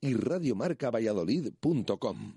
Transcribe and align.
y 0.00 0.14
radiomarcavalladolid.com. 0.14 2.32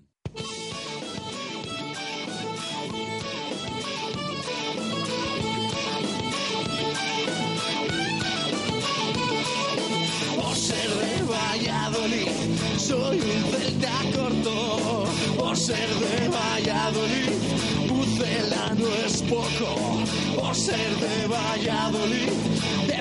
Por 10.35 10.55
ser 10.55 10.89
de 10.89 11.23
Valladolid, 11.23 12.27
soy 12.77 13.19
un 13.19 13.43
celta 13.51 13.91
corto. 14.15 15.05
Por 15.37 15.57
ser 15.57 15.89
de 15.89 16.27
Valladolid, 16.29 17.31
Pucela 17.87 18.73
no 18.75 18.87
es 19.05 19.21
poco. 19.23 19.99
Por 20.39 20.55
ser 20.55 20.95
de 20.95 21.27
Valladolid, 21.27 22.29
deporte 22.87 23.00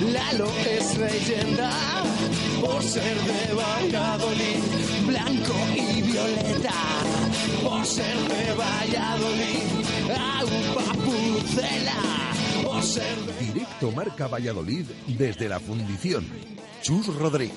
Lalo 0.00 0.46
es 0.64 0.96
leyenda. 0.96 1.70
Por 2.60 2.82
ser 2.82 3.16
de 3.16 3.54
Valladolid, 3.54 4.62
blanco 5.06 5.54
y 5.74 6.02
violeta. 6.02 6.72
Por 7.62 7.84
ser 7.84 8.16
de 8.16 8.52
Valladolid, 8.54 9.64
agua 10.16 10.92
pucela. 11.04 12.32
Por 12.64 12.82
ser 12.82 13.16
de 13.16 13.52
Directo 13.52 13.90
Marca 13.90 14.28
Valladolid 14.28 14.86
desde 15.06 15.48
la 15.48 15.58
fundición. 15.58 16.26
Chus 16.80 17.06
Rodríguez. 17.14 17.56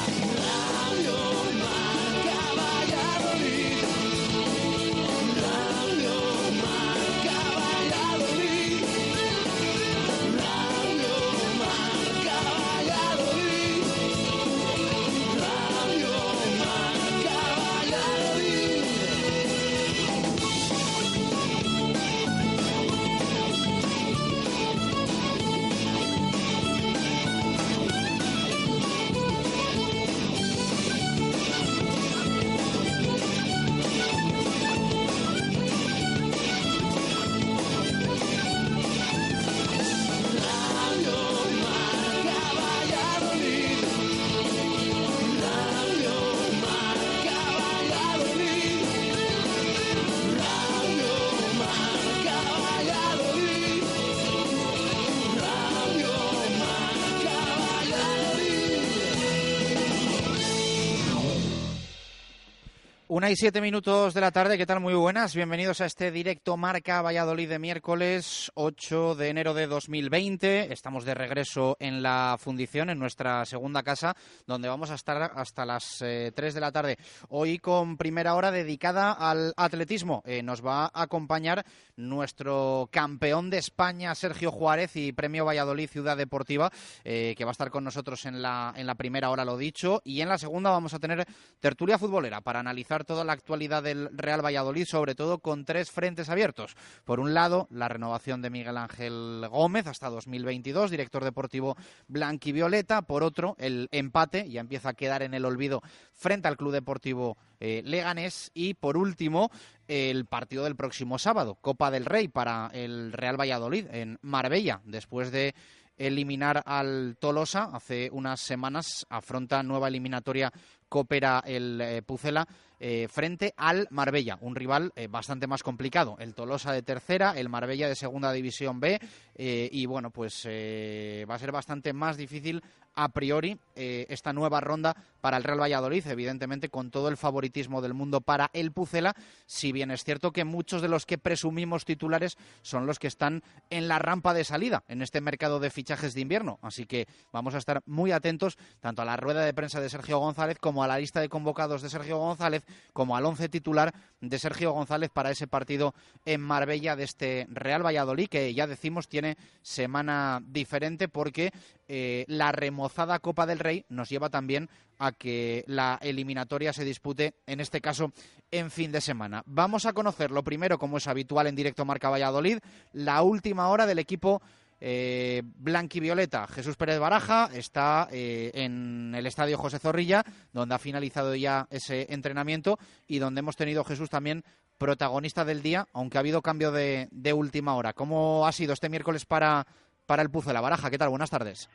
Una 63.21 63.29
y 63.29 63.35
siete 63.35 63.61
minutos 63.61 64.15
de 64.15 64.21
la 64.21 64.31
tarde, 64.31 64.57
¿qué 64.57 64.65
tal? 64.65 64.79
Muy 64.79 64.95
buenas, 64.95 65.35
bienvenidos 65.35 65.79
a 65.79 65.85
este 65.85 66.09
directo 66.09 66.57
Marca 66.57 67.03
Valladolid 67.03 67.47
de 67.47 67.59
miércoles 67.59 68.51
8 68.55 69.13
de 69.13 69.29
enero 69.29 69.53
de 69.53 69.67
2020. 69.67 70.73
Estamos 70.73 71.05
de 71.05 71.13
regreso 71.13 71.77
en 71.79 72.01
la 72.01 72.37
fundición, 72.39 72.89
en 72.89 72.97
nuestra 72.97 73.45
segunda 73.45 73.83
casa, 73.83 74.15
donde 74.47 74.69
vamos 74.69 74.89
a 74.89 74.95
estar 74.95 75.33
hasta 75.35 75.67
las 75.67 76.01
eh, 76.01 76.31
3 76.33 76.55
de 76.55 76.61
la 76.61 76.71
tarde. 76.71 76.97
Hoy 77.29 77.59
con 77.59 77.95
primera 77.95 78.33
hora 78.33 78.49
dedicada 78.49 79.11
al 79.11 79.53
atletismo. 79.55 80.23
Eh, 80.25 80.41
nos 80.41 80.65
va 80.65 80.85
a 80.85 81.03
acompañar 81.03 81.63
nuestro 82.09 82.89
campeón 82.91 83.49
de 83.49 83.57
España, 83.57 84.13
Sergio 84.15 84.51
Juárez, 84.51 84.95
y 84.95 85.11
Premio 85.11 85.45
Valladolid 85.45 85.89
Ciudad 85.89 86.17
Deportiva, 86.17 86.71
eh, 87.03 87.35
que 87.37 87.45
va 87.45 87.51
a 87.51 87.53
estar 87.53 87.71
con 87.71 87.83
nosotros 87.83 88.25
en 88.25 88.41
la, 88.41 88.73
en 88.75 88.87
la 88.87 88.95
primera 88.95 89.29
hora, 89.29 89.45
lo 89.45 89.57
dicho. 89.57 90.01
Y 90.03 90.21
en 90.21 90.29
la 90.29 90.37
segunda 90.37 90.69
vamos 90.69 90.93
a 90.93 90.99
tener 90.99 91.25
tertulia 91.59 91.97
futbolera 91.97 92.41
para 92.41 92.59
analizar 92.59 93.05
toda 93.05 93.23
la 93.23 93.33
actualidad 93.33 93.83
del 93.83 94.09
Real 94.11 94.43
Valladolid, 94.43 94.85
sobre 94.85 95.15
todo 95.15 95.39
con 95.39 95.65
tres 95.65 95.91
frentes 95.91 96.29
abiertos. 96.29 96.75
Por 97.05 97.19
un 97.19 97.33
lado, 97.33 97.67
la 97.69 97.87
renovación 97.87 98.41
de 98.41 98.49
Miguel 98.49 98.77
Ángel 98.77 99.45
Gómez 99.49 99.87
hasta 99.87 100.09
2022, 100.09 100.91
director 100.91 101.23
deportivo 101.23 101.77
blanquivioleta. 102.07 103.01
Por 103.03 103.23
otro, 103.23 103.55
el 103.59 103.87
empate, 103.91 104.49
ya 104.49 104.61
empieza 104.61 104.89
a 104.89 104.93
quedar 104.93 105.23
en 105.23 105.33
el 105.33 105.45
olvido 105.45 105.81
frente 106.13 106.47
al 106.47 106.57
Club 106.57 106.71
Deportivo 106.71 107.37
eh, 107.61 107.81
Leganés. 107.85 108.51
Y 108.53 108.73
por 108.73 108.97
último, 108.97 109.49
el 109.87 110.25
partido 110.25 110.65
del 110.65 110.75
próximo 110.75 111.17
sábado, 111.17 111.57
Copa 111.61 111.91
del 111.91 112.05
Rey 112.05 112.27
para 112.27 112.69
el 112.73 113.13
Real 113.13 113.39
Valladolid 113.39 113.87
en 113.91 114.17
Marbella, 114.21 114.81
después 114.83 115.31
de 115.31 115.55
eliminar 115.97 116.63
al 116.65 117.15
Tolosa 117.19 117.69
hace 117.71 118.09
unas 118.11 118.41
semanas, 118.41 119.05
afronta 119.09 119.63
nueva 119.63 119.87
eliminatoria 119.87 120.51
coopera 120.89 121.43
el 121.45 121.79
eh, 121.79 122.01
Pucela 122.01 122.47
eh, 122.83 123.07
frente 123.07 123.53
al 123.57 123.87
Marbella, 123.91 124.39
un 124.41 124.55
rival 124.55 124.91
eh, 124.95 125.05
bastante 125.05 125.45
más 125.45 125.61
complicado. 125.61 126.17
El 126.19 126.33
Tolosa 126.33 126.73
de 126.73 126.81
tercera, 126.81 127.33
el 127.37 127.47
Marbella 127.47 127.87
de 127.87 127.93
segunda 127.93 128.31
división 128.31 128.79
B 128.79 128.99
eh, 129.35 129.69
y 129.71 129.85
bueno, 129.85 130.09
pues 130.09 130.47
va 130.47 131.35
a 131.35 131.39
ser 131.39 131.51
bastante 131.51 131.93
más 131.93 132.17
difícil 132.17 132.63
a 132.93 133.09
priori 133.09 133.57
esta 133.75 134.33
nueva 134.33 134.59
ronda 134.59 134.95
para 135.21 135.37
el 135.37 135.43
Real 135.43 135.61
Valladolid, 135.61 136.05
evidentemente 136.07 136.69
con 136.69 136.91
todo 136.91 137.07
el 137.07 137.15
favoritismo 137.15 137.81
del 137.81 137.93
mundo 137.93 138.19
para 138.19 138.49
el 138.53 138.73
Pucela, 138.73 139.15
si 139.45 139.71
bien 139.71 139.91
es 139.91 140.03
cierto 140.03 140.31
que 140.31 140.43
muchos 140.43 140.81
de 140.81 140.89
los 140.89 141.05
que 141.05 141.17
presumimos 141.17 141.85
titulares 141.85 142.37
son 142.63 142.85
los 142.85 142.99
que 142.99 143.07
están 143.07 143.43
en 143.69 143.87
la 143.87 143.97
rampa 143.97 144.33
de 144.33 144.43
salida 144.43 144.83
en 144.89 145.01
este 145.01 145.21
mercado 145.21 145.59
de 145.59 145.69
fichajes 145.69 146.13
de 146.13 146.21
invierno, 146.21 146.59
así 146.61 146.85
que 146.85 147.07
vamos 147.31 147.55
a 147.55 147.59
estar 147.59 147.81
muy 147.85 148.11
atentos 148.11 148.57
tanto 148.81 149.03
a 149.03 149.05
la 149.05 149.15
rueda 149.15 149.45
de 149.45 149.53
prensa 149.53 149.79
de 149.79 149.89
Sergio 149.89 150.19
González 150.19 150.59
como 150.59 150.83
a 150.83 150.87
la 150.87 150.99
lista 150.99 151.21
de 151.21 151.29
convocados 151.29 151.81
de 151.81 151.89
Sergio 151.89 152.17
González, 152.17 152.63
como 152.93 153.15
al 153.15 153.25
once 153.25 153.49
titular 153.49 153.93
de 154.19 154.39
Sergio 154.39 154.71
González 154.71 155.09
para 155.09 155.31
ese 155.31 155.47
partido 155.47 155.93
en 156.25 156.41
Marbella 156.41 156.95
de 156.95 157.03
este 157.03 157.47
Real 157.49 157.85
Valladolid, 157.85 158.27
que 158.27 158.53
ya 158.53 158.67
decimos 158.67 159.07
tiene 159.07 159.37
semana 159.61 160.41
diferente 160.45 161.07
porque 161.07 161.51
eh, 161.87 162.25
la 162.27 162.51
remozada 162.51 163.19
Copa 163.19 163.45
del 163.45 163.59
Rey 163.59 163.85
nos 163.89 164.09
lleva 164.09 164.29
también 164.29 164.69
a 164.99 165.11
que 165.11 165.63
la 165.65 165.97
eliminatoria 166.01 166.73
se 166.73 166.85
dispute, 166.85 167.33
en 167.47 167.59
este 167.59 167.81
caso, 167.81 168.11
en 168.51 168.69
fin 168.69 168.91
de 168.91 169.01
semana. 169.01 169.41
Vamos 169.47 169.87
a 169.87 169.93
conocer 169.93 170.29
lo 170.29 170.43
primero, 170.43 170.77
como 170.77 170.97
es 170.97 171.07
habitual 171.07 171.47
en 171.47 171.55
directo 171.55 171.85
Marca 171.85 172.09
Valladolid, 172.09 172.59
la 172.93 173.23
última 173.23 173.69
hora 173.69 173.87
del 173.87 173.97
equipo 173.97 174.43
eh, 174.81 175.43
blanquivioleta. 175.45 176.47
Jesús 176.47 176.75
Pérez 176.75 176.99
Baraja 176.99 177.49
está 177.53 178.07
eh, 178.11 178.49
en 178.55 179.13
el 179.15 179.27
estadio 179.27 179.57
José 179.57 179.77
Zorrilla, 179.77 180.23
donde 180.51 180.73
ha 180.73 180.79
finalizado 180.79 181.35
ya 181.35 181.67
ese 181.69 182.11
entrenamiento 182.11 182.79
y 183.07 183.19
donde 183.19 183.39
hemos 183.39 183.55
tenido 183.55 183.83
Jesús 183.83 184.09
también 184.09 184.43
protagonista 184.79 185.45
del 185.45 185.61
día, 185.61 185.85
aunque 185.93 186.17
ha 186.17 186.21
habido 186.21 186.41
cambio 186.41 186.71
de, 186.71 187.07
última 187.33 187.75
hora. 187.75 187.93
¿Cómo 187.93 188.47
ha 188.47 188.51
sido 188.51 188.73
este 188.73 188.89
miércoles 188.89 189.25
para, 189.25 189.65
para 190.07 190.23
el 190.23 190.29
la 190.51 190.61
Baraja? 190.61 190.89
¿Qué 190.89 190.97
tal? 190.97 191.09
Buenas 191.09 191.29
tardes. 191.29 191.69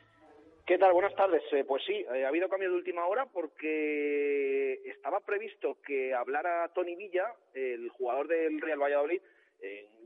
¿Qué 0.65 0.77
tal? 0.77 0.91
Buenas 0.91 1.15
tardes. 1.15 1.41
Eh, 1.53 1.63
pues 1.65 1.81
sí, 1.85 2.05
eh, 2.13 2.25
ha 2.25 2.27
habido 2.27 2.49
cambio 2.49 2.69
de 2.69 2.75
última 2.75 3.07
hora 3.07 3.25
porque 3.25 4.81
estaba 4.83 5.21
previsto 5.21 5.77
que 5.81 6.13
hablara 6.13 6.67
Tony 6.75 6.97
Villa, 6.97 7.33
el 7.53 7.87
jugador 7.87 8.27
del 8.27 8.59
Real 8.59 8.81
Valladolid, 8.81 9.21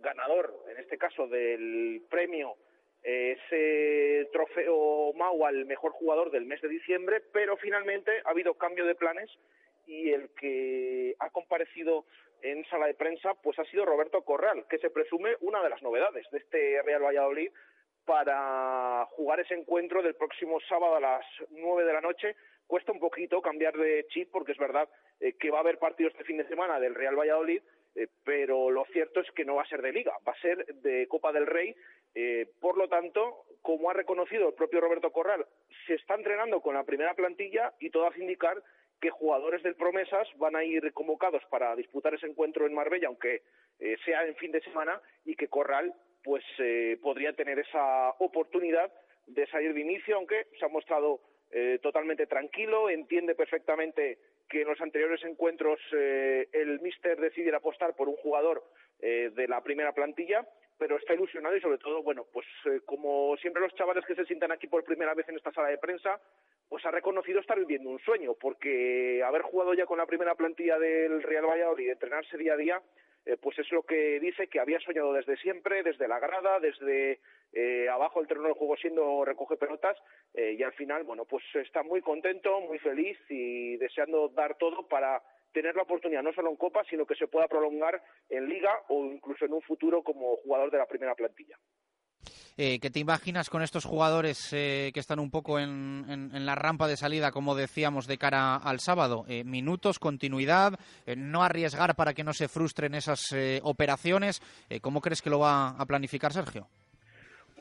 ganador, 0.02 0.54
en 0.70 0.78
este 0.78 0.98
caso, 0.98 1.28
del 1.28 2.04
premio, 2.10 2.56
ese 3.04 4.30
trofeo 4.32 5.14
Mau 5.14 5.46
al 5.46 5.66
mejor 5.66 5.92
jugador 5.92 6.32
del 6.32 6.46
mes 6.46 6.62
de 6.62 6.70
diciembre, 6.70 7.22
pero 7.34 7.58
finalmente 7.58 8.12
ha 8.26 8.30
habido 8.30 8.54
cambio 8.56 8.86
de 8.86 8.96
planes 8.96 9.30
y 9.88 10.12
el 10.12 10.30
que 10.40 11.16
ha 11.20 11.30
comparecido 11.32 12.06
en 12.42 12.66
sala 12.66 12.88
de 12.88 12.94
prensa 12.94 13.34
pues 13.36 13.58
ha 13.60 13.66
sido 13.66 13.86
Roberto 13.86 14.22
Corral, 14.24 14.66
que 14.70 14.78
se 14.78 14.90
presume 14.90 15.36
una 15.42 15.62
de 15.64 15.70
las 15.70 15.82
novedades 15.82 16.30
de 16.32 16.38
este 16.38 16.82
Real 16.84 17.04
Valladolid 17.04 17.52
para 18.06 19.06
jugar 19.12 19.40
ese 19.40 19.54
encuentro 19.54 20.02
del 20.02 20.16
próximo 20.16 20.60
sábado 20.68 20.96
a 20.96 21.00
las 21.00 21.26
nueve 21.50 21.86
de 21.86 21.94
la 21.94 22.02
noche. 22.02 22.36
Cuesta 22.68 22.92
un 22.92 23.00
poquito 23.00 23.42
cambiar 23.42 23.76
de 23.78 24.06
chip 24.10 24.30
porque 24.32 24.54
es 24.54 24.58
verdad 24.58 24.90
eh, 25.20 25.34
que 25.34 25.52
va 25.52 25.58
a 25.58 25.62
haber 25.62 25.78
partidos 25.78 26.14
este 26.14 26.24
fin 26.24 26.38
de 26.38 26.48
semana 26.48 26.80
del 26.80 26.96
Real 26.96 27.18
Valladolid, 27.18 27.62
eh, 27.96 28.08
pero 28.24 28.70
lo 28.72 28.86
cierto 28.86 29.20
es 29.20 29.32
que 29.32 29.46
no 29.46 29.56
va 29.56 29.64
a 29.64 29.68
ser 29.68 29.82
de 29.82 29.92
liga, 29.92 30.14
va 30.28 30.34
a 30.34 30.42
ser 30.42 30.66
de 30.76 31.08
Copa 31.08 31.32
del 31.32 31.48
Rey. 31.48 31.76
Eh, 32.14 32.48
por 32.60 32.78
lo 32.78 32.88
tanto, 32.88 33.46
como 33.62 33.90
ha 33.90 33.94
reconocido 33.94 34.50
el 34.50 34.54
propio 34.54 34.82
Roberto 34.82 35.12
Corral, 35.12 35.46
se 35.88 35.96
está 35.96 36.16
entrenando 36.16 36.62
con 36.62 36.76
la 36.76 36.84
primera 36.84 37.14
plantilla 37.14 37.74
y 37.80 37.90
todo 37.90 38.08
hace 38.08 38.20
indicar 38.20 38.62
que 39.00 39.10
jugadores 39.10 39.64
del 39.64 39.76
Promesas 39.76 40.28
van 40.38 40.56
a 40.56 40.64
ir 40.64 40.94
convocados 40.94 41.44
para 41.50 41.76
disputar 41.76 42.14
ese 42.14 42.28
encuentro 42.28 42.68
en 42.68 42.74
Marbella, 42.74 43.08
aunque 43.08 43.42
sea 44.06 44.28
en 44.28 44.36
fin 44.36 44.52
de 44.52 44.62
semana, 44.62 45.02
y 45.26 45.36
que 45.36 45.48
Corral 45.48 45.92
pues 46.24 46.44
eh, 46.60 46.98
podría 47.02 47.34
tener 47.34 47.60
esa 47.60 48.10
oportunidad 48.20 48.92
de 49.28 49.48
salir 49.48 49.74
de 49.74 49.82
inicio, 49.82 50.16
aunque 50.16 50.48
se 50.60 50.66
ha 50.66 50.70
mostrado 50.70 51.22
eh, 51.52 51.80
totalmente 51.82 52.28
tranquilo, 52.28 52.90
entiende 52.90 53.36
perfectamente 53.36 54.20
que 54.52 54.62
en 54.62 54.68
los 54.68 54.82
anteriores 54.82 55.24
encuentros 55.24 55.80
eh, 55.94 56.50
el 56.52 56.82
míster 56.82 57.20
decidiera 57.20 57.58
apostar 57.58 57.96
por 57.96 58.10
un 58.10 58.16
jugador 58.18 58.64
de 59.00 59.48
la 59.48 59.64
primera 59.64 59.94
plantilla, 59.94 60.48
pero 60.82 60.98
está 60.98 61.14
ilusionado 61.14 61.56
y 61.56 61.62
sobre 61.62 61.78
todo, 61.78 62.02
bueno, 62.02 62.26
pues 62.34 62.48
como 62.86 63.38
siempre 63.38 63.62
los 63.62 63.76
chavales 63.76 64.04
que 64.04 64.16
se 64.16 64.26
sientan 64.26 64.52
aquí 64.52 64.66
por 64.66 64.84
primera 64.84 65.14
vez 65.14 65.30
en 65.30 65.36
esta 65.36 65.52
sala 65.52 65.68
de 65.68 65.78
prensa, 65.78 66.20
pues 66.68 66.84
ha 66.88 66.90
reconocido 66.90 67.40
estar 67.40 67.60
viviendo 67.60 67.92
un 67.92 68.00
sueño, 68.00 68.34
porque 68.34 69.22
haber 69.24 69.44
jugado 69.44 69.76
ya 69.76 69.86
con 69.86 70.00
la 70.00 70.08
primera 70.08 70.34
plantilla 70.34 70.80
del 70.80 71.22
Real 71.22 71.46
Valladolid 71.46 71.86
y 71.86 71.90
entrenarse 71.92 72.36
día 72.36 72.54
a 72.54 72.58
día, 72.58 72.82
eh, 73.28 73.38
pues 73.40 73.60
es 73.60 73.72
lo 73.72 73.84
que 73.84 74.20
dice 74.20 74.48
que 74.48 74.60
había 74.60 74.80
soñado 74.80 75.14
desde 75.14 75.38
siempre, 75.38 75.84
desde 75.84 76.08
la 76.08 76.18
grada, 76.18 76.60
desde 76.60 77.20
eh, 77.54 77.88
abajo 77.88 78.20
el 78.20 78.26
terreno 78.26 78.48
del 78.48 78.58
juego 78.58 78.76
siendo 78.78 79.24
recoge 79.24 79.58
pelotas 79.58 79.96
eh, 80.34 80.56
y 80.58 80.64
al 80.64 80.74
final, 80.74 81.04
bueno, 81.04 81.26
pues 81.26 81.44
está 81.54 81.84
muy 81.84 82.02
contento, 82.02 82.60
muy 82.60 82.80
feliz 82.80 83.20
y 83.30 83.78
deseando 83.78 84.30
dar 84.30 84.58
todo 84.58 84.88
para 84.88 85.22
tener 85.52 85.76
la 85.76 85.84
oportunidad 85.84 86.24
no 86.24 86.34
solo 86.34 86.50
en 86.50 86.56
Copa, 86.56 86.84
sino 86.90 87.06
que 87.06 87.16
se 87.16 87.28
pueda 87.28 87.48
prolongar 87.48 88.02
en 88.30 88.48
Liga 88.48 88.72
o 88.90 89.06
incluso 89.06 89.46
en 89.46 89.54
un 89.54 89.62
futuro 89.62 90.04
como 90.04 90.38
jugador 90.38 90.72
de 90.72 90.78
la 90.78 90.88
primera 90.88 91.16
plantilla. 91.16 91.58
Eh, 92.58 92.80
¿Qué 92.80 92.90
te 92.90 93.00
imaginas 93.00 93.50
con 93.50 93.62
estos 93.62 93.86
jugadores 93.86 94.52
eh, 94.52 94.92
que 94.94 95.00
están 95.00 95.20
un 95.20 95.32
poco 95.32 95.58
en, 95.58 96.46
la 96.46 96.56
rampa 96.56 96.88
de 96.88 96.98
salida, 96.98 97.32
como 97.32 97.56
decíamos, 97.56 98.08
de 98.08 98.18
cara 98.18 98.58
al 98.58 98.80
sábado? 98.80 99.26
Eh, 99.28 99.44
minutos, 99.44 100.00
continuidad, 100.00 100.78
no 101.16 101.44
arriesgar 101.44 101.96
para 101.96 102.14
que 102.14 102.24
no 102.24 102.34
se 102.34 102.48
frustren 102.48 102.94
esas 102.94 103.34
operaciones. 103.64 104.42
¿Cómo 104.82 105.02
crees 105.02 105.22
que 105.22 105.30
lo 105.30 105.40
va 105.40 105.70
a 105.70 105.86
planificar 105.86 106.34
Sergio? 106.34 106.68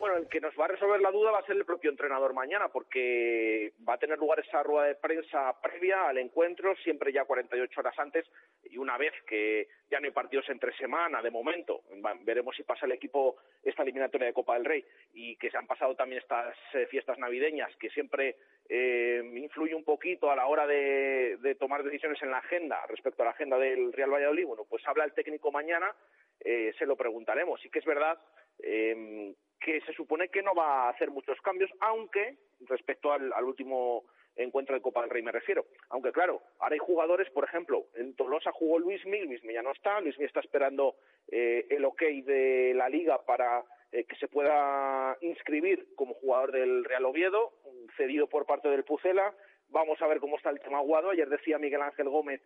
Bueno, 0.01 0.17
el 0.17 0.29
que 0.29 0.41
nos 0.41 0.59
va 0.59 0.65
a 0.65 0.69
resolver 0.69 0.99
la 1.03 1.11
duda 1.11 1.31
va 1.31 1.41
a 1.41 1.45
ser 1.45 1.57
el 1.57 1.67
propio 1.67 1.91
entrenador 1.91 2.33
mañana, 2.33 2.69
porque 2.69 3.75
va 3.87 3.95
a 3.95 3.99
tener 3.99 4.19
lugar 4.19 4.41
esa 4.41 4.63
rueda 4.63 4.87
de 4.87 4.95
prensa 4.95 5.55
previa 5.61 6.09
al 6.09 6.17
encuentro, 6.17 6.75
siempre 6.77 7.13
ya 7.13 7.27
48 7.27 7.81
horas 7.81 7.99
antes, 7.99 8.25
y 8.65 8.79
una 8.79 8.97
vez 8.97 9.13
que 9.27 9.69
ya 9.91 10.01
no 10.01 10.07
hay 10.07 10.13
partidos 10.13 10.49
entre 10.49 10.75
semana, 10.79 11.21
de 11.21 11.31
momento, 11.31 11.83
veremos 12.23 12.57
si 12.57 12.63
pasa 12.63 12.87
el 12.87 12.93
equipo 12.93 13.37
esta 13.63 13.83
eliminatoria 13.83 14.29
de 14.29 14.33
Copa 14.33 14.55
del 14.55 14.65
Rey, 14.65 14.83
y 15.13 15.37
que 15.37 15.51
se 15.51 15.59
han 15.59 15.67
pasado 15.67 15.95
también 15.95 16.23
estas 16.23 16.57
eh, 16.73 16.87
fiestas 16.87 17.19
navideñas, 17.19 17.77
que 17.77 17.91
siempre 17.91 18.37
eh, 18.71 19.23
influye 19.35 19.75
un 19.75 19.85
poquito 19.85 20.31
a 20.31 20.37
la 20.37 20.47
hora 20.47 20.67
de, 20.67 21.57
tomar 21.59 21.83
decisiones 21.83 22.23
en 22.23 22.31
la 22.31 22.39
agenda, 22.39 22.87
respecto 22.89 23.21
a 23.21 23.27
la 23.27 23.33
agenda 23.33 23.59
del 23.59 23.93
Real 23.93 24.15
Valladolid, 24.15 24.47
bueno, 24.47 24.65
pues 24.67 24.83
habla 24.89 25.05
el 25.05 25.13
técnico 25.13 25.53
mañana, 25.53 25.95
eh, 26.43 26.73
se 26.79 26.87
lo 26.87 26.97
preguntaremos. 26.97 27.61
Sí 27.61 27.69
que 27.69 27.81
es 27.81 27.85
verdad 27.85 28.19
eh, 28.63 29.35
que 29.61 29.81
se 29.83 29.93
supone 29.93 30.29
que 30.29 30.43
no 30.43 30.55
va 30.55 30.87
a 30.87 30.91
hacer 30.91 31.11
muchos 31.11 31.41
cambios, 31.43 31.71
aunque 31.81 32.37
respecto 32.61 33.13
al, 33.13 33.33
último 33.45 34.05
encuentro 34.37 34.75
de 34.75 34.81
Copa 34.81 35.03
del 35.03 35.11
Rey 35.11 35.23
me 35.23 35.33
refiero. 35.33 35.67
Aunque 35.91 36.13
claro, 36.13 36.43
ahora 36.59 36.75
hay 36.75 36.79
jugadores, 36.79 37.29
por 37.31 37.45
ejemplo, 37.45 37.87
en 37.95 38.15
Tolosa 38.15 38.53
jugó 38.53 38.79
Luismi, 38.79 39.21
Luismi 39.23 39.53
ya 39.53 39.63
no 39.63 39.73
está, 39.73 40.01
Luismi 40.01 40.25
está 40.25 40.41
esperando 40.41 40.97
eh, 41.29 41.67
el 41.69 41.85
ok 41.85 42.03
de 42.25 42.73
la 42.75 42.89
liga 42.89 43.25
para 43.25 43.65
eh, 43.93 44.05
que 44.05 44.17
se 44.17 44.29
pueda 44.29 45.17
inscribir 45.21 45.95
como 45.97 46.15
jugador 46.15 46.53
del 46.53 46.85
Real 46.85 47.05
Oviedo, 47.05 47.53
cedido 47.97 48.29
por 48.29 48.47
parte 48.47 48.69
del 48.69 48.85
Pucela. 48.85 49.35
Vamos 49.69 50.01
a 50.01 50.07
ver 50.07 50.21
cómo 50.21 50.37
está 50.37 50.51
el 50.51 50.61
tema 50.61 50.79
Aguado. 50.79 51.11
Ayer 51.11 51.29
decía 51.29 51.59
Miguel 51.59 51.83
Ángel 51.83 52.09
Gómez 52.09 52.41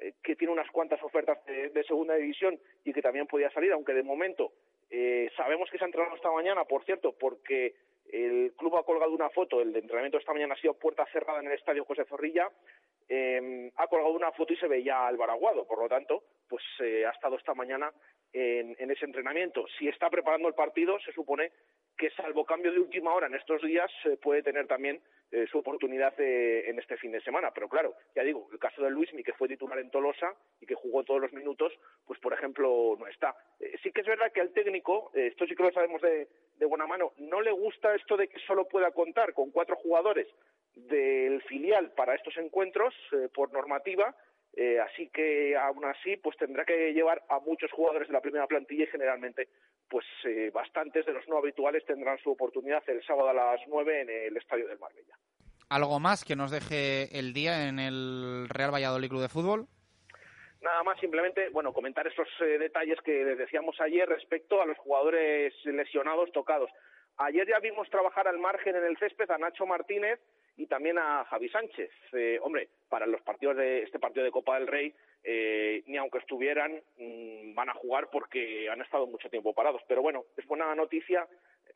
eh, 0.00 0.14
que 0.22 0.36
tiene 0.36 0.52
unas 0.52 0.70
cuantas 0.70 1.02
ofertas 1.02 1.44
de, 1.44 1.84
segunda 1.84 2.14
división 2.14 2.58
y 2.84 2.92
que 2.92 3.02
también 3.02 3.26
podía 3.26 3.50
salir, 3.50 3.72
aunque 3.72 3.92
de 3.92 4.02
momento 4.02 4.52
eh, 4.90 5.30
sabemos 5.36 5.70
que 5.70 5.78
se 5.78 5.84
ha 5.84 5.86
entrenado 5.86 6.16
esta 6.16 6.30
mañana, 6.30 6.64
por 6.64 6.84
cierto, 6.84 7.12
porque 7.12 7.74
el 8.12 8.52
club 8.56 8.76
ha 8.76 8.84
colgado 8.84 9.12
una 9.12 9.30
foto, 9.30 9.60
el 9.60 9.74
entrenamiento 9.74 10.18
esta 10.18 10.32
mañana 10.32 10.54
ha 10.54 10.60
sido 10.60 10.74
puerta 10.74 11.06
cerrada 11.12 11.40
en 11.40 11.46
el 11.46 11.52
estadio 11.52 11.84
José 11.84 12.04
Zorrilla, 12.06 12.48
eh, 13.08 13.70
ha 13.76 13.86
colgado 13.86 14.12
una 14.12 14.32
foto 14.32 14.52
y 14.52 14.56
se 14.56 14.68
veía 14.68 15.06
al 15.06 15.16
Baraguado, 15.16 15.66
por 15.66 15.78
lo 15.78 15.88
tanto, 15.88 16.24
pues 16.48 16.62
eh, 16.80 17.06
ha 17.06 17.10
estado 17.10 17.36
esta 17.36 17.54
mañana 17.54 17.92
en, 18.32 18.90
ese 18.90 19.04
entrenamiento. 19.04 19.66
Si 19.78 19.88
está 19.88 20.08
preparando 20.08 20.48
el 20.48 20.54
partido, 20.54 20.98
se 21.00 21.12
supone 21.12 21.50
que 21.96 22.10
salvo 22.10 22.44
cambio 22.44 22.72
de 22.72 22.80
última 22.80 23.12
hora 23.12 23.26
en 23.26 23.34
estos 23.34 23.60
días, 23.62 23.90
puede 24.22 24.42
tener 24.42 24.66
también 24.66 25.00
eh, 25.32 25.46
su 25.50 25.58
oportunidad 25.58 26.14
eh, 26.18 26.68
en 26.68 26.78
este 26.78 26.96
fin 26.96 27.12
de 27.12 27.20
semana. 27.20 27.50
Pero 27.52 27.68
claro, 27.68 27.94
ya 28.14 28.22
digo, 28.22 28.48
el 28.52 28.58
caso 28.58 28.82
de 28.82 28.90
Luismi, 28.90 29.22
que 29.22 29.34
fue 29.34 29.48
titular 29.48 29.78
en 29.78 29.90
Tolosa 29.90 30.34
y 30.60 30.66
que 30.66 30.74
jugó 30.74 31.04
todos 31.04 31.20
los 31.20 31.32
minutos, 31.32 31.72
pues 32.06 32.18
por 32.20 32.32
ejemplo 32.32 32.96
no 32.98 33.06
está. 33.06 33.36
Eh, 33.58 33.76
sí 33.82 33.92
que 33.92 34.00
es 34.00 34.06
verdad 34.06 34.32
que 34.32 34.40
al 34.40 34.52
técnico, 34.52 35.10
esto 35.14 35.46
sí 35.46 35.54
que 35.54 35.62
lo 35.62 35.72
sabemos 35.72 36.00
de 36.02 36.66
buena 36.66 36.86
mano, 36.86 37.12
no 37.18 37.40
le 37.40 37.52
gusta 37.52 37.94
esto 37.94 38.16
de 38.16 38.28
que 38.28 38.38
solo 38.40 38.66
pueda 38.66 38.90
contar 38.92 39.32
con 39.32 39.50
cuatro 39.50 39.76
jugadores 39.76 40.26
del 40.74 41.42
filial 41.42 41.92
para 41.92 42.14
estos 42.14 42.36
encuentros 42.36 42.94
por 43.34 43.52
normativa 43.52 44.14
eh, 44.54 44.80
así 44.80 45.08
que 45.08 45.56
aún 45.56 45.84
así 45.84 46.16
pues 46.16 46.36
tendrá 46.36 46.64
que 46.64 46.92
llevar 46.92 47.22
a 47.28 47.38
muchos 47.40 47.70
jugadores 47.72 48.08
de 48.08 48.14
la 48.14 48.20
primera 48.20 48.46
plantilla 48.46 48.84
y 48.84 48.88
generalmente 48.88 49.48
pues 49.88 50.04
eh, 50.24 50.50
bastantes 50.52 51.06
de 51.06 51.12
los 51.12 51.26
no 51.28 51.38
habituales 51.38 51.84
tendrán 51.84 52.18
su 52.18 52.30
oportunidad 52.30 52.82
el 52.88 53.04
sábado 53.04 53.28
a 53.28 53.34
las 53.34 53.60
nueve 53.68 54.00
en 54.00 54.10
el 54.10 54.36
estadio 54.36 54.66
del 54.66 54.78
Marbella. 54.78 55.14
¿Algo 55.68 56.00
más 56.00 56.24
que 56.24 56.34
nos 56.34 56.50
deje 56.50 57.16
el 57.16 57.32
día 57.32 57.68
en 57.68 57.78
el 57.78 58.48
Real 58.48 58.74
Valladolid 58.74 59.08
Club 59.08 59.22
de 59.22 59.28
Fútbol? 59.28 59.66
Nada 60.62 60.82
más, 60.82 61.00
simplemente, 61.00 61.48
bueno, 61.50 61.72
comentar 61.72 62.06
esos 62.06 62.28
eh, 62.40 62.58
detalles 62.58 63.00
que 63.02 63.24
les 63.24 63.38
decíamos 63.38 63.80
ayer 63.80 64.06
respecto 64.06 64.60
a 64.60 64.66
los 64.66 64.76
jugadores 64.78 65.54
lesionados 65.64 66.30
tocados. 66.32 66.70
Ayer 67.18 67.46
ya 67.46 67.58
vimos 67.58 67.88
trabajar 67.90 68.28
al 68.28 68.38
margen 68.38 68.76
en 68.76 68.84
el 68.84 68.96
césped 68.98 69.30
a 69.30 69.38
Nacho 69.38 69.66
Martínez, 69.66 70.20
y 70.60 70.66
también 70.66 70.98
a 70.98 71.24
Javi 71.24 71.48
Sánchez. 71.48 71.90
Eh, 72.12 72.38
hombre, 72.42 72.68
para 72.90 73.06
los 73.06 73.22
partidos 73.22 73.56
de 73.56 73.82
este 73.82 73.98
partido 73.98 74.24
de 74.24 74.30
Copa 74.30 74.58
del 74.58 74.66
Rey, 74.66 74.94
eh, 75.24 75.82
ni 75.86 75.96
aunque 75.96 76.18
estuvieran, 76.18 76.82
mm, 76.98 77.54
van 77.54 77.70
a 77.70 77.74
jugar 77.74 78.10
porque 78.12 78.68
han 78.68 78.82
estado 78.82 79.06
mucho 79.06 79.30
tiempo 79.30 79.54
parados. 79.54 79.80
Pero 79.88 80.02
bueno, 80.02 80.26
es 80.36 80.46
buena 80.46 80.74
noticia 80.74 81.26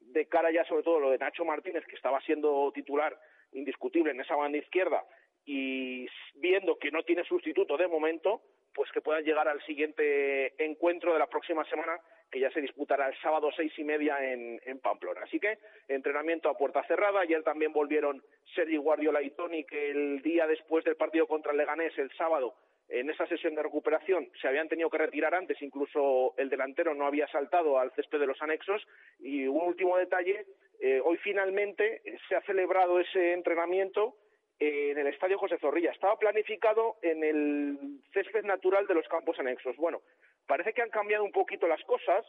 de 0.01 0.27
cara 0.27 0.51
ya 0.53 0.67
sobre 0.67 0.83
todo 0.83 1.01
lo 1.01 1.11
de 1.11 1.17
Nacho 1.17 1.47
Martínez, 1.47 1.87
que 1.87 1.97
estaba 1.97 2.21
siendo 2.21 2.71
titular 2.75 3.19
indiscutible 3.53 4.11
en 4.11 4.21
esa 4.21 4.37
banda 4.37 4.59
izquierda 4.59 5.03
y 5.47 6.07
viendo 6.35 6.79
que 6.79 6.91
no 6.91 7.03
tiene 7.05 7.25
sustituto 7.25 7.79
de 7.79 7.89
momento, 7.89 8.43
pues 8.75 8.91
que 8.93 9.01
puedan 9.01 9.25
llegar 9.25 9.49
al 9.49 9.63
siguiente 9.65 10.63
encuentro 10.63 11.15
de 11.15 11.21
la 11.21 11.27
próxima 11.29 11.65
semana, 11.71 11.99
que 12.35 12.41
ya 12.41 12.51
se 12.51 12.61
disputará 12.61 13.07
el 13.07 13.17
sábado 13.21 13.49
seis 13.57 13.73
y 13.79 13.85
media 13.85 14.19
en, 14.21 14.59
Pamplona. 14.83 15.21
Así 15.23 15.39
que 15.39 15.57
entrenamiento 15.87 16.49
a 16.49 16.59
puerta 16.59 16.83
cerrada. 16.83 17.21
Ayer 17.21 17.45
también 17.45 17.73
volvieron 17.73 18.21
Sergi 18.57 18.77
Guardiola 18.77 19.23
y 19.23 19.31
Tony, 19.31 19.63
que 19.63 19.93
el 19.93 20.21
día 20.21 20.45
después 20.49 20.85
del 20.85 20.97
partido 20.97 21.29
contra 21.29 21.53
el 21.53 21.59
Leganés, 21.59 21.97
el 21.97 22.11
sábado, 22.17 22.57
en 22.89 23.09
esa 23.09 23.25
sesión 23.29 23.55
de 23.55 23.63
recuperación 23.63 24.29
se 24.43 24.49
habían 24.49 24.69
tenido 24.69 24.91
que 24.91 24.99
retirar 24.99 25.33
antes, 25.33 25.63
incluso 25.63 26.35
el 26.37 26.51
delantero 26.51 26.93
no 26.93 27.07
había 27.07 27.29
saltado 27.29 27.79
al 27.79 27.93
césped 27.93 28.19
de 28.19 28.27
los 28.27 28.43
anexos. 28.43 28.85
Y 29.21 29.47
un 29.47 29.63
último 29.63 29.97
detalle, 29.97 30.45
eh, 30.81 31.01
hoy 31.05 31.17
finalmente 31.19 32.03
se 32.29 32.35
ha 32.35 32.41
celebrado 32.43 32.99
ese 32.99 33.33
entrenamiento 33.33 34.17
en 34.59 34.99
el 34.99 35.07
Estadio 35.09 35.39
José 35.39 35.59
Zorrilla. 35.59 35.91
Estaba 35.91 36.19
planificado 36.19 36.97
en 37.03 37.25
el 37.25 37.79
césped 38.13 38.45
natural 38.45 38.87
de 38.87 38.95
los 38.95 39.07
campos 39.09 39.39
anexos. 39.39 39.77
Bueno, 39.77 40.03
parece 40.47 40.73
que 40.73 40.83
han 40.83 40.91
cambiado 40.91 41.25
un 41.25 41.33
poquito 41.33 41.67
las 41.67 41.83
cosas 41.85 42.25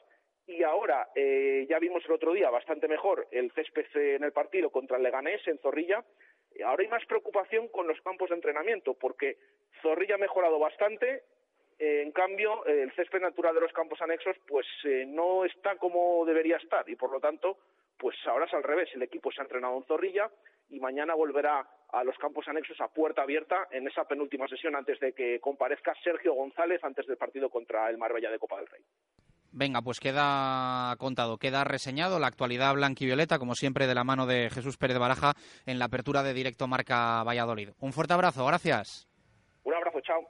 y 0.48 0.64
ahora 0.64 1.10
eh, 1.16 1.66
ya 1.70 1.80
vimos 1.80 2.04
el 2.06 2.14
otro 2.14 2.34
día 2.34 2.50
bastante 2.50 2.88
mejor 2.88 3.28
el 3.32 3.52
césped 3.52 3.86
en 3.96 4.24
el 4.24 4.32
partido 4.32 4.70
contra 4.70 4.98
el 4.98 5.04
Leganés 5.04 5.48
en 5.48 5.60
Zorrilla. 5.60 6.04
Ahora 6.64 6.84
hay 6.84 6.90
más 6.90 7.06
preocupación 7.06 7.68
con 7.68 7.88
los 7.88 8.00
campos 8.02 8.30
de 8.30 8.36
entrenamiento 8.36 8.94
porque 8.94 9.38
Zorrilla 9.82 10.16
ha 10.16 10.20
mejorado 10.20 10.60
bastante. 10.60 11.24
en 11.78 12.12
cambio, 12.12 12.66
el 12.66 12.92
césped 12.94 13.22
natural 13.22 13.54
de 13.54 13.62
los 13.62 13.74
campos 13.74 14.02
anexos 14.02 14.38
pues 14.48 14.66
eh, 14.86 15.06
no 15.06 15.44
está 15.44 15.76
como 15.78 16.26
debería 16.26 16.58
estar 16.58 16.90
y 16.90 16.96
por 16.96 17.12
lo 17.12 17.20
tanto 17.20 17.58
pues 17.98 18.16
ahora 18.26 18.46
es 18.46 18.54
al 18.54 18.64
revés. 18.64 18.90
El 18.94 19.04
equipo 19.04 19.32
se 19.32 19.42
ha 19.42 19.44
entrenado 19.44 19.78
en 19.78 19.84
Zorrilla 19.84 20.30
y 20.70 20.80
mañana 20.80 21.16
volverá 21.16 21.68
a 21.90 22.04
los 22.04 22.18
campos 22.18 22.48
anexos 22.48 22.80
a 22.82 22.88
puerta 22.88 23.22
abierta 23.22 23.68
en 23.72 23.88
esa 23.88 24.04
penúltima 24.06 24.48
sesión 24.48 24.76
antes 24.76 25.00
de 25.00 25.14
que 25.14 25.40
comparezca 25.40 25.94
Sergio 26.04 26.34
González 26.34 26.84
antes 26.84 27.06
del 27.08 27.18
partido 27.18 27.50
contra 27.50 27.90
el 27.90 27.98
Marbella 27.98 28.32
de 28.32 28.40
Copa 28.40 28.58
del 28.58 28.68
Rey. 28.68 28.82
Venga, 29.58 29.82
pues 29.82 30.02
queda 30.02 30.94
contado, 30.98 31.38
queda 31.38 31.64
reseñado 31.64 32.20
la 32.20 32.28
actualidad 32.28 32.74
blanquivioleta, 32.74 33.40
como 33.40 33.56
siempre, 33.56 33.88
de 33.88 33.96
la 33.96 34.04
mano 34.04 34.26
de 34.26 34.50
Jesús 34.50 34.76
Pérez 34.76 35.00
Baraja 35.00 35.32
en 35.66 35.80
la 35.80 35.86
apertura 35.86 36.24
de 36.24 36.34
Directo 36.34 36.68
Marca 36.68 37.24
Valladolid. 37.24 37.70
Un 37.80 37.94
fuerte 37.94 38.14
abrazo, 38.14 38.46
gracias. 38.46 39.08
Un 39.64 39.74
abrazo, 39.74 40.02
chao. 40.02 40.28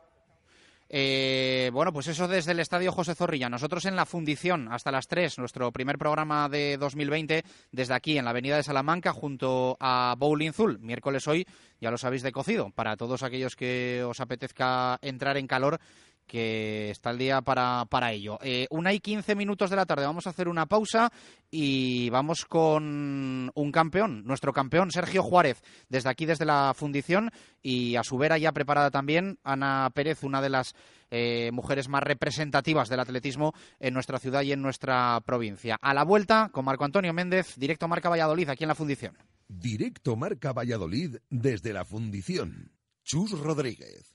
Eh, 0.87 1.69
bueno, 1.73 1.91
pues 1.91 2.07
eso 2.07 2.27
desde 2.27 2.51
el 2.51 2.59
Estadio 2.59 2.91
José 2.91 3.15
Zorrilla. 3.15 3.49
Nosotros 3.49 3.85
en 3.85 3.95
la 3.95 4.05
Fundición, 4.05 4.71
hasta 4.71 4.91
las 4.91 5.07
3, 5.07 5.39
nuestro 5.39 5.71
primer 5.71 5.97
programa 5.97 6.47
de 6.47 6.77
2020, 6.77 7.43
desde 7.71 7.93
aquí 7.93 8.17
en 8.17 8.25
la 8.25 8.31
Avenida 8.31 8.57
de 8.57 8.63
Salamanca, 8.63 9.11
junto 9.11 9.77
a 9.79 10.15
Bowling 10.17 10.51
Zul. 10.51 10.79
Miércoles 10.79 11.27
hoy, 11.27 11.47
ya 11.81 11.91
lo 11.91 11.97
sabéis 11.97 12.21
de 12.21 12.31
cocido. 12.31 12.69
Para 12.71 12.97
todos 12.97 13.23
aquellos 13.23 13.55
que 13.55 14.03
os 14.03 14.19
apetezca 14.19 14.99
entrar 15.01 15.37
en 15.37 15.47
calor, 15.47 15.79
que 16.25 16.89
está 16.89 17.11
el 17.11 17.17
día 17.17 17.41
para, 17.41 17.85
para 17.85 18.11
ello. 18.11 18.37
Eh, 18.41 18.67
una 18.69 18.93
y 18.93 18.99
quince 18.99 19.35
minutos 19.35 19.69
de 19.69 19.75
la 19.75 19.85
tarde, 19.85 20.05
vamos 20.05 20.27
a 20.27 20.31
hacer 20.31 20.47
una 20.47 20.65
pausa 20.65 21.11
y 21.49 22.09
vamos 22.09 22.45
con 22.45 23.51
un 23.53 23.71
campeón, 23.71 24.23
nuestro 24.25 24.51
campeón 24.53 24.91
Sergio 24.91 25.23
Juárez, 25.23 25.61
desde 25.89 26.09
aquí, 26.09 26.25
desde 26.25 26.45
la 26.45 26.73
fundición, 26.75 27.31
y 27.61 27.95
a 27.95 28.03
su 28.03 28.17
vera 28.17 28.37
ya 28.37 28.51
preparada 28.51 28.91
también 28.91 29.39
Ana 29.43 29.89
Pérez, 29.93 30.23
una 30.23 30.41
de 30.41 30.49
las 30.49 30.73
eh, 31.11 31.51
mujeres 31.53 31.87
más 31.87 32.03
representativas 32.03 32.89
del 32.89 32.99
atletismo 32.99 33.53
en 33.79 33.93
nuestra 33.93 34.19
ciudad 34.19 34.41
y 34.41 34.51
en 34.51 34.61
nuestra 34.61 35.21
provincia. 35.25 35.77
A 35.81 35.93
la 35.93 36.03
vuelta, 36.03 36.49
con 36.51 36.65
Marco 36.65 36.85
Antonio 36.85 37.13
Méndez, 37.13 37.55
directo 37.57 37.87
Marca 37.87 38.09
Valladolid, 38.09 38.49
aquí 38.49 38.63
en 38.63 38.69
la 38.69 38.75
fundición. 38.75 39.17
Directo 39.47 40.15
Marca 40.15 40.53
Valladolid, 40.53 41.17
desde 41.29 41.71
la 41.73 41.85
fundición. 41.85 42.71
Chus 43.03 43.31
Rodríguez. 43.39 44.14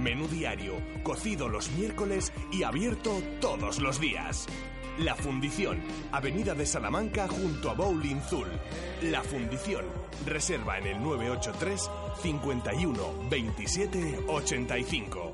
Menú 0.00 0.28
diario, 0.28 0.74
cocido 1.02 1.48
los 1.48 1.70
miércoles 1.72 2.32
y 2.52 2.62
abierto 2.62 3.22
todos 3.40 3.78
los 3.80 4.00
días. 4.00 4.46
La 4.98 5.16
Fundición, 5.16 5.80
Avenida 6.12 6.54
de 6.54 6.66
Salamanca 6.66 7.26
junto 7.26 7.70
a 7.70 7.74
Bowling 7.74 8.20
Zul. 8.20 8.48
La 9.02 9.22
Fundición, 9.22 9.84
reserva 10.24 10.78
en 10.78 10.86
el 10.86 11.02
983 11.02 11.90
51 12.22 13.28
27 13.28 14.24
85. 14.28 15.33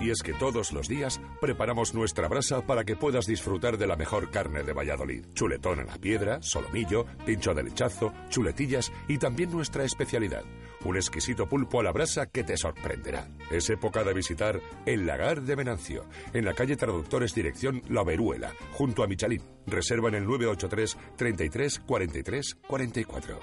y 0.01 0.11
es 0.11 0.23
que 0.23 0.33
todos 0.33 0.71
los 0.71 0.88
días 0.88 1.19
preparamos 1.41 1.93
nuestra 1.93 2.27
brasa 2.27 2.65
para 2.65 2.83
que 2.83 2.95
puedas 2.95 3.25
disfrutar 3.25 3.77
de 3.77 3.88
la 3.88 3.95
mejor 3.95 4.31
carne 4.31 4.63
de 4.63 4.73
Valladolid. 4.73 5.25
Chuletón 5.33 5.79
a 5.79 5.83
la 5.83 5.97
piedra, 5.97 6.41
solomillo, 6.41 7.05
pincho 7.25 7.53
de 7.53 7.63
lechazo, 7.63 8.13
chuletillas 8.29 8.91
y 9.07 9.17
también 9.17 9.51
nuestra 9.51 9.83
especialidad, 9.83 10.43
un 10.86 10.95
exquisito 10.95 11.48
pulpo 11.48 11.79
a 11.79 11.83
la 11.83 11.91
brasa 11.91 12.27
que 12.27 12.43
te 12.43 12.57
sorprenderá. 12.57 13.27
Es 13.51 13.69
época 13.69 14.03
de 14.03 14.13
visitar 14.13 14.59
el 14.86 15.05
Lagar 15.05 15.41
de 15.41 15.55
Venancio, 15.55 16.05
en 16.33 16.45
la 16.45 16.53
calle 16.53 16.75
Traductores 16.75 17.33
Dirección 17.33 17.81
La 17.89 18.03
Veruela, 18.03 18.53
junto 18.71 19.03
a 19.03 19.07
Michalín. 19.07 19.41
Reserva 19.65 20.09
en 20.09 20.15
el 20.15 20.25
983 20.25 20.98
33 21.15 21.79
43 21.79 22.55
44. 22.67 23.39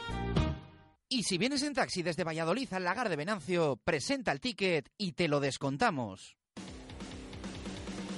Y 1.09 1.23
si 1.23 1.39
vienes 1.39 1.63
en 1.63 1.75
taxi 1.75 2.03
desde 2.03 2.25
Valladolid 2.25 2.73
al 2.73 2.85
Lagar 2.85 3.09
de 3.09 3.17
Venancio, 3.17 3.77
presenta 3.85 4.33
el 4.33 4.41
ticket 4.41 4.91
y 4.99 5.13
te 5.13 5.29
lo 5.29 5.39
descontamos. 5.39 6.37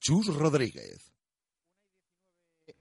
Chus 0.00 0.34
Rodríguez. 0.34 1.12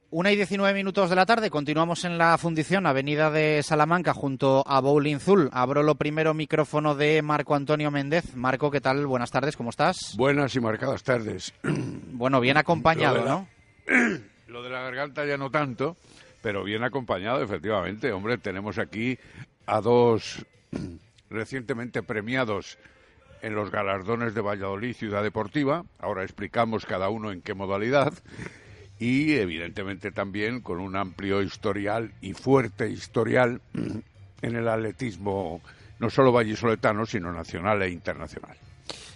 Una 0.09 0.31
y 0.31 0.38
19 0.38 0.73
minutos 0.73 1.09
de 1.09 1.17
la 1.17 1.25
tarde, 1.25 1.49
continuamos 1.49 2.05
en 2.05 2.17
la 2.17 2.38
fundición 2.38 2.88
Avenida 2.88 3.29
de 3.29 3.61
Salamanca 3.61 4.13
junto 4.13 4.63
a 4.65 4.79
Bowling 4.79 5.19
Zul. 5.19 5.49
Abro 5.51 5.83
lo 5.83 5.95
primero 5.95 6.33
micrófono 6.33 6.95
de 6.95 7.21
Marco 7.21 7.55
Antonio 7.55 7.91
Méndez. 7.91 8.35
Marco, 8.35 8.71
¿qué 8.71 8.79
tal? 8.79 9.05
Buenas 9.05 9.31
tardes, 9.31 9.57
¿cómo 9.57 9.69
estás? 9.69 10.15
Buenas 10.15 10.55
y 10.55 10.61
marcadas 10.61 11.03
tardes. 11.03 11.53
Bueno, 12.19 12.41
bien 12.41 12.57
acompañado, 12.57 13.23
¿no? 13.23 13.47
Lo 14.47 14.61
de 14.61 14.69
la 14.69 14.81
garganta 14.81 15.25
ya 15.25 15.38
no 15.38 15.49
tanto, 15.51 15.95
pero 16.41 16.65
bien 16.65 16.83
acompañado, 16.83 17.41
efectivamente. 17.41 18.11
Hombre, 18.11 18.38
tenemos 18.38 18.77
aquí 18.77 19.17
a 19.65 19.79
dos 19.79 20.45
recientemente 21.29 22.03
premiados 22.03 22.77
en 23.41 23.55
los 23.55 23.72
galardones 23.72 24.34
de 24.34 24.41
Valladolid 24.41 24.96
Ciudad 24.96 25.24
Deportiva. 25.24 25.84
Ahora 26.00 26.24
explicamos 26.24 26.86
cada 26.86 27.10
uno 27.10 27.31
en 27.31 27.41
qué 27.41 27.53
modalidad 27.53 28.13
y 29.00 29.34
evidentemente 29.36 30.12
también 30.12 30.62
con 30.62 30.79
un 30.79 30.96
amplio 30.96 31.41
historial 31.41 32.12
y 32.22 32.34
fuerte 32.34 32.89
historial 32.89 33.62
en 34.41 34.55
el 34.55 34.67
atletismo 34.67 35.62
no 36.00 36.10
solo 36.10 36.31
vallisoletano, 36.31 37.05
sino 37.05 37.31
nacional 37.31 37.81
e 37.81 37.89
internacional. 37.89 38.55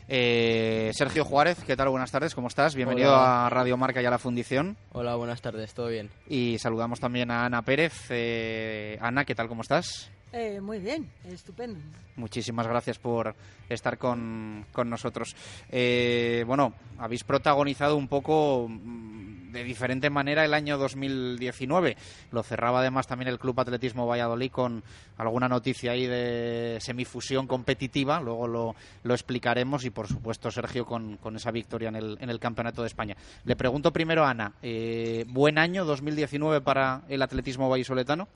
Eh, 0.08 0.92
Sergio 0.94 1.24
Juárez, 1.24 1.64
¿qué 1.66 1.78
tal? 1.78 1.90
Buenas 1.90 2.12
tardes, 2.12 2.36
¿cómo 2.36 2.50
estás? 2.50 2.76
Bienvenido 2.76 3.10
Hola. 3.10 3.46
a 3.46 3.50
Radio 3.50 3.78
Marca 3.78 4.02
y 4.02 4.06
a 4.06 4.10
la 4.10 4.20
Fundición. 4.20 4.76
Hola, 4.92 5.16
buenas 5.16 5.42
tardes, 5.42 5.74
¿todo 5.74 5.88
bien? 5.88 6.10
Y 6.28 6.58
saludamos 6.60 7.00
también 7.00 7.32
a 7.32 7.46
Ana 7.46 7.62
Pérez. 7.62 7.94
Eh, 8.10 8.98
Ana, 9.02 9.24
¿qué 9.24 9.34
tal? 9.34 9.48
¿Cómo 9.48 9.62
estás? 9.62 10.12
Eh, 10.36 10.60
muy 10.60 10.80
bien, 10.80 11.08
estupendo. 11.26 11.80
Muchísimas 12.16 12.66
gracias 12.66 12.98
por 12.98 13.36
estar 13.70 14.00
con, 14.00 14.66
con 14.72 14.90
nosotros. 14.90 15.36
Eh, 15.70 16.44
bueno, 16.48 16.74
habéis 16.98 17.24
protagonizado 17.24 17.96
un 17.96 18.08
poco 18.08 18.68
mm, 18.68 19.52
de 19.52 19.64
diferente 19.64 20.10
manera 20.10 20.44
el 20.44 20.56
año 20.56 20.80
2019. 20.80 21.96
Lo 22.32 22.42
cerraba 22.42 22.80
además 22.80 23.06
también 23.06 23.30
el 23.30 23.38
Club 23.38 23.60
Atletismo 23.60 24.08
Valladolid 24.08 24.50
con 24.50 24.84
alguna 25.18 25.48
noticia 25.48 25.92
ahí 25.92 26.08
de 26.08 26.80
semifusión 26.82 27.46
competitiva. 27.46 28.20
Luego 28.20 28.48
lo, 28.48 28.76
lo 29.04 29.14
explicaremos 29.14 29.86
y, 29.86 29.92
por 29.92 30.08
supuesto, 30.08 30.50
Sergio 30.50 30.84
con, 30.84 31.18
con 31.18 31.36
esa 31.36 31.52
victoria 31.52 31.90
en 31.90 31.96
el, 31.96 32.18
en 32.20 32.32
el 32.32 32.40
Campeonato 32.40 32.82
de 32.82 32.88
España. 32.88 33.16
Le 33.46 33.56
pregunto 33.56 33.94
primero 33.94 34.26
a 34.26 34.32
Ana, 34.32 34.54
eh, 34.64 35.26
¿buen 35.28 35.60
año 35.60 35.86
2019 35.86 36.62
para 36.62 37.04
el 37.08 37.22
atletismo 37.22 37.70
vallisoletano? 37.70 38.28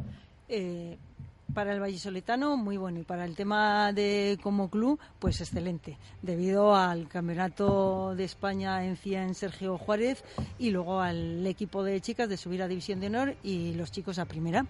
Para 1.54 1.74
el 1.74 1.80
vallisoletano, 1.80 2.58
muy 2.58 2.78
bueno. 2.78 3.00
Y 3.00 3.04
para 3.04 3.26
el 3.26 3.36
tema 3.36 3.94
de 3.94 4.38
como 4.44 4.70
club, 4.70 5.00
pues 5.20 5.40
excelente. 5.42 5.98
Debido 6.22 6.76
al 6.76 7.08
campeonato 7.08 8.16
de 8.16 8.26
España 8.26 8.86
en 8.86 8.98
CIA 8.98 9.24
en 9.24 9.34
Sergio 9.34 9.78
Juárez 9.78 10.24
y 10.60 10.72
luego 10.72 11.00
al 11.00 11.46
equipo 11.48 11.84
de 11.84 12.02
chicas 12.02 12.30
de 12.30 12.38
subir 12.38 12.62
a 12.62 12.68
División 12.68 13.00
de 13.00 13.08
Honor 13.08 13.36
y 13.44 13.74
los 13.74 13.92
chicos 13.92 14.20
a 14.20 14.26
primera. 14.26 14.66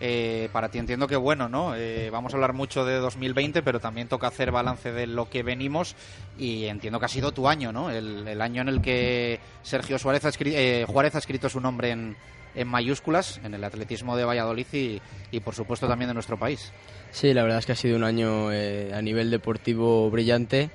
Eh, 0.00 0.48
para 0.52 0.70
ti 0.70 0.78
entiendo 0.78 1.06
que 1.06 1.16
bueno, 1.16 1.48
¿no? 1.48 1.74
Eh, 1.76 2.08
vamos 2.10 2.32
a 2.32 2.36
hablar 2.36 2.52
mucho 2.52 2.84
de 2.84 2.96
2020, 2.96 3.62
pero 3.62 3.78
también 3.78 4.08
toca 4.08 4.28
hacer 4.28 4.50
balance 4.50 4.92
de 4.92 5.06
lo 5.06 5.28
que 5.28 5.42
venimos 5.42 5.94
y 6.38 6.64
entiendo 6.64 6.98
que 6.98 7.06
ha 7.06 7.08
sido 7.08 7.32
tu 7.32 7.48
año, 7.48 7.72
¿no? 7.72 7.90
El, 7.90 8.40
año 8.40 8.62
en 8.62 8.68
el 8.68 8.80
que 8.80 9.40
Sergio 9.62 9.98
Suárez 9.98 10.24
ha, 10.24 10.30
eh, 10.40 10.84
Juárez 10.86 11.14
ha 11.14 11.18
escrito 11.18 11.48
su 11.48 11.60
nombre 11.60 11.90
en, 11.90 12.16
en 12.56 12.66
mayúsculas 12.68 13.40
en 13.44 13.54
el 13.54 13.62
atletismo 13.62 14.16
de 14.16 14.24
Valladolid 14.24 14.66
y, 14.72 15.00
y, 15.30 15.40
por 15.40 15.54
supuesto 15.54 15.86
también 15.86 16.08
de 16.08 16.14
nuestro 16.14 16.38
país. 16.38 16.72
Sí, 17.12 17.32
la 17.32 17.42
verdad 17.42 17.58
es 17.58 17.66
que 17.66 17.72
ha 17.72 17.76
sido 17.76 17.96
un 17.96 18.04
año 18.04 18.50
eh, 18.52 18.92
a 18.92 19.00
nivel 19.02 19.30
deportivo 19.30 20.10
brillante 20.10 20.70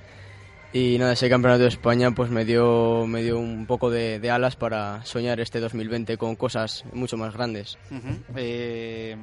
y 0.74 0.98
nada, 0.98 1.14
ese 1.14 1.30
campeonato 1.30 1.64
de 1.64 1.70
España 1.70 2.12
pues 2.12 2.30
me 2.30 2.46
dio, 2.46 3.06
me 3.06 3.24
dio 3.24 3.38
un 3.38 3.66
poco 3.66 3.90
de, 3.90 4.20
de 4.20 4.32
alas 4.32 4.56
para 4.56 5.04
soñar 5.04 5.42
este 5.42 5.60
2020 5.60 6.18
con 6.18 6.36
cosas 6.36 6.86
mucho 6.94 7.18
más 7.18 7.34
grandes. 7.34 7.78
Ujú. 7.90 8.24
Eh, 8.38 9.18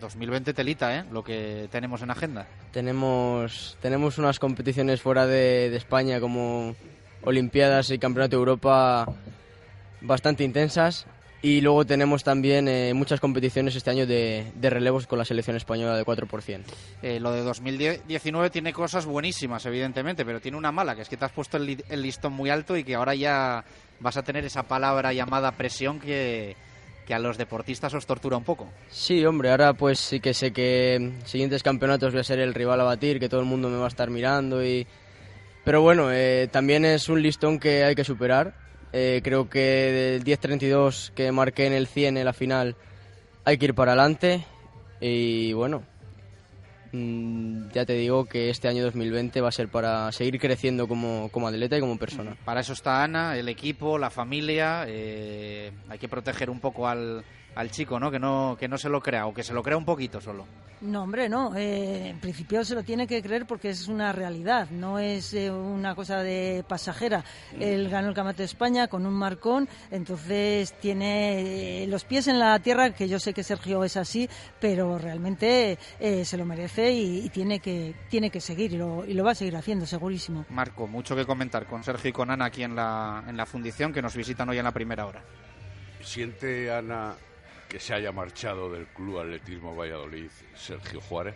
2020 0.00 0.52
telita, 0.52 0.96
¿eh? 0.98 1.04
Lo 1.10 1.24
que 1.24 1.68
tenemos 1.70 2.02
en 2.02 2.10
agenda. 2.10 2.46
Tenemos, 2.72 3.76
tenemos 3.80 4.18
unas 4.18 4.38
competiciones 4.38 5.00
fuera 5.00 5.26
de, 5.26 5.70
de 5.70 5.76
España 5.76 6.20
como 6.20 6.74
Olimpiadas 7.22 7.90
y 7.90 7.98
Campeonato 7.98 8.36
de 8.36 8.40
Europa 8.40 9.06
bastante 10.02 10.44
intensas 10.44 11.06
y 11.44 11.60
luego 11.60 11.84
tenemos 11.84 12.22
también 12.22 12.68
eh, 12.68 12.94
muchas 12.94 13.18
competiciones 13.18 13.74
este 13.74 13.90
año 13.90 14.06
de, 14.06 14.52
de 14.54 14.70
relevos 14.70 15.06
con 15.08 15.18
la 15.18 15.24
selección 15.24 15.56
española 15.56 15.96
de 15.96 16.04
4%. 16.04 16.60
Eh, 17.02 17.18
lo 17.18 17.32
de 17.32 17.42
2019 17.42 18.50
tiene 18.50 18.72
cosas 18.72 19.06
buenísimas, 19.06 19.66
evidentemente, 19.66 20.24
pero 20.24 20.40
tiene 20.40 20.56
una 20.56 20.70
mala, 20.70 20.94
que 20.94 21.02
es 21.02 21.08
que 21.08 21.16
te 21.16 21.24
has 21.24 21.32
puesto 21.32 21.56
el, 21.56 21.66
li- 21.66 21.84
el 21.88 22.02
listón 22.02 22.32
muy 22.32 22.48
alto 22.50 22.76
y 22.76 22.84
que 22.84 22.94
ahora 22.94 23.14
ya 23.16 23.64
vas 23.98 24.16
a 24.16 24.22
tener 24.22 24.44
esa 24.44 24.62
palabra 24.64 25.12
llamada 25.12 25.50
presión 25.52 25.98
que, 25.98 26.54
que 27.08 27.14
a 27.14 27.18
los 27.18 27.36
deportistas 27.38 27.92
os 27.94 28.06
tortura 28.06 28.36
un 28.36 28.44
poco. 28.44 28.68
Sí, 28.88 29.24
hombre, 29.26 29.50
ahora 29.50 29.72
pues 29.74 29.98
sí 29.98 30.20
que 30.20 30.34
sé 30.34 30.52
que 30.52 30.94
en 30.94 31.26
siguientes 31.26 31.64
campeonatos 31.64 32.12
voy 32.12 32.20
a 32.20 32.24
ser 32.24 32.38
el 32.38 32.54
rival 32.54 32.80
a 32.80 32.84
batir, 32.84 33.18
que 33.18 33.28
todo 33.28 33.40
el 33.40 33.46
mundo 33.46 33.68
me 33.68 33.78
va 33.78 33.86
a 33.86 33.88
estar 33.88 34.10
mirando 34.10 34.64
y... 34.64 34.86
Pero 35.64 35.80
bueno, 35.82 36.10
eh, 36.12 36.48
también 36.52 36.84
es 36.84 37.08
un 37.08 37.20
listón 37.22 37.58
que 37.58 37.82
hay 37.84 37.94
que 37.96 38.04
superar. 38.04 38.54
Eh, 38.92 39.20
creo 39.24 39.48
que 39.48 40.20
del 40.20 40.24
10.32 40.24 41.12
que 41.12 41.32
marqué 41.32 41.66
en 41.66 41.72
el 41.72 41.86
100 41.86 42.18
en 42.18 42.24
la 42.24 42.32
final 42.32 42.76
hay 43.44 43.56
que 43.56 43.66
ir 43.66 43.74
para 43.74 43.92
adelante 43.92 44.44
y 45.00 45.52
bueno, 45.54 45.82
mm, 46.92 47.70
ya 47.72 47.86
te 47.86 47.94
digo 47.94 48.26
que 48.26 48.50
este 48.50 48.68
año 48.68 48.84
2020 48.84 49.40
va 49.40 49.48
a 49.48 49.52
ser 49.52 49.68
para 49.68 50.12
seguir 50.12 50.38
creciendo 50.38 50.86
como, 50.86 51.30
como 51.32 51.48
atleta 51.48 51.76
y 51.76 51.80
como 51.80 51.98
persona. 51.98 52.36
Para 52.44 52.60
eso 52.60 52.74
está 52.74 53.02
Ana, 53.02 53.36
el 53.36 53.48
equipo, 53.48 53.98
la 53.98 54.10
familia. 54.10 54.84
eh, 54.86 55.72
hay 55.88 55.98
que 55.98 56.08
proteger 56.08 56.50
un 56.50 56.60
poco 56.60 56.86
al, 56.86 57.24
al 57.54 57.70
chico, 57.70 57.98
¿no? 58.00 58.10
Que, 58.10 58.18
¿no? 58.18 58.56
que 58.58 58.68
no 58.68 58.78
se 58.78 58.88
lo 58.88 59.00
crea 59.00 59.26
o 59.26 59.34
que 59.34 59.42
se 59.42 59.52
lo 59.52 59.62
crea 59.62 59.76
un 59.76 59.84
poquito 59.84 60.20
solo. 60.20 60.46
No, 60.82 61.04
hombre, 61.04 61.28
no. 61.28 61.54
Eh, 61.54 62.08
en 62.08 62.18
principio 62.18 62.64
se 62.64 62.74
lo 62.74 62.82
tiene 62.82 63.06
que 63.06 63.22
creer 63.22 63.46
porque 63.46 63.70
es 63.70 63.86
una 63.86 64.12
realidad, 64.12 64.68
no 64.70 64.98
es 64.98 65.32
eh, 65.32 65.48
una 65.48 65.94
cosa 65.94 66.22
de 66.22 66.64
pasajera. 66.66 67.24
Él 67.60 67.88
ganó 67.88 68.08
el 68.08 68.14
Campeonato 68.14 68.38
de 68.38 68.46
España 68.46 68.88
con 68.88 69.06
un 69.06 69.14
marcón, 69.14 69.68
entonces 69.92 70.72
tiene 70.80 71.84
eh, 71.84 71.86
los 71.86 72.04
pies 72.04 72.26
en 72.26 72.40
la 72.40 72.58
tierra, 72.58 72.90
que 72.90 73.08
yo 73.08 73.20
sé 73.20 73.32
que 73.32 73.44
Sergio 73.44 73.84
es 73.84 73.96
así, 73.96 74.28
pero 74.60 74.98
realmente 74.98 75.78
eh, 76.00 76.24
se 76.24 76.36
lo 76.36 76.44
merece 76.44 76.90
y, 76.90 77.26
y 77.26 77.28
tiene, 77.28 77.60
que, 77.60 77.94
tiene 78.08 78.30
que 78.30 78.40
seguir 78.40 78.72
y 78.72 78.76
lo, 78.76 79.04
y 79.04 79.14
lo 79.14 79.22
va 79.22 79.32
a 79.32 79.36
seguir 79.36 79.54
haciendo, 79.54 79.86
segurísimo. 79.86 80.46
Marco, 80.50 80.88
mucho 80.88 81.14
que 81.14 81.24
comentar 81.24 81.66
con 81.66 81.84
Sergio 81.84 82.10
y 82.10 82.12
con 82.12 82.28
Ana 82.28 82.46
aquí 82.46 82.64
en 82.64 82.74
la, 82.74 83.22
en 83.28 83.36
la 83.36 83.46
fundición 83.46 83.92
que 83.92 84.02
nos 84.02 84.16
visitan 84.16 84.48
hoy 84.48 84.58
en 84.58 84.64
la 84.64 84.72
primera 84.72 85.06
hora. 85.06 85.22
¿Siente 86.00 86.72
Ana 86.72 87.14
que 87.72 87.80
se 87.80 87.94
haya 87.94 88.12
marchado 88.12 88.70
del 88.70 88.86
Club 88.88 89.20
Atletismo 89.20 89.74
Valladolid 89.74 90.28
Sergio 90.54 91.00
Juárez? 91.00 91.34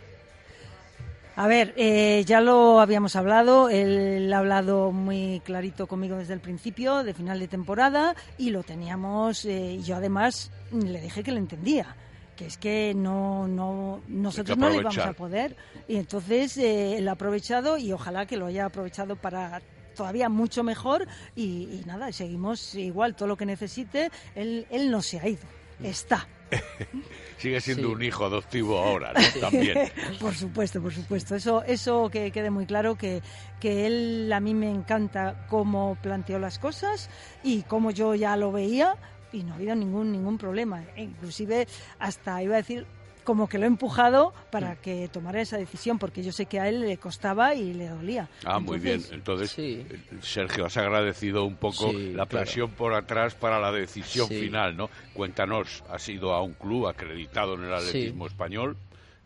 A 1.35 1.47
ver, 1.47 1.73
eh, 1.77 2.23
ya 2.27 2.41
lo 2.41 2.79
habíamos 2.79 3.15
hablado, 3.15 3.69
él 3.69 4.31
ha 4.31 4.37
hablado 4.37 4.91
muy 4.91 5.41
clarito 5.43 5.87
conmigo 5.87 6.15
desde 6.17 6.35
el 6.35 6.39
principio, 6.39 7.03
de 7.03 7.15
final 7.15 7.39
de 7.39 7.47
temporada, 7.47 8.15
y 8.37 8.51
lo 8.51 8.61
teníamos, 8.61 9.45
eh, 9.45 9.77
y 9.79 9.81
yo 9.81 9.95
además 9.95 10.51
le 10.71 11.01
dije 11.01 11.23
que 11.23 11.31
lo 11.31 11.39
entendía, 11.39 11.95
que 12.35 12.45
es 12.45 12.57
que 12.57 12.93
no, 12.95 13.47
no 13.47 14.01
nosotros 14.07 14.59
no 14.59 14.69
le 14.69 14.75
íbamos 14.75 14.95
aprovechar. 14.95 15.15
a 15.15 15.17
poder, 15.17 15.55
y 15.87 15.95
entonces 15.95 16.55
eh, 16.57 16.97
él 16.97 17.07
ha 17.07 17.13
aprovechado 17.13 17.79
y 17.79 17.91
ojalá 17.93 18.27
que 18.27 18.37
lo 18.37 18.45
haya 18.45 18.65
aprovechado 18.65 19.15
para 19.15 19.59
todavía 19.95 20.29
mucho 20.29 20.63
mejor 20.63 21.07
y, 21.35 21.81
y 21.81 21.83
nada, 21.87 22.11
seguimos 22.11 22.75
igual, 22.75 23.15
todo 23.15 23.27
lo 23.27 23.37
que 23.37 23.47
necesite, 23.47 24.11
él, 24.35 24.67
él 24.69 24.91
no 24.91 25.01
se 25.01 25.19
ha 25.19 25.27
ido, 25.27 25.41
está. 25.83 26.27
Sigue 27.37 27.61
siendo 27.61 27.89
Sí. 27.89 27.93
un 27.95 28.01
hijo 28.03 28.25
adoptivo 28.25 28.79
ahora, 28.79 29.13
¿no? 29.13 29.39
También. 29.41 29.91
por 30.19 30.33
supuesto, 30.33 30.81
por 30.81 30.93
supuesto. 30.93 31.35
Eso, 31.35 31.63
eso 31.63 32.09
que 32.09 32.31
quede 32.31 32.49
muy 32.49 32.65
claro 32.65 32.95
que, 32.95 33.21
que 33.59 33.85
él 33.85 34.31
a 34.33 34.39
mí 34.39 34.53
me 34.55 34.69
encanta 34.71 35.45
cómo 35.47 35.97
planteó 36.01 36.39
las 36.39 36.57
cosas 36.57 37.09
y 37.43 37.61
cómo 37.63 37.91
yo 37.91 38.15
ya 38.15 38.35
lo 38.37 38.51
veía 38.51 38.95
y 39.31 39.43
no 39.43 39.53
ha 39.53 39.55
habido 39.57 39.75
ningún 39.75 40.11
ningún 40.11 40.37
problema. 40.37 40.83
E 40.95 41.03
inclusive 41.03 41.67
hasta 41.99 42.41
iba 42.41 42.55
a 42.55 42.57
decir 42.57 42.87
como 43.27 43.49
que 43.49 43.57
lo 43.57 43.65
he 43.65 43.67
empujado 43.67 44.33
para 44.51 44.77
que 44.77 45.09
tomara 45.09 45.41
esa 45.41 45.57
decisión 45.57 45.99
porque 45.99 46.23
yo 46.23 46.31
sé 46.31 46.45
que 46.45 46.61
a 46.61 46.69
él 46.69 46.79
le 46.79 46.95
costaba 46.95 47.53
y 47.55 47.73
le 47.73 47.89
dolía. 47.89 48.29
Ah, 48.45 48.57
muy 48.57 48.79
bien. 48.79 49.03
Entonces, 49.11 49.53
eh, 49.59 49.85
Sergio, 50.21 50.65
has 50.65 50.77
agradecido 50.77 51.43
un 51.43 51.57
poco 51.57 51.91
Sí, 51.91 52.13
la 52.13 52.25
claro. 52.25 52.45
presión 52.45 52.71
por 52.71 52.93
atrás 52.93 53.35
para 53.35 53.59
la 53.59 53.73
decisión 53.73 54.29
Sí. 54.29 54.39
final, 54.39 54.77
¿no? 54.77 54.89
Cuéntanos, 55.13 55.83
has 55.89 56.07
ido 56.07 56.31
a 56.31 56.41
un 56.41 56.53
club 56.53 56.87
acreditado 56.87 57.55
en 57.55 57.65
el 57.65 57.73
atletismo 57.73 58.27
español 58.27 58.77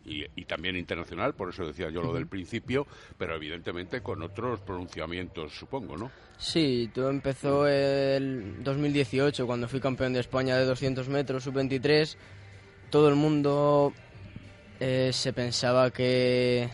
y, 0.04 0.24
y 0.34 0.46
también 0.46 0.74
internacional, 0.76 1.34
por 1.34 1.50
eso 1.50 1.64
decía 1.64 1.88
yo 1.90 2.02
lo 2.02 2.12
del 2.12 2.26
principio, 2.26 2.88
pero 3.16 3.36
evidentemente 3.36 4.00
con 4.00 4.20
otros 4.24 4.58
pronunciamientos, 4.62 5.52
supongo, 5.54 5.96
¿no? 5.96 6.10
Sí, 6.38 6.90
todo 6.92 7.08
empezó 7.08 7.68
el 7.68 8.64
2018 8.64 9.46
cuando 9.46 9.68
fui 9.68 9.78
campeón 9.78 10.12
de 10.12 10.18
España 10.18 10.56
de 10.56 10.64
200 10.64 11.08
metros 11.08 11.44
sub-23. 11.44 12.16
Todo 12.92 13.08
el 13.08 13.14
mundo 13.14 13.94
eh, 14.78 15.12
se 15.14 15.32
pensaba 15.32 15.90
que, 15.90 16.68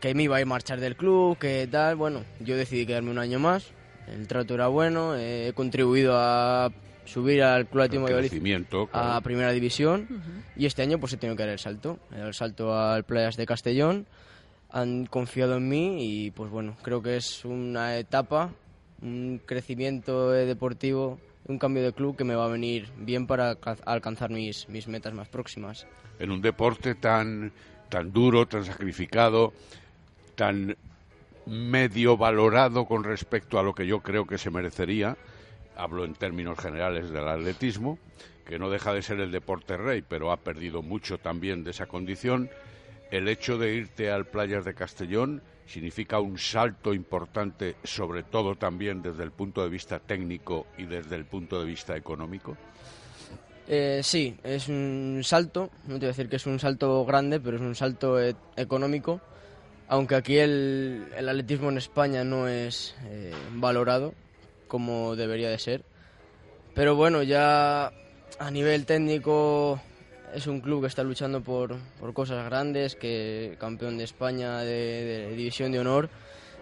que 0.00 0.14
me 0.14 0.22
iba 0.22 0.38
a 0.38 0.40
ir 0.40 0.46
marchar 0.46 0.80
del 0.80 0.96
club, 0.96 1.36
que 1.36 1.68
tal. 1.70 1.96
Bueno, 1.96 2.24
yo 2.40 2.56
decidí 2.56 2.86
quedarme 2.86 3.10
un 3.10 3.18
año 3.18 3.38
más. 3.38 3.72
El 4.08 4.26
trato 4.26 4.54
era 4.54 4.68
bueno, 4.68 5.14
eh, 5.14 5.48
he 5.48 5.52
contribuido 5.52 6.14
a 6.16 6.72
subir 7.04 7.42
al 7.42 7.66
Club 7.66 7.82
Atlético 7.82 8.08
El 8.08 8.14
Valladolid 8.14 8.88
a. 8.94 9.20
Primera 9.20 9.52
División. 9.52 10.08
Y 10.56 10.64
este 10.64 10.80
año 10.80 10.98
pues 10.98 11.12
he 11.12 11.18
tenido 11.18 11.36
que 11.36 11.42
dar 11.42 11.52
el 11.52 11.58
salto, 11.58 11.98
he 12.10 12.16
dado 12.16 12.28
el 12.28 12.34
salto 12.34 12.74
al 12.74 13.04
Playas 13.04 13.36
de 13.36 13.44
Castellón, 13.44 14.06
han 14.70 15.04
confiado 15.04 15.58
en 15.58 15.68
mí 15.68 15.96
y 16.00 16.30
pues 16.30 16.50
bueno, 16.50 16.74
creo 16.80 17.02
que 17.02 17.16
es 17.16 17.44
una 17.44 17.98
etapa, 17.98 18.50
un 19.02 19.42
crecimiento 19.44 20.34
eh, 20.34 20.46
deportivo, 20.46 21.20
un 21.46 21.58
cambio 21.58 21.82
de 21.82 21.92
club 21.92 22.16
que 22.16 22.24
me 22.24 22.34
va 22.34 22.44
a 22.46 22.48
venir 22.48 22.88
bien 22.96 23.26
para 23.26 23.50
alca- 23.50 23.76
alcanzar 23.84 24.30
mis, 24.30 24.68
mis 24.68 24.86
metas 24.88 25.12
más 25.14 25.28
próximas. 25.28 25.86
en 26.18 26.30
un 26.30 26.40
deporte 26.40 26.94
tan, 26.94 27.52
tan 27.88 28.12
duro, 28.12 28.46
tan 28.46 28.64
sacrificado, 28.64 29.52
tan 30.36 30.76
medio 31.46 32.16
valorado 32.16 32.84
con 32.86 33.02
respecto 33.02 33.58
a 33.58 33.62
lo 33.62 33.74
que 33.74 33.86
yo 33.86 34.00
creo 34.00 34.26
que 34.26 34.38
se 34.38 34.50
merecería, 34.50 35.16
hablo 35.76 36.04
en 36.04 36.14
términos 36.14 36.58
generales 36.58 37.10
del 37.10 37.26
atletismo, 37.26 37.98
que 38.46 38.58
no 38.58 38.70
deja 38.70 38.92
de 38.92 39.02
ser 39.02 39.18
el 39.20 39.32
deporte 39.32 39.76
rey, 39.76 40.02
pero 40.02 40.30
ha 40.30 40.36
perdido 40.36 40.82
mucho 40.82 41.18
también 41.18 41.64
de 41.64 41.70
esa 41.72 41.86
condición. 41.86 42.50
El 43.10 43.26
hecho 43.28 43.58
de 43.58 43.74
irte 43.74 44.10
al 44.10 44.26
Playas 44.26 44.64
de 44.64 44.74
Castellón 44.74 45.42
significa 45.72 46.20
un 46.20 46.38
salto 46.38 46.92
importante, 46.92 47.76
sobre 47.82 48.22
todo 48.22 48.56
también 48.56 49.00
desde 49.00 49.22
el 49.22 49.30
punto 49.30 49.62
de 49.62 49.70
vista 49.70 49.98
técnico 49.98 50.66
y 50.76 50.84
desde 50.84 51.16
el 51.16 51.24
punto 51.24 51.58
de 51.58 51.66
vista 51.66 51.96
económico. 51.96 52.56
Eh, 53.66 54.00
sí, 54.02 54.36
es 54.42 54.68
un 54.68 55.22
salto, 55.24 55.70
no 55.86 55.94
te 55.94 56.00
voy 56.00 56.04
a 56.06 56.08
decir 56.08 56.28
que 56.28 56.36
es 56.36 56.46
un 56.46 56.58
salto 56.58 57.04
grande, 57.06 57.40
pero 57.40 57.56
es 57.56 57.62
un 57.62 57.74
salto 57.74 58.20
e- 58.20 58.36
económico, 58.56 59.20
aunque 59.88 60.14
aquí 60.14 60.36
el, 60.36 61.06
atletismo 61.16 61.70
en 61.70 61.78
España 61.78 62.22
no 62.22 62.48
es 62.48 62.94
eh, 63.04 63.32
valorado 63.54 64.12
como 64.68 65.16
debería 65.16 65.48
de 65.48 65.58
ser. 65.58 65.84
Pero 66.74 66.96
bueno, 66.96 67.22
ya 67.22 67.92
a 68.38 68.50
nivel 68.50 68.84
técnico 68.84 69.80
es 70.34 70.46
un 70.46 70.60
club 70.60 70.82
que 70.82 70.86
está 70.86 71.02
luchando 71.02 71.42
por, 71.42 71.76
por 72.00 72.12
cosas 72.14 72.44
grandes, 72.46 72.96
que 72.96 73.56
campeón 73.58 73.98
de 73.98 74.04
España 74.04 74.60
de, 74.60 75.28
de 75.28 75.36
división 75.36 75.72
de 75.72 75.80
honor. 75.80 76.08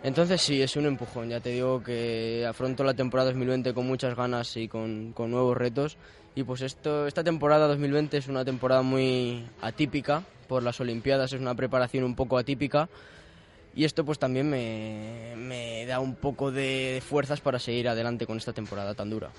Entonces 0.03 0.41
sí, 0.41 0.63
es 0.63 0.77
un 0.77 0.87
empujón. 0.87 1.29
Ya 1.29 1.41
te 1.41 1.51
digo 1.51 1.83
que 1.83 2.47
afronto 2.49 2.85
la 2.85 2.95
temporada 2.95 3.31
2020 3.31 3.75
con 3.75 3.87
muchas 3.87 4.17
ganas 4.17 4.57
y 4.57 4.67
con, 4.69 5.13
con 5.13 5.31
nuevos 5.31 5.57
retos. 5.57 5.97
Y 6.35 6.45
pues 6.45 6.63
esto, 6.63 7.07
esta 7.07 7.23
temporada 7.23 7.67
2020 7.69 8.17
es 8.17 8.29
una 8.29 8.45
temporada 8.45 8.83
muy 8.83 9.45
atípica 9.61 10.23
por 10.49 10.63
las 10.63 10.81
Olimpiadas, 10.81 11.33
es 11.33 11.41
una 11.41 11.55
preparación 11.55 12.05
un 12.05 12.15
poco 12.15 12.39
atípica. 12.39 12.89
Y 13.75 13.85
esto 13.85 14.05
pues 14.05 14.19
también 14.19 14.49
me, 14.49 15.35
me 15.37 15.87
da 15.87 16.01
un 16.01 16.17
poco 16.17 16.51
de 16.51 17.03
fuerzas 17.07 17.41
para 17.41 17.59
seguir 17.59 17.89
adelante 17.89 18.27
con 18.27 18.37
esta 18.37 18.53
temporada 18.53 18.95
tan 18.95 19.11
dura. 19.11 19.31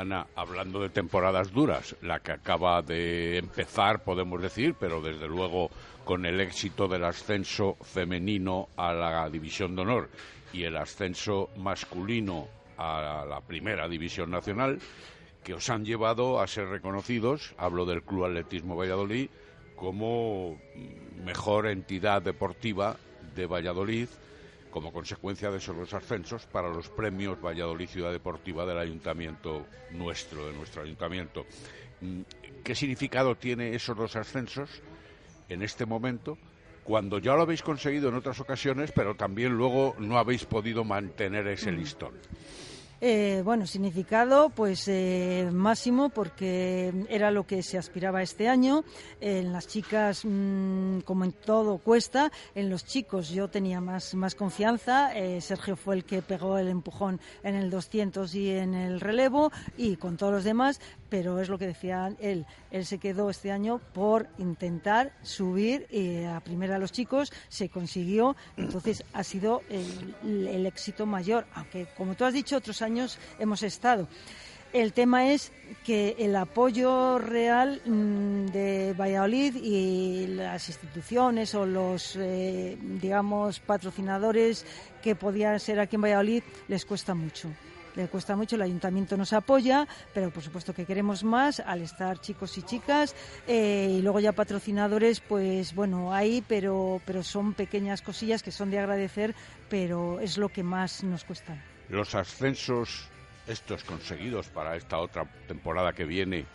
Ana, 0.00 0.26
hablando 0.34 0.80
de 0.80 0.88
temporadas 0.88 1.52
duras, 1.52 1.94
la 2.00 2.20
que 2.20 2.32
acaba 2.32 2.80
de 2.80 3.36
empezar, 3.36 4.02
podemos 4.02 4.40
decir, 4.40 4.74
pero 4.80 5.02
desde 5.02 5.28
luego 5.28 5.70
con 6.04 6.24
el 6.24 6.40
éxito 6.40 6.88
del 6.88 7.04
ascenso 7.04 7.76
femenino 7.82 8.70
a 8.78 8.94
la 8.94 9.28
División 9.28 9.76
de 9.76 9.82
Honor 9.82 10.08
y 10.54 10.64
el 10.64 10.78
ascenso 10.78 11.50
masculino 11.58 12.48
a 12.78 13.26
la 13.28 13.42
Primera 13.42 13.88
División 13.88 14.30
Nacional, 14.30 14.78
que 15.44 15.52
os 15.52 15.68
han 15.68 15.84
llevado 15.84 16.40
a 16.40 16.46
ser 16.46 16.68
reconocidos, 16.68 17.54
hablo 17.58 17.84
del 17.84 18.02
Club 18.02 18.24
Atletismo 18.24 18.76
Valladolid, 18.76 19.28
como 19.76 20.58
mejor 21.22 21.66
entidad 21.66 22.22
deportiva 22.22 22.96
de 23.34 23.46
Valladolid 23.46 24.08
como 24.70 24.92
consecuencia 24.92 25.50
de 25.50 25.58
esos 25.58 25.76
dos 25.76 25.92
ascensos 25.94 26.46
para 26.46 26.68
los 26.68 26.88
premios 26.88 27.40
Valladolid 27.40 27.88
Ciudad 27.88 28.12
Deportiva 28.12 28.64
del 28.64 28.78
ayuntamiento 28.78 29.66
nuestro, 29.92 30.46
de 30.46 30.54
nuestro 30.54 30.82
ayuntamiento. 30.82 31.44
Mm, 32.00 32.20
¿Qué 32.62 32.74
significado 32.74 33.36
tiene 33.36 33.74
esos 33.74 33.96
dos 33.96 34.16
ascensos 34.16 34.70
en 35.48 35.62
este 35.62 35.86
momento? 35.86 36.38
Cuando 36.84 37.18
ya 37.18 37.34
lo 37.34 37.42
habéis 37.42 37.62
conseguido 37.62 38.08
en 38.08 38.14
otras 38.14 38.40
ocasiones, 38.40 38.92
pero 38.92 39.14
también 39.14 39.52
luego 39.52 39.94
no 39.98 40.18
habéis 40.18 40.44
podido 40.44 40.84
mantener 40.84 41.46
ese 41.48 41.70
listón. 41.72 42.14
Eh, 43.02 43.40
bueno, 43.44 43.66
significado 43.66 44.50
pues 44.50 44.86
eh, 44.86 45.48
máximo 45.50 46.10
porque 46.10 46.92
era 47.08 47.30
lo 47.30 47.46
que 47.46 47.62
se 47.62 47.78
aspiraba 47.78 48.22
este 48.22 48.48
año. 48.48 48.84
En 49.20 49.52
las 49.52 49.66
chicas, 49.68 50.22
mm, 50.24 51.00
como 51.00 51.24
en 51.24 51.32
todo, 51.32 51.78
cuesta. 51.78 52.30
En 52.54 52.68
los 52.68 52.84
chicos 52.84 53.30
yo 53.30 53.48
tenía 53.48 53.80
más, 53.80 54.14
más 54.14 54.34
confianza. 54.34 55.16
Eh, 55.16 55.40
Sergio 55.40 55.76
fue 55.76 55.96
el 55.96 56.04
que 56.04 56.20
pegó 56.20 56.58
el 56.58 56.68
empujón 56.68 57.20
en 57.42 57.54
el 57.54 57.70
200 57.70 58.34
y 58.34 58.50
en 58.50 58.74
el 58.74 59.00
relevo 59.00 59.50
y 59.78 59.96
con 59.96 60.18
todos 60.18 60.32
los 60.32 60.44
demás. 60.44 60.80
Pero 61.10 61.40
es 61.40 61.48
lo 61.48 61.58
que 61.58 61.66
decía 61.66 62.14
él. 62.20 62.46
Él 62.70 62.86
se 62.86 62.98
quedó 62.98 63.28
este 63.28 63.50
año 63.50 63.80
por 63.92 64.28
intentar 64.38 65.12
subir 65.22 65.86
eh, 65.90 66.26
a 66.26 66.40
primera 66.40 66.78
los 66.78 66.92
chicos. 66.92 67.32
Se 67.48 67.68
consiguió. 67.68 68.36
Entonces 68.56 69.04
ha 69.12 69.24
sido 69.24 69.62
el, 69.68 70.46
el 70.46 70.66
éxito 70.66 71.04
mayor. 71.04 71.46
Aunque, 71.54 71.88
como 71.96 72.14
tú 72.14 72.24
has 72.24 72.32
dicho, 72.32 72.56
otros 72.56 72.80
años 72.80 73.18
hemos 73.38 73.62
estado. 73.62 74.08
El 74.72 74.92
tema 74.92 75.32
es 75.32 75.50
que 75.84 76.14
el 76.18 76.36
apoyo 76.36 77.18
real 77.18 77.82
mm, 77.84 78.46
de 78.46 78.94
Valladolid 78.96 79.56
y 79.56 80.28
las 80.28 80.68
instituciones 80.68 81.56
o 81.56 81.66
los, 81.66 82.14
eh, 82.14 82.78
digamos, 82.80 83.58
patrocinadores 83.58 84.64
que 85.02 85.16
podían 85.16 85.58
ser 85.58 85.80
aquí 85.80 85.96
en 85.96 86.02
Valladolid 86.02 86.42
les 86.68 86.84
cuesta 86.84 87.14
mucho. 87.14 87.48
Le 88.00 88.08
cuesta 88.08 88.34
mucho, 88.34 88.56
el 88.56 88.62
ayuntamiento 88.62 89.14
nos 89.18 89.34
apoya, 89.34 89.86
pero 90.14 90.30
por 90.30 90.42
supuesto 90.42 90.72
que 90.72 90.86
queremos 90.86 91.22
más 91.22 91.60
al 91.60 91.82
estar 91.82 92.18
chicos 92.18 92.56
y 92.56 92.62
chicas. 92.62 93.14
eh, 93.46 93.96
y 93.98 94.00
luego 94.00 94.20
ya 94.20 94.32
patrocinadores, 94.32 95.20
pues 95.20 95.74
bueno, 95.74 96.10
hay, 96.14 96.42
pero, 96.48 97.02
pero 97.04 97.22
son 97.22 97.52
pequeñas 97.52 98.00
cosillas 98.00 98.42
que 98.42 98.52
son 98.52 98.70
de 98.70 98.78
agradecer, 98.78 99.34
pero 99.68 100.18
es 100.18 100.38
lo 100.38 100.48
que 100.48 100.62
más 100.62 101.04
nos 101.04 101.24
cuesta. 101.24 101.62
Los 101.90 102.14
ascensos 102.14 103.10
estos 103.46 103.84
conseguidos 103.84 104.48
para 104.48 104.76
esta 104.76 104.96
otra 104.96 105.26
temporada 105.46 105.92
que 105.92 106.06
viene 106.06 106.46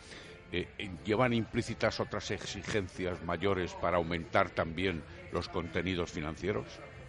eh, 0.51 0.67
eh, 0.79 0.89
llevan 1.05 1.31
implícitas 1.31 1.99
otras 1.99 2.31
exigencias 2.31 3.21
mayores 3.23 3.73
para 3.73 3.97
aumentar 3.97 4.49
también 4.49 5.03
los 5.31 5.47
contenidos 5.47 6.12
financieros. 6.12 6.65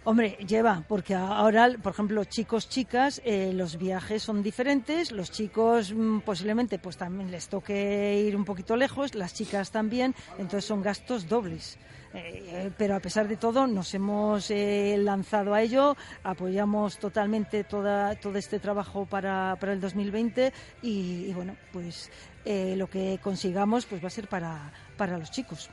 Hombre, 0.09 0.37
lleva, 0.47 0.85
porque 0.87 1.15
ahora, 1.15 1.69
por 1.83 1.91
ejemplo, 1.91 2.23
chicos, 2.23 2.69
chicas, 2.69 3.21
eh, 3.25 3.51
los 3.53 3.77
viajes 3.77 4.23
son 4.23 4.41
diferentes. 4.41 5.11
Los 5.11 5.31
chicos 5.31 5.91
mm, 5.93 6.19
posiblemente 6.19 6.79
pues 6.79 6.95
también 6.95 7.29
les 7.29 7.49
toque 7.49 8.23
ir 8.25 8.37
un 8.37 8.45
poquito 8.45 8.77
lejos, 8.77 9.15
las 9.15 9.33
chicas 9.33 9.69
también, 9.69 10.15
entonces 10.37 10.63
son 10.63 10.81
gastos 10.81 11.27
dobles. 11.27 11.77
Eh, 12.13 12.71
pero 12.77 12.95
a 12.95 13.01
pesar 13.01 13.27
de 13.27 13.35
todo, 13.35 13.67
nos 13.67 13.93
hemos 13.95 14.49
eh, 14.49 14.95
lanzado 14.97 15.53
a 15.53 15.61
ello, 15.61 15.97
apoyamos 16.23 16.99
totalmente 16.99 17.65
toda, 17.65 18.15
todo 18.15 18.37
este 18.37 18.59
trabajo 18.59 19.05
para, 19.05 19.57
para 19.59 19.73
el 19.73 19.81
2020 19.81 20.53
y, 20.83 21.25
y 21.27 21.33
bueno, 21.33 21.57
pues 21.73 22.09
eh, 22.45 22.75
lo 22.77 22.89
que 22.89 23.19
consigamos 23.21 23.85
pues 23.85 24.01
va 24.01 24.07
a 24.07 24.11
ser 24.11 24.29
para, 24.29 24.71
para 24.95 25.17
los 25.17 25.31
chicos. 25.31 25.69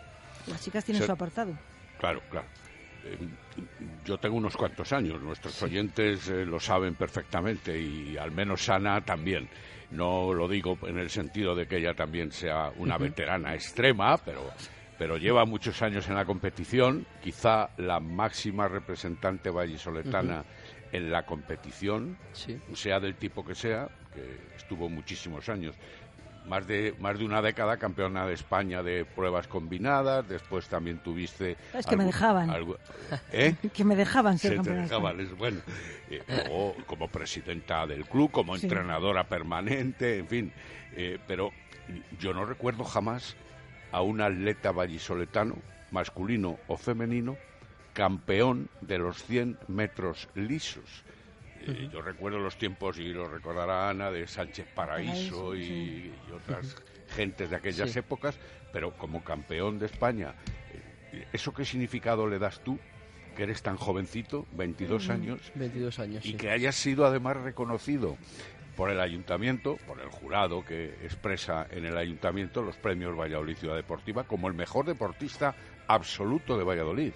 Las 0.48 0.60
chicas 0.60 0.84
tienen 0.84 1.04
su 1.04 1.12
apartado. 1.12 1.56
Claro, 2.00 2.20
claro. 2.32 2.48
Eh, 3.04 3.18
yo 4.04 4.18
tengo 4.18 4.36
unos 4.36 4.56
cuantos 4.56 4.92
años, 4.92 5.20
nuestros 5.20 5.62
oyentes 5.62 6.28
eh, 6.28 6.44
lo 6.44 6.58
saben 6.58 6.94
perfectamente 6.94 7.78
y 7.78 8.16
al 8.16 8.30
menos 8.30 8.68
Ana 8.68 9.00
también. 9.00 9.48
No 9.90 10.32
lo 10.32 10.48
digo 10.48 10.78
en 10.86 10.98
el 10.98 11.10
sentido 11.10 11.54
de 11.54 11.66
que 11.66 11.76
ella 11.76 11.94
también 11.94 12.32
sea 12.32 12.70
una 12.76 12.98
veterana 12.98 13.54
extrema, 13.54 14.16
pero, 14.18 14.50
pero 14.98 15.16
lleva 15.16 15.44
muchos 15.44 15.80
años 15.82 16.08
en 16.08 16.16
la 16.16 16.24
competición, 16.24 17.06
quizá 17.22 17.70
la 17.76 18.00
máxima 18.00 18.66
representante 18.66 19.50
vallisoletana 19.50 20.44
en 20.90 21.10
la 21.10 21.24
competición, 21.24 22.16
sea 22.72 22.98
del 22.98 23.16
tipo 23.16 23.44
que 23.44 23.54
sea, 23.54 23.88
que 24.12 24.38
estuvo 24.56 24.88
muchísimos 24.88 25.48
años. 25.48 25.76
Más 26.46 26.66
de, 26.66 26.94
más 26.98 27.18
de 27.18 27.24
una 27.24 27.40
década 27.40 27.78
campeona 27.78 28.26
de 28.26 28.34
España 28.34 28.82
de 28.82 29.04
pruebas 29.06 29.46
combinadas, 29.48 30.28
después 30.28 30.68
también 30.68 30.98
tuviste... 30.98 31.56
Es 31.72 31.86
que 31.86 31.96
me 31.96 32.04
dejaban. 32.04 32.50
¿Eh? 33.32 33.54
Que 33.72 33.84
me 33.84 33.96
dejaban 33.96 34.36
ser 34.38 34.50
Se 34.50 34.56
campeona 34.56 34.78
de 34.80 34.88
dejaban, 34.88 35.20
es 35.20 35.36
bueno. 35.36 35.60
Eh, 36.10 36.22
luego, 36.28 36.76
como 36.86 37.08
presidenta 37.08 37.86
del 37.86 38.04
club, 38.04 38.30
como 38.30 38.56
Sí. 38.58 38.66
entrenadora 38.66 39.24
permanente, 39.24 40.18
en 40.18 40.28
fin. 40.28 40.52
Eh, 40.92 41.18
pero 41.26 41.50
yo 42.20 42.34
no 42.34 42.44
recuerdo 42.44 42.84
jamás 42.84 43.36
a 43.90 44.02
un 44.02 44.20
atleta 44.20 44.70
vallisoletano, 44.70 45.56
masculino 45.90 46.58
o 46.66 46.76
femenino, 46.76 47.36
campeón 47.94 48.68
de 48.82 48.98
los 48.98 49.22
100 49.24 49.58
metros 49.68 50.28
lisos. 50.34 51.04
Eh, 51.66 51.88
Yo 51.92 52.00
recuerdo 52.02 52.38
los 52.38 52.56
tiempos, 52.56 52.98
y 52.98 53.12
lo 53.12 53.26
recordará 53.28 53.88
Ana, 53.90 54.10
de 54.10 54.26
Sánchez 54.26 54.66
Paraíso 54.74 55.50
Paraíso, 55.50 55.56
y, 55.56 55.64
sí. 55.64 56.12
y 56.28 56.32
otras 56.32 56.76
gentes 57.16 57.50
de 57.50 57.56
aquellas 57.56 57.90
Sí. 57.90 57.98
épocas, 57.98 58.38
pero 58.72 58.92
como 58.96 59.22
campeón 59.24 59.78
de 59.78 59.86
España, 59.86 60.34
eh, 61.12 61.26
¿eso 61.32 61.52
qué 61.54 61.64
significado 61.64 62.26
le 62.26 62.38
das 62.38 62.60
tú 62.60 62.78
que 63.36 63.42
eres 63.44 63.62
tan 63.62 63.76
jovencito, 63.76 64.46
22 64.52 65.08
Mm, 65.08 65.10
años, 65.10 65.52
22 65.54 65.98
años, 65.98 66.24
y 66.24 66.30
sí. 66.32 66.36
que 66.36 66.50
hayas 66.50 66.76
sido 66.76 67.04
además 67.04 67.36
reconocido 67.38 68.16
por 68.76 68.90
el 68.90 69.00
ayuntamiento, 69.00 69.76
por 69.86 70.00
el 70.00 70.08
jurado 70.08 70.64
que 70.64 70.90
expresa 71.04 71.66
en 71.70 71.84
el 71.84 71.96
ayuntamiento 71.96 72.62
los 72.62 72.76
premios 72.76 73.16
Valladolid 73.16 73.56
Ciudad 73.56 73.76
Deportiva 73.76 74.24
como 74.24 74.48
el 74.48 74.54
mejor 74.54 74.84
deportista 74.86 75.54
absoluto 75.86 76.56
de 76.58 76.64
Valladolid. 76.64 77.12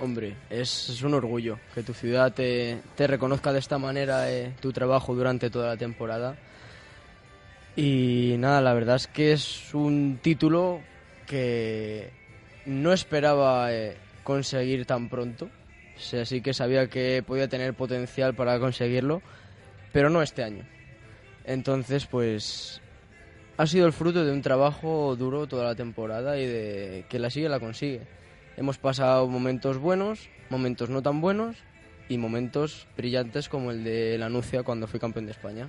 Hombre, 0.00 0.34
es, 0.50 1.02
un 1.02 1.14
orgullo 1.14 1.58
que 1.74 1.82
tu 1.82 1.94
ciudad 1.94 2.32
te, 2.32 2.80
reconozca 2.98 3.52
de 3.52 3.60
esta 3.60 3.78
manera 3.78 4.30
eh, 4.30 4.52
tu 4.60 4.72
trabajo 4.72 5.14
durante 5.14 5.50
toda 5.50 5.68
la 5.68 5.76
temporada. 5.76 6.36
Y 7.76 8.34
nada, 8.38 8.60
la 8.60 8.74
verdad 8.74 8.96
es 8.96 9.06
que 9.06 9.32
es 9.32 9.72
un 9.72 10.18
título 10.20 10.80
que 11.26 12.10
no 12.66 12.92
esperaba 12.92 13.72
eh, 13.72 13.96
conseguir 14.24 14.84
tan 14.84 15.08
pronto. 15.08 15.48
O 15.96 16.00
sea, 16.00 16.24
sí 16.24 16.40
que 16.40 16.54
sabía 16.54 16.88
que 16.88 17.22
podía 17.24 17.48
tener 17.48 17.74
potencial 17.74 18.34
para 18.34 18.58
conseguirlo, 18.58 19.22
pero 19.92 20.10
no 20.10 20.22
este 20.22 20.42
año. 20.42 20.64
Entonces, 21.44 22.06
pues 22.06 22.80
ha 23.56 23.66
sido 23.66 23.86
el 23.86 23.92
fruto 23.92 24.24
de 24.24 24.32
un 24.32 24.42
trabajo 24.42 25.14
duro 25.14 25.46
toda 25.46 25.64
la 25.64 25.74
temporada 25.76 26.36
y 26.38 26.46
de 26.46 27.04
que 27.08 27.20
la 27.20 27.30
sigue 27.30 27.48
la 27.48 27.60
consigue. 27.60 28.00
Hemos 28.56 28.78
pasado 28.78 29.26
momentos 29.26 29.78
buenos, 29.78 30.28
momentos 30.50 30.88
no 30.90 31.02
tan 31.02 31.20
buenos 31.20 31.56
y 32.08 32.18
momentos 32.18 32.86
brillantes 32.96 33.48
como 33.48 33.70
el 33.70 33.82
de 33.84 34.16
la 34.18 34.28
Nucia 34.28 34.62
cuando 34.62 34.86
fui 34.86 35.00
campeón 35.00 35.26
de 35.26 35.32
España. 35.32 35.68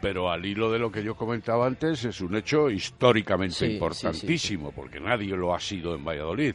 Pero 0.00 0.30
al 0.30 0.44
hilo 0.44 0.70
de 0.70 0.78
lo 0.78 0.92
que 0.92 1.02
yo 1.02 1.14
comentaba 1.16 1.66
antes, 1.66 2.04
es 2.04 2.20
un 2.20 2.36
hecho 2.36 2.68
históricamente 2.70 3.54
Sí, 3.54 3.58
sí, 3.58 3.68
sí, 3.70 3.74
importantísimo, 3.74 4.72
porque 4.72 5.00
nadie 5.00 5.34
lo 5.36 5.54
ha 5.54 5.60
sido 5.60 5.94
en 5.94 6.04
Valladolid. 6.04 6.54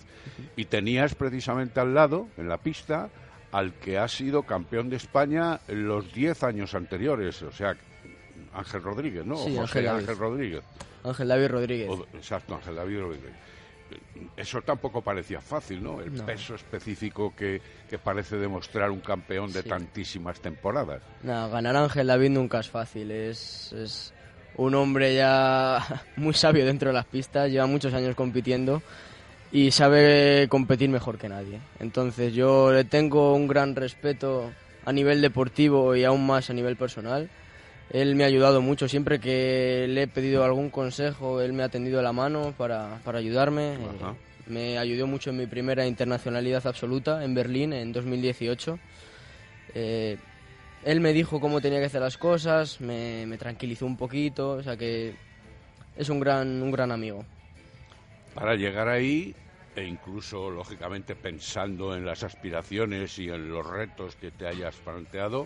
Y 0.56 0.66
tenías 0.66 1.16
precisamente 1.16 1.80
al 1.80 1.94
lado, 1.94 2.28
en 2.38 2.48
la 2.48 2.58
pista, 2.58 3.10
al 3.52 3.74
que 3.74 3.98
ha 3.98 4.08
sido 4.08 4.44
campeón 4.44 4.90
de 4.90 4.98
España 4.98 5.60
en 5.68 5.88
los 5.88 6.14
10 6.14 6.44
años 6.44 6.76
anteriores, 6.76 7.42
o 7.42 7.52
sea, 7.52 7.76
Ángel 8.54 8.84
Rodríguez, 8.84 9.26
¿no? 9.26 9.38
Sí, 9.38 9.56
José 9.56 9.62
Ángel 9.62 9.86
David. 9.86 10.00
Ángel 10.02 10.18
Rodríguez. 10.18 10.64
Ángel 11.04 11.28
David 11.28 11.48
Rodríguez. 11.48 11.90
O- 11.90 12.08
exacto, 12.14 12.56
Ángel 12.56 12.76
David 12.76 13.00
Rodríguez. 13.00 13.32
Eso 14.38 14.62
tampoco 14.62 15.02
parecía 15.02 15.42
fácil, 15.42 15.84
¿no? 15.84 16.00
El 16.02 16.12
No. 16.14 16.26
peso 16.26 16.56
específico 16.56 17.34
que, 17.36 17.62
que 17.90 17.98
parece 17.98 18.38
demostrar 18.38 18.92
un 18.92 19.00
campeón 19.02 19.52
de 19.52 19.62
Sí. 19.64 19.70
tantísimas 19.70 20.40
temporadas. 20.40 21.02
Nada, 21.24 21.48
ganar 21.48 21.76
a 21.76 21.84
Ángel 21.84 22.08
David 22.08 22.30
nunca 22.32 22.60
es 22.60 22.70
fácil. 22.70 23.12
Es, 23.12 23.72
es 23.74 24.14
un 24.56 24.76
hombre 24.76 25.16
ya 25.16 25.80
muy 26.18 26.34
sabio 26.34 26.66
dentro 26.66 26.90
de 26.90 26.94
las 26.94 27.06
pistas, 27.06 27.50
lleva 27.52 27.66
muchos 27.68 27.94
años 27.94 28.16
compitiendo 28.16 28.82
y 29.52 29.72
sabe 29.72 30.48
competir 30.50 30.90
mejor 30.90 31.18
que 31.18 31.30
nadie. 31.30 31.60
Entonces 31.80 32.34
yo 32.34 32.72
le 32.72 32.84
tengo 32.86 33.34
un 33.36 33.48
gran 33.48 33.76
respeto 33.76 34.52
a 34.86 34.92
nivel 34.94 35.22
deportivo 35.22 35.96
y 35.96 36.04
aún 36.04 36.26
más 36.26 36.50
a 36.50 36.54
nivel 36.54 36.76
personal. 36.78 37.30
Él 37.92 38.16
me 38.16 38.24
ha 38.24 38.28
ayudado 38.28 38.62
mucho, 38.62 38.88
siempre 38.88 39.20
que 39.20 39.86
le 39.90 40.04
he 40.04 40.08
pedido 40.08 40.46
algún 40.46 40.70
consejo, 40.70 41.42
él 41.42 41.52
me 41.52 41.64
ha 41.64 41.70
tendido 41.70 42.02
la 42.02 42.14
mano 42.14 42.54
para, 42.58 43.00
para 43.04 43.20
ayudarme. 43.20 43.74
Ajá. 44.00 44.16
Me 44.48 44.78
ayudó 44.78 45.08
mucho 45.08 45.30
en 45.30 45.38
mi 45.38 45.46
primera 45.46 45.86
internacionalidad 45.86 46.66
absoluta 46.66 47.24
en 47.24 47.36
Berlín 47.36 47.74
en 47.74 47.92
2018. 47.92 48.80
Eh, 49.76 50.18
él 50.84 51.00
me 51.00 51.14
dijo 51.14 51.40
cómo 51.40 51.62
tenía 51.62 51.80
que 51.80 51.86
hacer 51.86 52.02
las 52.02 52.18
cosas, 52.18 52.82
me, 52.82 53.26
me 53.28 53.38
tranquilizó 53.38 53.86
un 53.86 53.98
poquito, 53.98 54.52
o 54.52 54.64
sea 54.64 54.78
que 54.78 55.14
es 55.96 56.10
un 56.10 56.20
gran, 56.20 56.62
un 56.62 56.72
gran 56.72 56.92
amigo. 56.92 57.26
Para 58.34 58.56
llegar 58.56 58.88
ahí, 58.88 59.36
e 59.76 59.84
incluso, 59.84 60.50
lógicamente, 60.50 61.16
pensando 61.16 61.96
en 61.96 62.06
las 62.06 62.24
aspiraciones 62.24 63.20
y 63.20 63.30
en 63.30 63.50
los 63.50 63.66
retos 63.66 64.16
que 64.16 64.32
te 64.32 64.48
hayas 64.48 64.76
planteado, 64.78 65.46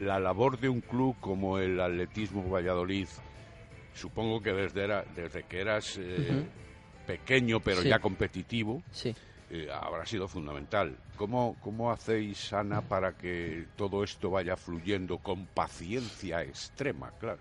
la 0.00 0.18
labor 0.20 0.58
de 0.58 0.68
un 0.68 0.80
club 0.80 1.16
como 1.20 1.58
el 1.58 1.80
Atletismo 1.80 2.48
Valladolid, 2.48 3.08
supongo 3.94 4.40
que 4.40 4.52
desde, 4.52 4.84
era, 4.84 5.04
desde 5.14 5.42
que 5.44 5.60
eras 5.60 5.98
eh, 5.98 6.44
pequeño 7.06 7.60
pero 7.60 7.82
Sí. 7.82 7.88
ya 7.88 7.98
competitivo, 7.98 8.82
Sí. 8.92 9.14
eh, 9.50 9.68
habrá 9.72 10.04
sido 10.06 10.28
fundamental. 10.28 10.96
¿Cómo, 11.16 11.56
¿Cómo 11.62 11.90
hacéis, 11.90 12.52
Ana, 12.52 12.80
para 12.82 13.12
que 13.12 13.66
todo 13.76 14.04
esto 14.04 14.30
vaya 14.30 14.56
fluyendo 14.56 15.18
con 15.18 15.46
paciencia 15.46 16.42
extrema? 16.42 17.10
Claro. 17.18 17.40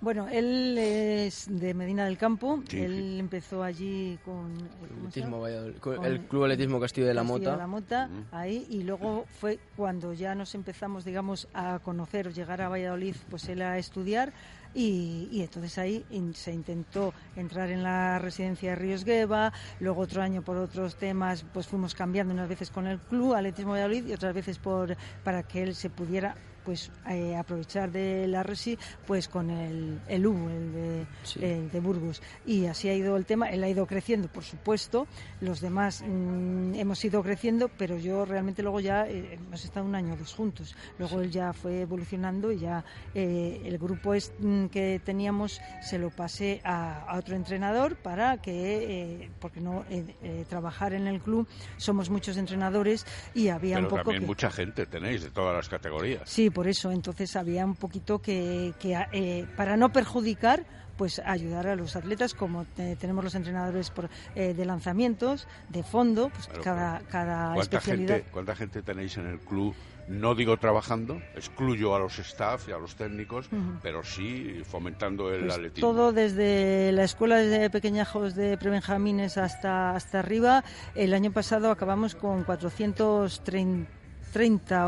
Bueno, 0.00 0.28
él 0.30 0.78
es 0.78 1.46
de 1.50 1.74
Medina 1.74 2.04
del 2.04 2.16
Campo. 2.16 2.62
Sí, 2.68 2.78
él 2.80 3.16
empezó 3.18 3.64
allí. 3.64 4.16
Valladolid- 4.24 5.78
con 5.80 5.96
Con 5.96 6.04
el 6.04 6.20
Club 6.20 6.44
Atletismo 6.44 6.78
Castillo 6.80 7.08
de 7.08 7.14
la 7.14 7.24
Mota. 7.24 7.50
de 7.52 7.56
la 7.56 7.66
Mota, 7.66 8.08
ahí, 8.30 8.64
y 8.70 8.84
luego 8.84 9.24
fue 9.40 9.58
cuando 9.76 10.12
ya 10.12 10.36
nos 10.36 10.54
empezamos, 10.54 11.04
digamos, 11.04 11.48
a 11.52 11.80
conocer 11.80 12.28
o 12.28 12.30
llegar 12.30 12.60
a 12.62 12.68
Valladolid, 12.68 13.16
pues 13.28 13.48
él 13.48 13.60
a 13.60 13.76
estudiar, 13.76 14.32
y, 14.72 15.28
y 15.32 15.40
entonces 15.42 15.76
ahí 15.78 16.04
in- 16.10 16.34
se 16.34 16.52
intentó 16.52 17.12
entrar 17.34 17.70
en 17.70 17.82
la 17.82 18.20
residencia 18.20 18.70
de 18.70 18.76
Ríos 18.76 19.04
Gueva, 19.04 19.52
luego 19.80 20.02
otro 20.02 20.22
año 20.22 20.42
por 20.42 20.58
otros 20.58 20.94
temas, 20.94 21.44
pues 21.52 21.66
fuimos 21.66 21.96
cambiando 21.96 22.32
unas 22.32 22.48
veces 22.48 22.70
con 22.70 22.86
el 22.86 22.98
club 23.00 23.34
Atletismo 23.34 23.72
Valladolid 23.72 24.06
y 24.06 24.12
otras 24.12 24.32
veces 24.34 24.58
por 24.58 24.96
para 25.24 25.42
que 25.42 25.62
él 25.64 25.74
se 25.74 25.90
pudiera 25.90 26.36
pues 26.68 26.90
eh, 27.08 27.34
aprovechar 27.34 27.90
de 27.90 28.28
la 28.28 28.42
resi 28.42 28.76
pues 29.06 29.26
con 29.26 29.48
el, 29.48 29.98
el 30.06 30.26
U, 30.26 30.50
el 30.50 30.72
de, 30.74 31.06
Sí. 31.22 31.42
el 31.42 31.70
de 31.70 31.80
Burgos. 31.80 32.20
Y 32.44 32.66
así 32.66 32.90
ha 32.90 32.94
ido 32.94 33.16
el 33.16 33.24
tema, 33.24 33.48
él 33.48 33.64
ha 33.64 33.70
ido 33.70 33.86
creciendo, 33.86 34.28
por 34.28 34.44
supuesto, 34.44 35.06
los 35.40 35.62
demás 35.62 36.04
mm, 36.06 36.74
hemos 36.74 37.02
ido 37.06 37.22
creciendo, 37.22 37.70
pero 37.78 37.96
yo 37.96 38.26
realmente 38.26 38.62
luego 38.62 38.80
ya 38.80 39.08
eh, 39.08 39.38
hemos 39.40 39.64
estado 39.64 39.86
un 39.86 39.94
año 39.94 40.12
o 40.12 40.16
dos 40.18 40.34
juntos. 40.34 40.76
Luego 40.98 41.22
él 41.22 41.30
ya 41.30 41.54
fue 41.54 41.80
evolucionando 41.80 42.52
y 42.52 42.58
ya 42.58 42.84
eh, 43.14 43.62
el 43.64 43.78
grupo 43.78 44.12
es, 44.12 44.34
mm, 44.38 44.66
que 44.66 45.00
teníamos 45.02 45.62
se 45.80 45.98
lo 45.98 46.10
pasé 46.10 46.60
a, 46.64 47.00
a 47.08 47.16
otro 47.16 47.34
entrenador 47.34 47.96
para 47.96 48.42
que, 48.42 49.22
eh, 49.22 49.30
porque 49.40 49.62
no 49.62 49.86
eh, 49.88 50.04
eh, 50.22 50.44
trabajar 50.50 50.92
en 50.92 51.06
el 51.06 51.20
club, 51.20 51.48
somos 51.78 52.10
muchos 52.10 52.36
entrenadores 52.36 53.06
y 53.34 53.48
había 53.48 53.76
Pero 53.76 53.86
un 53.86 53.90
poco 53.90 54.02
también 54.02 54.20
que... 54.22 54.26
mucha 54.26 54.50
gente 54.50 54.84
tenéis 54.84 55.22
de 55.22 55.30
todas 55.30 55.56
las 55.56 55.66
categorías. 55.70 56.28
Sí, 56.28 56.50
por 56.58 56.66
eso. 56.66 56.90
Entonces 56.90 57.36
había 57.36 57.64
un 57.64 57.76
poquito 57.76 58.18
que, 58.20 58.74
que, 58.80 58.98
eh, 59.12 59.46
para 59.56 59.76
no 59.76 59.92
perjudicar, 59.92 60.64
pues 60.96 61.20
ayudar 61.24 61.68
a 61.68 61.76
los 61.76 61.94
atletas, 61.94 62.34
como 62.34 62.64
te- 62.64 62.96
tenemos 62.96 63.22
los 63.22 63.36
entrenadores 63.36 63.90
por, 63.90 64.10
eh, 64.34 64.54
de 64.54 64.64
lanzamientos, 64.64 65.46
de 65.68 65.84
fondo, 65.84 66.30
pues 66.30 66.48
Claro, 66.48 66.62
cada, 66.64 66.98
cada 67.08 67.54
¿Cuánta 67.54 67.76
especialidad. 67.76 68.14
gente, 68.16 68.30
¿Cuánta 68.32 68.56
gente 68.56 68.82
tenéis 68.82 69.16
en 69.18 69.26
el 69.28 69.38
club? 69.38 69.72
No 70.08 70.34
digo 70.34 70.56
trabajando, 70.56 71.20
excluyo 71.36 71.94
a 71.94 72.00
los 72.00 72.18
staff 72.18 72.68
y 72.68 72.72
a 72.72 72.78
los 72.78 72.96
técnicos, 72.96 73.48
pero 73.82 74.02
sí 74.02 74.62
fomentando 74.64 75.30
el 75.32 75.42
Pues 75.42 75.54
atletismo. 75.54 75.88
todo 75.90 76.12
desde 76.12 76.90
la 76.92 77.04
escuela 77.04 77.36
de 77.36 77.70
pequeñajos 77.70 78.34
de 78.34 78.56
prebenjamines 78.58 79.36
hasta, 79.38 79.94
hasta 79.94 80.18
arriba. 80.18 80.64
El 80.96 81.12
año 81.14 81.30
pasado 81.30 81.70
acabamos 81.70 82.14
con 82.16 82.42
430 82.42 83.97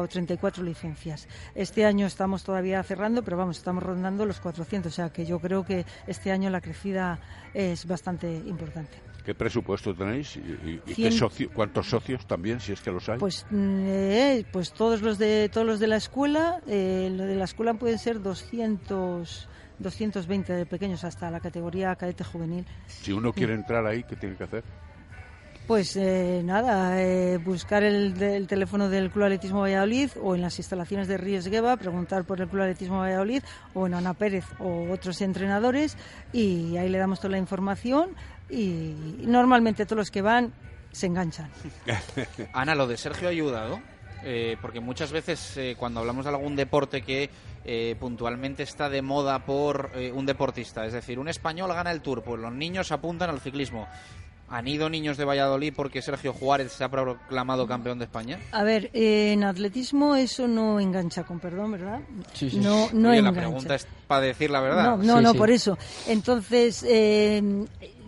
o 0.01 0.07
34 0.09 0.63
licencias. 0.63 1.27
Este 1.55 1.85
año 1.85 2.07
estamos 2.07 2.45
todavía 2.45 2.83
cerrando, 2.83 3.23
pero 3.23 3.37
vamos, 3.37 3.57
estamos 3.59 3.83
rondando 3.83 4.25
los 4.27 4.41
400. 4.41 4.93
O 4.93 4.95
sea 4.95 5.11
que 5.11 5.25
yo 5.27 5.39
creo 5.41 5.65
que 5.65 5.85
este 6.07 6.31
año 6.31 6.51
la 6.51 6.61
crecida 6.61 7.19
es 7.55 7.87
bastante 7.87 8.31
importante. 8.47 8.99
¿Qué 9.25 9.35
presupuesto 9.35 9.95
tenéis? 9.95 10.37
¿Y, 10.37 10.79
qué 10.95 11.11
socio- 11.13 11.51
cuántos 11.53 11.89
socios 11.91 12.27
también, 12.27 12.59
si 12.61 12.73
es 12.73 12.81
que 12.81 12.91
los 12.91 13.09
hay? 13.09 13.19
Pues, 13.19 13.45
mm, 13.51 13.79
eh, 13.87 14.45
pues 14.51 14.73
todos 14.73 15.03
los 15.03 15.19
de 15.19 15.51
todos 15.53 15.67
los 15.67 15.79
de 15.79 15.87
la 15.89 15.97
escuela, 15.97 16.61
eh, 16.67 17.13
lo 17.15 17.25
de 17.25 17.35
la 17.37 17.45
escuela 17.45 17.75
pueden 17.75 17.99
ser 17.99 18.21
200, 18.23 19.49
220 19.79 20.53
de 20.55 20.67
pequeños 20.67 21.05
hasta 21.05 21.31
la 21.31 21.41
categoría 21.41 21.95
cadete 21.97 22.25
juvenil. 22.25 22.65
si 22.87 23.13
uno 23.13 23.33
quiere 23.33 23.55
entrar 23.55 23.87
ahí, 23.87 24.05
¿qué 24.05 24.17
tiene 24.17 24.37
que 24.37 24.45
hacer? 24.45 24.65
Pues 25.71 25.95
eh, 25.95 26.43
nada, 26.45 27.01
eh, 27.01 27.39
buscar 27.39 27.85
el, 27.85 28.21
el 28.21 28.49
teléfono 28.49 28.89
del 28.89 29.09
Club 29.09 29.27
Atletismo 29.27 29.61
Valladolid 29.61 30.11
o 30.21 30.35
en 30.35 30.43
las 30.43 30.59
instalaciones 30.59 31.07
de 31.07 31.17
Ríos 31.17 31.47
Gueva, 31.47 31.77
preguntar 31.77 32.25
por 32.25 32.41
el 32.41 32.49
Club 32.49 32.63
Atletismo 32.63 32.99
Valladolid 32.99 33.45
o 33.73 33.87
en 33.87 33.95
Ana 33.95 34.15
Pérez 34.15 34.45
o 34.59 34.91
otros 34.91 35.21
entrenadores 35.21 35.97
y 36.33 36.77
ahí 36.77 36.89
le 36.89 36.99
damos 36.99 37.21
toda 37.21 37.31
la 37.31 37.39
información 37.39 38.17
y 38.49 38.97
normalmente 39.21 39.87
todos 39.87 39.99
los 39.99 40.11
que 40.11 40.23
van 40.23 40.53
se 40.91 41.07
enganchan. 41.07 41.49
Ana, 42.53 42.75
lo 42.75 42.89
de 42.89 42.97
Sergio 42.97 43.29
ha 43.29 43.31
ayudado, 43.31 43.81
eh, 44.25 44.57
porque 44.61 44.81
muchas 44.81 45.13
veces 45.13 45.57
eh, 45.57 45.77
cuando 45.79 46.01
hablamos 46.01 46.25
de 46.25 46.33
algún 46.33 46.57
deporte 46.57 47.03
que 47.03 47.31
eh, 47.63 47.95
puntualmente 48.01 48.63
está 48.63 48.89
de 48.89 49.03
moda 49.03 49.45
por 49.45 49.91
eh, 49.95 50.11
un 50.13 50.25
deportista, 50.25 50.87
es 50.87 50.95
decir, 50.95 51.19
un 51.19 51.29
español 51.29 51.71
gana 51.75 51.93
el 51.93 52.01
Tour, 52.01 52.23
pues 52.23 52.41
los 52.41 52.53
niños 52.53 52.91
apuntan 52.91 53.29
al 53.29 53.41
ciclismo. 53.41 53.87
¿Han 54.51 54.67
ido 54.67 54.91
niños 54.91 55.17
de 55.17 55.25
Valladolid 55.25 55.73
porque 55.77 56.03
Sergio 56.03 56.33
Juárez 56.33 56.73
se 56.73 56.83
ha 56.83 56.89
proclamado 56.91 57.69
campeón 57.69 58.01
de 58.01 58.07
España? 58.07 58.41
A 58.51 58.65
ver, 58.65 58.91
eh, 58.93 59.33
en 59.33 59.45
atletismo 59.45 60.17
eso 60.17 60.49
no 60.49 60.81
engancha, 60.81 61.23
con 61.23 61.39
perdón, 61.39 61.71
¿verdad? 61.71 62.01
Sí, 62.33 62.51
sí. 62.51 62.59
No, 62.59 62.89
no 62.93 63.11
Oye, 63.11 63.23
la 63.23 63.29
engancha. 63.29 63.41
pregunta 63.49 63.75
es 63.77 63.87
para 64.09 64.23
decir 64.23 64.51
la 64.51 64.61
verdad. 64.61 64.97
No, 64.97 64.97
no, 64.97 65.21
no, 65.21 65.35
por 65.35 65.51
eso. 65.51 65.79
Entonces, 66.09 66.85
eh, 66.89 67.41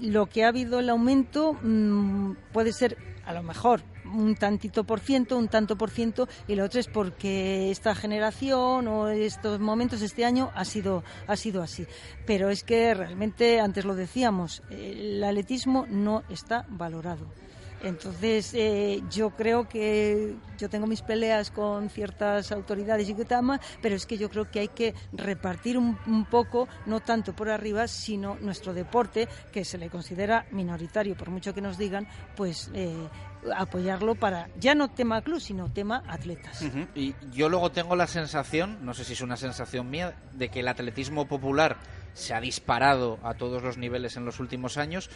lo 0.00 0.26
que 0.26 0.42
ha 0.44 0.48
habido 0.48 0.80
el 0.80 0.90
aumento 0.90 1.52
mm, 1.62 2.32
puede 2.52 2.72
ser, 2.72 2.98
a 3.24 3.32
lo 3.32 3.44
mejor, 3.44 3.82
un 4.14 4.34
tantito 4.36 4.84
por 4.84 5.00
ciento, 5.00 5.38
un 5.38 5.48
tanto 5.48 5.76
por 5.76 5.90
ciento, 5.90 6.28
y 6.48 6.54
lo 6.54 6.64
otro 6.64 6.80
es 6.80 6.88
porque 6.88 7.70
esta 7.70 7.94
generación 7.94 8.88
o 8.88 9.08
estos 9.08 9.60
momentos, 9.60 10.02
este 10.02 10.24
año, 10.24 10.50
ha 10.54 10.64
sido, 10.64 11.04
ha 11.26 11.36
sido 11.36 11.62
así. 11.62 11.86
Pero 12.26 12.50
es 12.50 12.64
que 12.64 12.94
realmente, 12.94 13.60
antes 13.60 13.84
lo 13.84 13.94
decíamos, 13.94 14.62
el 14.70 15.22
atletismo 15.22 15.86
no 15.88 16.22
está 16.28 16.66
valorado. 16.68 17.26
Entonces, 17.82 18.54
eh, 18.54 19.02
yo 19.10 19.30
creo 19.30 19.68
que 19.68 20.36
yo 20.56 20.70
tengo 20.70 20.86
mis 20.86 21.02
peleas 21.02 21.50
con 21.50 21.90
ciertas 21.90 22.52
autoridades 22.52 23.08
y 23.08 23.12
Gutama, 23.12 23.60
pero 23.80 23.96
es 23.96 24.06
que 24.06 24.16
yo 24.16 24.30
creo 24.30 24.48
que 24.50 24.60
hay 24.60 24.68
que 24.68 24.94
repartir 25.12 25.76
un, 25.76 25.98
un, 26.06 26.24
poco, 26.24 26.68
no 26.86 27.00
tanto 27.00 27.34
por 27.34 27.50
arriba, 27.50 27.88
sino 27.88 28.36
nuestro 28.40 28.72
deporte, 28.72 29.28
que 29.50 29.64
se 29.64 29.78
le 29.78 29.90
considera 29.90 30.46
minoritario, 30.52 31.16
por 31.16 31.30
mucho 31.30 31.52
que 31.52 31.60
nos 31.60 31.76
digan, 31.76 32.06
pues 32.36 32.70
eh, 32.72 32.94
apoyarlo 33.56 34.14
para, 34.14 34.48
ya 34.58 34.74
no 34.74 34.90
tema 34.90 35.22
club, 35.22 35.40
sino 35.40 35.70
tema 35.72 36.02
atletas. 36.08 36.64
Y 36.94 37.14
yo 37.32 37.48
luego 37.48 37.72
tengo 37.72 37.96
la 37.96 38.06
sensación, 38.06 38.78
no 38.84 38.94
sé 38.94 39.04
si 39.04 39.14
es 39.14 39.20
una 39.20 39.36
sensación 39.36 39.90
mía, 39.90 40.14
de 40.32 40.48
que 40.48 40.60
el 40.60 40.68
atletismo 40.68 41.26
popular 41.26 41.78
se 42.14 42.34
ha 42.34 42.40
disparado 42.40 43.18
a 43.22 43.34
todos 43.34 43.62
los 43.62 43.78
niveles 43.78 44.16
en 44.16 44.24
los 44.24 44.40
últimos 44.40 44.76
años. 44.76 45.10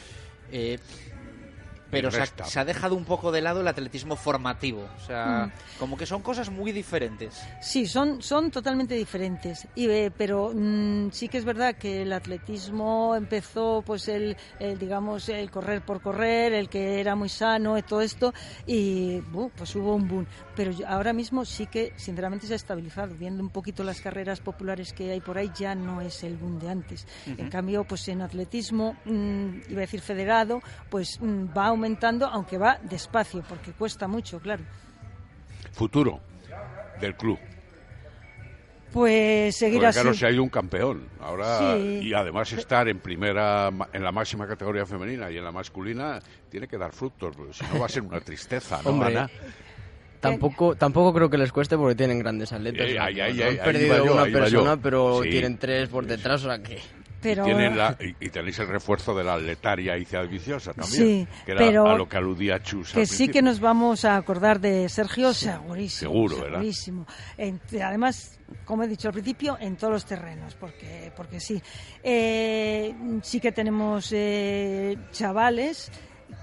Eh, 0.50 0.78
pero 1.90 2.10
se 2.10 2.20
ha, 2.20 2.26
se 2.26 2.60
ha, 2.60 2.64
dejado 2.64 2.96
un 2.96 3.04
poco 3.04 3.30
de 3.30 3.40
lado 3.40 3.60
el 3.60 3.68
atletismo 3.68 4.16
formativo. 4.16 4.88
O 4.96 5.06
sea, 5.06 5.46
mm. 5.46 5.78
como 5.78 5.96
que 5.96 6.06
son 6.06 6.22
cosas 6.22 6.50
muy 6.50 6.72
diferentes. 6.72 7.40
Sí, 7.60 7.86
son, 7.86 8.22
son 8.22 8.50
totalmente 8.50 8.94
diferentes. 8.94 9.68
Y, 9.74 9.88
eh, 9.88 10.12
pero 10.16 10.52
mm, 10.54 11.10
sí 11.12 11.28
que 11.28 11.38
es 11.38 11.44
verdad 11.44 11.76
que 11.76 12.02
el 12.02 12.12
atletismo 12.12 13.14
empezó, 13.14 13.82
pues, 13.86 14.08
el, 14.08 14.36
el, 14.58 14.78
digamos, 14.78 15.28
el 15.28 15.50
correr 15.50 15.82
por 15.82 16.00
correr, 16.00 16.52
el 16.52 16.68
que 16.68 17.00
era 17.00 17.14
muy 17.14 17.28
sano, 17.28 17.78
y 17.78 17.82
todo 17.82 18.00
esto, 18.00 18.34
y 18.66 19.22
uh, 19.32 19.50
pues 19.56 19.74
hubo 19.76 19.94
un 19.94 20.08
boom. 20.08 20.26
Pero 20.54 20.72
ahora 20.86 21.12
mismo 21.12 21.44
sí 21.44 21.66
que, 21.66 21.92
sinceramente, 21.96 22.46
se 22.46 22.54
ha 22.54 22.56
estabilizado. 22.56 23.14
Viendo 23.14 23.42
un 23.42 23.50
poquito 23.50 23.84
las 23.84 24.00
carreras 24.00 24.40
populares 24.40 24.92
que 24.92 25.12
hay 25.12 25.20
por 25.20 25.38
ahí, 25.38 25.50
ya 25.56 25.74
no 25.74 26.00
es 26.00 26.24
el 26.24 26.36
boom 26.36 26.58
de 26.58 26.68
antes. 26.68 27.06
Uh 27.26 27.30
-huh. 27.30 27.40
En 27.40 27.50
cambio, 27.50 27.84
pues 27.84 28.08
en 28.08 28.22
atletismo, 28.22 28.96
mmm, 29.04 29.60
iba 29.68 29.78
a 29.78 29.86
decir 29.86 30.00
federado, 30.00 30.62
pues 30.90 31.20
mmm, 31.20 31.46
va 31.56 31.75
aumentando, 31.76 32.26
aunque 32.26 32.58
va 32.58 32.78
despacio, 32.82 33.44
porque 33.48 33.72
cuesta 33.72 34.08
mucho, 34.08 34.40
claro. 34.40 34.64
Futuro 35.72 36.20
del 37.00 37.14
club. 37.14 37.38
Pues 38.92 39.54
seguir 39.56 39.74
Porque, 39.74 39.86
así. 39.88 40.00
Claro, 40.00 40.14
si 40.14 40.24
hay 40.24 40.38
un 40.38 40.48
campeón 40.48 41.06
ahora 41.20 41.76
sí. 41.76 42.00
y 42.02 42.14
además 42.14 42.50
estar 42.52 42.88
en 42.88 43.00
primera, 43.00 43.70
en 43.92 44.02
la 44.02 44.10
máxima 44.10 44.46
categoría 44.46 44.86
femenina 44.86 45.30
y 45.30 45.36
en 45.36 45.44
la 45.44 45.52
masculina 45.52 46.18
tiene 46.48 46.66
que 46.66 46.78
dar 46.78 46.92
frutos, 46.92 47.36
porque 47.36 47.52
si 47.52 47.64
no 47.64 47.80
va 47.80 47.86
a 47.86 47.88
ser 47.90 48.02
una 48.02 48.20
tristeza, 48.20 48.80
¿no, 48.82 48.90
Hombre, 48.90 49.08
Ana? 49.08 49.30
Tampoco, 50.18 50.76
tampoco 50.76 51.12
creo 51.12 51.28
que 51.28 51.36
les 51.36 51.52
cueste 51.52 51.76
porque 51.76 51.94
tienen 51.94 52.18
grandes 52.18 52.52
atletas. 52.52 52.88
Eh, 52.88 52.98
ay, 52.98 53.20
ay, 53.20 53.42
ay, 53.42 53.58
han 53.58 53.64
perdido 53.64 54.04
yo, 54.04 54.14
una 54.14 54.24
persona, 54.24 54.76
pero 54.76 55.22
sí. 55.22 55.28
tienen 55.28 55.58
tres 55.58 55.88
por 55.88 56.06
detrás, 56.06 56.44
o 56.44 56.48
sea 56.48 56.62
que... 56.62 56.80
Pero... 57.20 57.46
Y, 57.48 57.52
la, 57.74 57.96
y, 57.98 58.26
y, 58.26 58.28
tenéis 58.30 58.58
el 58.58 58.68
refuerzo 58.68 59.14
de 59.14 59.24
la 59.24 59.34
atletaria 59.34 59.96
y 59.96 60.06
viciosa 60.28 60.72
también, 60.72 61.26
sí, 61.26 61.28
que 61.44 61.52
era 61.52 61.58
pero 61.58 61.86
a 61.86 61.96
lo 61.96 62.08
que 62.08 62.16
aludía 62.16 62.62
Chus. 62.62 62.92
Que 62.92 63.06
sí 63.06 63.28
que 63.28 63.42
nos 63.42 63.60
vamos 63.60 64.04
a 64.04 64.16
acordar 64.16 64.60
de 64.60 64.88
Sergio, 64.88 65.32
sí, 65.32 65.46
segurísimo. 65.46 66.10
Seguro, 66.10 66.36
¿verdad? 66.36 66.58
Segurísimo. 66.58 67.06
además, 67.82 68.38
como 68.64 68.84
he 68.84 68.88
dicho 68.88 69.08
al 69.08 69.14
principio, 69.14 69.56
en 69.60 69.76
todos 69.76 69.92
los 69.92 70.04
terrenos, 70.04 70.54
porque, 70.54 71.12
porque 71.16 71.40
sí. 71.40 71.60
Eh, 72.02 72.94
sí 73.22 73.40
que 73.40 73.52
tenemos 73.52 74.12
eh, 74.12 74.96
chavales 75.10 75.90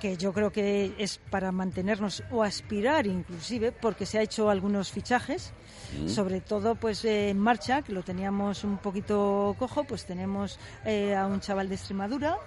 que 0.04 0.18
yo 0.18 0.34
creo 0.34 0.52
que 0.52 0.94
es 0.98 1.18
para 1.30 1.54
mantenernos 1.54 2.24
o 2.30 2.44
aspirar 2.44 3.08
inclusive, 3.08 3.72
porque 3.72 4.06
se 4.06 4.20
ha 4.20 4.22
hecho 4.22 4.50
algunos 4.50 4.92
fichajes, 4.92 5.54
mm. 5.98 6.10
sobre 6.10 6.42
todo 6.42 6.76
pues 6.76 7.06
eh, 7.06 7.30
en 7.30 7.39
marcha, 7.39 7.84
que 7.84 7.94
lo 7.94 8.04
teníamos 8.04 8.66
un 8.66 8.80
poquito 8.80 9.56
cojo, 9.58 9.86
pues 9.86 10.06
tenemos 10.06 10.60
eh, 10.84 11.16
a 11.16 11.26
un 11.26 11.39
chaval 11.39 11.70
de 11.70 11.76
Extremadura, 11.76 12.38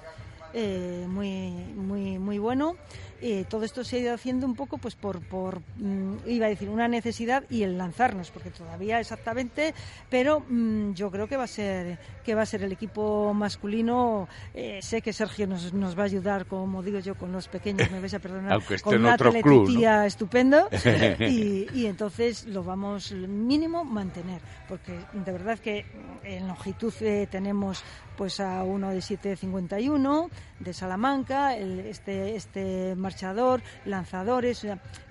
eh, 0.53 1.07
muy, 1.09 1.51
muy, 1.75 2.19
muy 2.19 2.39
bueno. 2.39 2.77
Eh, 3.23 3.45
todo 3.49 3.65
esto 3.65 3.83
se 3.83 3.97
ha 3.97 3.99
ido 4.01 4.15
haciendo 4.15 4.47
un 4.47 4.55
poco 4.55 4.77
pues 4.77 4.95
por, 4.95 5.21
por 5.21 5.61
mm, 5.77 6.17
iba 6.27 6.47
a 6.47 6.49
decir 6.51 6.69
una 6.69 6.87
necesidad 6.87 7.45
y 7.49 7.63
el 7.63 7.79
lanzarnos 7.79 8.31
porque 8.31 8.51
todavía 8.51 9.01
exactamente 9.01 9.75
pero 10.11 10.41
mm, 10.41 10.93
yo 10.93 11.11
creo 11.11 11.27
que 11.27 11.37
va 11.37 11.45
a 11.45 11.49
ser 11.49 11.99
que 12.25 12.35
va 12.35 12.43
a 12.43 12.47
ser 12.47 12.63
el 12.63 12.73
equipo 12.73 13.33
masculino 13.33 14.29
eh, 14.53 14.81
sé 14.83 15.01
que 15.01 15.15
Sergio 15.15 15.47
nos, 15.47 15.73
nos 15.73 15.97
va 15.97 16.03
a 16.03 16.07
ayudar 16.07 16.45
como 16.45 16.83
digo 16.83 16.99
yo 16.99 17.15
con 17.15 17.33
los 17.33 17.49
pequeños 17.49 17.91
me 17.91 18.01
vais 18.01 18.13
a 18.13 18.19
perdonar 18.19 18.61
con 18.83 18.99
una 18.99 19.15
otro 19.15 19.33
club, 19.33 19.71
¿no? 19.71 20.03
estupendo 20.03 20.69
y, 21.21 21.69
y, 21.73 21.87
entonces 21.87 22.47
lo 22.47 22.63
vamos 22.65 23.13
mínimo 23.13 23.85
mantener 23.85 24.43
porque 24.69 24.93
de 25.13 25.33
verdad 25.33 25.59
que 25.59 25.87
en 26.23 26.49
longitud 26.49 26.93
eh, 27.01 27.27
tenemos 27.31 27.83
pues 28.17 28.41
a 28.41 28.63
uno 28.65 28.91
de 28.91 29.01
751 29.01 30.31
de 30.59 30.73
Salamanca 30.73 31.55
el, 31.57 31.81
este 31.81 32.37
este 32.37 32.95
marchador, 33.07 33.63
lanzadores, 33.85 34.67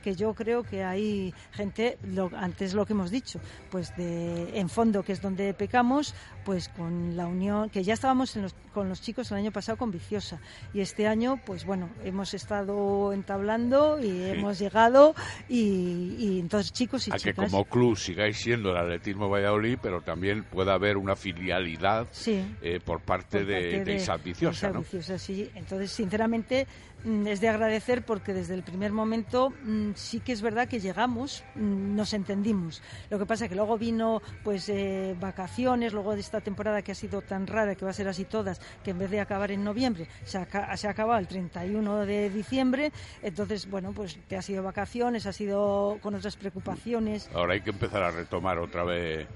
que 0.06 0.16
yo 0.16 0.36
creo 0.36 0.62
que 0.62 0.84
hay 0.84 1.34
gente, 1.52 1.98
lo, 2.04 2.30
antes 2.38 2.76
lo 2.76 2.86
que 2.86 2.94
hemos 2.94 3.10
dicho, 3.10 3.40
pues 3.72 3.98
de 3.98 4.60
en 4.60 4.70
fondo, 4.70 5.02
que 5.02 5.14
es 5.14 5.20
donde 5.20 5.52
pecamos, 5.56 6.14
pues 6.46 6.70
con 6.70 7.18
la 7.18 7.26
unión, 7.26 7.72
que 7.72 7.84
ya 7.84 7.96
estábamos 7.96 8.36
los, 8.36 8.54
con 8.72 8.88
los 8.88 9.02
chicos 9.02 9.32
el 9.32 9.38
año 9.38 9.52
pasado 9.52 9.80
con 9.80 9.90
Viciosa, 9.90 10.40
y 10.76 10.82
este 10.82 11.08
año, 11.08 11.42
pues 11.44 11.66
bueno, 11.66 11.90
hemos 12.04 12.36
estado 12.36 13.14
entablando 13.14 13.98
y 14.00 14.04
sí. 14.04 14.24
hemos 14.26 14.60
llegado, 14.60 15.16
y, 15.50 16.16
y, 16.20 16.40
entonces 16.40 16.72
chicos 16.72 17.08
y 17.08 17.12
A 17.12 17.18
chicas... 17.18 17.34
que 17.34 17.50
como 17.50 17.66
club 17.66 17.98
sigáis 17.98 18.38
siendo 18.38 18.70
el 18.70 18.78
Atletismo 18.78 19.28
Valladolid, 19.28 19.80
pero 19.82 20.02
también 20.02 20.44
pueda 20.44 20.76
haber 20.76 20.98
una 20.98 21.16
filialidad 21.16 22.08
sí. 22.12 22.46
eh, 22.62 22.80
por 22.80 23.00
parte, 23.02 23.40
por 23.40 23.46
parte 23.46 23.46
de, 23.46 23.80
de, 23.80 23.86
de 23.86 23.96
Isaac 23.96 24.22
Viciosa, 24.24 24.70
¿no? 24.70 24.82
Viciosa, 24.82 25.18
sí. 25.18 25.50
Entonces, 25.56 25.90
sinceramente, 25.90 26.68
mm, 27.04 27.26
es 27.26 27.42
de 27.42 27.50
agradecer 27.50 28.06
porque 28.06 28.34
desde 28.36 28.54
el 28.54 28.62
primer 28.62 28.92
momento 28.92 29.52
mmm, 29.64 29.92
sí 29.96 30.20
que 30.20 30.32
es 30.32 30.42
verdad 30.42 30.68
que 30.68 30.80
llegamos, 30.80 31.44
mmm, 31.56 31.96
nos 31.96 32.14
entendimos. 32.14 32.84
Lo 33.10 33.18
que 33.18 33.26
pasa 33.26 33.48
que 33.48 33.56
luego 33.56 33.78
vino 33.78 34.22
pues 34.44 34.70
eh, 34.70 35.16
vacaciones, 35.20 35.94
luego 35.94 36.14
de 36.14 36.22
esta 36.22 36.42
temporada 36.42 36.82
que 36.82 36.92
ha 36.92 36.96
sido 36.96 37.22
tan 37.22 37.48
rara, 37.48 37.76
que 37.76 37.86
va 37.86 37.92
a 37.92 37.94
ser 37.94 38.08
así 38.08 38.26
todas, 38.26 38.62
que 38.84 38.92
en 38.92 39.00
vez 39.00 39.10
de 39.10 39.20
acabar 39.20 39.52
en 39.52 39.64
noviembre, 39.64 40.08
se 40.24 40.38
ha, 40.38 40.78
se 40.78 40.88
ha 40.88 40.92
acabado 40.92 41.20
el 41.20 41.28
31 41.28 42.06
de 42.06 42.30
diciembre, 42.30 42.92
entonces, 43.24 43.70
bueno, 43.70 43.92
pues 43.94 44.20
te 44.28 44.38
ha 44.38 44.42
sido 44.42 44.64
vacaciones, 44.64 45.26
ha 45.26 45.34
sido 45.34 45.98
con 46.02 46.16
otras 46.16 46.36
preocupaciones. 46.36 47.30
Ahora 47.34 47.54
hay 47.54 47.62
que 47.62 47.72
empezar 47.72 48.04
a 48.04 48.12
retomar 48.12 48.60
otra 48.60 48.84
vez 48.84 49.28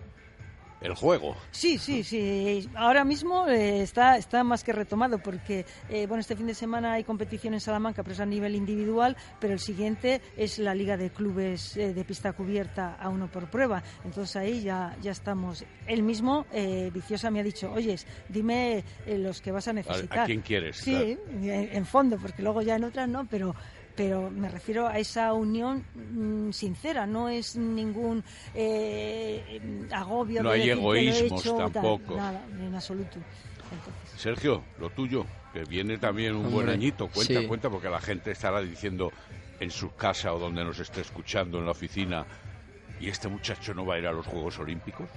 el 0.82 0.96
juego. 0.96 1.36
Sí, 1.52 1.78
sí, 1.78 2.04
sí. 2.04 2.70
Ahora 2.76 3.04
mismo 3.04 3.48
eh, 3.48 3.82
está, 3.82 4.18
está 4.18 4.44
más 4.44 4.63
que 4.63 4.72
retomado 4.74 5.20
porque, 5.20 5.65
eh, 5.89 6.08
bueno, 6.08 6.22
este 6.22 6.36
fin 6.36 6.48
de 6.48 6.54
semana 6.54 6.94
hay 6.94 7.04
competición 7.04 7.54
en 7.54 7.60
Salamanca, 7.60 8.04
pero 8.04 8.13
es 8.13 8.20
a 8.20 8.26
nivel 8.26 8.56
individual, 8.56 9.18
pero 9.39 9.54
el 9.54 9.60
siguiente 9.60 10.22
es 10.38 10.60
la 10.60 10.74
Liga 10.74 10.98
de 10.98 11.10
Clubes 11.10 11.76
eh, 11.78 11.94
de 11.94 12.04
Pista 12.06 12.34
Cubierta 12.34 12.96
a 13.00 13.10
uno 13.10 13.28
por 13.30 13.50
prueba. 13.50 13.84
Entonces 14.06 14.36
ahí 14.36 14.62
ya, 14.62 14.96
ya 15.02 15.12
estamos. 15.12 15.65
Él 15.88 16.04
mismo, 16.04 16.46
eh, 16.54 16.92
Viciosa, 16.94 17.30
me 17.30 17.39
ha 17.39 17.44
dicho, 17.44 17.72
oyes, 17.72 18.08
dime 18.30 18.84
los 19.08 19.42
que 19.42 19.52
vas 19.52 19.68
a 19.68 19.74
necesitar. 19.74 20.20
¿A, 20.20 20.24
a 20.24 20.26
quién 20.26 20.42
quieres? 20.42 20.78
Sí, 20.78 20.92
claro. 20.92 21.44
en, 21.44 21.70
en 21.76 21.86
fondo, 21.86 22.18
porque 22.18 22.42
luego 22.42 22.62
ya 22.62 22.76
en 22.76 22.84
otras 22.86 23.10
no, 23.10 23.28
pero 23.28 23.56
pero 23.99 24.31
me 24.31 24.47
refiero 24.47 24.88
a 24.88 24.97
esa 24.97 25.33
unión 25.33 25.83
mmm, 25.93 26.51
sincera, 26.51 27.05
no 27.05 27.27
es 27.27 27.57
ningún 27.57 28.23
eh, 28.55 29.59
agobio. 29.91 30.41
No 30.41 30.51
de 30.51 30.62
hay 30.62 30.69
egoísmos 30.69 31.41
hecho, 31.41 31.57
tampoco. 31.57 32.15
Tal, 32.15 32.33
nada, 32.33 32.45
en 32.62 32.73
absoluto. 32.73 33.17
Entonces. 33.17 34.21
Sergio, 34.21 34.63
lo 34.79 34.89
tuyo, 34.91 35.25
que 35.51 35.65
viene 35.65 35.97
también 35.97 36.31
un 36.31 36.45
Hombre, 36.45 36.53
buen 36.53 36.69
añito, 36.69 37.09
cuenta, 37.09 37.41
sí. 37.41 37.45
cuenta, 37.45 37.69
porque 37.69 37.89
la 37.89 37.99
gente 37.99 38.31
estará 38.31 38.62
diciendo 38.62 39.12
en 39.59 39.69
su 39.69 39.93
casa 39.93 40.33
o 40.33 40.39
donde 40.39 40.63
nos 40.63 40.79
esté 40.79 41.01
escuchando 41.01 41.59
en 41.59 41.65
la 41.65 41.71
oficina, 41.71 42.25
¿y 43.01 43.09
este 43.09 43.27
muchacho 43.27 43.73
no 43.73 43.85
va 43.85 43.95
a 43.95 43.99
ir 43.99 44.07
a 44.07 44.13
los 44.13 44.25
Juegos 44.25 44.59
Olímpicos? 44.59 45.09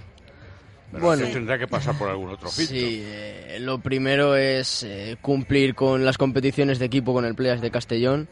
Pero 0.91 1.05
bueno, 1.05 1.25
tendrá 1.31 1.57
que 1.57 1.67
pasar 1.69 1.97
por 1.97 2.09
algún 2.09 2.31
otro 2.31 2.49
filtro. 2.49 2.75
Sí, 2.75 3.01
eh, 3.01 3.59
lo 3.61 3.79
primero 3.79 4.35
es 4.35 4.83
eh, 4.83 5.15
cumplir 5.21 5.73
con 5.73 6.03
las 6.03 6.17
competiciones 6.17 6.79
de 6.79 6.85
equipo 6.85 7.13
con 7.13 7.23
el 7.23 7.33
Playas 7.33 7.61
de 7.61 7.71
Castellón. 7.71 8.27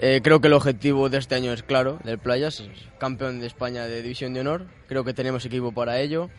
Eh, 0.00 0.20
creo 0.22 0.40
que 0.40 0.46
el 0.46 0.52
objetivo 0.52 1.08
de 1.08 1.18
este 1.18 1.34
año 1.34 1.52
es 1.52 1.64
claro, 1.64 1.98
del 2.04 2.18
Playas, 2.18 2.62
campeón 2.98 3.40
de 3.40 3.48
España 3.48 3.86
de 3.86 4.00
División 4.02 4.32
de 4.32 4.40
Honor. 4.40 4.66
Creo 4.86 5.02
que 5.04 5.12
tenemos 5.12 5.44
equipo 5.44 5.72
para 5.72 6.00
ello. 6.00 6.30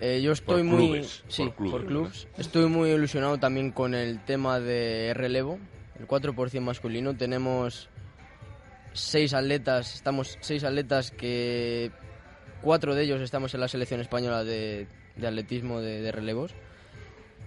Eh, 0.00 0.22
yo 0.22 0.32
estoy 0.32 0.62
por 0.62 0.64
muy 0.64 0.86
clubes, 0.86 1.22
sí, 1.28 1.44
por 1.44 1.54
clubes, 1.54 1.72
por 1.72 1.86
clubes. 1.86 2.28
Estoy 2.38 2.66
muy 2.66 2.90
ilusionado 2.90 3.38
también 3.38 3.72
con 3.72 3.94
el 3.94 4.24
tema 4.24 4.58
de 4.58 5.12
relevo, 5.14 5.58
el 5.98 6.08
4% 6.08 6.60
masculino. 6.60 7.14
Tenemos 7.14 7.90
seis 8.94 9.34
atletas, 9.34 9.94
estamos 9.94 10.38
seis 10.40 10.64
atletas 10.64 11.10
que 11.10 11.92
cuatro 12.62 12.94
de 12.94 13.02
ellos 13.04 13.20
estamos 13.20 13.52
en 13.52 13.60
la 13.60 13.68
selección 13.68 14.00
española 14.00 14.44
de, 14.44 14.86
de 15.16 15.26
atletismo 15.26 15.80
de, 15.80 16.00
de 16.00 16.10
relevos 16.10 16.54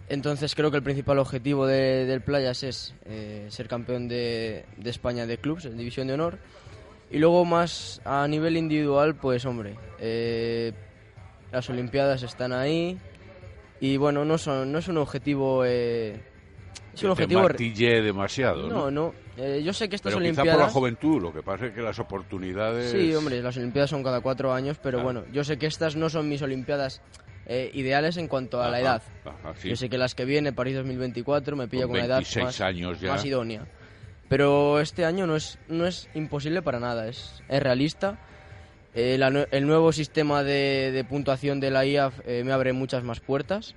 Entonces 0.07 0.53
creo 0.53 0.69
que 0.69 0.77
el 0.77 0.83
principal 0.83 1.17
objetivo 1.19 1.65
de- 1.65 2.05
del 2.05 2.21
Playas 2.21 2.61
es 2.63 2.93
eh, 3.05 3.47
ser 3.49 3.67
campeón 3.67 4.07
de, 4.07 4.65
de 4.77 4.89
España 4.89 5.25
de 5.25 5.37
clubs, 5.39 5.65
en 5.65 5.77
División 5.77 6.07
de 6.07 6.13
Honor. 6.13 6.37
Y 7.09 7.17
luego 7.19 7.43
más 7.45 8.01
a 8.05 8.27
nivel 8.27 8.57
individual, 8.57 9.15
pues 9.15 9.45
hombre, 9.45 9.75
eh, 9.99 10.73
las 11.51 11.69
Olimpiadas 11.69 12.21
están 12.23 12.53
ahí. 12.53 12.97
Y 13.79 13.97
bueno, 13.97 14.25
no, 14.25 14.37
son, 14.37 14.71
no 14.71 14.79
es 14.79 14.87
un 14.87 14.97
objetivo... 14.97 15.63
eh, 15.65 16.19
es 16.93 17.03
un 17.03 17.09
Que 17.09 17.15
te 17.27 17.35
objetivo... 17.35 17.41
martille 17.41 18.01
demasiado, 18.01 18.67
No, 18.69 18.89
¿no? 18.89 18.91
no. 18.91 19.13
eh, 19.37 19.61
yo 19.63 19.73
sé 19.73 19.89
que 19.89 19.95
estas 19.97 20.13
Pero 20.13 20.23
quizá 20.23 20.41
Olimpiadas... 20.41 20.55
por 20.61 20.67
la 20.67 20.71
juventud, 20.73 21.21
lo 21.21 21.33
que 21.33 21.43
pasa 21.43 21.65
es 21.67 21.73
que 21.73 21.81
las 21.81 21.99
oportunidades... 21.99 22.91
Sí, 22.91 23.13
hombre, 23.13 23.41
las 23.41 23.57
Olimpiadas 23.57 23.89
son 23.89 24.01
cada 24.03 24.21
cuatro 24.21 24.53
años, 24.53 24.77
pero 24.81 24.99
Claro. 24.99 25.03
bueno, 25.21 25.23
yo 25.33 25.43
sé 25.43 25.57
que 25.57 25.65
estas 25.65 25.95
no 25.97 26.09
son 26.09 26.29
mis 26.29 26.41
Olimpiadas 26.41 27.01
eh, 27.47 27.69
ideales 27.73 28.17
en 28.17 28.27
cuanto 28.27 28.61
a 28.61 28.69
la 28.69 28.79
edad. 28.79 29.03
ajá, 29.23 29.53
sí. 29.57 29.69
Yo 29.69 29.75
sé 29.75 29.89
que 29.89 29.97
las 29.97 30.15
que 30.15 30.25
viene, 30.25 30.51
París 30.53 30.75
2024, 30.75 31.55
me 31.55 31.67
pilla 31.67 31.83
Con 31.83 31.91
una 31.91 32.05
edad 32.05 32.15
26 32.17 32.45
más, 32.45 32.61
años 32.61 32.99
ya. 32.99 33.11
más 33.11 33.25
idónea. 33.25 33.65
Pero 34.27 34.79
este 34.79 35.05
año 35.05 35.27
no 35.27 35.35
es, 35.35 35.59
no 35.67 35.85
es 35.85 36.09
imposible 36.15 36.61
para 36.61 36.79
nada, 36.79 37.07
es, 37.07 37.43
es 37.47 37.61
realista. 37.61 38.17
Eh, 38.95 39.17
la 39.19 39.27
el 39.51 39.67
nuevo 39.67 39.91
sistema 39.91 40.41
de, 40.43 40.91
de 40.91 41.03
puntuación 41.03 41.59
de 41.59 41.69
la 41.69 41.85
IAF 41.85 42.21
eh, 42.25 42.43
me 42.43 42.53
abre 42.53 42.73
muchas 42.73 43.03
más 43.03 43.19
puertas, 43.19 43.75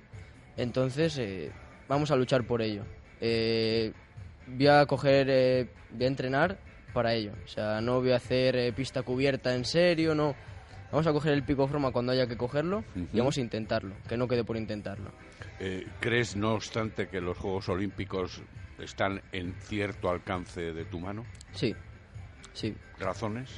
entonces 0.57 1.21
vamos 1.87 2.09
a 2.09 2.15
luchar 2.15 2.45
por 2.47 2.61
ello. 2.61 2.83
Voy 3.21 4.67
a 4.67 4.85
coger, 4.87 5.67
voy 5.91 6.03
a 6.05 6.07
entrenar 6.07 6.57
para 6.93 7.13
ello. 7.13 7.33
O 7.45 7.47
sea, 7.47 7.81
no 7.81 7.99
voy 8.01 8.11
a 8.11 8.15
hacer 8.15 8.73
pista 8.73 9.03
cubierta 9.03 9.53
en 9.53 9.65
serio, 9.65 10.15
no. 10.15 10.35
Vamos 10.91 11.05
a 11.05 11.13
coger 11.13 11.33
el 11.33 11.43
pico 11.43 11.67
forma 11.67 11.91
cuando 11.91 12.11
haya 12.11 12.27
que 12.27 12.35
cogerlo 12.37 12.79
Ujú. 12.95 13.07
y 13.13 13.17
vamos 13.19 13.37
a 13.37 13.41
intentarlo, 13.41 13.95
que 14.07 14.17
no 14.17 14.27
quede 14.27 14.43
por 14.43 14.57
intentarlo. 14.57 15.11
Eh, 15.59 15.87
¿Crees, 15.99 16.35
no 16.35 16.53
obstante, 16.53 17.07
que 17.07 17.21
los 17.21 17.37
Juegos 17.37 17.69
Olímpicos 17.69 18.41
están 18.79 19.21
en 19.31 19.53
cierto 19.53 20.09
alcance 20.09 20.73
de 20.73 20.85
tu 20.85 20.99
mano? 20.99 21.25
Sí, 21.53 21.75
sí. 22.53 22.75
¿Razones? 22.99 23.49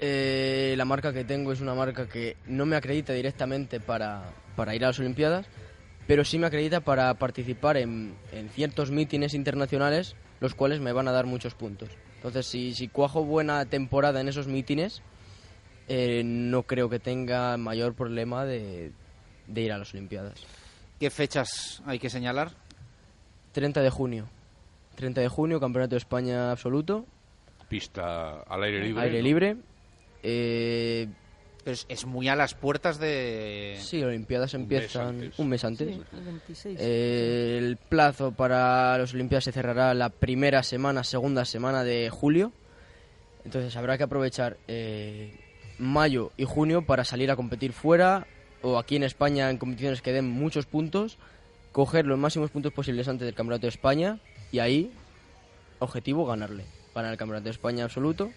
Eh, 0.00 0.74
la 0.76 0.84
marca 0.84 1.12
que 1.12 1.24
tengo 1.24 1.52
es 1.52 1.60
una 1.60 1.74
marca 1.74 2.08
que 2.08 2.36
no 2.46 2.66
me 2.66 2.76
acredita 2.76 3.12
directamente 3.12 3.78
para, 3.80 4.22
para 4.56 4.74
ir 4.74 4.84
a 4.84 4.88
las 4.88 4.98
Olimpiadas, 4.98 5.46
pero 6.06 6.24
sí 6.24 6.38
me 6.38 6.46
acredita 6.46 6.80
para 6.80 7.12
participar 7.14 7.76
en, 7.76 8.14
en 8.32 8.48
ciertos 8.48 8.90
mítines 8.90 9.34
internacionales, 9.34 10.16
los 10.40 10.54
cuales 10.54 10.80
me 10.80 10.92
van 10.92 11.06
a 11.06 11.12
dar 11.12 11.26
muchos 11.26 11.54
puntos. 11.54 11.90
Entonces, 12.16 12.46
si, 12.46 12.74
si 12.74 12.88
cuajo 12.88 13.24
buena 13.24 13.64
temporada 13.66 14.20
en 14.20 14.28
esos 14.28 14.46
mítines, 14.48 15.02
eh, 15.88 16.22
no 16.24 16.62
creo 16.64 16.88
que 16.88 16.98
tenga 16.98 17.56
mayor 17.56 17.94
problema 17.94 18.44
de, 18.44 18.92
de 19.46 19.60
ir 19.60 19.72
a 19.72 19.78
las 19.78 19.92
Olimpiadas. 19.94 20.34
¿Qué 21.00 21.10
fechas 21.10 21.82
hay 21.86 21.98
que 21.98 22.10
señalar? 22.10 22.52
30 23.52 23.80
de 23.82 23.90
junio. 23.90 24.28
30 24.96 25.20
de 25.20 25.28
junio, 25.28 25.58
Campeonato 25.60 25.90
de 25.94 25.98
España 25.98 26.50
absoluto, 26.52 27.06
Pista 27.68 28.42
al 28.42 28.62
aire 28.64 28.80
libre. 28.84 29.02
aire 29.02 29.18
¿no? 29.18 29.24
libre. 29.24 29.56
Eh, 30.22 31.08
Pero 31.64 31.72
es, 31.74 31.86
es 31.88 32.04
muy 32.04 32.28
a 32.28 32.36
las 32.36 32.54
puertas 32.54 32.98
de... 32.98 33.76
Sí, 33.80 34.02
Olimpiadas 34.02 34.52
Un 34.54 34.60
mes 34.60 34.72
empiezan 34.80 35.08
antes. 35.08 35.38
un 35.38 35.48
mes 35.48 35.64
antes. 35.64 35.88
Sí, 35.88 36.02
el 36.12 36.24
26. 36.24 36.78
Eh, 36.80 37.58
el 37.58 37.76
plazo 37.78 38.32
para 38.32 38.98
las 38.98 39.14
Olimpiadas 39.14 39.44
se 39.44 39.52
cerrará 39.52 39.94
la 39.94 40.10
primera 40.10 40.62
semana, 40.62 41.02
segunda 41.02 41.44
semana 41.46 41.82
de 41.82 42.10
julio. 42.10 42.52
Entonces 43.44 43.74
habrá 43.76 43.96
que 43.96 44.04
aprovechar 44.04 44.58
eh, 44.68 45.34
mayo 45.82 46.32
y 46.36 46.44
junio 46.44 46.82
para 46.82 47.04
salir 47.04 47.30
a 47.30 47.36
competir 47.36 47.72
fuera 47.72 48.26
o 48.62 48.78
aquí 48.78 48.96
en 48.96 49.02
España 49.02 49.50
en 49.50 49.58
competiciones 49.58 50.00
que 50.02 50.12
den 50.12 50.30
muchos 50.30 50.66
puntos, 50.66 51.18
coger 51.72 52.06
los 52.06 52.18
máximos 52.18 52.50
puntos 52.50 52.72
posibles 52.72 53.08
antes 53.08 53.26
del 53.26 53.34
Campeonato 53.34 53.62
de 53.62 53.70
España 53.70 54.18
y 54.52 54.60
ahí, 54.60 54.92
objetivo, 55.80 56.24
ganarle. 56.26 56.64
Ganar 56.94 57.12
el 57.12 57.18
Campeonato 57.18 57.44
de 57.44 57.50
España 57.50 57.84
absoluto. 57.84 58.30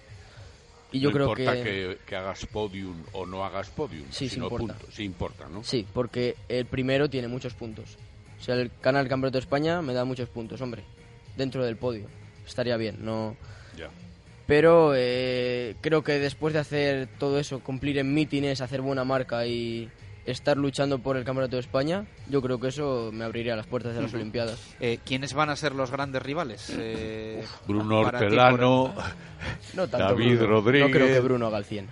Y 0.92 1.00
yo 1.00 1.10
no 1.10 1.14
creo 1.14 1.30
importa 1.30 1.54
que... 1.56 1.64
que... 1.64 1.98
que 2.08 2.16
hagas 2.16 2.46
podium 2.46 2.96
o 3.12 3.26
no 3.26 3.44
hagas 3.46 3.70
podium, 3.70 4.06
Sí, 4.10 4.30
sí 4.30 4.36
sino 4.36 4.46
importa. 4.46 4.74
puntos. 4.74 4.96
Sí 4.96 5.04
importa, 5.04 5.48
¿no? 5.50 5.64
Sí, 5.64 5.86
porque 5.94 6.36
el 6.48 6.66
primero 6.66 7.10
tiene 7.10 7.28
muchos 7.28 7.54
puntos. 7.54 7.98
O 8.40 8.44
sea, 8.44 8.56
el 8.56 8.72
ganar 8.82 9.04
el 9.04 9.10
Campeonato 9.10 9.38
de 9.38 9.42
España 9.44 9.82
me 9.82 9.94
da 9.94 10.06
muchos 10.06 10.30
puntos, 10.30 10.62
hombre. 10.62 10.84
Dentro 11.36 11.64
del 11.66 11.76
podio. 11.76 12.08
Estaría 12.48 12.78
bien, 12.78 12.98
no... 13.04 13.36
Ya. 13.78 13.90
Pero 14.48 14.94
eh, 14.96 15.76
creo 15.82 16.04
que 16.04 16.20
después 16.20 16.54
de 16.54 16.60
hacer 16.60 17.08
todo 17.18 17.40
eso, 17.40 17.60
cumplir 17.62 17.98
en 17.98 18.14
mítines, 18.14 18.62
hacer 18.62 18.82
buena 18.82 19.04
marca 19.04 19.46
y 19.48 19.90
estar 20.26 20.58
luchando 20.58 21.00
por 21.00 21.18
el 21.18 21.24
Campeonato 21.24 21.56
de 21.56 21.62
España, 21.62 22.06
yo 22.30 22.42
creo 22.42 22.60
que 22.60 22.68
eso 22.68 23.10
me 23.12 23.26
abriría 23.26 23.56
las 23.56 23.66
puertas 23.66 23.96
de 23.96 24.02
las. 24.02 24.14
Olimpiadas. 24.14 24.60
Eh, 24.80 25.00
¿Quiénes 25.06 25.34
van 25.34 25.50
a 25.50 25.56
ser 25.56 25.74
los 25.74 25.90
grandes 25.92 26.22
rivales? 26.22 26.72
Eh, 26.78 27.44
Bruno 27.68 28.02
Hortelano, 28.02 28.94
No 29.74 29.88
tanto 29.90 29.98
David 29.98 30.38
Bruno. 30.38 30.48
Rodríguez. 30.48 30.88
No 30.88 30.94
creo 30.94 31.08
que 31.08 31.20
Bruno 31.20 31.48
haga 31.48 31.58
el 31.58 31.66
100. 31.66 31.88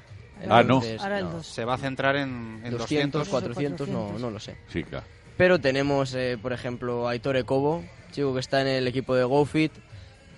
Ah, 0.49 0.61
no. 0.61 0.75
Entonces, 0.75 1.01
Ahora 1.01 1.19
el 1.19 1.25
no. 1.25 1.31
dos. 1.31 1.47
Se 1.47 1.63
va 1.65 1.75
a 1.75 1.77
centrar 1.77 2.15
en, 2.17 2.61
en 2.63 2.71
200, 2.77 3.27
200. 3.27 3.29
400, 3.29 3.87
no, 3.87 3.93
400. 3.93 4.21
no 4.21 4.29
lo 4.29 4.39
sé. 4.39 4.57
Sí, 4.67 4.83
claro. 4.83 5.05
Pero 5.37 5.59
tenemos, 5.59 6.13
eh, 6.13 6.37
por 6.41 6.53
ejemplo, 6.53 7.07
a 7.07 7.11
Aitor 7.11 7.43
Cobo, 7.45 7.83
chico 8.11 8.33
que 8.33 8.39
está 8.41 8.61
en 8.61 8.67
el 8.67 8.87
equipo 8.87 9.15
de 9.15 9.23
GoFit, 9.23 9.71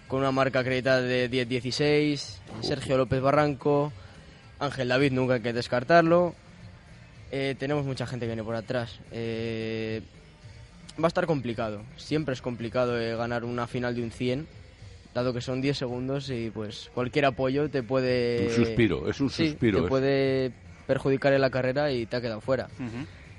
con 0.07 0.19
una 0.19 0.31
marca 0.31 0.59
acreditada 0.59 1.01
de 1.01 1.29
10-16, 1.29 2.37
Sergio 2.61 2.97
López 2.97 3.21
Barranco, 3.21 3.91
Ángel 4.59 4.87
David, 4.89 5.11
nunca 5.13 5.35
hay 5.35 5.41
que 5.41 5.53
descartarlo. 5.53 6.35
Eh, 7.31 7.55
tenemos 7.57 7.85
mucha 7.85 8.05
gente 8.05 8.25
que 8.25 8.29
viene 8.29 8.43
por 8.43 8.55
atrás. 8.55 8.99
Eh, 9.11 10.01
va 11.01 11.05
a 11.05 11.07
estar 11.07 11.25
complicado, 11.25 11.81
siempre 11.97 12.33
es 12.33 12.41
complicado 12.41 12.99
eh, 12.99 13.15
ganar 13.15 13.43
una 13.43 13.67
final 13.67 13.95
de 13.95 14.03
un 14.03 14.11
100, 14.11 14.47
dado 15.13 15.33
que 15.33 15.41
son 15.41 15.61
10 15.61 15.77
segundos 15.77 16.29
y 16.29 16.51
pues 16.51 16.89
cualquier 16.93 17.25
apoyo 17.25 17.69
te 17.69 17.83
puede... 17.83 18.45
Un 18.47 18.51
suspiro, 18.65 19.09
es 19.09 19.19
un 19.19 19.29
Sí, 19.29 19.49
suspiro. 19.49 19.79
te 19.79 19.83
es- 19.85 19.89
puede 19.89 20.51
perjudicar 20.87 21.33
en 21.33 21.41
la 21.41 21.49
carrera 21.49 21.91
y 21.91 22.05
te 22.05 22.15
ha 22.17 22.21
quedado 22.21 22.41
fuera. 22.41 22.67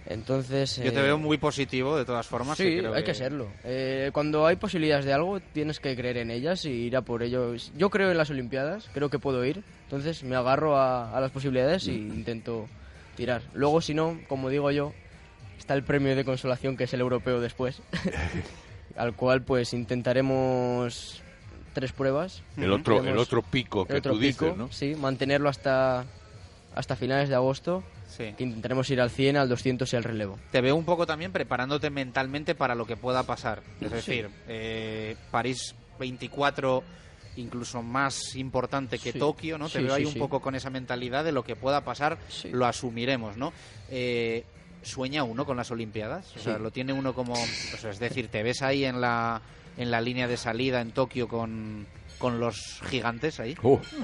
Entonces... 0.09 0.77
Yo 0.77 0.93
te 0.93 1.01
eh, 1.01 1.03
veo 1.03 1.19
muy 1.19 1.39
positivo, 1.39 1.97
de 1.97 2.05
todas 2.05 2.27
formas. 2.27 2.57
Sí, 2.59 2.65
y 2.65 2.79
creo 2.79 2.95
hay 2.95 3.05
que 3.05 3.15
serlo. 3.15 3.49
Eh, 3.65 4.11
cuando 4.13 4.47
hay 4.47 4.57
posibilidades 4.57 5.05
de 5.05 5.13
algo, 5.13 5.41
tienes 5.41 5.81
que 5.81 5.97
creer 5.97 6.19
en 6.19 6.31
ellas 6.31 6.65
y 6.65 6.71
ir 6.71 6.97
a 6.97 7.03
por 7.03 7.23
ello. 7.23 7.55
Yo 7.77 7.91
creo 7.91 8.11
en 8.11 8.17
las 8.17 8.31
Olimpiadas, 8.31 8.89
creo 8.95 9.11
que 9.11 9.19
puedo 9.19 9.45
ir, 9.45 9.63
entonces 9.85 10.23
me 10.23 10.37
agarro 10.37 10.77
a, 10.77 11.17
a 11.17 11.21
las 11.21 11.31
posibilidades 11.31 11.89
y 11.89 11.95
intento 11.95 12.69
tirar. 13.17 13.43
Luego, 13.55 13.81
si 13.81 13.95
no, 13.95 14.21
como 14.29 14.49
digo 14.49 14.71
yo, 14.71 14.93
está 15.59 15.75
el 15.75 15.83
premio 15.83 16.15
de 16.15 16.25
consolación 16.25 16.77
que 16.77 16.85
es 16.85 16.95
el 16.95 17.01
europeo 17.01 17.41
después, 17.41 17.83
al 18.97 19.15
cual 19.15 19.43
pues 19.43 19.73
intentaremos 19.75 21.23
tres 21.73 21.93
pruebas. 21.93 22.43
El 22.57 22.73
otro, 22.73 23.05
el 23.05 23.19
otro 23.19 23.43
pico 23.43 23.85
que 23.87 23.97
otro 23.97 24.13
tú 24.13 24.19
dices, 24.19 24.57
¿no? 24.57 24.71
Sí, 24.71 24.95
mantenerlo 24.95 25.49
hasta, 25.49 26.07
hasta 26.77 26.95
finales 26.95 27.29
de 27.29 27.35
agosto, 27.35 27.83
Sí. 28.07 28.33
que 28.39 28.45
intentaremos 28.45 28.89
ir 28.91 29.01
al 29.01 29.11
100, 29.11 29.37
al 29.37 29.49
200 29.49 29.93
y 29.93 29.97
al 29.97 30.05
relevo. 30.05 30.39
Te 30.53 30.61
veo 30.61 30.77
un 30.77 30.85
poco 30.85 31.07
también 31.07 31.33
preparándote 31.33 31.91
mentalmente 31.91 32.55
para 32.55 32.75
lo 32.77 32.87
que 32.87 32.97
pueda 32.97 33.25
pasar. 33.25 33.63
Es 33.81 33.91
decir, 33.91 34.29
eh, 34.47 35.17
París 35.33 35.75
24 35.99 36.85
incluso 37.37 37.83
más 37.83 38.35
importante 38.37 38.99
que 38.99 39.13
Sí. 39.13 39.19
Tokio, 39.19 39.59
¿no? 39.59 39.69
Te 39.69 39.83
veo 39.83 39.93
ahí 39.93 40.05
un 40.07 40.15
poco 40.15 40.41
con 40.41 40.55
esa 40.55 40.71
mentalidad 40.71 41.23
de 41.25 41.33
lo 41.33 41.43
que 41.45 41.55
pueda 41.57 41.83
pasar, 41.83 42.17
lo 42.53 42.65
asumiremos, 42.67 43.37
¿no? 43.37 43.53
Eh, 43.91 44.45
¿Sueña 44.83 45.25
uno 45.25 45.45
con 45.45 45.57
las 45.57 45.71
Olimpiadas? 45.71 46.35
O 46.37 46.39
sea, 46.39 46.59
lo 46.59 46.71
tiene 46.71 46.93
uno 46.93 47.13
como... 47.13 47.33
o 47.35 47.77
sea, 47.79 47.91
es 47.91 47.99
decir, 47.99 48.29
¿te 48.29 48.43
ves 48.43 48.63
ahí 48.63 48.85
en 48.85 49.01
la, 49.01 49.43
en 49.77 49.91
la 49.91 50.01
línea 50.01 50.29
de 50.29 50.37
salida 50.37 50.81
en 50.81 50.93
Tokio 50.93 51.27
con, 51.29 51.87
con 52.27 52.41
los 52.41 52.81
gigantes 52.91 53.39
ahí? 53.41 53.55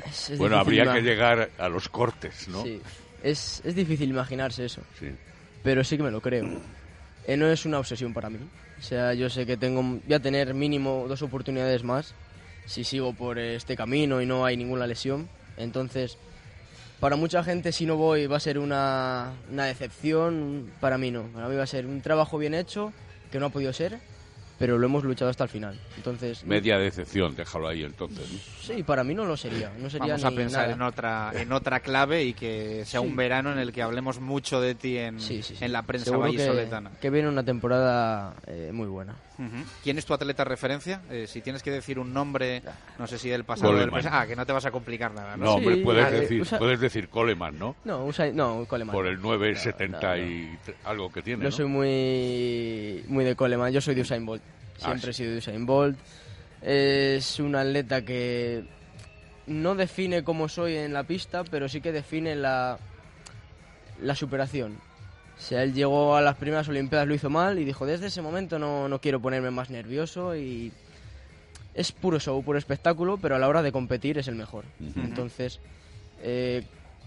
Es- 0.09 0.31
es 0.31 0.39
bueno, 0.39 0.57
habría 0.59 0.93
que 0.93 1.01
llegar 1.03 1.51
a 1.59 1.69
los 1.69 1.89
cortes, 1.89 2.47
¿no? 2.49 2.63
Sí, 2.63 2.81
es, 3.23 3.61
es 3.65 3.75
difícil 3.75 4.09
imaginarse 4.11 4.65
eso, 4.65 4.81
Sí. 4.99 5.09
pero 5.65 5.83
sí 5.83 5.97
que 5.97 6.03
me 6.05 6.11
lo 6.13 6.21
creo. 6.21 6.49
Eh, 7.27 7.37
no 7.37 7.47
es 7.49 7.65
una 7.67 7.79
obsesión 7.79 8.13
para 8.13 8.31
mí. 8.31 8.39
O 8.79 8.83
sea, 8.83 9.13
yo 9.15 9.29
sé 9.31 9.45
que 9.47 9.57
tengo, 9.57 9.83
voy 9.83 10.15
a 10.15 10.21
tener 10.21 10.55
mínimo 10.55 11.07
dos 11.09 11.23
oportunidades 11.23 11.83
más 11.85 12.15
si 12.67 12.85
sigo 12.85 13.13
por 13.13 13.39
este 13.39 13.77
camino 13.77 14.23
y 14.23 14.27
no 14.27 14.45
hay 14.45 14.57
ninguna 14.57 14.87
lesión. 14.87 15.29
Entonces, 15.57 16.17
para 17.01 17.17
mucha 17.17 17.43
gente 17.45 17.73
si 17.73 17.87
no 17.87 17.97
voy 17.97 18.27
va 18.29 18.37
a 18.37 18.41
ser 18.41 18.59
una, 18.59 19.33
una 19.51 19.65
decepción, 19.67 20.71
para 20.81 20.97
mí 20.99 21.11
no. 21.11 21.25
Para 21.35 21.49
mí 21.49 21.57
va 21.57 21.65
a 21.65 21.67
ser 21.67 21.87
un 21.87 22.01
trabajo 22.03 22.39
bien 22.39 22.55
hecho, 22.55 22.93
que 23.33 23.39
no 23.41 23.47
ha 23.47 23.51
podido 23.51 23.73
ser, 23.73 23.99
pero 24.63 24.79
lo 24.79 24.87
hemos 24.87 25.03
luchado 25.03 25.29
hasta 25.29 25.43
el 25.43 25.51
final. 25.51 25.77
Entonces, 25.97 26.45
Media 26.45 26.79
decepción, 26.79 27.35
déjalo 27.35 27.67
ahí 27.67 27.83
entonces. 27.83 28.31
¿no? 28.31 28.39
sí, 28.61 28.85
para 28.85 29.03
mí 29.03 29.13
no 29.13 29.25
lo 29.25 29.37
sería. 29.37 29.73
No 29.77 29.91
sería 29.91 30.13
Vamos 30.15 30.25
a 30.25 30.31
pensar 30.31 30.63
nada. 30.69 30.73
en 30.75 30.83
otra 30.83 31.33
en 31.35 31.53
otra 31.53 31.81
clave 31.81 32.23
y 32.23 32.33
que 32.33 32.85
sea 32.85 33.01
Sí. 33.01 33.07
un 33.09 33.17
verano 33.17 33.51
en 33.53 33.59
el 33.59 33.73
que 33.73 33.83
hablemos 33.83 34.21
mucho 34.21 34.61
de 34.61 34.77
ti 34.77 34.99
en, 34.99 35.19
en 35.61 35.73
la 35.73 35.83
prensa 35.83 36.11
Seguro 36.13 36.31
que, 36.31 36.37
vallisoletana. 36.37 36.93
que 37.01 37.11
viene 37.11 37.29
una 37.29 37.43
temporada 37.45 38.35
eh, 38.47 38.71
muy 38.73 38.87
buena. 38.87 39.17
¿Quién 39.83 39.99
es 39.99 40.07
tu 40.07 40.15
atleta 40.15 40.45
referencia? 40.45 41.01
Eh, 41.11 41.27
si 41.27 41.41
tienes 41.41 41.65
que 41.65 41.73
decir 41.73 41.99
un 41.99 42.13
nombre, 42.15 42.63
no 42.97 43.09
sé 43.09 43.19
si 43.19 43.29
del 43.29 43.43
pasado 43.43 43.71
o 43.71 43.73
del 43.73 43.91
Coleman. 43.91 43.95
presente. 44.03 44.17
Ah, 44.17 44.27
que 44.29 44.37
no 44.37 44.47
te 44.47 44.53
vas 44.53 44.65
a 44.67 44.71
complicar 44.71 45.13
nada. 45.13 45.37
No, 45.37 45.55
hombre, 45.57 45.75
Sí, 45.77 45.81
puedes, 45.83 46.13
decir, 46.13 46.41
usa- 46.43 46.59
puedes 46.61 46.79
decir 46.79 47.09
Coleman, 47.09 47.59
¿no? 47.59 47.75
No, 47.85 48.07
Usain- 48.07 48.35
no, 48.35 48.65
Coleman. 48.69 48.95
Por 48.95 49.09
el 49.09 49.21
970 49.21 50.19
y 50.19 50.57
tre- 50.65 50.75
algo 50.85 51.11
que 51.11 51.23
tiene, 51.23 51.43
Yo 51.43 51.51
¿no? 51.51 51.57
soy 51.57 51.67
muy, 51.67 53.05
muy 53.09 53.25
de 53.25 53.35
Coleman, 53.35 53.73
yo 53.73 53.81
soy 53.81 53.97
de 53.97 54.03
Usain 54.03 54.25
Bolt. 54.25 54.43
Ah, 54.83 54.89
Siempre 54.89 55.13
sí. 55.13 55.23
he 55.23 55.27
sido 55.27 55.39
Usain 55.39 55.67
Bolt. 55.67 55.97
Es 56.63 57.41
un 57.41 57.55
atleta 57.57 58.03
que 58.03 58.65
no 59.47 59.75
define 59.75 60.23
cómo 60.23 60.49
soy 60.49 60.77
en 60.77 60.93
la 60.93 61.03
pista, 61.05 61.43
pero 61.45 61.69
sí 61.69 61.81
que 61.81 61.91
define 61.93 62.37
la, 62.37 62.79
la 64.01 64.15
superación. 64.15 64.79
O 65.37 65.41
sea, 65.41 65.63
él 65.65 65.75
llegó 65.75 66.15
a 66.15 66.21
las 66.21 66.37
primeras 66.37 66.69
Olimpiadas, 66.69 67.09
lo 67.09 67.15
hizo 67.15 67.31
mal 67.31 67.59
y 67.59 67.65
dijo, 67.65 67.85
desde 67.85 68.07
ese 68.07 68.23
momento 68.23 68.59
no, 68.61 68.89
no 68.89 69.01
quiero 69.01 69.21
ponerme 69.21 69.51
más 69.51 69.71
nervioso 69.71 70.37
y 70.37 70.73
es 71.75 71.91
puro 71.91 72.21
show, 72.21 72.41
puro 72.45 72.59
espectáculo, 72.59 73.17
pero 73.19 73.35
a 73.35 73.39
la 73.41 73.49
hora 73.49 73.63
de 73.63 73.73
competir 73.73 74.19
es 74.19 74.29
el 74.29 74.37
mejor. 74.37 74.65
Entonces, 74.97 75.59
eh, 76.23 76.63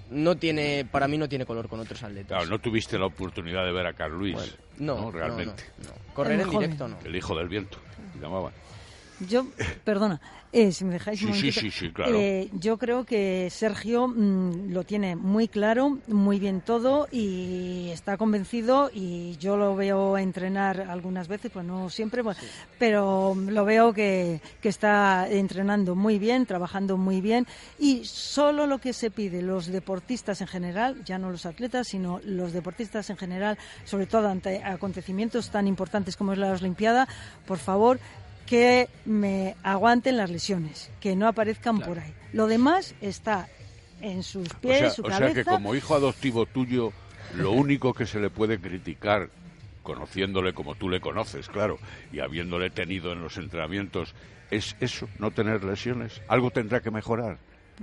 no 0.10 0.36
tiene, 0.36 0.86
para 0.90 1.08
mí 1.08 1.18
no 1.18 1.28
tiene 1.28 1.46
color 1.46 1.68
con 1.68 1.80
otros 1.80 2.02
atletas. 2.04 2.28
Claro, 2.28 2.46
no 2.46 2.60
tuviste 2.60 2.98
la 2.98 3.06
oportunidad 3.06 3.66
de 3.66 3.72
ver 3.72 3.88
a 3.88 3.94
Carl 3.94 4.18
Luis. 4.18 4.36
Bueno, 4.36 4.54
no, 4.78 5.02
no, 5.02 5.12
realmente. 5.12 5.64
no, 5.80 5.90
no. 5.90 6.14
Correr 6.14 6.40
El 6.40 6.42
en 6.42 6.50
directo 6.50 6.88
no. 6.88 6.98
El 7.04 7.16
hijo 7.16 7.36
del 7.36 7.48
viento, 7.50 7.78
se 8.14 8.20
llamaba. 8.20 8.52
Yo, 9.20 9.48
perdona, 9.84 10.20
eh, 10.52 10.72
si 10.72 10.86
me 10.86 10.94
dejáis 10.94 11.22
un 11.24 11.34
Sí, 11.34 11.52
sí, 11.52 11.72
sí, 11.72 11.90
claro. 11.92 12.18
Eh, 12.18 12.50
yo 12.54 12.78
creo 12.78 13.06
que 13.06 13.50
Sergio 13.50 14.08
mm, 14.08 14.72
lo 14.72 14.84
tiene 14.84 15.16
muy 15.16 15.48
claro, 15.48 16.00
muy 16.08 16.40
bien 16.40 16.62
todo 16.62 17.08
y 17.12 17.90
está 17.92 18.18
convencido 18.18 18.90
y 18.94 19.38
yo 19.38 19.58
lo 19.58 19.76
veo 19.76 20.18
entrenar 20.18 20.82
algunas 20.82 21.28
veces, 21.28 21.52
pues 21.52 21.66
no 21.66 21.90
siempre, 21.90 22.24
pues, 22.24 22.38
pero 22.80 23.36
lo 23.36 23.66
veo 23.66 23.94
que, 23.94 24.42
que 24.62 24.70
está 24.70 25.28
entrenando 25.30 25.96
muy 25.96 26.20
bien, 26.20 26.46
trabajando 26.46 26.98
muy 26.98 27.22
bien 27.22 27.48
y 27.80 28.06
solo 28.06 28.68
lo 28.68 28.80
que 28.80 28.94
se 28.94 29.12
pide 29.12 29.42
los 29.42 29.68
deportistas 29.68 30.42
en 30.42 30.48
general, 30.48 31.04
ya 31.06 31.18
no 31.18 31.32
los 31.32 31.46
atletas, 31.46 31.88
sino 31.88 32.22
los 32.24 32.54
deportistas 32.54 33.10
en 33.10 33.18
general, 33.18 33.58
sobre 33.84 34.08
todo 34.08 34.28
ante 34.30 34.64
acontecimientos 34.64 35.52
tan 35.52 35.68
importantes 35.68 36.16
como 36.16 36.34
es 36.34 36.38
la 36.38 36.52
Olimpiada, 36.52 37.08
por 37.46 37.58
favor, 37.58 38.00
que 38.46 38.88
me 39.06 39.56
aguanten 39.64 40.18
las 40.18 40.30
lesiones, 40.30 40.92
que 41.00 41.16
no 41.16 41.28
aparezcan 41.28 41.80
por 41.80 42.00
ahí. 42.00 42.14
Lo 42.34 42.48
demás 42.48 42.96
está 43.02 43.48
en 44.02 44.24
sus 44.24 44.50
O 44.52 44.58
pies, 44.60 44.80
sea, 44.80 44.90
su 44.92 45.02
o 45.04 45.10
sea 45.10 45.20
cabeza. 45.20 45.36
que 45.36 45.44
como 45.46 45.74
hijo 45.76 45.96
adoptivo 45.96 46.46
tuyo, 46.46 46.92
lo 47.36 47.52
único 47.52 47.94
que 47.94 48.06
se 48.06 48.20
le 48.20 48.30
puede 48.30 48.60
criticar, 48.60 49.30
conociéndole 49.84 50.54
como 50.54 50.76
tú 50.76 50.90
le 50.90 51.00
conoces, 51.00 51.48
claro, 51.48 51.80
y 52.12 52.20
habiéndole 52.20 52.70
tenido 52.70 53.12
en 53.14 53.22
los 53.22 53.38
entrenamientos, 53.38 54.14
es 54.52 54.76
eso, 54.80 55.08
no 55.20 55.32
tener 55.32 55.64
lesiones. 55.64 56.22
Algo 56.28 56.52
tendrá 56.52 56.82
que 56.82 56.92
mejorar. 56.92 57.38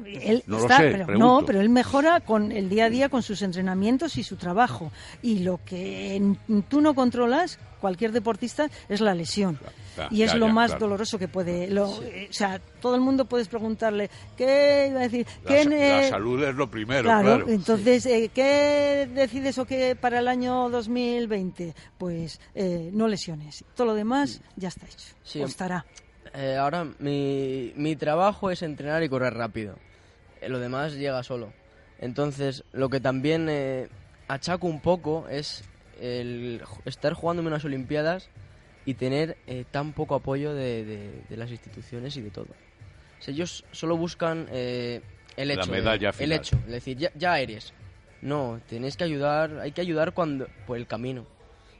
Él 0.05 0.43
No 0.47 0.57
lo 0.59 0.63
está- 0.63 0.79
sé, 0.79 0.91
pero, 0.91 1.07
no, 1.19 1.43
pero 1.47 1.61
él 1.61 1.69
mejora 1.69 2.21
con 2.21 2.51
el 2.53 2.69
día 2.69 2.87
a 2.87 2.91
día 2.91 3.09
con 3.09 3.23
sus 3.23 3.43
entrenamientos 3.43 4.17
y 4.17 4.23
su 4.23 4.37
trabajo. 4.37 4.91
Y 5.23 5.41
lo 5.41 5.61
que 5.65 6.17
n- 6.17 6.37
tú 6.69 6.81
no 6.81 6.95
controlas, 6.95 7.59
cualquier 7.81 8.13
deportista, 8.13 8.69
es 8.89 9.01
la 9.01 9.15
lesión. 9.15 9.59
Y 10.11 10.23
es 10.23 10.33
ya, 10.33 10.39
lo 10.39 10.47
ya, 10.47 10.53
más 10.55 10.71
claro. 10.71 10.87
doloroso 10.87 11.19
que 11.19 11.29
puede. 11.29 11.69
Lo, 11.69 12.03
eh, 12.05 12.27
O 12.31 12.33
sea, 12.33 12.59
todo 12.81 12.95
el 12.95 13.03
mundo 13.03 13.27
puedes 13.27 13.49
preguntarle, 13.49 14.09
¿qué 14.39 14.87
iba 14.89 15.01
a 15.01 15.03
decir? 15.03 15.27
La, 15.45 15.51
¿Qué, 15.51 15.65
la 15.67 16.01
eh, 16.07 16.09
salud 16.09 16.43
es 16.43 16.55
lo 16.55 16.71
primero, 16.71 17.03
Claro, 17.03 17.23
claro. 17.37 17.49
entonces, 17.51 18.07
eh, 18.07 18.31
¿qué 18.35 19.09
decides 19.15 19.59
o 19.59 19.67
qué 19.67 19.95
para 19.95 20.21
el 20.21 20.29
año 20.29 20.71
2020? 20.71 21.75
Pues 21.99 22.41
eh, 22.55 22.91
no 22.95 23.07
lesiones. 23.09 23.65
Todo 23.75 23.89
lo 23.89 23.95
demás 23.95 24.41
ya 24.57 24.69
está 24.69 24.87
hecho. 24.87 25.15
Sí, 25.23 25.41
o 25.43 25.47
estará. 25.47 25.85
Eh, 26.35 26.57
ahora 26.57 26.87
mi, 26.99 27.73
mi 27.77 27.97
trabajo 27.97 28.51
es 28.51 28.63
entrenar 28.63 29.03
y 29.03 29.09
correr 29.09 29.35
rápido. 29.35 29.77
Eh, 30.41 30.49
lo 30.49 30.59
demás 30.59 30.95
llega 30.95 31.23
solo. 31.23 31.53
Entonces, 31.99 32.65
lo 32.73 32.89
que 32.89 33.01
también 33.01 33.49
eh, 33.51 33.89
achaco 34.29 34.67
un 34.67 34.81
poco 34.81 35.29
es 35.29 35.65
el 36.01 36.63
estar 36.85 37.13
jugándome 37.13 37.49
unas 37.49 37.65
Olimpiadas 37.65 38.29
y 38.85 38.95
tener 38.95 39.37
eh, 39.47 39.65
tan 39.71 39.93
poco 39.93 40.15
apoyo 40.15 40.55
de, 40.55 40.85
de- 40.85 41.23
de 41.29 41.37
las 41.37 41.51
instituciones 41.51 42.17
y 42.17 42.23
de 42.23 42.31
todo. 42.31 42.49
O 43.21 43.23
sea, 43.23 43.33
ellos 43.33 43.65
solo 43.71 43.97
buscan 43.97 44.49
eh, 44.51 45.01
el 45.37 45.49
La 45.49 45.55
hecho. 45.55 45.71
medalla 45.71 46.09
el 46.09 46.15
final. 46.15 46.39
hecho. 46.39 46.57
Es 46.67 46.73
decir, 46.73 46.97
ya, 46.99 47.13
ya 47.15 47.39
eres. 47.39 47.73
No, 48.21 48.61
tenéis 48.69 48.97
que 48.97 49.05
ayudar, 49.05 49.61
hay 49.61 49.71
que 49.73 49.81
ayudar 49.81 50.13
cuando 50.13 50.49
por 50.67 50.77
el 50.77 50.87
camino. 50.87 51.25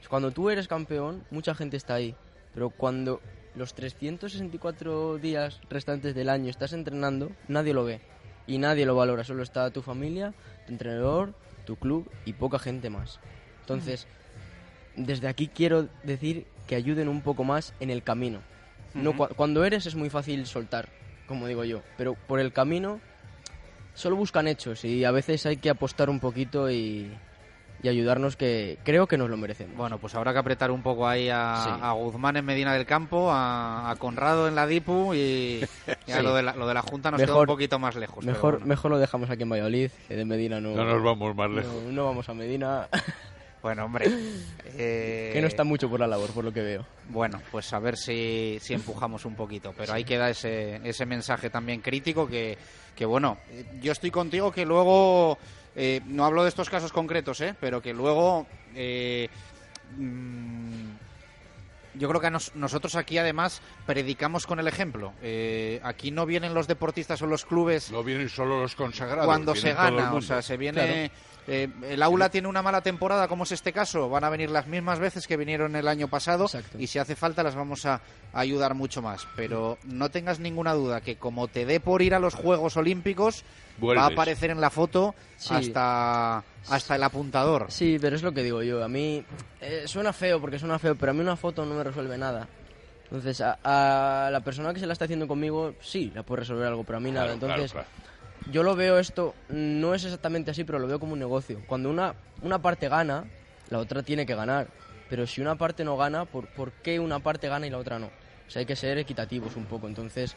Cuando 0.09 0.31
tú 0.31 0.49
eres 0.49 0.67
campeón, 0.67 1.23
mucha 1.31 1.55
gente 1.55 1.75
está 1.75 1.95
ahí. 1.95 2.15
Pero 2.53 2.69
cuando 2.69 3.19
los 3.55 3.73
364 3.73 5.17
días 5.17 5.61
restantes 5.69 6.15
del 6.15 6.29
año 6.29 6.49
estás 6.49 6.73
entrenando, 6.73 7.31
nadie 7.47 7.73
lo 7.73 7.83
ve. 7.83 8.01
Y 8.45 8.57
nadie 8.57 8.85
lo 8.85 8.95
valora. 8.95 9.23
Solo 9.23 9.43
está 9.43 9.69
tu 9.71 9.81
familia, 9.81 10.33
tu 10.65 10.73
entrenador, 10.73 11.33
tu 11.65 11.77
club 11.77 12.09
y 12.25 12.33
poca 12.33 12.59
gente 12.59 12.89
más. 12.89 13.19
Entonces, 13.61 14.07
desde 14.95 15.27
aquí 15.27 15.47
quiero 15.47 15.87
decir 16.03 16.45
que 16.67 16.75
ayuden 16.75 17.07
un 17.07 17.21
poco 17.21 17.43
más 17.43 17.73
en 17.79 17.89
el 17.89 18.03
camino. 18.03 18.41
No, 18.93 19.15
cuando 19.15 19.63
eres 19.63 19.85
es 19.85 19.95
muy 19.95 20.09
fácil 20.09 20.45
soltar, 20.45 20.89
como 21.27 21.47
digo 21.47 21.63
yo. 21.63 21.81
Pero 21.97 22.15
por 22.15 22.39
el 22.39 22.53
camino 22.53 22.99
solo 23.93 24.15
buscan 24.15 24.47
hechos 24.47 24.83
y 24.85 25.05
a 25.05 25.11
veces 25.11 25.45
hay 25.45 25.57
que 25.57 25.69
apostar 25.69 26.09
un 26.09 26.19
poquito 26.19 26.69
y, 26.69 27.11
y 27.83 27.89
ayudarnos 27.89 28.35
que 28.35 28.79
creo 28.83 29.05
que 29.05 29.17
nos 29.17 29.29
lo 29.29 29.37
merecemos. 29.37 29.75
Bueno, 29.77 29.99
pues 29.99 30.15
habrá 30.15 30.33
que 30.33 30.39
apretar 30.39 30.71
un 30.71 30.81
poco 30.81 31.07
ahí 31.07 31.29
a, 31.29 31.61
Sí. 31.63 31.69
a 31.81 31.91
Guzmán 31.91 32.37
en 32.37 32.45
Medina 32.45 32.73
del 32.73 32.85
Campo, 32.87 33.29
a, 33.31 33.91
a 33.91 33.95
Conrado 33.97 34.47
en 34.47 34.55
la 34.55 34.65
DIPU 34.65 35.13
y, 35.13 35.17
y 35.17 35.63
a 36.11 36.17
Sí. 36.17 36.23
lo, 36.23 36.33
de 36.33 36.41
la, 36.43 36.55
lo 36.55 36.65
de 36.67 36.73
la 36.73 36.81
Junta 36.81 37.11
nos 37.11 37.19
queda 37.19 37.27
Mejor- 37.33 37.41
un 37.49 37.53
poquito 37.53 37.77
más 37.77 37.95
lejos. 37.95 38.25
Mejor, 38.25 38.53
bueno. 38.53 38.65
mejor 38.65 38.89
lo 38.91 38.97
dejamos 38.97 39.29
aquí 39.29 39.43
en 39.43 39.49
Valladolid, 39.49 39.91
que 40.07 40.15
de 40.15 40.25
Medina 40.25 40.59
no. 40.59 40.71
No 40.75 40.85
nos 40.85 41.03
vamos 41.03 41.35
más 41.35 41.49
no- 41.49 41.55
lejos. 41.57 41.83
No, 41.91 42.05
vamos 42.05 42.27
a 42.29 42.33
Medina, 42.33 42.87
Bueno, 43.61 43.85
hombre. 43.85 44.07
eh, 44.77 45.29
que 45.33 45.41
no 45.41 45.47
está 45.47 45.63
mucho 45.63 45.89
por 45.89 45.99
la 45.99 46.07
labor, 46.07 46.31
por 46.31 46.43
lo 46.43 46.51
que 46.51 46.61
veo. 46.61 46.85
Bueno, 47.09 47.41
pues 47.51 47.71
a 47.73 47.79
ver 47.79 47.95
si, 47.97 48.57
si 48.61 48.73
empujamos 48.73 49.25
un 49.25 49.35
poquito. 49.35 49.73
Pero 49.77 49.93
ahí 49.93 50.03
queda 50.03 50.29
ese, 50.29 50.81
ese 50.87 51.05
mensaje 51.05 51.49
también 51.49 51.79
crítico 51.81 52.27
que, 52.27 52.57
que, 52.95 53.05
bueno, 53.05 53.37
eh, 53.51 53.65
yo 53.81 53.91
estoy 53.93 54.11
contigo 54.11 54.51
que 54.51 54.65
luego, 54.65 55.37
eh, 55.75 56.01
no 56.05 56.25
hablo 56.25 56.43
de 56.43 56.49
estos 56.49 56.69
casos 56.69 56.91
concretos, 56.91 57.41
¿eh? 57.41 57.55
pero 57.59 57.81
que 57.81 57.93
luego... 57.93 58.45
eh, 58.75 59.29
mm, 59.97 60.83
yo 61.95 62.09
creo 62.09 62.19
que 62.19 62.31
nos- 62.31 62.55
nosotros 62.55 62.95
aquí 62.95 63.19
además 63.19 63.61
predicamos 63.85 64.47
con 64.47 64.59
el 64.59 64.67
ejemplo. 64.67 65.13
Eh, 65.21 65.79
aquí 65.83 66.09
no 66.09 66.25
vienen 66.25 66.55
los 66.55 66.67
deportistas 66.67 67.21
o 67.21 67.27
los 67.27 67.45
clubes 67.45 67.91
No 67.91 68.03
vienen 68.03 68.29
solo 68.29 68.59
los 68.61 68.73
consagrados. 68.75 69.25
cuando 69.27 69.53
se 69.55 69.73
gana, 69.73 70.11
o 70.13 70.21
sea, 70.21 70.41
se 70.41 70.57
viene... 70.57 71.11
eh, 71.47 71.67
el 71.89 72.01
aula 72.01 72.29
tiene 72.29 72.47
una 72.47 72.61
mala 72.61 72.81
temporada, 72.81 73.27
como 73.27 73.43
es 73.43 73.51
este 73.51 73.73
caso, 73.73 74.09
van 74.09 74.23
a 74.23 74.29
venir 74.29 74.49
las 74.49 74.67
mismas 74.67 74.99
veces 74.99 75.27
que 75.27 75.35
vinieron 75.37 75.75
el 75.75 75.87
año 75.87 76.07
pasado 76.07 76.45
Exacto. 76.45 76.77
y 76.79 76.87
si 76.87 76.99
hace 76.99 77.15
falta 77.15 77.43
las 77.43 77.55
vamos 77.55 77.85
a 77.85 78.01
ayudar 78.33 78.73
mucho 78.75 79.01
más. 79.01 79.27
Pero 79.35 79.77
no 79.83 80.09
tengas 80.09 80.39
ninguna 80.39 80.73
duda 80.73 81.01
que 81.01 81.17
como 81.17 81.47
te 81.47 81.65
dé 81.65 81.79
por 81.79 82.01
ir 82.01 82.13
a 82.15 82.19
los 82.19 82.33
Juegos 82.33 82.77
Olímpicos, 82.77 83.43
va 83.83 84.03
a 84.03 84.07
aparecer 84.07 84.51
en 84.51 84.61
la 84.61 84.69
foto 84.69 85.15
Sí. 85.37 85.53
hasta, 85.53 86.43
hasta 86.69 86.95
el 86.95 87.03
apuntador. 87.03 87.65
Sí, 87.69 87.97
pero 87.99 88.15
es 88.15 88.23
lo 88.23 88.31
que 88.31 88.43
digo 88.43 88.63
yo. 88.63 88.83
A 88.83 88.87
mí 88.87 89.23
eh, 89.59 89.83
suena 89.85 90.13
feo 90.13 90.39
porque 90.39 90.59
suena 90.59 90.79
feo, 90.79 90.95
pero 90.95 91.11
a 91.11 91.13
mí 91.13 91.19
una 91.19 91.35
foto 91.35 91.65
no 91.65 91.75
me 91.75 91.83
resuelve 91.83 92.17
nada. 92.17 92.47
Entonces, 93.03 93.41
a, 93.41 93.59
a 94.27 94.31
la 94.31 94.39
persona 94.39 94.73
que 94.73 94.79
se 94.79 94.87
la 94.87 94.93
está 94.93 95.05
haciendo 95.05 95.27
conmigo, 95.27 95.73
sí, 95.81 96.11
la 96.15 96.23
puede 96.23 96.39
resolver 96.41 96.65
algo, 96.67 96.83
pero 96.83 96.97
a 96.97 97.01
mí 97.01 97.11
nada. 97.11 97.25
Claro, 97.25 97.39
claro, 97.39 97.53
Entonces, 97.61 97.71
claro. 97.73 97.87
Yo 98.51 98.63
lo 98.63 98.75
veo 98.75 98.99
esto, 98.99 99.33
no 99.49 99.93
es 99.93 100.03
exactamente 100.03 100.51
así, 100.51 100.63
pero 100.63 100.79
lo 100.79 100.87
veo 100.87 100.99
como 100.99 101.13
un 101.13 101.19
negocio. 101.19 101.61
Cuando 101.67 101.89
una, 101.89 102.15
una 102.41 102.61
parte 102.61 102.89
gana, 102.89 103.25
la 103.69 103.79
otra 103.79 104.03
tiene 104.03 104.25
que 104.25 104.35
ganar. 104.35 104.67
Pero 105.09 105.27
si 105.27 105.41
una 105.41 105.55
parte 105.55 105.83
no 105.83 105.97
gana, 105.97 106.25
¿por, 106.25 106.47
¿por 106.47 106.71
qué 106.71 106.99
una 106.99 107.19
parte 107.19 107.47
gana 107.47 107.67
y 107.67 107.69
la 107.69 107.77
otra 107.77 107.99
no? 107.99 108.07
O 108.07 108.51
sea, 108.51 108.61
hay 108.61 108.65
que 108.65 108.75
ser 108.75 108.97
equitativos 108.97 109.55
un 109.55 109.65
poco. 109.65 109.87
Entonces, 109.87 110.35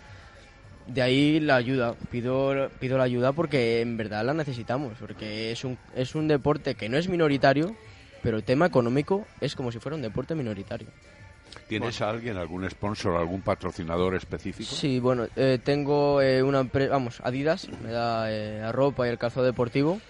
de 0.86 1.02
ahí 1.02 1.40
la 1.40 1.56
ayuda. 1.56 1.94
Pido, 2.10 2.70
pido 2.78 2.98
la 2.98 3.04
ayuda 3.04 3.32
porque 3.32 3.80
en 3.80 3.96
verdad 3.96 4.24
la 4.24 4.34
necesitamos. 4.34 4.94
Porque 4.98 5.50
es 5.52 5.64
un, 5.64 5.78
es 5.94 6.14
un 6.14 6.28
deporte 6.28 6.74
que 6.74 6.88
no 6.88 6.98
es 6.98 7.08
minoritario, 7.08 7.74
pero 8.22 8.36
el 8.36 8.44
tema 8.44 8.66
económico 8.66 9.26
es 9.40 9.56
como 9.56 9.72
si 9.72 9.78
fuera 9.78 9.96
un 9.96 10.02
deporte 10.02 10.34
minoritario. 10.34 10.88
¿Tienes 11.66 12.00
a 12.00 12.10
alguien, 12.10 12.36
algún 12.36 12.68
sponsor, 12.70 13.16
algún 13.16 13.42
patrocinador 13.42 14.14
específico? 14.14 14.74
Sí, 14.74 15.00
bueno, 15.00 15.26
eh, 15.36 15.58
tengo 15.62 16.22
eh, 16.22 16.42
una 16.42 16.60
empresa, 16.60 16.92
vamos, 16.92 17.20
Adidas, 17.22 17.68
me 17.82 17.90
da 17.90 18.30
eh, 18.30 18.60
la 18.60 18.72
ropa 18.72 19.06
y 19.06 19.10
el 19.10 19.18
calzado 19.18 19.44
deportivo. 19.44 20.00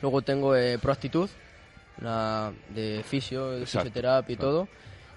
Luego 0.00 0.22
tengo 0.22 0.56
eh, 0.56 0.78
Proactitud, 0.78 1.28
una 2.00 2.52
de 2.74 3.02
fisio, 3.06 3.50
de 3.50 3.60
Exacto, 3.60 3.88
fisioterapia 3.88 4.32
y 4.32 4.36
todo. 4.36 4.68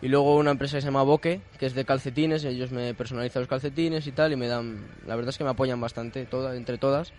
Y 0.01 0.07
luego 0.07 0.35
una 0.35 0.51
empresa 0.51 0.77
que 0.77 0.81
se 0.81 0.87
llama 0.87 1.03
Boque, 1.03 1.41
que 1.59 1.67
es 1.67 1.75
de 1.75 1.85
calcetines, 1.85 2.43
ellos 2.43 2.71
me 2.71 2.93
personalizan 2.95 3.41
los 3.41 3.49
calcetines 3.49 4.07
y 4.07 4.11
tal, 4.11 4.33
y 4.33 4.35
me 4.35 4.47
dan, 4.47 4.79
la 5.05 5.15
verdad 5.15 5.29
es 5.29 5.37
que 5.37 5.43
me 5.43 5.51
apoyan 5.51 5.79
bastante, 5.79 6.25
toda, 6.25 6.55
entre 6.55 6.79
todas. 6.79 7.13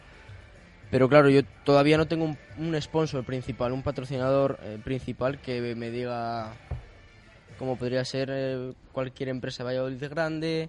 Pero 0.90 1.09
claro, 1.09 1.30
yo 1.30 1.43
todavía 1.64 1.97
no 1.97 2.07
tengo 2.07 2.24
un, 2.24 2.36
un 2.59 2.82
sponsor 2.82 3.24
principal, 3.24 3.72
un 3.72 3.82
patrocinador 3.82 4.59
eh, 4.62 4.78
principal 4.82 5.40
que 5.40 5.74
me 5.76 5.90
diga 5.90 6.53
cómo 7.63 7.77
podría 7.77 8.05
ser 8.05 8.29
eh, 8.33 8.73
cualquier 8.91 9.29
empresa 9.29 9.63
de 9.63 9.69
Valladolid 9.69 10.05
grande, 10.11 10.69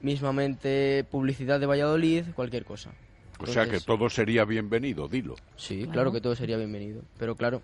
mismamente 0.00 1.04
publicidad 1.10 1.58
de 1.58 1.66
Valladolid, 1.66 2.26
cualquier 2.36 2.64
cosa. 2.64 2.92
O 3.40 3.46
sea 3.46 3.66
que 3.66 3.80
todo 3.80 4.08
sería 4.08 4.44
bienvenido, 4.44 5.08
dilo. 5.08 5.34
Sí, 5.56 5.88
claro 5.90 6.12
que 6.12 6.20
todo 6.20 6.36
sería 6.36 6.56
bienvenido. 6.56 7.02
Pero 7.18 7.34
claro, 7.34 7.62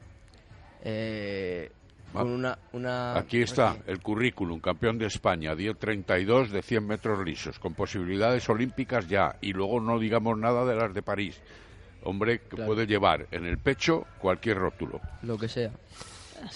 eh, 0.83 1.71
con 2.13 2.29
una, 2.29 2.59
una... 2.73 3.17
Aquí 3.17 3.41
está 3.41 3.77
el 3.87 4.01
currículum, 4.01 4.59
campeón 4.59 4.99
de 4.99 5.07
España, 5.07 5.55
dio 5.55 5.77
32 5.77 6.51
de 6.51 6.63
100 6.63 6.85
metros 6.85 7.25
lisos, 7.25 7.61
con 7.61 7.75
posibilidades 7.75 8.49
olímpicas 8.49 9.07
ya, 9.07 9.37
y 9.41 9.53
luego 9.53 9.79
no 9.79 10.01
digamos 10.01 10.37
nada 10.37 10.65
de 10.65 10.75
las 10.75 10.93
de 10.93 11.03
París. 11.03 11.41
Hombre, 12.03 12.41
que 12.41 12.57
puede 12.57 12.89
llevar 12.89 13.29
en 13.31 13.47
el 13.47 13.59
pecho 13.59 14.09
cualquier 14.19 14.57
rótulo. 14.57 15.01
Lo 15.23 15.39
que 15.39 15.47
sea. 15.47 15.71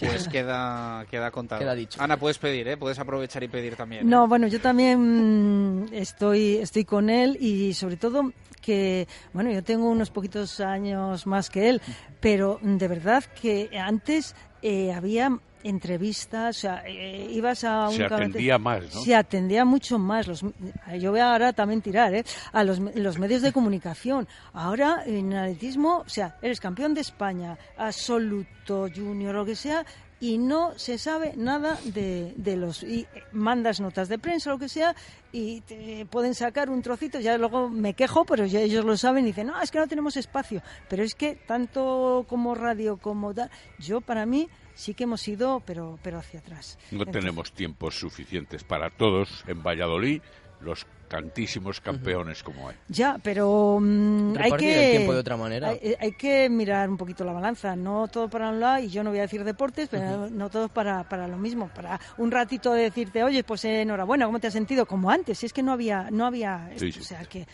Pues 0.01 0.29
queda, 0.29 1.05
queda 1.11 1.31
contado. 1.31 1.61
Queda 1.61 1.75
dicho. 1.75 2.01
Ana, 2.03 2.17
puedes 2.17 2.39
pedir, 2.39 2.67
¿eh? 2.69 2.77
Puedes 2.77 2.99
aprovechar 2.99 3.43
y 3.43 3.49
pedir 3.49 3.77
también. 3.77 4.03
¿eh? 4.03 4.11
No, 4.11 4.27
bueno, 4.27 4.47
yo 4.47 4.61
también 4.61 5.83
mm, 5.83 5.89
estoy, 5.93 6.57
estoy 6.57 6.85
con 6.85 7.11
él 7.11 7.37
y 7.41 7.75
sobre 7.75 7.97
todo 7.97 8.33
que, 8.61 9.07
bueno, 9.33 9.51
yo 9.51 9.63
tengo 9.63 9.89
unos 9.89 10.11
poquitos 10.11 10.61
años 10.61 11.27
más 11.27 11.51
que 11.51 11.69
él, 11.69 11.83
pero 12.21 12.59
de 12.63 12.89
verdad 12.89 13.25
que 13.41 13.71
antes 13.79 14.35
eh, 14.63 14.93
había 14.93 15.39
entrevistas, 15.65 16.57
o 16.57 16.61
sea, 16.61 16.85
eh, 16.87 17.27
ibas 17.31 17.65
a 17.65 17.89
un 17.89 17.97
Se 17.97 18.05
atendía 18.05 18.59
más, 18.59 18.95
¿no? 18.95 19.01
Se 19.01 19.15
atendía 19.15 19.65
mucho 19.65 19.99
más. 19.99 20.29
Los, 20.29 20.45
yo 21.01 21.11
voy 21.11 21.21
ahora 21.21 21.53
también 21.53 21.83
tirar, 21.83 22.15
¿eh? 22.15 22.25
A 22.53 22.63
los, 22.63 22.79
los 22.79 23.19
medios 23.19 23.43
de 23.43 23.53
comunicación. 23.53 24.29
Ahora, 24.53 25.03
en 25.07 25.35
atletismo, 25.35 26.05
o 26.07 26.09
sea, 26.09 26.37
eres 26.43 26.61
campeón 26.61 26.95
de 26.95 27.01
España, 27.01 27.59
absoluto, 27.77 28.89
junior, 28.95 29.35
lo 29.35 29.45
que 29.45 29.57
sea, 29.57 29.85
y 30.21 30.39
no 30.39 30.79
se 30.79 30.97
sabe 30.99 31.33
nada 31.37 31.79
de, 31.85 32.33
de 32.37 32.57
los... 32.57 32.83
Y 32.83 33.07
mandas 33.33 33.81
notas 33.81 34.09
de 34.09 34.19
prensa, 34.19 34.51
lo 34.51 34.59
que 34.59 34.69
sea, 34.69 34.95
y 35.33 35.61
te 35.63 36.07
pueden 36.07 36.35
sacar 36.35 36.71
un 36.71 36.81
trocito, 36.83 37.21
ya 37.21 37.37
luego 37.37 37.69
me 37.69 37.95
quejo, 37.95 38.25
pero 38.25 38.47
ya 38.47 38.61
ellos 38.61 38.85
lo 38.85 38.97
saben 38.97 39.25
y 39.25 39.29
dicen, 39.29 39.49
no, 39.49 39.61
es 39.61 39.71
que 39.71 39.79
no 39.79 39.87
tenemos 39.89 40.17
espacio. 40.17 40.63
Pero 40.89 41.03
es 41.03 41.15
que 41.15 41.35
tanto 41.35 42.25
como 42.29 42.55
radio 42.55 42.97
como 42.97 43.35
tal, 43.35 43.51
yo 43.79 44.01
para 44.01 44.25
mí 44.27 44.49
sí 44.75 44.95
que 44.95 45.05
hemos 45.05 45.27
ido, 45.29 45.61
pero, 45.67 45.99
pero 46.03 46.19
hacia 46.19 46.41
atrás. 46.41 46.79
No 46.91 46.99
Entonces- 47.01 47.21
tenemos 47.21 47.53
tiempos 47.53 47.99
suficientes 47.99 48.65
para 48.65 48.91
todos 48.91 49.45
en 49.47 49.63
Valladolid, 49.63 50.23
los 50.61 50.87
tantísimos 51.15 51.81
campeones 51.81 52.43
como 52.43 52.69
hay. 52.69 52.75
Ya, 52.89 53.21
pero 53.23 53.79
mm, 53.81 54.35
hay 54.37 54.53
que 54.55 54.85
el 54.85 54.97
tiempo 54.97 55.13
de 55.13 55.21
otra 55.21 55.37
manera. 55.37 55.69
Hay, 55.69 55.95
hay 56.01 56.13
que 56.13 56.51
mirar 56.51 56.91
un 56.91 56.97
poquito 56.97 57.25
la 57.25 57.33
balanza, 57.33 57.77
no 57.77 58.09
todo 58.09 58.29
para 58.29 58.51
un 58.51 58.59
lado 58.59 58.83
y 58.83 58.89
yo 58.89 59.05
no 59.05 59.11
voy 59.11 59.21
a 59.21 59.23
decir 59.23 59.45
deportes, 59.45 59.89
pero 59.89 60.29
no 60.29 60.51
todo 60.51 60.69
para 60.69 61.05
para 61.09 61.29
lo 61.29 61.37
mismo, 61.37 61.69
para 61.69 62.01
un 62.19 62.33
ratito 62.33 62.73
de 62.73 62.83
decirte, 62.83 63.23
oye, 63.23 63.45
pues 63.45 63.65
enhorabuena, 63.65 64.27
¿cómo 64.27 64.41
te 64.41 64.49
has 64.49 64.53
sentido? 64.53 64.87
Como 64.87 65.09
antes, 65.09 65.39
si 65.39 65.47
es 65.47 65.53
que 65.53 65.63
no 65.63 65.71
había 65.71 66.11
no 66.11 66.27
había, 66.27 66.69
Sí, 66.75 66.89
esto, 66.89 66.99
sí. 66.99 67.01
o 67.01 67.05
sea 67.05 67.25
que 67.27 67.47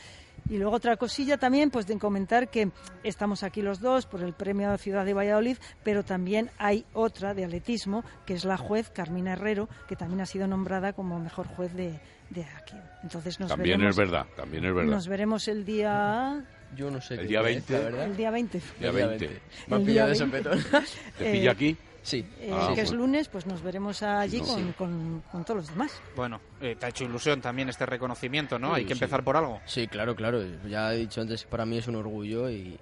y 0.49 0.57
luego 0.57 0.75
otra 0.75 0.97
cosilla 0.97 1.37
también, 1.37 1.71
pues 1.71 1.87
de 1.87 1.99
comentar 1.99 2.49
que 2.49 2.71
estamos 3.05 3.43
aquí 3.43 3.61
los 3.61 3.79
dos 3.79 4.07
por 4.07 4.23
el 4.23 4.33
premio 4.33 4.77
Ciudad 4.79 5.05
de 5.05 5.13
Valladolid, 5.13 5.59
pero 5.85 6.03
también 6.03 6.51
hay 6.57 6.87
otra 6.95 7.35
de 7.35 7.45
atletismo, 7.45 8.05
que 8.25 8.35
es 8.35 8.45
la 8.47 8.57
juez 8.57 8.91
Carmina 8.91 9.35
Herrero, 9.35 9.69
que 9.87 9.97
también 9.97 10.23
ha 10.23 10.27
sido 10.27 10.47
nombrada 10.47 10.95
como 10.95 11.21
mejor 11.21 11.47
juez 11.47 11.75
de, 11.75 12.01
de 12.31 12.45
aquí. 12.45 12.77
Entonces 13.03 13.39
nos 13.41 13.49
También 13.49 13.79
veremos, 13.79 13.95
es 13.95 13.97
verdad, 14.11 14.27
también 14.37 14.65
es 14.65 14.75
verdad. 14.75 14.91
Nos 14.93 15.09
veremos 15.09 15.49
el 15.49 15.65
día 15.65 16.45
Yo 16.77 16.91
no 16.91 17.01
sé 17.01 17.15
El 17.15 17.21
qué 17.23 17.27
día 17.27 17.41
día 17.43 17.51
es, 17.51 17.67
20. 17.67 17.73
la 17.73 17.79
verdad. 17.81 18.05
el 18.07 18.17
día 18.17 18.31
20. 18.31 18.59
Día 18.79 18.89
El 18.91 18.97
día 18.97 19.07
20. 19.07 19.27
20. 19.27 19.43
Me 19.67 19.75
han 19.77 19.81
El 19.83 19.87
pillado 19.87 20.11
día 20.13 20.19
de 20.25 20.31
20. 20.31 20.51
sopetón. 20.53 20.85
¿Te 21.19 21.29
Eh, 21.29 21.33
pilla 21.33 21.51
aquí? 21.53 21.77
Sí. 22.03 22.25
Eh, 22.41 22.51
Ah, 22.53 22.73
que 22.75 22.81
es 22.83 22.89
bueno. 22.91 23.03
lunes, 23.07 23.29
pues 23.29 23.45
nos 23.47 23.63
veremos 23.63 24.03
allí 24.03 24.39
No. 24.41 24.47
con, 24.47 24.57
Sí. 24.69 24.73
con, 24.79 25.23
con 25.33 25.45
todos 25.45 25.57
los 25.59 25.69
demás. 25.71 26.01
Bueno, 26.17 26.41
eh, 26.61 26.77
te 26.79 26.87
ha 26.87 26.89
hecho 26.89 27.05
ilusión 27.05 27.41
también 27.43 27.69
este 27.69 27.85
reconocimiento, 27.85 28.59
¿no? 28.59 28.73
Hay 28.75 28.85
que 28.85 28.95
Sí. 28.95 29.03
empezar 29.03 29.23
por 29.25 29.37
algo. 29.37 29.61
Sí, 29.67 29.87
claro, 29.89 30.15
claro. 30.17 30.43
Ya 30.69 30.95
he 30.95 30.97
dicho 30.99 31.21
antes, 31.21 31.45
para 31.45 31.67
mí 31.67 31.77
es 31.79 31.89
un 31.89 31.97
orgullo 31.97 32.49
y, 32.49 32.79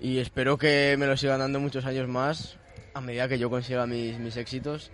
y 0.00 0.18
espero 0.18 0.56
que 0.56 0.96
me 0.98 1.06
lo 1.06 1.16
sigan 1.16 1.40
dando 1.40 1.60
muchos 1.60 1.84
años 1.84 2.08
más 2.08 2.56
a 2.94 3.00
medida 3.00 3.28
que 3.28 3.38
yo 3.38 3.50
consiga 3.50 3.86
mis, 3.86 4.18
mis 4.18 4.36
éxitos. 4.36 4.90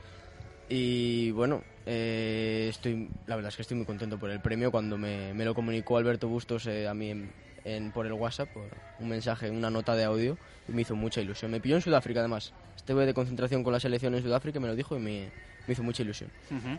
Y 0.68 1.30
bueno, 1.30 1.62
eh, 1.86 2.66
estoy, 2.70 3.08
la 3.26 3.36
verdad 3.36 3.50
es 3.50 3.56
que 3.56 3.62
estoy 3.62 3.76
muy 3.76 3.86
contento 3.86 4.18
por 4.18 4.30
el 4.30 4.40
premio. 4.40 4.70
Cuando 4.70 4.98
me, 4.98 5.32
me 5.34 5.44
lo 5.44 5.54
comunicó 5.54 5.96
Alberto 5.96 6.28
Bustos 6.28 6.66
eh, 6.66 6.88
a 6.88 6.94
mí 6.94 7.10
en, 7.10 7.30
en- 7.64 7.92
por 7.92 8.06
el 8.06 8.12
WhatsApp, 8.12 8.48
por 8.52 8.68
un 8.98 9.08
mensaje, 9.08 9.50
una 9.50 9.70
nota 9.70 9.94
de 9.94 10.04
audio, 10.04 10.36
y 10.68 10.72
me 10.72 10.82
hizo 10.82 10.96
mucha 10.96 11.20
ilusión. 11.20 11.50
Me 11.52 11.60
pilló 11.60 11.76
en 11.76 11.82
Sudáfrica 11.82 12.20
además. 12.20 12.52
Estuve 12.74 13.06
de 13.06 13.14
concentración 13.14 13.62
con 13.62 13.72
la 13.72 13.80
selección 13.80 14.14
en 14.14 14.22
Sudáfrica 14.22 14.58
y 14.58 14.62
me 14.62 14.68
lo 14.68 14.74
dijo 14.74 14.96
y 14.96 15.00
me, 15.00 15.30
me 15.68 15.72
hizo 15.72 15.84
mucha 15.84 16.02
ilusión. 16.02 16.30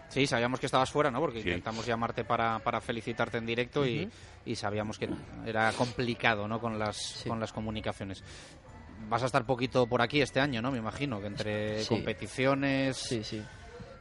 Sí, 0.09 0.27
sabíamos 0.27 0.59
que 0.59 0.65
estabas 0.65 0.91
fuera, 0.91 1.09
¿no? 1.09 1.19
Porque 1.21 1.41
Sí. 1.41 1.47
intentamos 1.47 1.85
llamarte 1.85 2.25
para, 2.25 2.59
para 2.59 2.81
felicitarte 2.81 3.37
en 3.37 3.45
directo 3.45 3.85
y, 3.87 4.09
y 4.45 4.55
sabíamos 4.55 4.97
que 4.99 5.07
era 5.45 5.71
complicado, 5.73 6.45
¿no? 6.47 6.59
Con 6.59 6.77
las, 6.77 6.97
Sí. 6.97 7.29
con 7.29 7.39
las 7.39 7.53
comunicaciones. 7.53 8.21
Vas 9.09 9.23
a 9.23 9.27
estar 9.27 9.45
poquito 9.45 9.87
por 9.87 10.01
aquí 10.01 10.21
este 10.21 10.41
año, 10.41 10.61
¿no? 10.61 10.71
Me 10.71 10.79
imagino, 10.79 11.21
que 11.21 11.27
entre 11.27 11.83
Sí. 11.83 11.89
competiciones... 11.89 12.97
Sí, 12.97 13.23
sí. 13.23 13.41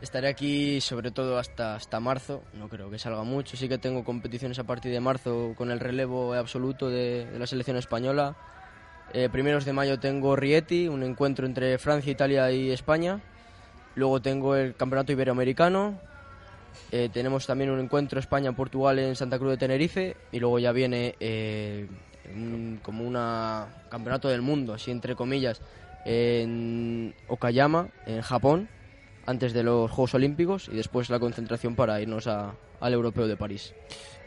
Estaré 0.02 0.28
aquí 0.28 0.80
sobre 0.82 1.10
todo 1.10 1.38
hasta, 1.38 1.74
hasta 1.74 2.00
marzo, 2.00 2.42
no 2.52 2.68
creo 2.68 2.90
que 2.90 2.98
salga 2.98 3.22
mucho. 3.22 3.56
Sí 3.56 3.68
que 3.68 3.78
tengo 3.78 4.04
competiciones 4.04 4.58
a 4.58 4.64
partir 4.64 4.92
de 4.92 5.00
marzo 5.00 5.54
con 5.56 5.70
el 5.70 5.80
relevo 5.80 6.34
absoluto 6.34 6.90
de, 6.90 7.26
la 7.38 7.46
selección 7.46 7.78
española. 7.78 8.36
Eh, 9.14 9.30
primeros 9.30 9.64
de 9.64 9.72
mayo 9.72 9.98
tengo 9.98 10.36
Rieti, 10.36 10.86
un 10.88 11.02
encuentro 11.02 11.46
entre 11.46 11.78
Francia, 11.78 12.12
Italia 12.12 12.50
y 12.50 12.70
España. 12.70 13.20
Luego 13.94 14.20
tengo 14.20 14.54
el 14.54 14.74
Campeonato 14.76 15.12
Iberoamericano. 15.12 15.98
Eh, 16.92 17.08
tenemos 17.10 17.46
también 17.46 17.70
un 17.70 17.80
encuentro 17.80 18.20
España-Portugal 18.20 18.98
en 18.98 19.16
Santa 19.16 19.38
Cruz 19.38 19.52
de 19.52 19.56
Tenerife. 19.56 20.16
Y 20.30 20.40
luego 20.40 20.58
ya 20.58 20.72
viene 20.72 21.14
eh, 21.20 21.86
un- 22.34 22.80
como 22.82 23.02
una 23.06 23.66
Campeonato 23.88 24.28
del 24.28 24.42
Mundo, 24.42 24.74
así 24.74 24.90
entre 24.90 25.14
comillas, 25.16 25.62
en 26.04 27.14
Okayama, 27.28 27.88
en 28.04 28.20
Japón 28.20 28.68
antes 29.26 29.52
de 29.52 29.62
los 29.62 29.90
Juegos 29.90 30.14
Olímpicos 30.14 30.68
y 30.72 30.76
después 30.76 31.10
la 31.10 31.18
concentración 31.18 31.74
para 31.74 32.00
irnos 32.00 32.26
a- 32.26 32.54
al 32.80 32.92
Europeo 32.92 33.26
de 33.26 33.36
París. 33.36 33.74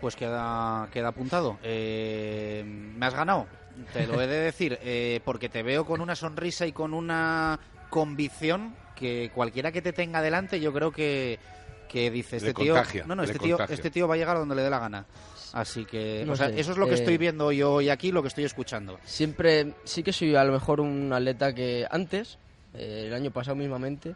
Pues 0.02 0.16
queda, 0.16 0.88
queda 0.92 1.10
apuntado. 1.10 1.58
Eh, 1.64 2.64
me 2.66 3.06
has 3.06 3.14
ganado, 3.16 3.48
te 3.94 4.08
lo 4.08 4.22
he 4.22 4.28
de 4.28 4.40
decir, 4.40 4.78
eh, 4.84 5.20
porque 5.26 5.50
te 5.50 5.64
veo 5.64 5.86
con 5.86 6.02
una 6.02 6.16
sonrisa 6.16 6.66
y 6.66 6.72
con 6.72 6.94
una 6.94 7.60
convicción 7.90 8.76
que 8.96 9.32
cualquiera 9.34 9.72
que 9.72 9.82
te 9.82 9.94
tenga 9.94 10.22
delante, 10.22 10.60
yo 10.60 10.74
creo 10.74 10.92
que, 10.92 11.40
que 11.88 12.12
dice 12.12 12.40
Le 12.40 12.50
este 12.50 12.54
tío, 12.54 12.74
contagia, 12.74 13.06
no, 13.08 13.16
no, 13.16 13.24
este 13.24 13.40
tío, 13.40 13.56
contagia. 13.58 13.74
este 13.76 13.90
tío 13.92 14.08
va 14.08 14.16
a 14.16 14.18
llegar 14.18 14.36
a 14.36 14.40
donde 14.40 14.56
le 14.56 14.62
dé 14.64 14.70
la 14.70 14.80
gana. 14.80 15.06
Así 15.54 15.86
que, 15.86 16.24
No 16.28 16.34
o 16.34 16.36
sea, 16.36 16.50
sé, 16.50 16.60
eso 16.60 16.74
es 16.74 16.78
lo 16.78 16.86
que 16.86 16.92
eh, 16.92 16.96
estoy 16.96 17.18
viendo 17.18 17.52
yo 17.52 17.74
hoy 17.74 17.90
aquí, 17.90 18.12
lo 18.12 18.22
que 18.22 18.28
estoy 18.28 18.44
escuchando. 18.44 19.00
Siempre, 19.06 19.74
sí 19.84 20.04
que 20.04 20.14
soy 20.14 20.36
a 20.36 20.44
lo 20.44 20.52
mejor 20.54 20.80
un 20.80 21.12
atleta 21.12 21.54
que 21.56 21.88
antes, 21.90 22.38
eh, 22.76 23.06
el 23.08 23.14
año 23.14 23.32
pasado 23.32 23.56
mismamente, 23.56 24.16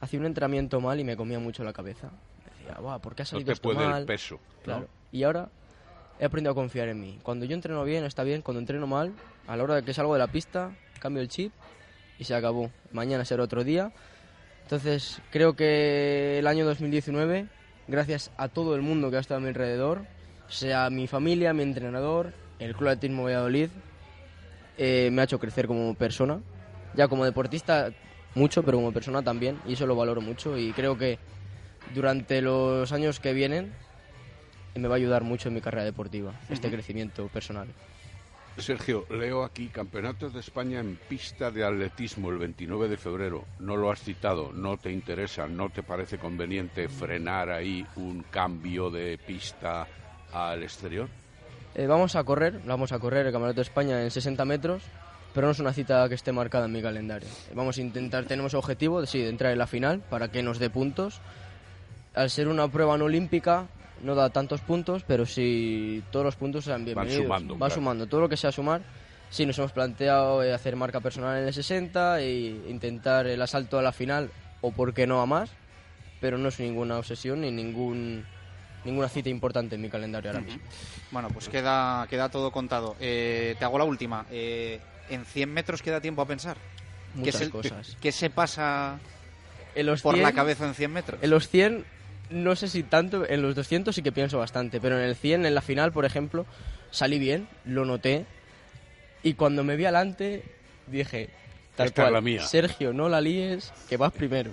hacía 0.00 0.20
un 0.20 0.26
entrenamiento 0.26 0.80
mal 0.80 0.98
y 1.00 1.04
me 1.04 1.16
comía 1.16 1.38
mucho 1.38 1.64
la 1.64 1.72
cabeza. 1.72 2.10
Decía, 2.58 2.78
Buah, 2.80 2.98
¿por 2.98 3.14
qué 3.14 3.22
ha 3.22 3.24
No 3.24 3.28
salido 3.30 3.46
te 3.46 3.52
esto 3.52 3.62
puede 3.72 3.86
mal? 3.86 4.00
el 4.00 4.06
peso. 4.06 4.36
¿no? 4.36 4.62
Claro. 4.64 4.88
Y 5.12 5.22
ahora 5.22 5.48
he 6.18 6.24
aprendido 6.24 6.52
a 6.52 6.54
confiar 6.54 6.88
en 6.88 7.00
mí. 7.00 7.18
Cuando 7.22 7.44
yo 7.44 7.54
entreno 7.54 7.82
bien, 7.84 8.04
está 8.04 8.22
bien. 8.22 8.42
Cuando 8.42 8.60
entreno 8.60 8.86
mal, 8.86 9.12
a 9.46 9.56
la 9.56 9.62
hora 9.64 9.74
de 9.76 9.82
que 9.82 9.94
salgo 9.94 10.12
de 10.14 10.18
la 10.18 10.26
pista, 10.28 10.70
cambio 11.00 11.22
el 11.22 11.28
chip 11.28 11.52
y 12.18 12.24
se 12.24 12.34
acabó. 12.34 12.70
Mañana 12.92 13.24
será 13.24 13.42
otro 13.42 13.64
día. 13.64 13.92
Entonces, 14.62 15.20
creo 15.30 15.54
que 15.54 16.38
el 16.38 16.46
año 16.46 16.64
2019, 16.66 17.46
gracias 17.86 18.32
a 18.36 18.48
todo 18.48 18.74
el 18.74 18.82
mundo 18.82 19.10
que 19.10 19.16
ha 19.16 19.20
estado 19.20 19.38
a 19.38 19.40
mi 19.42 19.48
alrededor, 19.48 20.02
sea 20.48 20.90
mi 20.90 21.06
familia, 21.06 21.52
mi 21.52 21.62
entrenador, 21.62 22.32
el 22.58 22.74
Club 22.74 22.88
Atletismo 22.88 23.24
Valladolid, 23.24 23.68
eh, 24.78 25.08
me 25.12 25.20
ha 25.20 25.24
hecho 25.24 25.38
crecer 25.38 25.66
como 25.66 25.94
persona. 25.94 26.40
Ya 26.94 27.08
como 27.08 27.24
deportista, 27.24 27.90
mucho, 28.36 28.62
pero 28.62 28.78
como 28.78 28.92
persona 28.92 29.22
también. 29.22 29.58
Y 29.66 29.72
eso 29.72 29.86
lo 29.86 29.96
valoro 29.96 30.20
mucho. 30.20 30.56
Y 30.56 30.72
creo 30.72 30.96
que 30.96 31.18
durante 31.94 32.40
los 32.40 32.92
años 32.92 33.18
que 33.18 33.32
vienen 33.32 33.72
me 34.76 34.88
va 34.88 34.94
a 34.94 34.98
ayudar 34.98 35.24
mucho 35.24 35.48
en 35.48 35.54
mi 35.54 35.60
carrera 35.60 35.84
deportiva, 35.84 36.32
este 36.50 36.70
crecimiento 36.70 37.26
personal. 37.28 37.66
Sergio, 38.58 39.04
leo 39.10 39.44
aquí 39.44 39.68
Campeonatos 39.68 40.32
de 40.32 40.40
España 40.40 40.80
en 40.80 40.96
pista 40.96 41.50
de 41.50 41.64
atletismo 41.64 42.30
el 42.30 42.38
29 42.38 42.88
de 42.88 42.96
febrero. 42.96 43.44
No 43.58 43.76
lo 43.76 43.90
has 43.90 44.00
citado, 44.00 44.50
no 44.52 44.78
te 44.78 44.90
interesa, 44.90 45.46
no 45.46 45.68
te 45.68 45.82
parece 45.82 46.16
conveniente 46.16 46.88
frenar 46.88 47.50
ahí 47.50 47.86
un 47.96 48.22
cambio 48.30 48.90
de 48.90 49.18
pista 49.18 49.86
al 50.32 50.62
exterior. 50.62 51.08
Eh, 51.74 51.86
vamos 51.86 52.16
a 52.16 52.24
correr, 52.24 52.60
vamos 52.64 52.92
a 52.92 52.98
correr 52.98 53.26
el 53.26 53.32
Campeonato 53.32 53.56
de 53.56 53.62
España 53.62 54.02
en 54.02 54.10
60 54.10 54.44
metros, 54.46 54.82
pero 55.36 55.48
no 55.48 55.52
es 55.52 55.58
una 55.58 55.74
cita 55.74 56.08
que 56.08 56.14
esté 56.14 56.32
marcada 56.32 56.64
en 56.64 56.72
mi 56.72 56.80
calendario. 56.80 57.28
Vamos 57.54 57.76
a 57.76 57.82
intentar, 57.82 58.24
tenemos 58.24 58.54
objetivo 58.54 59.02
de, 59.02 59.06
sí, 59.06 59.18
de 59.18 59.28
entrar 59.28 59.52
en 59.52 59.58
la 59.58 59.66
final 59.66 60.00
para 60.00 60.28
que 60.28 60.42
nos 60.42 60.58
dé 60.58 60.70
puntos. 60.70 61.20
Al 62.14 62.30
ser 62.30 62.48
una 62.48 62.66
prueba 62.68 62.96
no 62.96 63.04
olímpica, 63.04 63.66
no 64.02 64.14
da 64.14 64.30
tantos 64.30 64.62
puntos, 64.62 65.04
pero 65.06 65.26
sí 65.26 66.02
todos 66.10 66.24
los 66.24 66.36
puntos 66.36 66.64
sean 66.64 66.86
bienvenidos. 66.86 67.24
sumando, 67.24 67.52
Va 67.52 67.66
claro. 67.66 67.74
sumando, 67.74 68.06
todo 68.06 68.22
lo 68.22 68.30
que 68.30 68.38
sea 68.38 68.50
sumar. 68.50 68.80
Sí, 69.28 69.44
nos 69.44 69.58
hemos 69.58 69.72
planteado 69.72 70.42
eh, 70.42 70.54
hacer 70.54 70.74
marca 70.74 71.00
personal 71.00 71.36
en 71.36 71.48
el 71.48 71.52
60 71.52 72.18
e 72.22 72.30
intentar 72.70 73.26
el 73.26 73.42
asalto 73.42 73.78
a 73.78 73.82
la 73.82 73.92
final, 73.92 74.30
o 74.62 74.72
por 74.72 74.94
qué 74.94 75.06
no 75.06 75.20
a 75.20 75.26
más, 75.26 75.50
pero 76.18 76.38
no 76.38 76.48
es 76.48 76.58
ninguna 76.60 76.96
obsesión 76.96 77.42
ni 77.42 77.50
ningún, 77.50 78.24
ninguna 78.86 79.10
cita 79.10 79.28
importante 79.28 79.74
en 79.74 79.82
mi 79.82 79.90
calendario 79.90 80.30
ahora 80.30 80.40
mismo. 80.40 80.62
Bueno, 81.10 81.28
pues 81.28 81.50
queda, 81.50 82.06
queda 82.08 82.30
todo 82.30 82.50
contado. 82.50 82.96
Eh, 83.00 83.54
te 83.58 83.66
hago 83.66 83.76
la 83.76 83.84
última. 83.84 84.24
Eh, 84.30 84.80
¿En 85.08 85.24
100 85.24 85.52
metros 85.52 85.82
queda 85.82 86.00
tiempo 86.00 86.22
a 86.22 86.26
pensar? 86.26 86.56
¿Qué, 87.14 87.20
Muchas 87.20 87.36
se, 87.36 87.50
cosas. 87.50 87.96
¿Qué 88.00 88.12
se 88.12 88.30
pasa 88.30 88.98
En 89.74 89.86
los 89.86 90.02
por 90.02 90.14
100 90.14 90.24
la 90.24 90.32
cabeza 90.32 90.66
en 90.66 90.74
100 90.74 90.92
metros? 90.92 91.22
En 91.22 91.30
los 91.30 91.48
100, 91.48 91.84
no 92.30 92.56
sé 92.56 92.68
si 92.68 92.82
tanto, 92.82 93.28
en 93.28 93.42
los 93.42 93.54
200 93.54 93.94
sí 93.94 94.02
que 94.02 94.12
pienso 94.12 94.38
bastante, 94.38 94.80
pero 94.80 94.98
en 94.98 95.04
el 95.04 95.16
100, 95.16 95.46
en 95.46 95.54
la 95.54 95.62
final, 95.62 95.92
por 95.92 96.04
ejemplo, 96.04 96.46
salí 96.90 97.18
bien, 97.18 97.48
lo 97.64 97.84
noté, 97.84 98.26
y 99.22 99.34
cuando 99.34 99.64
me 99.64 99.76
vi 99.76 99.84
adelante, 99.84 100.44
dije, 100.86 101.30
tal 101.74 101.88
Esta 101.88 102.02
es 102.02 102.06
cual, 102.06 102.12
la 102.12 102.20
mía. 102.20 102.42
Sergio, 102.46 102.92
no 102.92 103.08
la 103.08 103.20
líes, 103.20 103.72
que 103.88 103.96
vas 103.96 104.12
primero. 104.12 104.50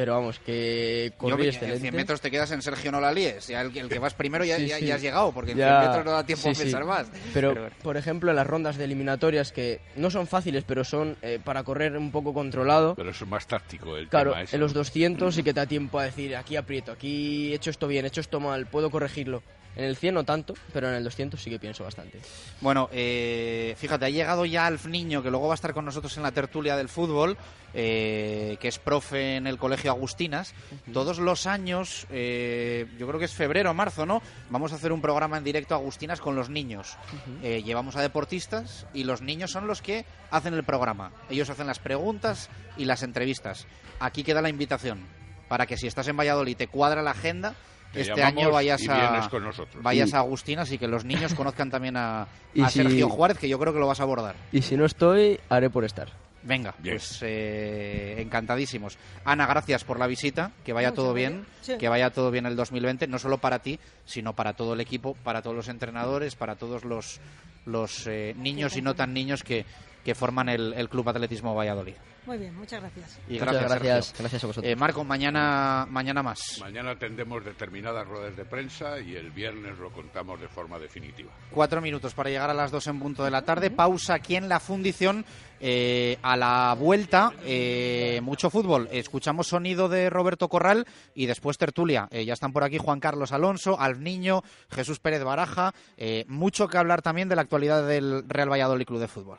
Pero 0.00 0.14
vamos, 0.14 0.38
que 0.38 1.10
Yo, 1.12 1.18
corrí 1.18 1.42
en 1.42 1.48
excelente. 1.50 1.80
100 1.80 1.94
metros 1.94 2.22
te 2.22 2.30
quedas 2.30 2.50
en 2.52 2.62
Sergio 2.62 2.90
no 2.90 3.02
la 3.02 3.12
líes. 3.12 3.46
Ya 3.48 3.60
el, 3.60 3.76
el 3.76 3.86
que 3.90 3.98
vas 3.98 4.14
primero 4.14 4.46
ya, 4.46 4.56
Sí, 4.56 4.66
ya- 4.66 4.78
sí. 4.78 4.86
ya 4.86 4.94
has 4.94 5.02
llegado, 5.02 5.30
porque 5.30 5.52
en 5.52 5.58
Ya, 5.58 5.78
100 5.80 5.88
metros 5.88 6.04
no 6.06 6.12
da 6.12 6.24
tiempo 6.24 6.42
sí, 6.44 6.48
a 6.48 6.54
sí. 6.54 6.62
pensar 6.62 6.84
más. 6.86 7.10
Pero, 7.34 7.52
Pero- 7.52 7.68
por 7.82 7.98
ejemplo, 7.98 8.30
en 8.30 8.36
las 8.36 8.46
rondas 8.46 8.78
de 8.78 8.84
eliminatorias, 8.84 9.52
que 9.52 9.82
no 9.96 10.10
son 10.10 10.26
fáciles, 10.26 10.64
pero 10.66 10.84
son 10.84 11.18
eh, 11.20 11.38
para 11.44 11.64
correr 11.64 11.98
un 11.98 12.10
poco 12.10 12.32
controlado, 12.32 12.94
Pero 12.94 13.10
es 13.10 13.26
más 13.26 13.46
táctico 13.46 13.94
el 13.98 14.08
Claro, 14.08 14.30
tema 14.30 14.42
ese. 14.44 14.56
en 14.56 14.60
los 14.62 14.72
200 14.72 15.34
sí 15.34 15.42
que 15.42 15.52
te 15.52 15.60
da 15.60 15.66
tiempo 15.66 15.98
a 15.98 16.04
decir, 16.04 16.34
aquí 16.34 16.56
aprieto, 16.56 16.92
aquí 16.92 17.52
he 17.52 17.56
hecho 17.56 17.68
esto 17.68 17.86
bien, 17.86 18.06
he 18.06 18.08
hecho 18.08 18.22
esto 18.22 18.40
mal, 18.40 18.68
puedo 18.68 18.90
corregirlo. 18.90 19.42
En 19.76 19.84
el 19.84 19.96
100 19.96 20.14
no 20.14 20.24
tanto, 20.24 20.54
pero 20.72 20.88
en 20.88 20.94
el 20.94 21.04
200 21.04 21.40
sí 21.40 21.48
que 21.48 21.58
pienso 21.58 21.84
bastante. 21.84 22.20
Bueno, 22.60 22.88
eh, 22.92 23.74
fíjate, 23.78 24.04
ha 24.04 24.10
llegado 24.10 24.44
ya 24.44 24.66
Alf 24.66 24.86
Niño, 24.86 25.22
que 25.22 25.30
luego 25.30 25.46
va 25.46 25.54
a 25.54 25.56
estar 25.56 25.72
con 25.72 25.84
nosotros 25.84 26.16
en 26.16 26.22
la 26.22 26.32
tertulia 26.32 26.76
del 26.76 26.88
fútbol, 26.88 27.36
eh, 27.72 28.56
que 28.60 28.68
es 28.68 28.78
profe 28.78 29.36
en 29.36 29.46
el 29.46 29.58
Colegio 29.58 29.92
Agustinas. 29.92 30.54
Todos 30.92 31.18
los 31.18 31.46
años, 31.46 32.06
eh, 32.10 32.86
yo 32.98 33.06
creo 33.06 33.18
que 33.18 33.26
es 33.26 33.32
febrero 33.34 33.70
o 33.70 33.74
marzo, 33.74 34.06
¿no? 34.06 34.22
Vamos 34.50 34.72
a 34.72 34.74
hacer 34.74 34.92
un 34.92 35.00
programa 35.00 35.38
en 35.38 35.44
directo 35.44 35.74
a 35.74 35.78
Agustinas 35.78 36.20
con 36.20 36.34
los 36.34 36.50
niños. 36.50 36.96
Eh, 37.42 37.62
llevamos 37.62 37.94
a 37.94 38.02
deportistas 38.02 38.86
y 38.92 39.04
los 39.04 39.22
niños 39.22 39.52
son 39.52 39.68
los 39.68 39.82
que 39.82 40.04
hacen 40.30 40.54
el 40.54 40.64
programa. 40.64 41.12
Ellos 41.30 41.48
hacen 41.48 41.68
las 41.68 41.78
preguntas 41.78 42.50
y 42.76 42.86
las 42.86 43.02
entrevistas. 43.04 43.66
Aquí 44.00 44.24
queda 44.24 44.42
la 44.42 44.48
invitación 44.48 45.06
para 45.48 45.66
que 45.66 45.76
si 45.76 45.86
estás 45.86 46.08
en 46.08 46.16
Valladolid 46.16 46.56
te 46.56 46.68
cuadra 46.68 47.02
la 47.02 47.12
agenda, 47.12 47.54
Te 47.92 48.02
este 48.02 48.22
año 48.22 48.50
vayas 48.50 48.80
a 48.88 49.28
con 49.30 49.42
nosotros. 49.44 49.82
vayas 49.82 50.10
Y- 50.10 50.14
a 50.14 50.18
Agustinas 50.18 50.70
y 50.72 50.78
que 50.78 50.86
los 50.86 51.04
niños 51.04 51.34
conozcan 51.34 51.70
también 51.70 51.96
a, 51.96 52.26
Y 52.54 52.62
a 52.62 52.68
si- 52.70 52.82
Sergio 52.82 53.08
Juárez, 53.08 53.38
que 53.38 53.48
yo 53.48 53.58
creo 53.58 53.72
que 53.72 53.80
lo 53.80 53.86
vas 53.86 54.00
a 54.00 54.04
abordar. 54.04 54.36
Y 54.52 54.62
si 54.62 54.76
no 54.76 54.84
estoy, 54.84 55.38
haré 55.48 55.70
por 55.70 55.84
estar. 55.84 56.08
Venga, 56.42 56.74
pues 56.82 57.18
eh, 57.22 58.16
encantadísimos. 58.18 58.96
Ana, 59.26 59.46
gracias 59.46 59.84
por 59.84 59.98
la 59.98 60.06
visita, 60.06 60.52
que 60.64 60.72
vaya 60.72 60.92
todo 60.94 61.12
bien, 61.12 61.44
Sí. 61.60 61.76
que 61.78 61.88
vaya 61.90 62.10
todo 62.10 62.30
bien 62.30 62.46
el 62.46 62.56
2020, 62.56 63.06
no 63.08 63.18
solo 63.18 63.36
para 63.38 63.58
ti, 63.58 63.78
sino 64.06 64.32
para 64.34 64.54
todo 64.54 64.72
el 64.72 64.80
equipo, 64.80 65.14
para 65.22 65.42
todos 65.42 65.54
los 65.54 65.68
entrenadores, 65.68 66.36
para 66.36 66.56
todos 66.56 66.84
los, 66.86 67.20
los 67.66 68.06
eh, 68.06 68.34
niños 68.38 68.74
y 68.78 68.80
no 68.82 68.94
tan 68.94 69.12
niños 69.12 69.42
que, 69.44 69.66
que 70.04 70.14
forman 70.14 70.48
el, 70.48 70.72
el 70.74 70.88
Club 70.88 71.08
Atletismo 71.08 71.54
Valladolid. 71.54 71.94
Muy 72.26 72.36
bien, 72.36 72.54
muchas 72.54 72.80
gracias. 72.80 73.18
Y 73.28 73.40
Muchas 73.40 73.54
gracias, 73.54 74.14
gracias, 74.18 74.44
a 74.44 74.46
vosotros. 74.46 74.70
Eh, 74.70 74.76
Marco, 74.76 75.02
mañana, 75.04 75.86
mañana 75.88 76.22
más. 76.22 76.58
Mañana 76.60 76.96
tendremos 76.96 77.44
determinadas 77.44 78.06
ruedas 78.06 78.36
de 78.36 78.44
prensa 78.44 79.00
y 79.00 79.16
el 79.16 79.30
viernes 79.30 79.78
lo 79.78 79.90
contamos 79.90 80.38
de 80.40 80.46
forma 80.46 80.78
definitiva. 80.78 81.32
Cuatro 81.50 81.80
minutos 81.80 82.14
para 82.14 82.28
llegar 82.30 82.50
a 82.50 82.54
las 82.54 82.70
dos 82.70 82.86
en 82.86 82.98
punto 83.00 83.24
de 83.24 83.30
la 83.30 83.42
tarde. 83.42 83.70
Pausa 83.70 84.14
aquí 84.14 84.36
en 84.36 84.48
la 84.48 84.60
fundición. 84.60 85.24
Eh, 85.62 86.18
a 86.22 86.38
la 86.38 86.74
vuelta, 86.78 87.32
eh, 87.44 88.20
mucho 88.22 88.48
fútbol. 88.48 88.88
Escuchamos 88.92 89.46
sonido 89.46 89.90
de 89.90 90.08
Roberto 90.08 90.48
Corral 90.48 90.86
y 91.14 91.26
después 91.26 91.58
tertulia. 91.58 92.08
Eh, 92.10 92.24
ya 92.24 92.32
están 92.32 92.52
por 92.52 92.64
aquí 92.64 92.78
Juan 92.78 92.98
Carlos 92.98 93.32
Alonso, 93.32 93.78
Alf 93.78 93.98
Niño, 93.98 94.42
Jesús 94.70 95.00
Pérez 95.00 95.22
Baraja. 95.22 95.74
Eh, 95.98 96.24
mucho 96.28 96.66
que 96.66 96.78
hablar 96.78 97.02
también 97.02 97.28
de 97.28 97.36
la 97.36 97.42
actualidad 97.42 97.86
del 97.86 98.24
Real 98.26 98.50
Valladolid 98.50 98.86
Club 98.86 99.00
de 99.00 99.08
Fútbol. 99.08 99.38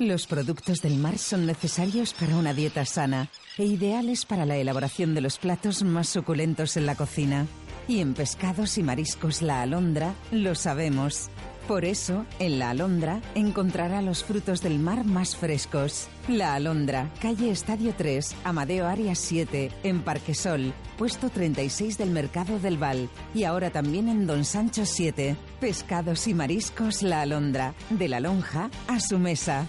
Los 0.00 0.26
productos 0.26 0.80
del 0.80 0.96
mar 0.96 1.18
son 1.18 1.44
necesarios 1.44 2.14
para 2.14 2.34
una 2.34 2.54
dieta 2.54 2.86
sana 2.86 3.28
e 3.58 3.66
ideales 3.66 4.24
para 4.24 4.46
la 4.46 4.56
elaboración 4.56 5.14
de 5.14 5.20
los 5.20 5.36
platos 5.36 5.82
más 5.82 6.08
suculentos 6.08 6.78
en 6.78 6.86
la 6.86 6.94
cocina. 6.94 7.46
Y 7.86 8.00
en 8.00 8.14
pescados 8.14 8.78
y 8.78 8.82
mariscos 8.82 9.42
La 9.42 9.60
Alondra 9.60 10.14
lo 10.32 10.54
sabemos. 10.54 11.28
Por 11.68 11.84
eso, 11.84 12.24
en 12.38 12.58
La 12.58 12.70
Alondra 12.70 13.20
encontrará 13.34 14.00
los 14.00 14.24
frutos 14.24 14.62
del 14.62 14.78
mar 14.78 15.04
más 15.04 15.36
frescos. 15.36 16.08
La 16.28 16.54
Alondra, 16.54 17.10
calle 17.20 17.50
Estadio 17.50 17.92
3, 17.94 18.36
Amadeo 18.44 18.86
Arias 18.86 19.18
7, 19.18 19.70
en 19.82 20.00
Parquesol, 20.00 20.72
puesto 20.96 21.28
36 21.28 21.98
del 21.98 22.08
Mercado 22.08 22.58
del 22.58 22.78
Val. 22.78 23.10
Y 23.34 23.44
ahora 23.44 23.68
también 23.68 24.08
en 24.08 24.26
Don 24.26 24.46
Sancho 24.46 24.86
7. 24.86 25.36
Pescados 25.60 26.26
y 26.26 26.32
mariscos 26.32 27.02
La 27.02 27.20
Alondra, 27.20 27.74
de 27.90 28.08
la 28.08 28.20
lonja 28.20 28.70
a 28.88 28.98
su 28.98 29.18
mesa. 29.18 29.68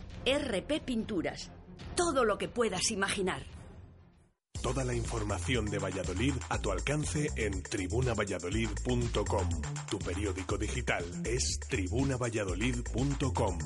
RP 0.25 0.81
Pinturas. 0.83 1.51
Todo 1.95 2.23
lo 2.25 2.37
que 2.37 2.47
puedas 2.47 2.91
imaginar. 2.91 3.43
Toda 4.61 4.83
la 4.83 4.93
información 4.93 5.65
de 5.65 5.79
Valladolid 5.79 6.33
a 6.49 6.59
tu 6.59 6.71
alcance 6.71 7.31
en 7.35 7.63
tribunavalladolid.com. 7.63 9.49
Tu 9.89 9.97
periódico 9.97 10.57
digital 10.57 11.03
es 11.25 11.59
tribunavalladolid.com. 11.67 13.57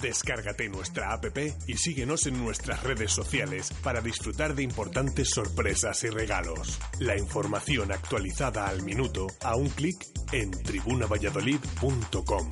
Descárgate 0.00 0.68
nuestra 0.68 1.12
app 1.12 1.36
y 1.66 1.76
síguenos 1.76 2.26
en 2.26 2.38
nuestras 2.38 2.84
redes 2.84 3.10
sociales 3.10 3.72
para 3.82 4.00
disfrutar 4.00 4.54
de 4.54 4.62
importantes 4.62 5.30
sorpresas 5.30 6.04
y 6.04 6.10
regalos. 6.10 6.78
La 7.00 7.18
información 7.18 7.90
actualizada 7.90 8.68
al 8.68 8.82
minuto 8.82 9.26
a 9.42 9.56
un 9.56 9.68
clic 9.70 10.06
en 10.30 10.52
tribunavalladolid.com. 10.52 12.48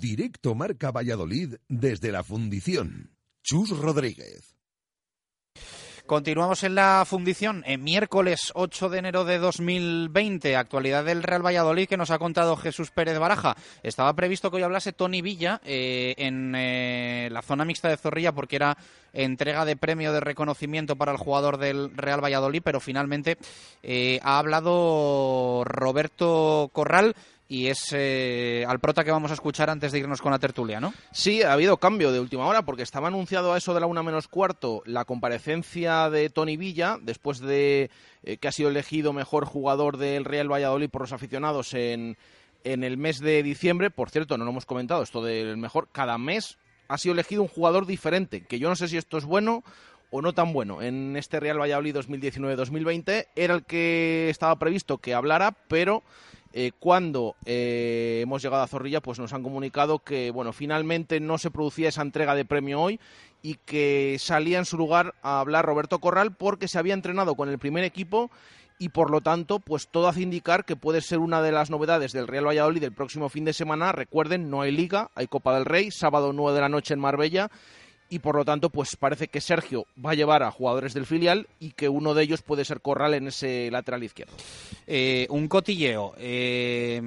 Directo 0.00 0.54
Marca 0.54 0.90
Valladolid 0.90 1.56
desde 1.68 2.10
la 2.10 2.24
Fundición. 2.24 3.10
Chus 3.42 3.68
Rodríguez. 3.78 4.56
Continuamos 6.06 6.64
en 6.64 6.74
la 6.74 7.04
fundición, 7.06 7.62
en 7.66 7.84
miércoles 7.84 8.50
8 8.54 8.88
de 8.88 8.98
enero 8.98 9.24
de 9.24 9.38
2020, 9.38 10.56
actualidad 10.56 11.04
del 11.04 11.22
Real 11.22 11.44
Valladolid 11.44 11.86
que 11.86 11.96
nos 11.96 12.10
ha 12.10 12.18
contado 12.18 12.56
Jesús 12.56 12.90
Pérez 12.90 13.18
Baraja. 13.18 13.54
Estaba 13.82 14.12
previsto 14.14 14.50
que 14.50 14.56
hoy 14.56 14.62
hablase 14.62 14.92
Tony 14.92 15.22
Villa 15.22 15.60
eh, 15.64 16.14
en 16.16 16.54
eh, 16.56 17.28
la 17.30 17.42
zona 17.42 17.64
mixta 17.64 17.88
de 17.88 17.96
Zorrilla 17.96 18.32
porque 18.32 18.56
era 18.56 18.76
entrega 19.12 19.64
de 19.64 19.76
premio 19.76 20.12
de 20.12 20.20
reconocimiento 20.20 20.96
para 20.96 21.12
el 21.12 21.18
jugador 21.18 21.58
del 21.58 21.96
Real 21.96 22.24
Valladolid, 22.24 22.62
pero 22.64 22.80
finalmente 22.80 23.36
eh, 23.82 24.18
ha 24.22 24.38
hablado 24.38 25.62
Roberto 25.64 26.70
Corral 26.72 27.14
y 27.50 27.66
es 27.66 27.88
eh, 27.92 28.64
al 28.68 28.78
prota 28.78 29.02
que 29.02 29.10
vamos 29.10 29.32
a 29.32 29.34
escuchar 29.34 29.70
antes 29.70 29.90
de 29.90 29.98
irnos 29.98 30.22
con 30.22 30.30
la 30.30 30.38
tertulia, 30.38 30.78
¿no? 30.78 30.94
Sí, 31.10 31.42
ha 31.42 31.52
habido 31.52 31.78
cambio 31.78 32.12
de 32.12 32.20
última 32.20 32.46
hora 32.46 32.62
porque 32.62 32.84
estaba 32.84 33.08
anunciado 33.08 33.52
a 33.52 33.58
eso 33.58 33.74
de 33.74 33.80
la 33.80 33.86
una 33.86 34.04
menos 34.04 34.28
cuarto 34.28 34.84
la 34.86 35.04
comparecencia 35.04 36.08
de 36.10 36.30
Tony 36.30 36.56
Villa 36.56 36.98
después 37.02 37.40
de 37.40 37.90
eh, 38.22 38.36
que 38.36 38.46
ha 38.46 38.52
sido 38.52 38.68
elegido 38.68 39.12
mejor 39.12 39.46
jugador 39.46 39.96
del 39.96 40.24
Real 40.24 40.50
Valladolid 40.50 40.90
por 40.90 41.00
los 41.00 41.12
aficionados 41.12 41.74
en, 41.74 42.16
en 42.62 42.84
el 42.84 42.96
mes 42.96 43.18
de 43.18 43.42
diciembre. 43.42 43.90
Por 43.90 44.10
cierto, 44.10 44.38
no 44.38 44.44
lo 44.44 44.52
hemos 44.52 44.64
comentado, 44.64 45.02
esto 45.02 45.20
del 45.20 45.56
mejor, 45.56 45.88
cada 45.90 46.18
mes 46.18 46.56
ha 46.86 46.98
sido 46.98 47.14
elegido 47.14 47.42
un 47.42 47.48
jugador 47.48 47.84
diferente, 47.84 48.42
que 48.42 48.60
yo 48.60 48.68
no 48.68 48.76
sé 48.76 48.86
si 48.86 48.96
esto 48.96 49.18
es 49.18 49.24
bueno 49.24 49.64
o 50.12 50.22
no 50.22 50.32
tan 50.34 50.52
bueno. 50.52 50.82
En 50.82 51.16
este 51.16 51.40
Real 51.40 51.60
Valladolid 51.60 51.96
2019-2020 51.96 53.26
era 53.34 53.54
el 53.54 53.64
que 53.64 54.30
estaba 54.30 54.56
previsto 54.56 54.98
que 54.98 55.14
hablara, 55.14 55.56
pero 55.66 56.04
eh, 56.52 56.72
cuando 56.78 57.36
eh, 57.44 58.20
hemos 58.22 58.42
llegado 58.42 58.62
a 58.62 58.66
Zorrilla, 58.66 59.00
pues 59.00 59.18
nos 59.18 59.32
han 59.32 59.42
comunicado 59.42 60.00
que, 60.00 60.30
bueno, 60.30 60.52
finalmente 60.52 61.20
no 61.20 61.38
se 61.38 61.50
producía 61.50 61.88
esa 61.88 62.02
entrega 62.02 62.34
de 62.34 62.44
premio 62.44 62.80
hoy 62.80 63.00
y 63.42 63.54
que 63.54 64.16
salía 64.18 64.58
en 64.58 64.64
su 64.64 64.76
lugar 64.76 65.14
a 65.22 65.40
hablar 65.40 65.64
Roberto 65.64 66.00
Corral 66.00 66.34
porque 66.34 66.68
se 66.68 66.78
había 66.78 66.94
entrenado 66.94 67.34
con 67.36 67.48
el 67.48 67.58
primer 67.58 67.84
equipo 67.84 68.30
y 68.78 68.88
por 68.88 69.10
lo 69.10 69.20
tanto, 69.20 69.60
pues 69.60 69.88
todo 69.88 70.08
hace 70.08 70.22
indicar 70.22 70.64
que 70.64 70.74
puede 70.74 71.02
ser 71.02 71.18
una 71.18 71.42
de 71.42 71.52
las 71.52 71.70
novedades 71.70 72.12
del 72.12 72.26
Real 72.26 72.46
Valladolid 72.46 72.80
del 72.80 72.92
próximo 72.92 73.28
fin 73.28 73.44
de 73.44 73.52
semana. 73.52 73.92
Recuerden, 73.92 74.48
no 74.48 74.62
hay 74.62 74.72
liga, 74.72 75.10
hay 75.14 75.26
Copa 75.26 75.54
del 75.54 75.66
Rey, 75.66 75.90
sábado 75.90 76.32
9 76.32 76.54
de 76.54 76.60
la 76.62 76.68
noche 76.70 76.94
en 76.94 77.00
Marbella 77.00 77.50
y 78.10 78.18
por 78.18 78.36
lo 78.36 78.44
tanto 78.44 78.68
pues 78.68 78.96
parece 78.96 79.28
que 79.28 79.40
Sergio 79.40 79.86
va 80.04 80.10
a 80.10 80.14
llevar 80.14 80.42
a 80.42 80.50
jugadores 80.50 80.92
del 80.92 81.06
filial 81.06 81.46
y 81.60 81.70
que 81.70 81.88
uno 81.88 82.12
de 82.12 82.24
ellos 82.24 82.42
puede 82.42 82.64
ser 82.64 82.80
Corral 82.80 83.14
en 83.14 83.28
ese 83.28 83.70
lateral 83.70 84.02
izquierdo. 84.02 84.34
Eh, 84.86 85.26
un 85.30 85.48
cotilleo. 85.48 86.14
Eh, 86.18 87.00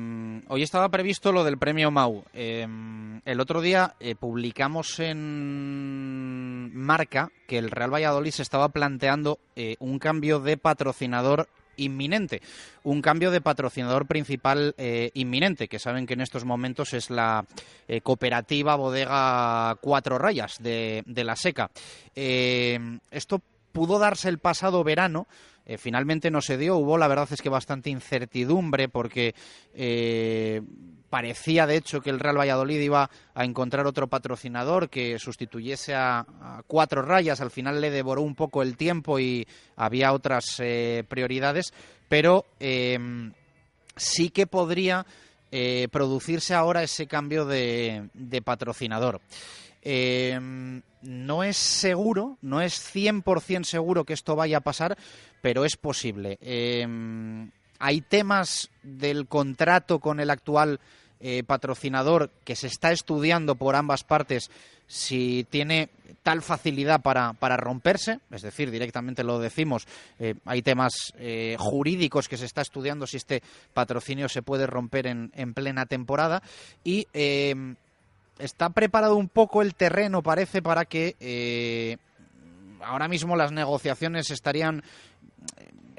hoy 0.47 0.63
estaba 0.63 0.89
previsto 0.89 1.31
lo 1.31 1.43
del 1.43 1.57
premio 1.57 1.91
Mau. 1.91 2.23
Eh, 2.33 2.65
el 3.25 3.39
otro 3.39 3.61
día 3.61 3.95
publicamos 4.19 4.99
en 4.99 6.71
Marca 6.73 7.31
que 7.47 7.57
el 7.57 7.69
Real 7.69 7.93
Valladolid 7.93 8.31
se 8.31 8.41
estaba 8.41 8.69
planteando 8.69 9.39
un 9.79 9.99
cambio 9.99 10.39
de 10.39 10.57
patrocinador 10.57 11.47
inminente. 11.77 12.41
Un 12.83 13.01
cambio 13.01 13.31
de 13.31 13.41
patrocinador 13.41 14.05
principal 14.05 14.75
eh, 14.77 15.11
inminente, 15.13 15.67
que 15.67 15.79
saben 15.79 16.05
que 16.05 16.13
en 16.13 16.21
estos 16.21 16.45
momentos 16.45 16.93
es 16.93 17.09
la 17.09 17.45
eh, 17.87 18.01
cooperativa 18.01 18.75
bodega 18.75 19.75
Cuatro 19.81 20.17
Rayas 20.17 20.57
de, 20.61 21.03
la 21.05 21.35
Seca. 21.35 21.69
Eh, 22.15 22.79
esto 23.11 23.41
pudo 23.71 23.99
darse 23.99 24.29
el 24.29 24.39
pasado 24.39 24.83
verano. 24.83 25.27
finalmente 25.77 26.29
no 26.29 26.41
se 26.41 26.57
dio. 26.57 26.77
Hubo, 26.77 26.97
la 26.97 27.07
verdad 27.07 27.29
es 27.31 27.41
que 27.41 27.49
bastante 27.49 27.89
incertidumbre 27.89 28.89
porque 28.89 29.33
parecía 31.13 31.67
de 31.67 31.75
hecho 31.75 32.01
que 32.01 32.09
el 32.09 32.19
Real 32.19 32.39
Valladolid 32.39 32.79
iba 32.79 33.07
a 33.35 33.45
encontrar 33.45 33.85
otro 33.85 34.07
patrocinador 34.07 34.89
que 34.89 35.19
sustituyese 35.19 35.93
a, 35.93 36.25
cuatro 36.65 37.03
rayas. 37.03 37.39
Al 37.39 37.51
final 37.51 37.81
le 37.81 37.91
devoró 37.91 38.23
un 38.23 38.33
poco 38.33 38.63
el 38.63 38.75
tiempo 38.77 39.19
y 39.19 39.47
había 39.75 40.11
otras 40.11 40.55
eh, 40.57 41.03
prioridades, 41.07 41.71
pero 42.09 42.47
em, 42.59 43.31
sí 43.95 44.31
que 44.31 44.47
podría 44.47 45.05
eh, 45.51 45.87
producirse 45.91 46.55
ahora 46.55 46.81
ese 46.81 47.05
cambio 47.05 47.45
de, 47.45 48.09
patrocinador. 48.43 49.21
Em, 49.83 50.81
no 51.03 51.43
es 51.43 51.57
seguro, 51.57 52.39
no 52.41 52.59
es 52.59 52.73
100% 52.91 53.65
seguro 53.65 54.03
que 54.03 54.13
esto 54.13 54.35
vaya 54.35 54.57
a 54.57 54.61
pasar, 54.61 54.97
pero 55.43 55.63
es 55.63 55.77
posible. 55.77 56.39
Em, 56.41 57.51
hay 57.77 58.01
temas 58.01 58.71
del 58.81 59.27
contrato 59.27 59.99
con 59.99 60.19
el 60.21 60.29
actual 60.29 60.79
eh, 61.25 61.41
patrocinador 61.41 62.31
que 62.43 62.53
se 62.53 62.67
está 62.67 62.91
estudiando 62.91 63.55
por 63.55 63.77
ambas 63.77 64.03
partes 64.03 64.51
si 64.87 65.47
tiene 65.49 65.87
tal 66.21 66.41
facilidad 66.41 67.01
para, 67.01 67.31
para 67.31 67.55
romperse, 67.55 68.19
es 68.29 68.41
decir, 68.41 68.69
directamente 68.69 69.23
lo 69.23 69.39
decimos, 69.39 69.87
eh, 70.19 70.35
hay 70.43 70.61
temas 70.61 71.13
eh, 71.17 71.55
jurídicos 71.57 72.27
que 72.27 72.35
se 72.35 72.43
está 72.43 72.61
estudiando 72.61 73.07
si 73.07 73.15
este 73.15 73.41
patrocinio 73.73 74.27
se 74.27 74.41
puede 74.41 74.67
romper 74.67 75.07
en, 75.07 75.31
en 75.33 75.53
plena 75.53 75.85
temporada 75.85 76.43
y 76.83 77.07
está 78.37 78.71
preparado 78.71 79.15
un 79.15 79.29
poco 79.29 79.61
el 79.61 79.75
terreno, 79.75 80.21
parece, 80.21 80.61
para 80.61 80.83
que 80.83 81.97
ahora 82.83 83.07
mismo 83.07 83.37
las 83.37 83.53
negociaciones 83.53 84.29
estarían 84.29 84.83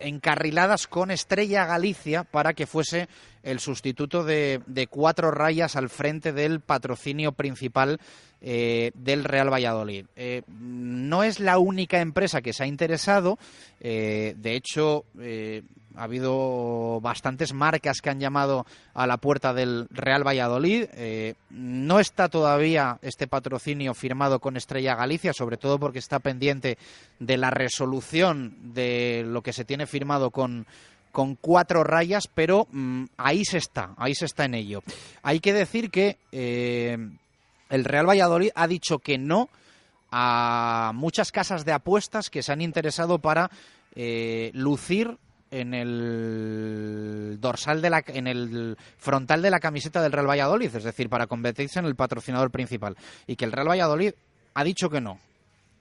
encarriladas 0.05 0.87
con 0.87 1.11
Estrella 1.11 1.67
Galicia 1.67 2.25
para 2.25 2.55
que 2.55 2.67
fuese 2.67 3.09
el 3.43 3.61
sustituto 3.61 4.25
de, 4.25 4.61
cuatro 4.91 5.31
rayas 5.31 5.77
al 5.77 5.89
frente 5.89 6.33
del 6.33 6.61
patrocinio 6.61 7.33
principal 7.33 8.01
eh, 8.41 8.93
del 8.95 9.25
Real 9.25 9.53
Valladolid. 9.53 10.07
Eh, 10.17 10.43
no 10.49 11.23
es 11.25 11.41
la 11.41 11.59
única 11.59 12.01
empresa 12.01 12.43
que 12.43 12.53
se 12.53 12.65
ha 12.65 12.67
interesado, 12.67 13.39
eh, 13.81 14.35
de 14.37 14.55
hecho 14.55 15.05
ha 15.97 16.05
habido 16.05 17.01
bastantes 17.01 17.53
marcas 17.53 18.01
que 18.01 18.11
han 18.11 18.21
llamado 18.21 18.67
a 18.95 19.07
la 19.07 19.17
puerta 19.17 19.55
del 19.55 19.87
Real 19.91 20.27
Valladolid. 20.27 20.87
no 21.51 22.01
está 22.01 22.29
todavía 22.29 22.99
este 23.03 23.27
patrocinio 23.27 23.95
firmado 23.95 24.41
con 24.41 24.57
Estrella 24.57 24.95
Galicia, 24.95 25.33
sobre 25.33 25.57
todo 25.57 25.79
porque 25.79 25.99
está 25.99 26.19
pendiente 26.19 26.79
de 27.19 27.37
la 27.37 27.51
resolución 27.51 28.75
de 28.75 29.25
lo 29.27 29.43
que 29.43 29.53
se 29.53 29.65
tiene 29.65 29.87
firmado 29.87 30.31
con 30.31 30.67
con 31.15 31.37
cuatro 31.37 31.85
rayas, 31.85 32.25
pero 32.27 32.67
mm, 32.73 33.05
ahí 33.19 33.45
se 33.45 33.59
está, 33.59 33.95
ahí 33.99 34.17
se 34.17 34.25
está 34.25 34.47
en 34.47 34.55
ello. 34.55 34.83
Hay 35.23 35.39
que 35.39 35.53
decir 35.53 35.93
que 35.93 36.19
eh, 36.33 36.99
el 37.71 37.85
Real 37.85 38.09
Valladolid 38.09 38.51
ha 38.57 38.67
dicho 38.67 38.99
que 38.99 39.17
no 39.17 39.49
a 40.11 40.91
muchas 40.93 41.31
casas 41.31 41.65
de 41.65 41.71
apuestas 41.71 42.31
que 42.31 42.43
se 42.43 42.53
han 42.53 42.61
interesado 42.61 43.21
para 43.21 43.49
eh, 43.95 44.51
lucir 44.55 45.17
en 45.55 45.73
el 45.73 47.39
dorsal 47.41 47.81
de 47.81 47.91
la, 47.91 48.03
en 48.07 48.27
el 48.27 48.77
frontal 48.99 49.41
de 49.41 49.51
la 49.51 49.61
camiseta 49.61 50.03
del 50.03 50.13
Real 50.13 50.29
Valladolid, 50.29 50.75
es 50.75 50.85
decir, 50.85 51.09
para 51.09 51.29
convertirse 51.29 51.79
en 51.79 51.87
el 51.87 51.95
patrocinador 51.95 52.51
principal. 52.51 52.97
Y 53.27 53.37
que 53.37 53.45
el 53.45 53.53
Real 53.53 53.69
Valladolid 53.69 54.15
ha 54.55 54.65
dicho 54.65 54.91
que 54.91 55.01
no. 55.01 55.19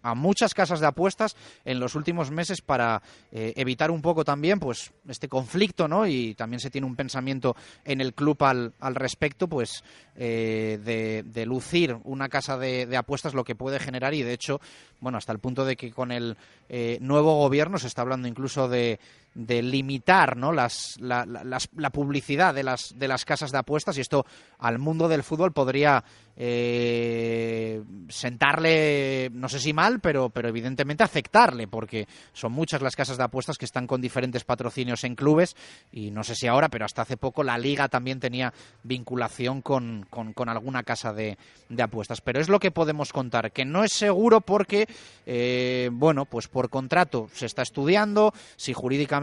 a 0.04 0.16
muchas 0.16 0.54
casas 0.54 0.82
de 0.82 0.86
apuestas 0.88 1.36
en 1.64 1.80
los 1.80 1.96
últimos 1.96 2.30
meses 2.30 2.62
para 2.62 3.02
eh, 3.32 3.54
evitar 3.56 3.90
un 3.90 4.02
poco 4.02 4.26
también 4.26 4.60
pues 4.60 4.92
este 5.08 5.30
conflicto, 5.30 5.88
¿no? 5.88 6.06
Y 6.06 6.36
también 6.36 6.60
se 6.60 6.70
tiene 6.70 6.86
un 6.86 6.98
pensamiento 6.98 7.56
en 7.86 8.02
el 8.02 8.14
club 8.14 8.44
al, 8.44 8.74
al 8.82 8.96
respecto, 8.96 9.48
pues 9.48 9.82
eh, 10.18 10.78
de, 10.84 11.24
de, 11.24 11.46
lucir 11.46 11.98
una 12.04 12.28
casa 12.28 12.58
de, 12.58 12.86
de, 12.86 12.98
apuestas 12.98 13.34
lo 13.34 13.46
que 13.46 13.56
puede 13.56 13.80
generar 13.80 14.14
y 14.14 14.24
de 14.24 14.34
hecho, 14.34 14.60
bueno, 15.00 15.18
hasta 15.18 15.32
el 15.32 15.40
punto 15.40 15.64
de 15.64 15.78
que 15.78 15.92
con 15.92 16.12
el 16.12 16.36
eh, 16.68 16.98
nuevo 17.00 17.38
gobierno 17.38 17.80
se 17.80 17.88
está 17.88 18.02
hablando 18.02 18.28
incluso 18.28 18.68
de, 18.68 19.00
de 19.36 19.62
limitar 19.62 20.38
¿no? 20.38 20.52
las, 20.52 20.96
la, 21.00 21.26
las, 21.26 21.70
la, 21.76 21.90
publicidad 21.90 22.54
de 22.54 22.64
las, 22.64 22.94
de 22.96 23.08
las 23.08 23.26
casas 23.26 23.52
de 23.52 23.58
apuestas 23.58 23.98
y 23.98 24.02
esto 24.02 24.26
al 24.60 24.80
mundo 24.80 25.08
del 25.08 25.24
fútbol 25.24 25.54
podría 25.54 26.04
eh, 26.36 27.84
sentarle, 28.10 29.30
no 29.34 29.48
sé 29.50 29.60
si 29.60 29.74
mal, 29.74 30.00
pero, 30.00 30.30
pero 30.30 30.50
evidentemente 30.50 31.04
afectarle, 31.04 31.68
porque 31.68 32.08
son 32.34 32.52
muchas 32.52 32.82
las 32.82 32.96
casas 32.96 33.18
de 33.18 33.24
apuestas 33.24 33.58
que 33.58 33.66
están 33.66 33.88
con 33.88 34.02
diferentes 34.02 34.44
patrocinios 34.44 35.04
en 35.04 35.16
clubes 35.16 35.56
y 35.92 36.12
no 36.12 36.24
sé 36.24 36.36
si 36.36 36.48
ahora, 36.48 36.70
pero 36.70 36.86
hasta 36.86 37.04
hace 37.04 37.18
poco 37.18 37.44
la 37.44 37.58
liga 37.58 37.88
también 37.88 38.20
tenía 38.20 38.54
vinculación 38.84 39.62
con, 39.62 40.06
con, 40.10 40.50
alguna 40.50 40.84
casa 40.84 41.14
de, 41.14 41.38
de, 41.70 41.84
apuestas. 41.84 42.22
Pero 42.22 42.40
es 42.40 42.50
lo 42.50 42.60
que 42.60 42.72
podemos 42.72 43.14
contar, 43.14 43.52
que 43.52 43.66
no 43.66 43.84
es 43.84 43.94
seguro 43.94 44.42
porque, 44.42 44.88
eh, 45.26 45.90
bueno, 45.92 46.26
pues 46.26 46.48
por 46.48 46.70
contrato 46.70 47.30
se 47.34 47.46
está 47.46 47.62
estudiando, 47.62 48.34
si 48.56 48.74
jurídicamente 48.74 49.23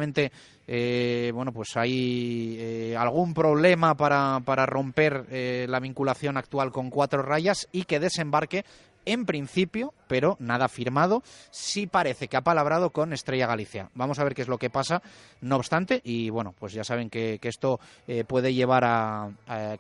eh, 0.67 1.33
bueno, 1.35 1.53
pues 1.53 1.77
hay 1.77 2.57
eh, 2.59 2.97
algún 2.97 3.35
problema 3.35 3.97
para, 3.97 4.41
para 4.45 4.67
romper 4.67 5.27
eh, 5.31 5.67
la 5.69 5.81
vinculación 5.81 6.37
actual 6.37 6.71
con 6.71 6.91
cuatro 6.91 7.23
rayas 7.23 7.69
y 7.73 7.85
que 7.85 8.01
desembarque 8.01 8.65
en 9.07 9.25
principio, 9.25 9.95
pero 10.07 10.37
nada 10.39 10.69
firmado, 10.69 11.23
sí 11.51 11.87
parece 11.87 12.29
que 12.29 12.37
ha 12.37 12.43
palabrado 12.43 12.91
con 12.91 13.13
Estrella 13.13 13.47
Galicia. 13.47 13.91
Vamos 13.95 14.19
a 14.19 14.25
ver 14.25 14.35
qué 14.35 14.43
es 14.43 14.49
lo 14.49 14.59
que 14.59 14.71
pasa, 14.71 15.03
no 15.41 15.57
obstante, 15.57 16.03
y 16.05 16.29
bueno, 16.29 16.55
pues 16.59 16.75
ya 16.75 16.85
saben 16.85 17.09
que, 17.09 17.41
esto 17.43 17.81
puede 18.29 18.53
llevar 18.53 18.85
a 18.85 19.31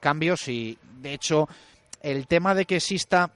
cambios 0.00 0.48
y, 0.48 0.78
de 1.02 1.12
hecho, 1.12 1.48
el 2.02 2.26
tema 2.26 2.54
de 2.54 2.64
que 2.64 2.76
exista 2.76 3.30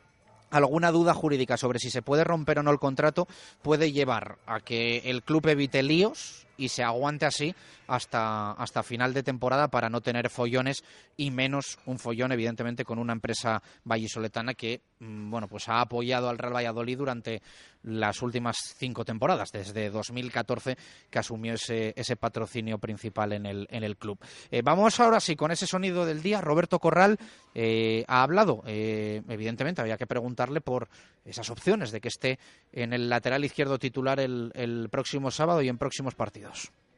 alguna 0.51 0.91
duda 0.91 1.15
jurídica 1.15 1.57
sobre 1.57 1.79
si 1.79 1.91
se 1.91 2.03
puede 2.03 2.25
romper 2.25 2.61
o 2.61 2.63
no 2.63 2.71
el 2.71 2.79
contrato 2.79 3.27
puede 3.63 3.93
llevar 3.93 4.39
a 4.47 4.61
que 4.61 4.99
el 5.11 5.23
club 5.23 5.49
evite 5.49 5.83
líos 5.83 6.44
y 6.57 6.69
se 6.69 6.83
aguante 6.83 7.27
así 7.27 7.55
hasta, 7.87 8.53
hasta 8.53 8.83
final 8.83 9.13
de 9.13 9.23
temporada 9.23 9.69
para 9.69 9.89
no 9.89 10.01
tener 10.01 10.31
follones 10.31 10.85
y 11.17 11.31
menos 11.31 11.79
un 11.87 11.99
follón, 11.99 12.33
evidentemente, 12.33 12.85
con 12.85 12.99
una 12.99 13.13
empresa 13.13 13.63
vallisoletana 13.85 14.55
que 14.55 14.81
bueno, 15.01 15.49
pues 15.49 15.69
ha 15.69 15.81
apoyado 15.81 16.29
al 16.29 16.39
Real 16.39 16.55
Valladolid 16.55 16.99
durante 16.99 17.43
las 17.83 18.23
últimas 18.23 18.57
cinco 18.77 19.05
temporadas, 19.05 19.51
desde 19.53 19.91
2014 19.91 20.77
que 21.11 21.19
asumió 21.19 21.55
ese, 21.55 21.93
ese 21.97 22.17
patrocinio 22.17 22.79
principal 22.79 23.33
en 23.33 23.47
el, 23.47 23.67
en 23.71 23.85
el 23.85 23.97
club. 23.97 24.19
Eh, 24.51 24.63
vamos 24.63 24.99
ahora 25.01 25.21
sí 25.21 25.37
con 25.37 25.51
ese 25.51 25.67
sonido 25.67 26.07
del 26.07 26.23
día. 26.23 26.41
Roberto 26.41 26.79
Corral 26.79 27.19
eh, 27.55 28.05
ha 28.09 28.23
hablado, 28.23 28.63
eh, 28.67 29.23
evidentemente, 29.29 29.83
había 29.83 29.99
que 29.99 30.07
preguntarle 30.07 30.61
por 30.61 30.89
esas 31.25 31.51
opciones 31.51 31.91
de 31.91 32.01
que 32.01 32.09
esté 32.09 32.39
en 32.73 32.93
el 32.93 33.09
lateral 33.09 33.45
izquierdo 33.45 33.79
titular 33.79 34.21
el, 34.21 34.51
el 34.55 34.89
próximo 34.91 35.31
sábado 35.31 35.61
y 35.63 35.69
en 35.69 35.79
próximos 35.79 36.15
partidos. 36.15 36.44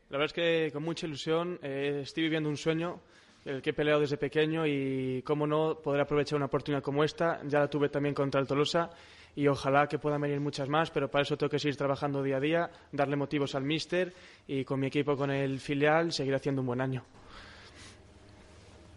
La 0.08 0.18
verdad 0.18 0.26
es 0.26 0.32
que 0.32 0.70
con 0.72 0.82
mucha 0.82 1.06
ilusión 1.06 1.58
eh, 1.62 2.00
estoy 2.02 2.24
viviendo 2.24 2.48
un 2.48 2.56
sueño 2.56 3.00
el 3.44 3.62
que 3.62 3.70
he 3.70 3.72
peleado 3.72 4.00
desde 4.00 4.16
pequeño 4.16 4.66
y, 4.66 5.22
cómo 5.22 5.46
no, 5.46 5.78
poder 5.78 6.00
aprovechar 6.00 6.36
una 6.36 6.46
oportunidad 6.46 6.82
como 6.82 7.04
esta. 7.04 7.40
Ya 7.44 7.60
la 7.60 7.70
tuve 7.70 7.88
también 7.88 8.14
contra 8.14 8.40
el 8.40 8.46
Tolosa 8.46 8.90
y 9.36 9.46
ojalá 9.46 9.86
que 9.86 9.98
puedan 9.98 10.20
venir 10.20 10.40
muchas 10.40 10.68
más, 10.68 10.90
pero 10.90 11.08
para 11.08 11.22
eso 11.22 11.36
tengo 11.36 11.50
que 11.50 11.58
seguir 11.58 11.76
trabajando 11.76 12.22
día 12.22 12.38
a 12.38 12.40
día, 12.40 12.70
darle 12.90 13.14
motivos 13.14 13.54
al 13.54 13.62
míster 13.62 14.12
y 14.48 14.64
con 14.64 14.80
mi 14.80 14.88
equipo, 14.88 15.16
con 15.16 15.30
el 15.30 15.60
filial, 15.60 16.12
seguir 16.12 16.34
haciendo 16.34 16.62
un 16.62 16.66
buen 16.66 16.80
año. 16.80 17.04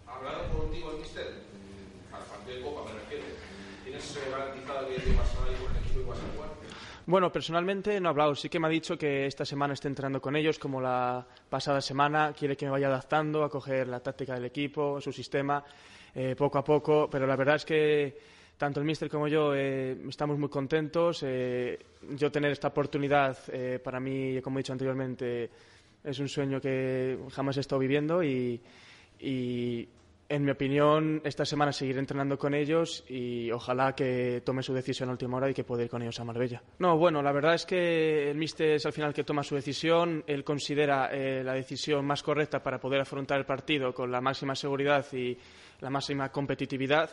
¿Hablaron 0.07 0.49
contigo 0.49 0.91
el 0.93 0.99
míster? 0.99 1.27
Al 2.11 2.23
partido 2.23 2.57
de 2.57 2.63
Copa 2.63 2.85
me 2.85 2.99
refiero. 2.99 3.25
¿Tienes 3.83 4.19
garantizado 4.31 4.87
que 4.87 5.13
vas 5.13 5.35
a 5.35 5.51
ir 5.51 5.57
con 5.57 5.75
el 5.75 5.83
equipo 5.83 5.99
y 5.99 6.03
vas 6.05 6.17
a 6.17 6.35
jugar? 6.35 6.49
Bueno, 7.09 7.31
personalmente 7.31 7.99
no 7.99 8.07
he 8.07 8.11
hablado. 8.11 8.35
Sí 8.35 8.49
que 8.49 8.59
me 8.59 8.67
ha 8.67 8.69
dicho 8.69 8.95
que 8.95 9.25
esta 9.25 9.43
semana 9.43 9.73
esté 9.73 9.87
entrenando 9.87 10.21
con 10.21 10.35
ellos, 10.35 10.59
como 10.59 10.79
la 10.79 11.25
pasada 11.49 11.81
semana. 11.81 12.33
Quiere 12.37 12.55
que 12.55 12.65
me 12.65 12.71
vaya 12.71 12.85
adaptando 12.85 13.43
a 13.43 13.49
coger 13.49 13.87
la 13.87 13.99
táctica 13.99 14.35
del 14.35 14.45
equipo, 14.45 15.01
su 15.01 15.11
sistema, 15.11 15.65
eh, 16.13 16.35
poco 16.37 16.59
a 16.59 16.63
poco. 16.63 17.09
Pero 17.09 17.25
la 17.25 17.35
verdad 17.35 17.55
es 17.55 17.65
que 17.65 18.15
tanto 18.55 18.79
el 18.79 18.85
míster 18.85 19.09
como 19.09 19.27
yo 19.27 19.55
eh, 19.55 19.97
estamos 20.07 20.37
muy 20.37 20.49
contentos. 20.49 21.23
Eh, 21.25 21.79
yo 22.11 22.31
tener 22.31 22.51
esta 22.51 22.67
oportunidad 22.67 23.35
eh, 23.51 23.79
para 23.83 23.99
mí, 23.99 24.39
como 24.43 24.59
he 24.59 24.61
dicho 24.61 24.73
anteriormente, 24.73 25.49
es 26.03 26.19
un 26.19 26.29
sueño 26.29 26.61
que 26.61 27.17
jamás 27.31 27.57
he 27.57 27.61
estado 27.61 27.79
viviendo 27.79 28.23
y, 28.23 28.61
y 29.19 29.89
en 30.29 30.45
mi 30.45 30.51
opinión, 30.51 31.21
esta 31.23 31.43
semana 31.43 31.73
seguiré 31.73 31.99
entrenando 31.99 32.37
con 32.37 32.53
ellos 32.53 33.03
y 33.09 33.49
ojalá 33.49 33.95
que 33.95 34.43
tome 34.45 34.61
su 34.61 34.73
decisión 34.73 35.09
a 35.09 35.13
última 35.13 35.37
hora 35.37 35.49
y 35.49 35.55
que 35.55 35.63
pueda 35.63 35.83
ir 35.83 35.89
con 35.89 36.03
ellos 36.03 36.19
a 36.19 36.23
Marbella. 36.23 36.61
No, 36.77 36.97
bueno, 36.97 37.23
la 37.23 37.31
verdad 37.31 37.55
es 37.55 37.65
que 37.65 38.29
el 38.29 38.37
míster 38.37 38.73
es 38.73 38.85
al 38.85 38.93
final 38.93 39.11
que 39.11 39.23
toma 39.23 39.41
su 39.41 39.55
decisión. 39.55 40.23
Él 40.27 40.43
considera 40.43 41.09
eh, 41.11 41.43
la 41.43 41.53
decisión 41.53 42.05
más 42.05 42.21
correcta 42.21 42.61
para 42.61 42.79
poder 42.79 43.01
afrontar 43.01 43.39
el 43.39 43.45
partido 43.45 43.91
con 43.91 44.11
la 44.11 44.21
máxima 44.21 44.53
seguridad 44.53 45.03
y 45.13 45.35
la 45.81 45.89
máxima 45.89 46.31
competitividad. 46.31 47.09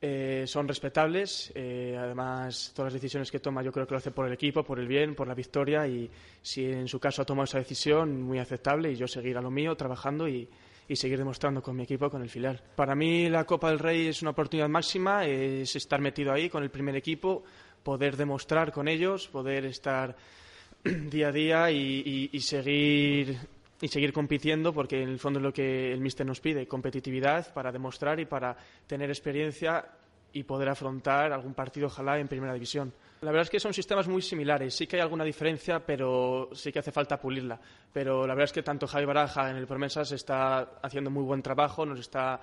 Eh, 0.00 0.44
son 0.46 0.68
respetables. 0.68 1.50
Eh, 1.56 1.96
además, 1.98 2.72
todas 2.72 2.92
las 2.92 3.02
decisiones 3.02 3.32
que 3.32 3.40
toma 3.40 3.62
yo 3.62 3.72
creo 3.72 3.86
que 3.86 3.94
lo 3.94 3.98
hace 3.98 4.12
por 4.12 4.26
el 4.26 4.32
equipo, 4.32 4.62
por 4.62 4.78
el 4.78 4.86
bien, 4.86 5.16
por 5.16 5.26
la 5.26 5.34
victoria 5.34 5.88
y 5.88 6.08
si 6.40 6.66
en 6.66 6.86
su 6.86 7.00
caso 7.00 7.22
ha 7.22 7.24
tomado 7.24 7.44
esa 7.44 7.58
decisión, 7.58 8.22
muy 8.22 8.38
aceptable 8.38 8.92
y 8.92 8.96
yo 8.96 9.08
seguir 9.08 9.38
a 9.38 9.42
lo 9.42 9.50
mío 9.50 9.74
trabajando 9.74 10.28
y, 10.28 10.48
y 10.88 10.96
seguir 10.96 11.18
demostrando 11.18 11.62
con 11.62 11.76
mi 11.76 11.84
equipo, 11.84 12.10
con 12.10 12.22
el 12.22 12.28
filial. 12.28 12.60
Para 12.76 12.94
mí 12.94 13.28
la 13.28 13.44
Copa 13.44 13.70
del 13.70 13.78
Rey 13.78 14.08
es 14.08 14.22
una 14.22 14.32
oportunidad 14.32 14.68
máxima, 14.68 15.24
es 15.24 15.74
estar 15.76 16.00
metido 16.00 16.32
ahí 16.32 16.48
con 16.48 16.62
el 16.62 16.70
primer 16.70 16.96
equipo, 16.96 17.44
poder 17.82 18.16
demostrar 18.16 18.72
con 18.72 18.88
ellos, 18.88 19.28
poder 19.28 19.64
estar 19.66 20.16
día 20.84 21.28
a 21.28 21.32
día 21.32 21.70
y, 21.70 22.30
y, 22.32 22.40
seguir 22.40 23.38
y 23.80 23.88
seguir 23.88 24.12
compitiendo 24.12 24.72
porque 24.72 25.02
en 25.02 25.08
el 25.08 25.18
fondo 25.18 25.38
es 25.38 25.42
lo 25.42 25.52
que 25.52 25.92
el 25.92 26.00
míster 26.00 26.26
nos 26.26 26.40
pide, 26.40 26.66
competitividad 26.66 27.52
para 27.52 27.72
demostrar 27.72 28.20
y 28.20 28.26
para 28.26 28.56
tener 28.86 29.10
experiencia 29.10 29.84
y 30.32 30.42
poder 30.42 30.68
afrontar 30.68 31.32
algún 31.32 31.54
partido 31.54 31.86
ojalá 31.86 32.18
en 32.18 32.28
primera 32.28 32.52
división. 32.54 32.92
La 33.24 33.30
verdad 33.30 33.44
es 33.44 33.50
que 33.50 33.58
son 33.58 33.72
sistemas 33.72 34.06
muy 34.06 34.20
similares. 34.20 34.74
Sí 34.74 34.86
que 34.86 34.96
hay 34.96 35.02
alguna 35.02 35.24
diferencia, 35.24 35.80
pero 35.80 36.50
sí 36.52 36.70
que 36.70 36.80
hace 36.80 36.92
falta 36.92 37.18
pulirla. 37.18 37.58
Pero 37.90 38.26
la 38.26 38.34
verdad 38.34 38.44
es 38.44 38.52
que 38.52 38.62
tanto 38.62 38.86
Javi 38.86 39.06
Baraja 39.06 39.50
en 39.50 39.56
el 39.56 39.66
Promesas 39.66 40.12
está 40.12 40.78
haciendo 40.82 41.10
muy 41.10 41.22
buen 41.22 41.40
trabajo, 41.40 41.86
nos 41.86 42.00
está 42.00 42.38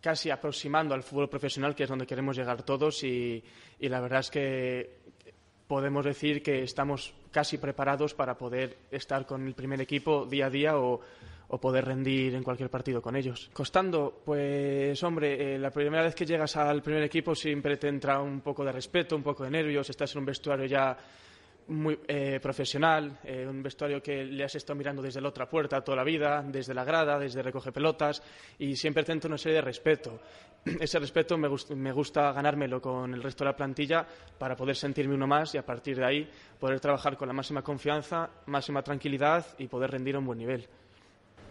casi 0.00 0.30
aproximando 0.30 0.94
al 0.94 1.02
fútbol 1.02 1.28
profesional, 1.28 1.74
que 1.74 1.82
es 1.82 1.88
donde 1.88 2.06
queremos 2.06 2.36
llegar 2.36 2.62
todos. 2.62 3.02
Y, 3.02 3.42
y 3.80 3.88
la 3.88 4.00
verdad 4.00 4.20
es 4.20 4.30
que 4.30 5.00
podemos 5.66 6.04
decir 6.04 6.44
que 6.44 6.62
estamos 6.62 7.12
casi 7.32 7.58
preparados 7.58 8.14
para 8.14 8.38
poder 8.38 8.78
estar 8.92 9.26
con 9.26 9.44
el 9.46 9.54
primer 9.54 9.80
equipo 9.80 10.26
día 10.26 10.46
a 10.46 10.50
día 10.50 10.78
o, 10.78 11.00
o 11.50 11.58
poder 11.58 11.84
rendir 11.84 12.34
en 12.34 12.42
cualquier 12.42 12.70
partido 12.70 13.02
con 13.02 13.16
ellos. 13.16 13.50
Costando, 13.52 14.22
pues 14.24 15.02
hombre, 15.02 15.54
eh, 15.54 15.58
la 15.58 15.70
primera 15.70 16.02
vez 16.02 16.14
que 16.14 16.24
llegas 16.24 16.56
al 16.56 16.82
primer 16.82 17.02
equipo 17.02 17.34
siempre 17.34 17.76
te 17.76 17.88
entra 17.88 18.20
un 18.20 18.40
poco 18.40 18.64
de 18.64 18.72
respeto, 18.72 19.16
un 19.16 19.22
poco 19.22 19.44
de 19.44 19.50
nervios, 19.50 19.90
estás 19.90 20.12
en 20.14 20.20
un 20.20 20.26
vestuario 20.26 20.66
ya 20.66 20.96
muy 21.68 21.98
eh, 22.06 22.38
profesional, 22.40 23.18
eh, 23.24 23.46
un 23.48 23.62
vestuario 23.62 24.02
que 24.02 24.24
le 24.24 24.44
has 24.44 24.54
estado 24.54 24.76
mirando 24.76 25.02
desde 25.02 25.20
la 25.20 25.28
otra 25.28 25.48
puerta 25.48 25.82
toda 25.82 25.96
la 25.96 26.04
vida, 26.04 26.42
desde 26.46 26.74
la 26.74 26.84
grada, 26.84 27.18
desde 27.18 27.42
recoge 27.42 27.72
pelotas 27.72 28.22
y 28.58 28.74
siempre 28.76 29.04
te 29.04 29.12
entra 29.12 29.28
una 29.28 29.38
serie 29.38 29.56
de 29.56 29.62
respeto. 29.62 30.20
Ese 30.64 30.98
respeto 30.98 31.36
me, 31.36 31.48
me 31.76 31.92
gusta 31.92 32.32
ganármelo 32.32 32.80
con 32.80 33.12
el 33.14 33.22
resto 33.22 33.44
de 33.44 33.50
la 33.50 33.56
plantilla 33.56 34.06
para 34.38 34.56
poder 34.56 34.76
sentirme 34.76 35.14
uno 35.14 35.26
más 35.26 35.54
y 35.54 35.58
a 35.58 35.66
partir 35.66 35.96
de 35.96 36.04
ahí 36.04 36.30
poder 36.58 36.80
trabajar 36.80 37.16
con 37.16 37.28
la 37.28 37.34
máxima 37.34 37.62
confianza, 37.62 38.30
máxima 38.46 38.82
tranquilidad 38.82 39.46
y 39.58 39.66
poder 39.66 39.90
rendir 39.90 40.16
a 40.16 40.18
un 40.18 40.26
buen 40.26 40.38
nivel 40.38 40.68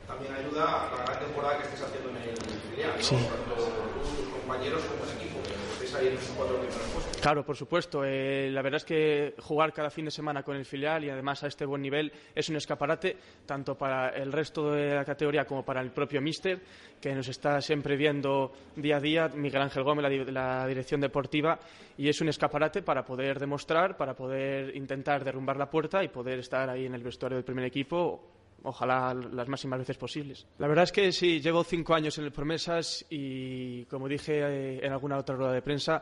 también 0.10 0.34
ayuda 0.34 0.88
a 0.88 0.97
la 0.97 1.03
gran 1.05 1.20
temporada 1.20 1.57
que 1.60 1.64
estés 1.66 1.84
haciendo 1.84 2.10
en 2.10 2.18
el 2.18 2.36
filial, 2.36 2.93
¿no? 2.97 3.03
Sí. 3.03 3.16
Tanto 3.16 3.64
tus 3.93 4.28
compañeros 4.34 4.82
como 4.84 5.03
el 5.03 5.18
equipo, 5.22 5.39
que 5.43 5.53
estéis 5.74 5.95
ahí 5.95 6.07
en 6.07 6.14
esos 6.16 6.36
cuatro 6.36 6.55
primeros 6.57 6.82
puestos. 6.91 7.22
Claro, 7.22 7.45
por 7.45 7.55
supuesto. 7.55 8.03
Eh, 8.03 8.49
la 8.51 8.64
verdad 8.64 8.78
es 8.78 8.86
que 8.86 9.36
jugar 9.39 9.72
cada 9.72 9.91
fin 9.91 10.05
de 10.05 10.12
semana 10.12 10.41
con 10.41 10.55
el 10.55 10.66
filial 10.66 11.03
y 11.03 11.12
además 11.12 11.43
a 11.43 11.47
este 11.47 11.64
buen 11.64 11.84
nivel 11.84 12.12
es 12.34 12.49
un 12.49 12.55
escaparate 12.55 13.18
tanto 13.45 13.78
para 13.78 14.10
el 14.10 14.32
resto 14.32 14.72
de 14.72 14.95
la 14.95 15.05
categoría 15.05 15.45
como 15.45 15.64
para 15.64 15.80
el 15.80 15.91
propio 15.91 16.22
míster, 16.22 16.60
que 16.99 17.14
nos 17.14 17.28
está 17.28 17.62
siempre 17.62 17.95
viendo 17.95 18.51
día 18.76 18.97
a 18.97 18.99
día, 18.99 19.28
Miguel 19.28 19.62
Ángel 19.62 19.84
Gómez, 19.84 20.03
la, 20.03 20.32
la 20.32 20.68
dirección 20.68 21.01
deportiva, 21.01 21.60
y 21.97 22.10
es 22.10 22.20
un 22.20 22.30
escaparate 22.30 22.82
para 22.82 23.05
poder 23.05 23.39
demostrar, 23.39 23.95
para 23.95 24.16
poder 24.16 24.76
intentar 24.76 25.24
derrumbar 25.24 25.57
la 25.57 25.70
puerta 25.70 26.03
y 26.03 26.07
poder 26.07 26.39
estar 26.39 26.68
ahí 26.68 26.88
en 26.88 26.95
el 26.95 27.03
vestuario 27.03 27.36
del 27.36 27.45
primer 27.45 27.66
equipo 27.66 28.39
ojalá 28.64 29.14
las 29.14 29.47
máximas 29.47 29.80
veces 29.80 29.97
posibles. 29.97 30.47
La 30.57 30.68
verdad 30.68 30.84
es 30.84 30.91
que 30.91 31.12
sí, 31.12 31.39
llevo 31.39 31.64
cinco 31.64 31.93
años 31.93 32.18
en 32.18 32.26
el 32.26 32.32
Promesas 32.32 33.05
y, 33.10 33.86
como 33.86 34.07
dije 34.07 34.39
eh, 34.39 34.86
en 34.86 34.91
alguna 34.91 35.18
otra 35.18 35.36
rueda 35.36 35.53
de 35.53 35.62
prensa, 35.62 36.01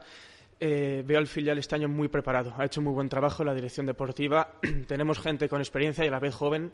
eh, 0.59 1.03
veo 1.05 1.19
al 1.19 1.27
filial 1.27 1.57
este 1.57 1.75
año 1.75 1.87
muy 1.87 2.07
preparado. 2.07 2.53
Ha 2.57 2.65
hecho 2.65 2.81
muy 2.81 2.93
buen 2.93 3.09
trabajo 3.09 3.43
la 3.43 3.53
dirección 3.53 3.85
deportiva. 3.85 4.53
Tenemos 4.87 5.19
gente 5.19 5.47
con 5.47 5.61
experiencia 5.61 6.03
y 6.03 6.07
a 6.07 6.11
la 6.11 6.19
vez 6.19 6.33
joven. 6.33 6.71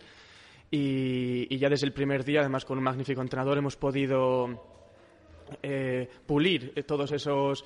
Y, 0.71 1.55
ya 1.57 1.69
desde 1.69 1.85
el 1.85 1.93
primer 1.93 2.23
día, 2.23 2.39
además 2.39 2.65
con 2.65 2.77
un 2.77 2.83
magnífico 2.83 3.21
entrenador, 3.21 3.57
hemos 3.57 3.75
podido 3.75 4.63
eh, 5.61 6.09
pulir 6.25 6.73
todos 6.85 7.11
esos 7.11 7.63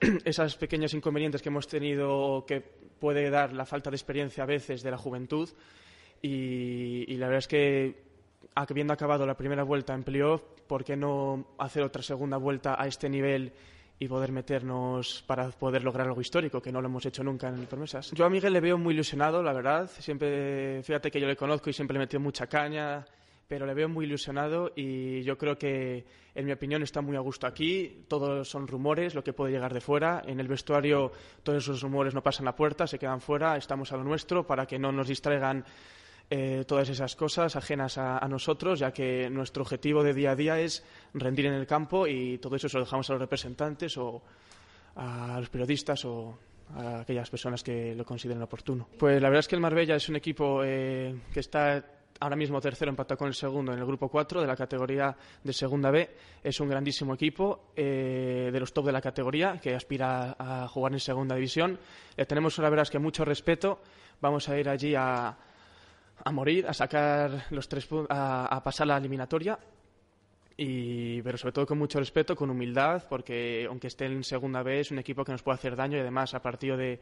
esas 0.24 0.56
pequeños 0.56 0.94
inconvenientes 0.94 1.42
que 1.42 1.48
hemos 1.48 1.66
tenido 1.66 2.44
que 2.46 2.60
puede 2.60 3.30
dar 3.30 3.52
la 3.52 3.64
falta 3.64 3.90
de 3.90 3.96
experiencia 3.96 4.42
a 4.42 4.46
veces 4.46 4.82
de 4.82 4.90
la 4.90 4.98
juventud. 4.98 5.48
Y, 6.22 7.16
la 7.16 7.26
verdad 7.26 7.38
es 7.38 7.48
que 7.48 8.02
habiendo 8.54 8.92
acabado 8.92 9.26
la 9.26 9.36
primera 9.36 9.62
vuelta 9.62 9.94
en 9.94 10.02
playoff, 10.02 10.42
¿por 10.66 10.84
qué 10.84 10.96
no 10.96 11.46
hacer 11.58 11.82
otra 11.82 12.02
segunda 12.02 12.36
vuelta 12.36 12.80
a 12.80 12.86
este 12.86 13.08
nivel 13.08 13.52
y 14.00 14.06
poder 14.06 14.30
meternos 14.30 15.24
para 15.26 15.48
poder 15.50 15.82
lograr 15.82 16.06
algo 16.06 16.20
histórico, 16.20 16.62
que 16.62 16.70
no 16.70 16.80
lo 16.80 16.86
hemos 16.86 17.04
hecho 17.06 17.24
nunca 17.24 17.48
en 17.48 17.66
promesas. 17.66 18.12
Yo 18.12 18.24
a 18.24 18.30
Miguel 18.30 18.52
le 18.52 18.60
veo 18.60 18.78
muy 18.78 18.94
ilusionado, 18.94 19.42
la 19.42 19.52
verdad. 19.52 19.90
Siempre, 19.98 20.82
fíjate 20.84 21.10
que 21.10 21.20
yo 21.20 21.26
le 21.26 21.36
conozco 21.36 21.68
y 21.68 21.72
siempre 21.72 21.94
le 21.94 22.00
metido 22.00 22.20
mucha 22.20 22.46
caña, 22.46 23.04
pero 23.48 23.66
le 23.66 23.74
veo 23.74 23.88
muy 23.88 24.06
ilusionado 24.06 24.72
y 24.76 25.22
yo 25.22 25.36
creo 25.36 25.58
que, 25.58 26.04
en 26.34 26.46
mi 26.46 26.52
opinión, 26.52 26.82
está 26.82 27.00
muy 27.00 27.16
a 27.16 27.20
gusto 27.20 27.48
aquí. 27.48 28.04
Todos 28.06 28.48
son 28.48 28.68
rumores, 28.68 29.16
lo 29.16 29.24
que 29.24 29.32
puede 29.32 29.52
llegar 29.52 29.74
de 29.74 29.80
fuera. 29.80 30.22
En 30.24 30.38
el 30.38 30.46
vestuario 30.46 31.10
todos 31.42 31.64
esos 31.64 31.82
rumores 31.82 32.14
no 32.14 32.22
pasan 32.22 32.44
la 32.44 32.54
puerta, 32.54 32.86
se 32.86 33.00
quedan 33.00 33.20
fuera. 33.20 33.56
Estamos 33.56 33.90
a 33.92 33.96
lo 33.96 34.04
nuestro 34.04 34.46
para 34.46 34.64
que 34.64 34.78
no 34.78 34.92
nos 34.92 35.08
distraigan 35.08 35.64
eh, 36.30 36.64
todas 36.66 36.88
esas 36.90 37.16
cosas 37.16 37.56
ajenas 37.56 37.96
a, 37.96 38.26
nosotros, 38.28 38.80
ya 38.80 38.92
que 38.92 39.30
nuestro 39.30 39.62
objetivo 39.62 40.02
de 40.02 40.12
día 40.12 40.32
a 40.32 40.36
día 40.36 40.60
es 40.60 40.84
rendir 41.14 41.46
en 41.46 41.54
el 41.54 41.66
campo 41.66 42.06
y 42.06 42.38
todo 42.38 42.56
eso 42.56 42.68
se 42.68 42.76
lo 42.76 42.84
dejamos 42.84 43.08
a 43.08 43.14
los 43.14 43.20
representantes 43.22 43.96
o 43.96 44.22
a 44.96 45.38
los 45.40 45.48
periodistas 45.48 46.04
o 46.04 46.38
a 46.76 47.00
aquellas 47.00 47.30
personas 47.30 47.62
que 47.62 47.94
lo 47.94 48.04
consideren 48.04 48.42
oportuno. 48.42 48.88
Pues 48.98 49.22
la 49.22 49.28
verdad 49.28 49.40
es 49.40 49.48
que 49.48 49.54
el 49.54 49.62
Marbella 49.62 49.96
es 49.96 50.08
un 50.10 50.16
equipo 50.16 50.62
eh, 50.62 51.14
que 51.32 51.40
está 51.40 51.82
ahora 52.20 52.36
mismo 52.36 52.60
tercero 52.60 52.90
empatado 52.90 53.16
con 53.16 53.28
el 53.28 53.34
segundo 53.34 53.72
en 53.72 53.78
el 53.78 53.86
grupo 53.86 54.08
4 54.08 54.40
de 54.40 54.46
la 54.46 54.56
categoría 54.56 55.16
de 55.42 55.52
segunda 55.52 55.90
B. 55.90 56.10
Es 56.42 56.60
un 56.60 56.68
grandísimo 56.68 57.14
equipo 57.14 57.70
eh, 57.74 58.50
de 58.52 58.60
los 58.60 58.72
top 58.72 58.86
de 58.86 58.92
la 58.92 59.00
categoría 59.00 59.58
que 59.62 59.74
aspira 59.74 60.36
a 60.38 60.68
jugar 60.68 60.92
en 60.92 61.00
segunda 61.00 61.36
división. 61.36 61.78
Le 62.16 62.26
tenemos, 62.26 62.58
verdad 62.58 62.82
es 62.82 62.90
que 62.90 62.98
mucho 62.98 63.24
respeto. 63.24 63.80
Vamos 64.20 64.48
a 64.48 64.58
ir 64.58 64.68
allí 64.68 64.94
a, 64.94 65.36
a 66.24 66.32
morir, 66.32 66.66
a 66.66 66.74
sacar 66.74 67.46
los 67.50 67.68
tres 67.68 67.88
a, 68.08 68.46
a 68.46 68.62
pasar 68.62 68.86
la 68.86 68.96
eliminatoria. 68.96 69.58
Y, 70.56 71.22
pero 71.22 71.38
sobre 71.38 71.52
todo 71.52 71.66
con 71.66 71.78
mucho 71.78 72.00
respeto, 72.00 72.34
con 72.34 72.50
humildad, 72.50 73.04
porque 73.08 73.66
aunque 73.68 73.86
esté 73.86 74.06
en 74.06 74.24
segunda 74.24 74.62
vez, 74.62 74.88
es 74.88 74.90
un 74.90 74.98
equipo 74.98 75.24
que 75.24 75.30
nos 75.30 75.42
puede 75.42 75.54
hacer 75.54 75.76
daño 75.76 75.96
y 75.96 76.00
además 76.00 76.34
a 76.34 76.42
partido 76.42 76.76
de, 76.76 77.00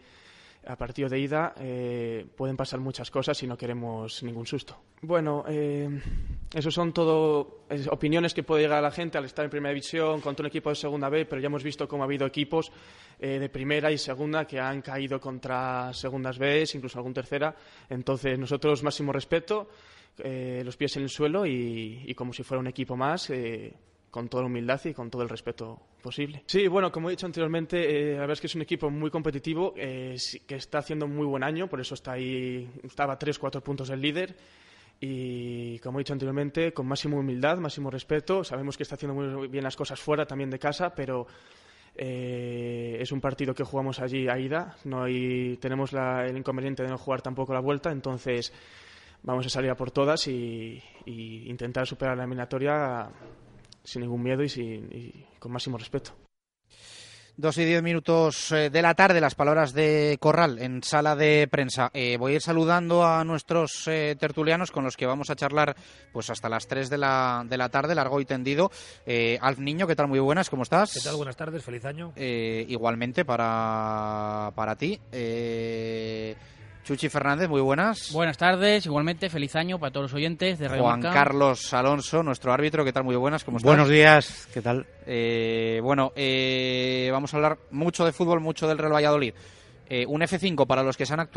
a 0.66 0.76
partido 0.76 1.08
de 1.08 1.18
ida 1.18 1.54
eh, 1.58 2.26
pueden 2.36 2.56
pasar 2.56 2.80
muchas 2.80 3.10
cosas 3.10 3.40
y 3.42 3.46
no 3.46 3.56
queremos 3.56 4.22
ningún 4.22 4.46
susto. 4.46 4.76
Bueno, 5.02 5.44
eh, 5.48 5.88
eso 6.52 6.70
son 6.70 6.92
todo 6.92 7.64
opiniones 7.90 8.34
que 8.34 8.42
puede 8.42 8.62
llegar 8.62 8.78
a 8.78 8.82
la 8.82 8.90
gente 8.90 9.18
al 9.18 9.24
estar 9.24 9.44
en 9.44 9.50
primera 9.50 9.72
división 9.72 10.20
contra 10.20 10.42
un 10.42 10.48
equipo 10.48 10.70
de 10.70 10.76
segunda 10.76 11.08
B, 11.08 11.24
pero 11.26 11.40
ya 11.40 11.46
hemos 11.46 11.62
visto 11.62 11.86
cómo 11.86 12.02
ha 12.02 12.06
habido 12.06 12.26
equipos 12.26 12.72
eh, 13.18 13.38
de 13.38 13.48
primera 13.48 13.90
y 13.90 13.98
segunda 13.98 14.44
que 14.44 14.58
han 14.58 14.82
caído 14.82 15.20
contra 15.20 15.92
segundas 15.92 16.38
B, 16.38 16.64
incluso 16.74 16.98
algún 16.98 17.14
tercera. 17.14 17.54
Entonces, 17.88 18.38
nosotros 18.38 18.82
máximo 18.82 19.12
respeto, 19.12 19.68
los 20.18 20.76
pies 20.78 20.96
en 20.96 21.02
el 21.02 21.10
suelo 21.10 21.44
y, 21.44 22.04
y, 22.06 22.14
como 22.14 22.32
si 22.32 22.42
fuera 22.42 22.58
un 22.58 22.66
equipo 22.66 22.96
más 22.96 23.30
con 24.16 24.30
toda 24.30 24.44
la 24.44 24.46
humildad 24.46 24.80
y 24.86 24.94
con 24.94 25.10
todo 25.10 25.20
el 25.20 25.28
respeto 25.28 25.78
posible. 26.00 26.42
Sí, 26.46 26.68
bueno, 26.68 26.90
como 26.90 27.10
he 27.10 27.12
dicho 27.12 27.26
anteriormente, 27.26 27.76
eh, 27.84 28.14
la 28.14 28.20
verdad 28.20 28.32
es 28.32 28.40
que 28.40 28.46
es 28.46 28.54
un 28.54 28.62
equipo 28.62 28.88
muy 28.88 29.10
competitivo, 29.10 29.74
eh, 29.76 30.16
que 30.46 30.54
está 30.54 30.78
haciendo 30.78 31.06
muy 31.06 31.26
buen 31.26 31.44
año, 31.44 31.68
por 31.68 31.82
eso 31.82 31.92
está 31.92 32.12
ahí, 32.12 32.66
estaba 32.82 33.12
a 33.12 33.18
3-4 33.18 33.60
puntos 33.60 33.88
del 33.88 34.00
líder. 34.00 34.34
Y 34.98 35.78
como 35.80 35.98
he 35.98 36.00
dicho 36.00 36.14
anteriormente, 36.14 36.72
con 36.72 36.86
máxima 36.86 37.18
humildad, 37.18 37.58
máximo 37.58 37.90
respeto. 37.90 38.42
Sabemos 38.42 38.78
que 38.78 38.84
está 38.84 38.94
haciendo 38.94 39.14
muy 39.14 39.48
bien 39.48 39.62
las 39.62 39.76
cosas 39.76 40.00
fuera, 40.00 40.24
también 40.24 40.48
de 40.48 40.58
casa, 40.58 40.94
pero 40.94 41.26
eh, 41.94 42.96
es 42.98 43.12
un 43.12 43.20
partido 43.20 43.54
que 43.54 43.64
jugamos 43.64 44.00
allí 44.00 44.28
a 44.28 44.38
ida. 44.38 44.78
No 44.84 45.02
hay, 45.02 45.58
tenemos 45.58 45.92
el 45.92 46.38
inconveniente 46.38 46.82
de 46.82 46.88
no 46.88 46.96
jugar 46.96 47.20
tampoco 47.20 47.52
la 47.52 47.60
vuelta, 47.60 47.92
entonces 47.92 48.50
vamos 49.22 49.44
a 49.44 49.50
salir 49.50 49.70
a 49.70 49.76
por 49.76 49.90
todas 49.90 50.26
y, 50.26 50.82
y 51.04 51.50
intentar 51.50 51.86
superar 51.86 52.16
la 52.16 52.22
eliminatoria 52.22 53.10
sin 53.86 54.02
ningún 54.02 54.22
miedo 54.22 54.42
y, 54.42 54.48
sin, 54.48 54.90
con 55.38 55.52
máximo 55.52 55.78
respeto. 55.78 56.12
Dos 57.38 57.58
y 57.58 57.66
diez 57.66 57.82
minutos 57.82 58.50
eh, 58.50 58.70
de 58.70 58.80
la 58.80 58.94
tarde, 58.94 59.20
las 59.20 59.34
palabras 59.34 59.74
de 59.74 60.16
Corral 60.18 60.58
en 60.58 60.82
sala 60.82 61.14
de 61.14 61.46
prensa. 61.50 61.90
Eh, 61.92 62.16
voy 62.16 62.32
a 62.32 62.34
ir 62.36 62.40
saludando 62.40 63.04
a 63.04 63.24
nuestros 63.24 63.86
eh, 63.88 64.16
tertulianos 64.18 64.70
con 64.70 64.84
los 64.84 64.96
que 64.96 65.04
vamos 65.04 65.28
a 65.28 65.36
charlar 65.36 65.76
pues 66.14 66.30
hasta 66.30 66.48
las 66.48 66.66
tres 66.66 66.88
de 66.88 66.96
la, 66.96 67.44
de 67.46 67.58
la 67.58 67.68
tarde, 67.68 67.94
largo 67.94 68.22
y 68.22 68.24
tendido. 68.24 68.70
Alf 69.42 69.58
Niño, 69.58 69.86
¿qué 69.86 69.94
tal? 69.94 70.08
Muy 70.08 70.18
buenas, 70.18 70.48
¿cómo 70.48 70.62
estás? 70.62 70.94
¿Qué 70.94 71.00
tal? 71.00 71.16
Buenas 71.16 71.36
tardes, 71.36 71.62
feliz 71.62 71.84
año. 71.84 72.14
igualmente 72.16 73.26
para, 73.26 74.50
para 74.54 74.76
ti. 74.76 74.98
Chuchi 76.86 77.08
Fernández, 77.08 77.48
muy 77.48 77.60
buenas. 77.60 78.12
Buenas 78.12 78.38
tardes, 78.38 78.86
igualmente 78.86 79.28
feliz 79.28 79.56
año 79.56 79.76
para 79.76 79.92
todos 79.92 80.04
los 80.04 80.14
oyentes 80.14 80.56
de 80.60 80.68
Radio 80.68 80.84
Juan 80.84 81.02
Carlos 81.02 81.74
Alonso, 81.74 82.22
nuestro 82.22 82.52
árbitro, 82.52 82.84
¿qué 82.84 82.92
tal? 82.92 83.02
Muy 83.02 83.16
buenas, 83.16 83.42
¿cómo 83.42 83.56
estás? 83.56 83.68
Buenos 83.68 83.88
días, 83.88 84.48
¿qué 84.54 84.62
tal? 84.62 84.86
Eh, 85.04 85.80
bueno, 85.82 86.12
eh, 86.14 87.08
vamos 87.10 87.34
a 87.34 87.38
hablar 87.38 87.58
mucho 87.72 88.04
de 88.04 88.12
fútbol, 88.12 88.40
mucho 88.40 88.68
del 88.68 88.78
Real 88.78 88.92
Valladolid. 88.92 89.34
Eh, 89.88 90.06
un 90.06 90.20
F5 90.20 90.64
para 90.64 90.84
los 90.84 90.96
que 90.96 91.06
se 91.06 91.14
han 91.14 91.28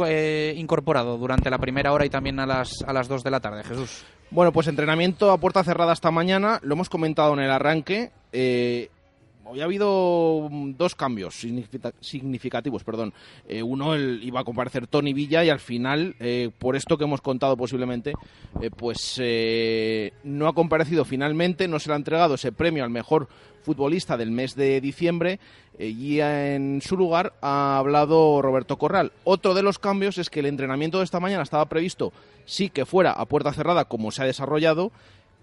incorporado 0.55 1.17
durante 1.17 1.49
la 1.49 1.57
primera 1.57 1.93
hora 1.93 2.05
y 2.05 2.11
también 2.11 2.39
a 2.39 2.45
las, 2.45 2.83
a 2.85 2.93
las 2.93 3.07
2 3.07 3.23
de 3.23 3.31
la 3.31 3.39
tarde, 3.39 3.63
Jesús. 3.63 4.05
Bueno, 4.29 4.51
pues 4.51 4.67
entrenamiento 4.67 5.31
a 5.31 5.39
puerta 5.39 5.63
cerrada 5.63 5.93
esta 5.93 6.11
mañana, 6.11 6.59
lo 6.61 6.75
hemos 6.75 6.89
comentado 6.89 7.33
en 7.33 7.39
el 7.39 7.49
arranque 7.49 8.11
hoy 9.49 9.61
ha 9.61 9.65
habido 9.65 10.47
mm, 10.49 10.73
dos 10.77 10.95
cambios 10.95 11.35
significativos. 12.01 12.83
Perdón. 12.83 13.13
Eh, 13.47 13.63
uno 13.63 13.97
iba 13.97 14.41
a 14.41 14.43
comparecer 14.43 14.87
Tony 14.87 15.13
Villa 15.13 15.43
y 15.43 15.49
al 15.49 15.59
final, 15.59 16.15
eh, 16.19 16.51
por 16.57 16.75
esto 16.75 16.97
que 16.97 17.05
hemos 17.05 17.21
contado 17.21 17.57
posiblemente, 17.57 18.13
eh, 18.61 18.69
pues 18.69 19.21
no 20.23 20.47
ha 20.47 20.53
comparecido 20.53 21.05
finalmente, 21.05 21.67
no 21.67 21.79
se 21.79 21.89
le 21.89 21.93
ha 21.93 21.97
entregado 21.97 22.35
ese 22.35 22.51
premio 22.51 22.83
al 22.83 22.89
mejor 22.89 23.27
futbolista 23.63 24.17
del 24.17 24.31
mes 24.31 24.55
de 24.55 24.79
diciembre 24.79 25.39
y 25.77 26.19
en 26.19 26.81
su 26.81 26.97
lugar 26.97 27.33
ha 27.41 27.77
hablado 27.77 28.41
Roberto 28.41 28.77
Corral. 28.77 29.11
Otro 29.23 29.53
de 29.53 29.63
los 29.63 29.79
cambios 29.79 30.17
es 30.17 30.29
que 30.29 30.39
el 30.39 30.45
entrenamiento 30.45 30.99
de 30.99 31.03
esta 31.03 31.19
mañana 31.19 31.43
estaba 31.43 31.67
previsto 31.67 32.13
sí 32.49 32.69
que 32.69 32.85
fuera 32.85 33.11
a 33.11 33.25
puerta 33.25 33.53
cerrada 33.53 33.85
como 33.85 34.11
se 34.11 34.23
ha 34.23 34.25
desarrollado 34.25 34.91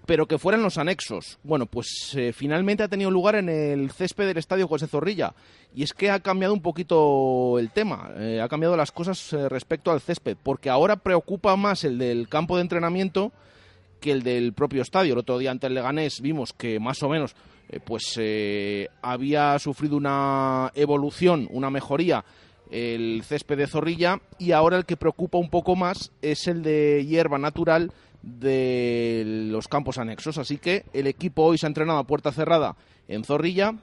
pero 0.07 0.27
que 0.27 0.39
fueran 0.39 0.63
los 0.63 0.79
anexos. 0.79 1.39
Bueno, 1.43 1.67
pues 1.67 2.15
eh, 2.17 2.33
finalmente 2.33 2.85
ha 2.85 2.89
tenido 2.89 3.11
lugar 3.11 3.35
en 3.35 3.49
el 3.49 3.91
césped 3.91 4.27
del 4.29 4.39
Estadio 4.39 4.69
José 4.69 4.87
Zorrilla. 4.87 5.35
Y 5.75 5.83
es 5.83 5.93
que 5.93 6.11
ha 6.11 6.21
cambiado 6.21 6.55
un 6.55 6.63
poquito 6.63 7.59
el 7.59 7.71
tema, 7.71 8.13
eh, 8.17 8.41
ha 8.41 8.49
cambiado 8.49 8.77
las 8.77 8.93
cosas 8.93 9.33
eh, 9.33 9.49
respecto 9.49 9.91
al 9.91 10.01
césped, 10.01 10.37
porque 10.43 10.71
ahora 10.71 10.97
preocupa 10.97 11.57
más 11.57 11.85
el 11.85 11.99
del 11.99 12.29
campo 12.29 12.57
de 12.57 12.63
entrenamiento 12.63 13.33
que 14.01 14.13
el 14.13 14.23
del 14.23 14.53
propio 14.53 14.81
estadio. 14.81 15.13
El 15.13 15.19
otro 15.19 15.39
día 15.39 15.51
ante 15.51 15.67
el 15.67 15.75
Leganés 15.75 16.21
vimos 16.21 16.53
que 16.53 16.79
más 16.79 17.03
o 17.03 17.09
menos 17.09 17.35
pues 17.85 18.17
había 19.03 19.59
sufrido 19.59 19.97
una 19.97 20.71
evolución, 20.77 21.49
una 21.51 21.69
mejoría 21.69 22.25
el 22.71 23.23
césped 23.25 23.59
de 23.59 23.67
Zorrilla 23.67 24.21
y 24.39 24.53
ahora 24.53 24.77
el 24.77 24.85
que 24.85 24.97
preocupa 24.97 25.39
un 25.39 25.51
poco 25.51 25.77
más 25.77 26.13
es 26.23 26.47
el 26.47 26.63
de 26.63 27.05
hierba 27.07 27.39
natural 27.39 27.93
de 28.27 29.23
los 29.51 29.69
campos 29.69 29.97
anexos. 29.99 30.37
Así 30.37 30.59
que 30.59 30.85
el 30.93 31.07
equipo 31.07 31.45
hoy 31.45 31.57
se 31.57 31.67
ha 31.67 31.69
entrenado 31.69 31.99
a 31.99 32.07
puerta 32.07 32.33
cerrada 32.33 32.77
en 33.09 33.25
Zorrilla. 33.25 33.75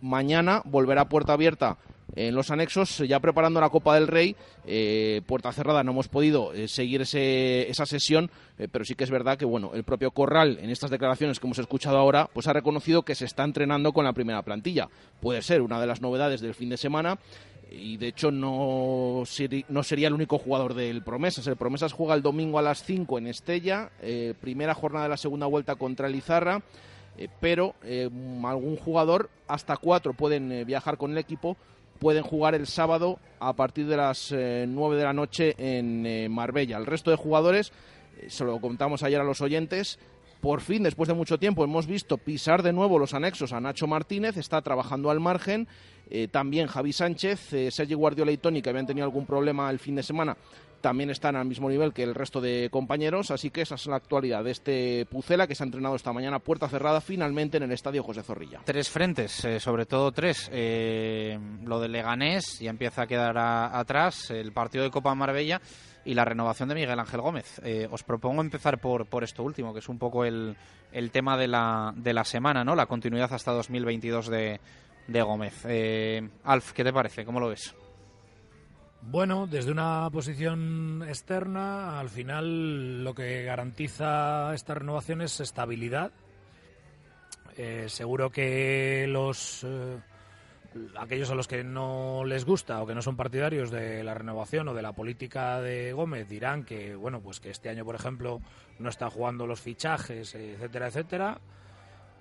Mañana 0.00 0.62
volverá 0.64 1.02
a 1.02 1.08
puerta 1.08 1.34
abierta 1.34 1.78
en 2.14 2.34
los 2.34 2.50
anexos, 2.50 2.98
ya 2.98 3.20
preparando 3.20 3.60
la 3.60 3.70
Copa 3.70 3.94
del 3.94 4.08
Rey. 4.08 4.34
Eh, 4.66 5.22
puerta 5.26 5.52
cerrada 5.52 5.84
no 5.84 5.92
hemos 5.92 6.08
podido 6.08 6.52
eh, 6.52 6.68
seguir 6.68 7.02
esa 7.02 7.86
sesión, 7.86 8.30
eh, 8.58 8.68
pero 8.70 8.84
sí 8.84 8.94
que 8.94 9.04
es 9.04 9.10
verdad 9.10 9.38
que 9.38 9.44
bueno, 9.44 9.72
el 9.74 9.84
propio 9.84 10.10
Corral, 10.10 10.58
en 10.60 10.70
estas 10.70 10.90
declaraciones 10.90 11.38
que 11.38 11.46
hemos 11.46 11.58
escuchado 11.58 11.98
ahora, 11.98 12.28
pues 12.32 12.46
ha 12.48 12.52
reconocido 12.52 13.02
que 13.02 13.14
se 13.14 13.24
está 13.24 13.44
entrenando 13.44 13.92
con 13.92 14.04
la 14.04 14.12
primera 14.12 14.42
plantilla. 14.42 14.88
Puede 15.20 15.42
ser 15.42 15.62
una 15.62 15.80
de 15.80 15.86
las 15.86 16.00
novedades 16.00 16.40
del 16.40 16.54
fin 16.54 16.68
de 16.70 16.76
semana 16.76 17.18
y 17.74 17.96
de 17.96 18.08
hecho 18.08 18.30
no, 18.30 19.24
no 19.68 19.82
sería 19.82 20.08
el 20.08 20.14
único 20.14 20.38
jugador 20.38 20.74
del 20.74 21.02
Promesas. 21.02 21.46
El 21.46 21.56
Promesas 21.56 21.92
juega 21.92 22.14
el 22.14 22.22
domingo 22.22 22.58
a 22.58 22.62
las 22.62 22.82
5 22.84 23.18
en 23.18 23.26
Estella, 23.26 23.90
eh, 24.00 24.34
primera 24.40 24.74
jornada 24.74 25.04
de 25.04 25.10
la 25.10 25.16
segunda 25.16 25.46
vuelta 25.46 25.76
contra 25.76 26.08
Lizarra, 26.08 26.62
eh, 27.16 27.28
pero 27.40 27.74
eh, 27.82 28.10
algún 28.44 28.76
jugador, 28.76 29.30
hasta 29.48 29.76
cuatro 29.76 30.12
pueden 30.14 30.64
viajar 30.66 30.96
con 30.96 31.12
el 31.12 31.18
equipo, 31.18 31.56
pueden 31.98 32.22
jugar 32.22 32.54
el 32.54 32.66
sábado 32.66 33.18
a 33.38 33.52
partir 33.54 33.86
de 33.86 33.96
las 33.96 34.32
9 34.32 34.96
de 34.96 35.04
la 35.04 35.12
noche 35.12 35.54
en 35.58 36.32
Marbella. 36.32 36.76
El 36.76 36.86
resto 36.86 37.10
de 37.10 37.16
jugadores, 37.16 37.72
se 38.26 38.44
lo 38.44 38.60
contamos 38.60 39.02
ayer 39.02 39.20
a 39.20 39.24
los 39.24 39.40
oyentes, 39.40 39.98
por 40.42 40.60
fin, 40.60 40.82
después 40.82 41.06
de 41.06 41.14
mucho 41.14 41.38
tiempo, 41.38 41.62
hemos 41.62 41.86
visto 41.86 42.18
pisar 42.18 42.64
de 42.64 42.72
nuevo 42.72 42.98
los 42.98 43.14
anexos 43.14 43.52
a 43.52 43.60
Nacho 43.60 43.86
Martínez, 43.86 44.36
está 44.36 44.60
trabajando 44.60 45.08
al 45.08 45.20
margen. 45.20 45.68
Eh, 46.10 46.26
también 46.26 46.66
Javi 46.66 46.92
Sánchez, 46.92 47.52
eh, 47.52 47.70
Sergi 47.70 47.94
Guardiola 47.94 48.32
y 48.32 48.38
Tony, 48.38 48.60
que 48.60 48.68
habían 48.68 48.84
tenido 48.84 49.04
algún 49.04 49.24
problema 49.24 49.70
el 49.70 49.78
fin 49.78 49.94
de 49.94 50.02
semana, 50.02 50.36
también 50.82 51.08
están 51.08 51.36
al 51.36 51.46
mismo 51.46 51.70
nivel 51.70 51.94
que 51.94 52.02
el 52.02 52.14
resto 52.14 52.42
de 52.42 52.68
compañeros. 52.70 53.30
Así 53.30 53.48
que 53.50 53.62
esa 53.62 53.76
es 53.76 53.86
la 53.86 53.96
actualidad 53.96 54.44
de 54.44 54.50
este 54.50 55.06
Pucela 55.06 55.46
que 55.46 55.54
se 55.54 55.62
ha 55.62 55.66
entrenado 55.66 55.96
esta 55.96 56.12
mañana 56.12 56.38
puerta 56.40 56.68
cerrada 56.68 57.00
finalmente 57.00 57.56
en 57.56 57.62
el 57.62 57.72
estadio 57.72 58.02
José 58.02 58.22
Zorrilla. 58.22 58.60
Tres 58.64 58.90
frentes, 58.90 59.42
eh, 59.46 59.58
sobre 59.60 59.86
todo 59.86 60.12
tres. 60.12 60.50
Eh, 60.52 61.38
lo 61.64 61.80
de 61.80 61.88
Leganés 61.88 62.58
ya 62.58 62.68
empieza 62.68 63.02
a 63.02 63.06
quedar 63.06 63.38
a- 63.38 63.78
atrás, 63.78 64.30
el 64.30 64.52
partido 64.52 64.84
de 64.84 64.90
Copa 64.90 65.14
Marbella 65.14 65.60
y 66.04 66.14
la 66.14 66.24
renovación 66.24 66.68
de 66.68 66.74
Miguel 66.74 66.98
Ángel 66.98 67.20
Gómez. 67.20 67.60
Eh, 67.64 67.86
os 67.90 68.02
propongo 68.02 68.42
empezar 68.42 68.78
por, 68.80 69.06
por 69.06 69.22
esto 69.24 69.42
último, 69.44 69.72
que 69.72 69.78
es 69.78 69.88
un 69.88 69.98
poco 69.98 70.24
el, 70.24 70.56
el 70.90 71.10
tema 71.12 71.36
de 71.38 71.46
la, 71.48 71.94
de 71.96 72.12
la 72.12 72.24
semana, 72.24 72.64
¿no? 72.64 72.74
La 72.74 72.86
continuidad 72.86 73.32
hasta 73.32 73.52
2022 73.52 74.26
de, 74.28 74.60
de 75.06 75.22
Gómez. 75.22 75.64
Alf, 76.44 76.72
¿qué 76.72 76.82
te 76.82 76.92
parece? 76.92 77.24
¿Cómo 77.24 77.38
lo 77.38 77.48
ves? 77.48 77.72
Bueno, 79.04 79.48
desde 79.48 79.72
una 79.72 80.08
posición 80.12 81.04
externa, 81.06 81.98
al 81.98 82.08
final 82.08 83.02
lo 83.02 83.14
que 83.14 83.42
garantiza 83.42 84.54
esta 84.54 84.74
renovación 84.74 85.22
es 85.22 85.40
estabilidad. 85.40 86.12
Eh, 87.56 87.86
seguro 87.88 88.30
que 88.30 89.06
los 89.08 89.64
eh, 89.64 89.98
aquellos 90.96 91.30
a 91.30 91.34
los 91.34 91.48
que 91.48 91.64
no 91.64 92.24
les 92.24 92.44
gusta 92.44 92.80
o 92.80 92.86
que 92.86 92.94
no 92.94 93.02
son 93.02 93.16
partidarios 93.16 93.72
de 93.72 94.04
la 94.04 94.14
renovación 94.14 94.68
o 94.68 94.74
de 94.74 94.82
la 94.82 94.92
política 94.92 95.60
de 95.60 95.92
Gómez 95.92 96.28
dirán 96.28 96.64
que 96.64 96.94
bueno, 96.94 97.20
pues 97.20 97.40
que 97.40 97.50
este 97.50 97.68
año, 97.68 97.84
por 97.84 97.96
ejemplo, 97.96 98.40
no 98.78 98.88
está 98.88 99.10
jugando 99.10 99.48
los 99.48 99.60
fichajes, 99.60 100.32
etcétera, 100.34 100.86
etcétera. 100.86 101.40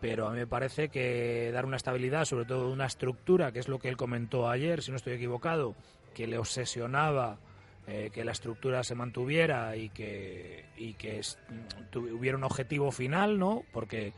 Pero 0.01 0.27
a 0.27 0.31
mí 0.31 0.37
me 0.37 0.47
parece 0.47 0.89
que 0.89 1.51
dar 1.53 1.67
una 1.67 1.77
estabilidad, 1.77 2.25
sobre 2.25 2.45
todo 2.45 2.71
una 2.71 2.87
estructura, 2.87 3.51
que 3.51 3.59
es 3.59 3.67
lo 3.67 3.77
que 3.77 3.87
él 3.87 3.97
comentó 3.97 4.49
ayer, 4.49 4.81
si 4.81 4.89
no 4.89 4.97
estoy 4.97 5.13
equivocado, 5.13 5.75
que 6.13 6.27
le 6.27 6.37
obsesionaba 6.37 7.37
eh, 7.87 8.11
que 8.13 8.23
la 8.23 8.31
estructura 8.31 8.83
se 8.83 8.93
mantuviera 8.93 9.75
y 9.75 9.89
que, 9.89 10.65
y 10.77 10.93
que 10.93 11.19
hubiera 11.95 12.37
un 12.37 12.43
objetivo 12.43 12.91
final, 12.91 13.39
¿no? 13.39 13.63
Porque 13.73 14.13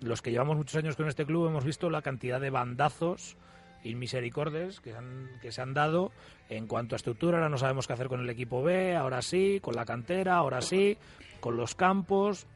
los 0.00 0.20
que 0.20 0.30
llevamos 0.30 0.58
muchos 0.58 0.76
años 0.76 0.96
con 0.96 1.08
este 1.08 1.24
club 1.24 1.48
hemos 1.48 1.64
visto 1.64 1.88
la 1.88 2.02
cantidad 2.02 2.40
de 2.40 2.50
bandazos 2.50 3.36
inmisericordes 3.84 4.80
que 4.80 4.92
se 4.92 4.98
han, 4.98 5.30
que 5.40 5.50
se 5.50 5.62
han 5.62 5.72
dado 5.72 6.12
en 6.50 6.66
cuanto 6.66 6.94
a 6.94 6.96
estructura. 6.96 7.38
Ahora 7.38 7.48
no 7.48 7.56
sabemos 7.56 7.86
qué 7.86 7.94
hacer 7.94 8.08
con 8.08 8.20
el 8.20 8.28
equipo 8.28 8.62
B, 8.62 8.94
ahora 8.94 9.22
sí, 9.22 9.60
con 9.62 9.74
la 9.74 9.86
cantera, 9.86 10.36
ahora 10.36 10.60
sí, 10.60 10.98
con 11.40 11.56
los 11.56 11.74
campos, 11.74 12.46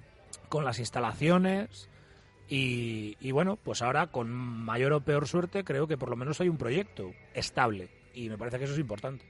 con 0.50 0.64
las 0.64 0.78
instalaciones. 0.78 1.88
Y, 2.48 3.16
y 3.20 3.30
bueno, 3.30 3.56
pues 3.56 3.80
ahora 3.80 4.08
con 4.08 4.30
mayor 4.30 4.92
o 4.92 5.00
peor 5.00 5.26
suerte 5.26 5.64
creo 5.64 5.86
que 5.86 5.96
por 5.96 6.10
lo 6.10 6.16
menos 6.16 6.40
hay 6.40 6.48
un 6.48 6.58
proyecto 6.58 7.12
estable 7.32 7.99
y 8.24 8.28
me 8.28 8.38
parece 8.38 8.58
que 8.58 8.64
eso 8.64 8.74
es 8.74 8.80
importante. 8.80 9.24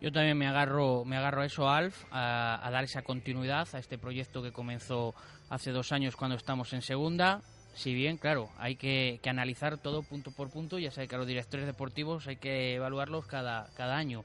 Yo 0.00 0.12
también 0.12 0.36
me 0.36 0.46
agarro, 0.46 1.04
me 1.04 1.16
agarro 1.16 1.42
a 1.42 1.46
eso, 1.46 1.68
Alf, 1.68 2.04
a, 2.10 2.68
dar 2.70 2.84
esa 2.84 3.02
continuidad 3.02 3.66
a 3.72 3.78
este 3.78 3.96
proyecto 3.96 4.42
que 4.42 4.52
comenzó 4.52 5.14
hace 5.48 5.70
dos 5.70 5.92
años 5.92 6.16
cuando 6.16 6.36
estamos 6.36 6.72
en 6.72 6.82
segunda. 6.82 7.40
Si 7.74 7.94
bien, 7.94 8.18
claro, 8.18 8.50
hay 8.58 8.76
que, 8.76 9.18
que 9.22 9.30
analizar 9.30 9.78
todo 9.78 10.02
punto 10.02 10.30
por 10.30 10.50
punto, 10.50 10.78
ya 10.78 10.90
sé 10.90 11.08
que 11.08 11.14
a 11.14 11.18
los 11.18 11.26
directores 11.26 11.66
deportivos 11.66 12.26
hay 12.26 12.36
que 12.36 12.74
evaluarlos 12.74 13.26
cada, 13.26 13.68
cada 13.76 13.96
año. 13.96 14.24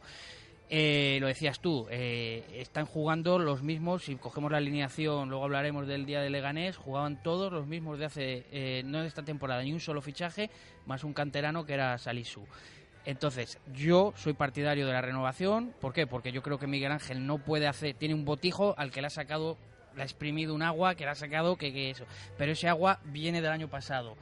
Eh, 0.72 1.18
lo 1.20 1.26
decías 1.26 1.60
tú, 1.60 1.88
eh, 1.90 2.44
están 2.54 2.86
jugando 2.86 3.40
los 3.40 3.64
mismos, 3.64 4.04
si 4.04 4.16
cogemos 4.18 4.52
la 4.52 4.60
alineación, 4.60 5.28
luego 5.28 5.44
hablaremos 5.44 5.88
del 5.88 6.06
día 6.06 6.22
de 6.22 6.30
Leganés, 6.30 6.78
jugaban 6.78 7.24
todos 7.24 7.52
los 7.52 7.66
mismos 7.66 7.98
de 7.98 8.06
hace, 8.06 8.46
eh, 8.52 8.84
no 8.86 9.02
de 9.02 9.08
esta 9.08 9.24
temporada, 9.24 9.64
ni 9.64 9.74
un 9.74 9.80
solo 9.80 10.00
fichaje, 10.00 10.52
más 10.86 11.04
un 11.04 11.14
canterano 11.14 11.66
que 11.66 11.74
era 11.74 11.98
Salisu. 11.98 12.46
Entonces, 13.06 13.60
yo 13.74 14.14
soy 14.16 14.34
partidario 14.34 14.86
de 14.86 14.94
la 14.94 15.02
renovación. 15.02 15.74
¿Por 15.80 15.94
qué? 15.94 16.06
Porque 16.06 16.32
yo 16.32 16.44
creo 16.44 16.60
que 16.60 16.68
Miguel 16.68 16.92
Ángel 16.92 17.26
no 17.26 17.38
puede 17.38 17.68
hacer. 17.68 17.96
Tiene 17.96 18.14
un 18.14 18.26
botijo 18.26 18.76
al 18.78 18.92
que 18.92 19.02
le 19.02 19.08
ha 19.08 19.12
sacado. 19.12 19.58
Le 19.96 20.04
ha 20.04 20.06
exprimido 20.06 20.54
un 20.54 20.62
agua 20.62 20.96
que 20.96 21.06
le 21.06 21.12
ha 21.12 21.16
sacado 21.16 21.56
que, 21.56 21.74
que 21.74 21.90
eso. 21.90 22.06
Pero 22.38 22.52
ese 22.52 22.68
agua 22.68 23.00
viene 23.06 23.42
del 23.42 23.52
año 23.52 23.70
pasado. 23.70 24.16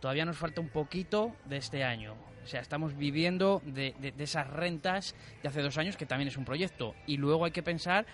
Todavía 0.00 0.26
nos 0.26 0.36
falta 0.36 0.60
un 0.60 0.68
poquito 0.68 1.34
de 1.46 1.56
este 1.56 1.82
año. 1.82 2.14
O 2.44 2.46
sea, 2.46 2.60
estamos 2.60 2.94
viviendo 2.96 3.62
de, 3.64 3.94
esas 4.18 4.46
rentas 4.46 5.14
de 5.42 5.48
hace 5.48 5.62
dos 5.62 5.78
años, 5.78 5.96
que 5.96 6.04
también 6.04 6.28
es 6.28 6.36
un 6.36 6.44
proyecto. 6.44 6.94
Y 7.06 7.16
luego 7.16 7.46
hay 7.46 7.52
que 7.52 7.62
pensar 7.62 8.04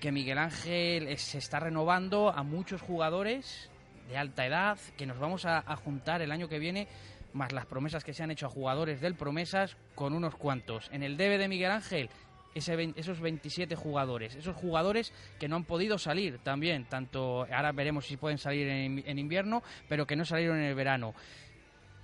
que 0.00 0.12
Miguel 0.12 0.36
Ángel 0.36 1.16
se 1.16 1.38
está 1.38 1.60
renovando 1.60 2.28
a 2.28 2.42
muchos 2.42 2.82
jugadores 2.82 3.70
de 4.08 4.18
alta 4.18 4.44
edad, 4.44 4.78
que 4.98 5.06
nos 5.06 5.18
vamos 5.18 5.46
a 5.46 5.62
juntar 5.76 6.20
el 6.20 6.30
año 6.30 6.48
que 6.48 6.58
viene, 6.58 6.88
más 7.32 7.52
las 7.52 7.66
promesas 7.66 8.04
que 8.04 8.12
se 8.12 8.22
han 8.22 8.30
hecho 8.30 8.46
a 8.46 8.50
jugadores 8.50 9.00
del 9.00 9.14
Promesas, 9.14 9.76
con 9.94 10.14
unos 10.14 10.34
cuantos. 10.34 10.88
En 10.92 11.02
el 11.02 11.16
debe 11.16 11.38
de 11.38 11.48
Miguel 11.48 11.70
Ángel, 11.70 12.10
ese 12.54 12.92
esos 12.96 13.20
27 13.20 13.76
jugadores, 13.76 14.34
esos 14.34 14.56
jugadores 14.56 15.12
que 15.38 15.48
no 15.48 15.56
han 15.56 15.64
podido 15.64 15.98
salir 15.98 16.38
también, 16.38 16.84
tanto 16.84 17.46
ahora 17.52 17.72
veremos 17.72 18.06
si 18.06 18.16
pueden 18.16 18.38
salir 18.38 18.68
en, 18.68 19.02
en 19.06 19.18
invierno, 19.18 19.62
pero 19.88 20.06
que 20.06 20.16
no 20.16 20.24
salieron 20.24 20.58
en 20.58 20.64
el 20.64 20.74
verano. 20.74 21.14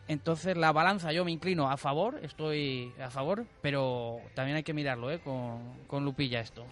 Entonces 0.08 0.56
la 0.56 0.72
balanza 0.72 1.12
yo 1.12 1.24
me 1.24 1.32
inclino 1.32 1.68
a 1.68 1.76
favor, 1.76 2.20
estoy 2.22 2.92
a 3.02 3.10
favor, 3.10 3.44
pero 3.60 4.20
también 4.34 4.56
hay 4.56 4.62
que 4.62 4.72
mirarlo 4.72 5.10
¿eh? 5.10 5.18
con, 5.18 5.58
con 5.88 6.04
lupilla 6.04 6.40
esto. 6.40 6.64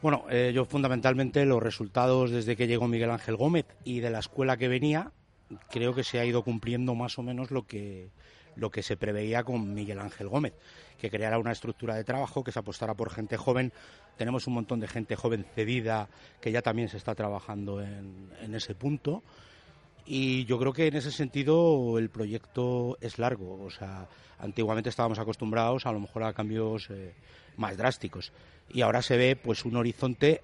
Bueno, 0.00 0.24
eh, 0.30 0.52
yo 0.54 0.64
fundamentalmente 0.64 1.44
los 1.44 1.62
resultados 1.62 2.30
desde 2.30 2.56
que 2.56 2.68
llegó 2.68 2.86
Miguel 2.86 3.10
Ángel 3.10 3.36
Gómez 3.36 3.66
y 3.84 4.00
de 4.00 4.10
la 4.10 4.20
escuela 4.20 4.56
que 4.56 4.68
venía, 4.68 5.12
creo 5.70 5.94
que 5.94 6.04
se 6.04 6.18
ha 6.18 6.24
ido 6.24 6.42
cumpliendo 6.42 6.94
más 6.94 7.18
o 7.18 7.22
menos 7.22 7.50
lo 7.50 7.66
que, 7.66 8.10
lo 8.56 8.70
que 8.70 8.82
se 8.82 8.96
preveía 8.96 9.44
con 9.44 9.74
Miguel 9.74 10.00
Ángel 10.00 10.28
Gómez, 10.28 10.54
que 10.98 11.10
creara 11.10 11.38
una 11.38 11.52
estructura 11.52 11.94
de 11.94 12.04
trabajo, 12.04 12.44
que 12.44 12.52
se 12.52 12.58
apostara 12.58 12.94
por 12.94 13.10
gente 13.10 13.36
joven. 13.36 13.72
Tenemos 14.16 14.46
un 14.46 14.54
montón 14.54 14.80
de 14.80 14.88
gente 14.88 15.16
joven 15.16 15.46
cedida 15.54 16.08
que 16.40 16.52
ya 16.52 16.62
también 16.62 16.88
se 16.88 16.96
está 16.96 17.14
trabajando 17.14 17.82
en, 17.82 18.30
en 18.42 18.54
ese 18.54 18.74
punto. 18.74 19.22
Y 20.10 20.46
yo 20.46 20.58
creo 20.58 20.72
que 20.72 20.86
en 20.86 20.96
ese 20.96 21.12
sentido 21.12 21.98
el 21.98 22.08
proyecto 22.08 22.96
es 23.00 23.18
largo. 23.18 23.62
O 23.62 23.70
sea, 23.70 24.08
antiguamente 24.38 24.88
estábamos 24.88 25.18
acostumbrados 25.18 25.84
a 25.84 25.92
lo 25.92 26.00
mejor 26.00 26.24
a 26.24 26.32
cambios 26.32 26.88
eh, 26.90 27.12
más 27.58 27.76
drásticos. 27.76 28.32
Y 28.70 28.80
ahora 28.80 29.02
se 29.02 29.16
ve 29.16 29.36
pues 29.36 29.64
un 29.64 29.76
horizonte 29.76 30.42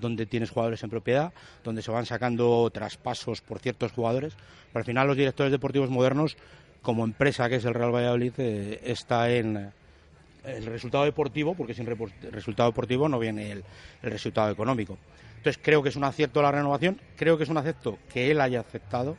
donde 0.00 0.26
tienes 0.26 0.50
jugadores 0.50 0.82
en 0.82 0.90
propiedad, 0.90 1.32
donde 1.64 1.82
se 1.82 1.90
van 1.90 2.06
sacando 2.06 2.68
traspasos 2.70 3.40
por 3.40 3.58
ciertos 3.58 3.92
jugadores. 3.92 4.34
Pero 4.72 4.80
al 4.80 4.84
final 4.84 5.06
los 5.06 5.16
directores 5.16 5.52
deportivos 5.52 5.90
modernos, 5.90 6.36
como 6.80 7.04
empresa 7.04 7.48
que 7.48 7.56
es 7.56 7.64
el 7.64 7.74
Real 7.74 7.94
Valladolid, 7.94 8.32
eh, 8.38 8.80
está 8.84 9.30
en 9.30 9.56
eh, 9.56 9.70
el 10.44 10.66
resultado 10.66 11.04
deportivo, 11.04 11.54
porque 11.54 11.74
sin 11.74 11.86
repor- 11.86 12.12
resultado 12.30 12.70
deportivo 12.70 13.08
no 13.08 13.18
viene 13.18 13.52
el, 13.52 13.64
el 14.02 14.10
resultado 14.10 14.50
económico. 14.50 14.98
Entonces 15.36 15.60
creo 15.62 15.82
que 15.82 15.88
es 15.88 15.96
un 15.96 16.04
acierto 16.04 16.40
la 16.42 16.52
renovación, 16.52 17.00
creo 17.16 17.36
que 17.36 17.44
es 17.44 17.50
un 17.50 17.56
acierto 17.58 17.98
que 18.12 18.30
él 18.30 18.40
haya 18.40 18.60
aceptado, 18.60 19.16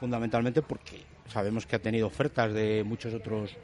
fundamentalmente 0.00 0.60
porque 0.62 1.02
sabemos 1.28 1.66
que 1.66 1.76
ha 1.76 1.78
tenido 1.78 2.06
ofertas 2.06 2.52
de 2.52 2.84
muchos 2.84 3.14
otros 3.14 3.56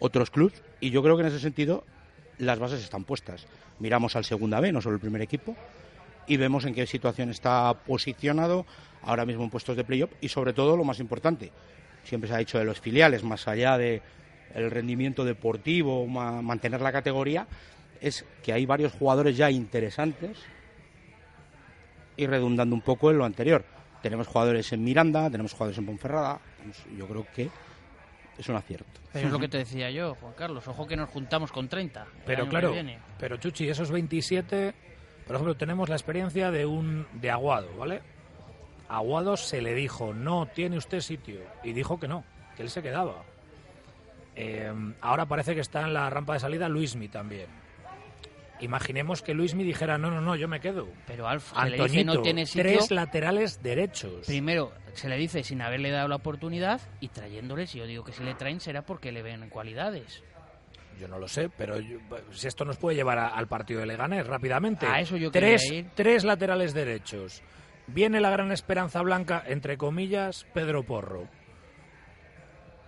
otros 0.00 0.30
clubes 0.30 0.62
y 0.80 0.90
yo 0.90 1.02
creo 1.02 1.16
que 1.16 1.22
en 1.22 1.28
ese 1.28 1.40
sentido 1.40 1.84
las 2.38 2.58
bases 2.58 2.82
están 2.82 3.04
puestas. 3.04 3.46
Miramos 3.78 4.16
al 4.16 4.24
segunda 4.24 4.60
B, 4.60 4.72
no 4.72 4.80
solo 4.80 4.94
el 4.96 5.00
primer 5.00 5.22
equipo, 5.22 5.56
y 6.26 6.36
vemos 6.36 6.64
en 6.64 6.74
qué 6.74 6.86
situación 6.86 7.30
está 7.30 7.74
posicionado 7.86 8.66
ahora 9.02 9.24
mismo 9.24 9.44
en 9.44 9.50
puestos 9.50 9.76
de 9.76 9.84
playoff 9.84 10.10
y 10.20 10.28
sobre 10.28 10.52
todo 10.52 10.76
lo 10.76 10.84
más 10.84 11.00
importante, 11.00 11.52
siempre 12.04 12.28
se 12.28 12.34
ha 12.34 12.38
dicho 12.38 12.58
de 12.58 12.64
los 12.64 12.80
filiales, 12.80 13.22
más 13.22 13.48
allá 13.48 13.78
de 13.78 14.02
el 14.54 14.70
rendimiento 14.70 15.24
deportivo, 15.24 16.06
ma- 16.06 16.42
mantener 16.42 16.80
la 16.80 16.92
categoría, 16.92 17.46
es 18.00 18.24
que 18.42 18.52
hay 18.52 18.66
varios 18.66 18.92
jugadores 18.92 19.36
ya 19.36 19.50
interesantes 19.50 20.38
y 22.16 22.26
redundando 22.26 22.74
un 22.74 22.82
poco 22.82 23.10
en 23.10 23.18
lo 23.18 23.24
anterior. 23.24 23.64
Tenemos 24.02 24.26
jugadores 24.26 24.72
en 24.72 24.84
Miranda, 24.84 25.30
tenemos 25.30 25.52
jugadores 25.52 25.78
en 25.78 25.86
Ponferrada, 25.86 26.40
yo 26.96 27.06
creo 27.06 27.26
que 27.34 27.50
es 28.38 28.48
un 28.48 28.56
acierto. 28.56 29.00
Pero 29.12 29.26
es 29.26 29.32
lo 29.32 29.38
que 29.38 29.48
te 29.48 29.58
decía 29.58 29.90
yo, 29.90 30.14
Juan 30.14 30.32
Carlos. 30.34 30.66
Ojo 30.68 30.86
que 30.86 30.96
nos 30.96 31.10
juntamos 31.10 31.50
con 31.50 31.68
30. 31.68 32.02
el 32.02 32.08
Pero 32.24 32.48
claro, 32.48 32.74
pero 33.18 33.36
Chuchi, 33.36 33.68
esos 33.68 33.90
27, 33.90 34.74
por 35.26 35.36
ejemplo, 35.36 35.56
tenemos 35.56 35.88
la 35.88 35.96
experiencia 35.96 36.50
de 36.50 36.64
un 36.64 37.06
de 37.14 37.30
Aguado, 37.30 37.76
¿vale? 37.76 38.00
Aguado 38.88 39.36
se 39.36 39.60
le 39.60 39.74
dijo, 39.74 40.14
no 40.14 40.46
tiene 40.46 40.78
usted 40.78 41.00
sitio, 41.00 41.40
y 41.62 41.72
dijo 41.72 41.98
que 41.98 42.08
no, 42.08 42.24
que 42.56 42.62
él 42.62 42.70
se 42.70 42.82
quedaba. 42.82 43.24
Eh, 44.36 44.72
ahora 45.00 45.26
parece 45.26 45.54
que 45.54 45.60
está 45.60 45.82
en 45.82 45.92
la 45.92 46.08
rampa 46.08 46.34
de 46.34 46.40
salida 46.40 46.68
Luismi 46.68 47.08
también. 47.08 47.48
Imaginemos 48.60 49.22
que 49.22 49.34
Luismi 49.34 49.62
dijera, 49.64 49.98
no, 49.98 50.10
no, 50.10 50.20
no, 50.20 50.34
yo 50.36 50.48
me 50.48 50.60
quedo. 50.60 50.88
Pero 51.06 51.28
Alf, 51.28 51.52
se 51.52 51.70
le 51.70 51.76
dice 51.82 52.04
no 52.04 52.12
Antoñito, 52.12 52.22
tiene 52.22 52.46
sitio. 52.46 52.62
tres 52.62 52.90
laterales 52.90 53.62
derechos. 53.62 54.26
Primero, 54.26 54.72
se 54.94 55.08
le 55.08 55.16
dice 55.16 55.42
sin 55.44 55.62
haberle 55.62 55.90
dado 55.90 56.08
la 56.08 56.16
oportunidad 56.16 56.80
y 57.00 57.08
trayéndole, 57.08 57.66
si 57.66 57.78
yo 57.78 57.86
digo 57.86 58.04
que 58.04 58.12
si 58.12 58.22
le 58.24 58.34
traen 58.34 58.60
será 58.60 58.82
porque 58.82 59.12
le 59.12 59.22
ven 59.22 59.48
cualidades. 59.48 60.22
Yo 61.00 61.06
no 61.06 61.18
lo 61.20 61.28
sé, 61.28 61.48
pero 61.48 61.78
yo- 61.78 61.98
si 62.32 62.48
esto 62.48 62.64
nos 62.64 62.76
puede 62.76 62.96
llevar 62.96 63.18
a- 63.18 63.28
al 63.28 63.46
partido 63.46 63.78
de 63.80 63.86
Leganés 63.86 64.26
rápidamente. 64.26 64.84
A 64.86 64.98
eso 64.98 65.16
yo 65.16 65.30
tres, 65.30 65.64
ir. 65.70 65.86
tres 65.94 66.24
laterales 66.24 66.74
derechos. 66.74 67.42
viene 67.86 68.20
la 68.20 68.28
gran 68.30 68.52
esperanza 68.52 69.00
blanca, 69.00 69.42
entre 69.46 69.78
comillas, 69.78 70.44
Pedro 70.52 70.82
Porro. 70.82 71.26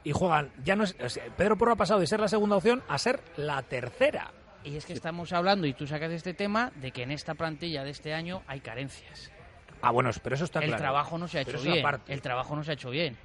Y 0.03 0.13
juegan, 0.13 0.51
ya 0.65 0.77
no 0.77 0.85
es, 0.85 0.95
Pedro 1.37 1.57
Porro 1.57 1.73
ha 1.73 1.77
pasado 1.77 2.01
de 2.01 2.07
ser 2.07 2.21
la 2.21 2.29
segunda 2.29 2.57
opción 2.57 2.83
a 2.89 2.99
ser 2.99 3.21
la 3.37 3.63
tercera. 3.63 4.33
Y 4.65 4.77
es 4.77 4.85
que 4.85 4.93
estamos 4.93 5.33
hablando, 5.33 5.67
y 5.67 5.73
tú 5.73 5.87
sacas 5.87 6.13
este 6.13 6.35
tema, 6.35 6.73
de 6.77 6.91
que 6.91 7.03
en 7.03 7.11
esta 7.11 7.35
plantilla 7.35 7.85
de 7.85 7.91
este 7.91 8.13
año 8.13 8.43
hay 8.47 8.61
carencias. 8.61 9.31
Ah, 9.83 9.91
bueno, 9.91 10.11
pero 10.23 10.35
eso 10.35 10.45
está 10.45 10.61
el 10.61 10.67
claro. 10.67 10.83
Trabajo 10.83 11.19
no 11.19 11.29
se 11.29 11.39
ha 11.39 11.41
hecho 11.43 11.61
bien. 11.61 11.85
El 12.09 12.21
trabajo 12.21 12.55
no 12.55 12.63
se 12.63 12.73
ha 12.73 12.75
hecho 12.75 12.91
bien. 12.91 13.17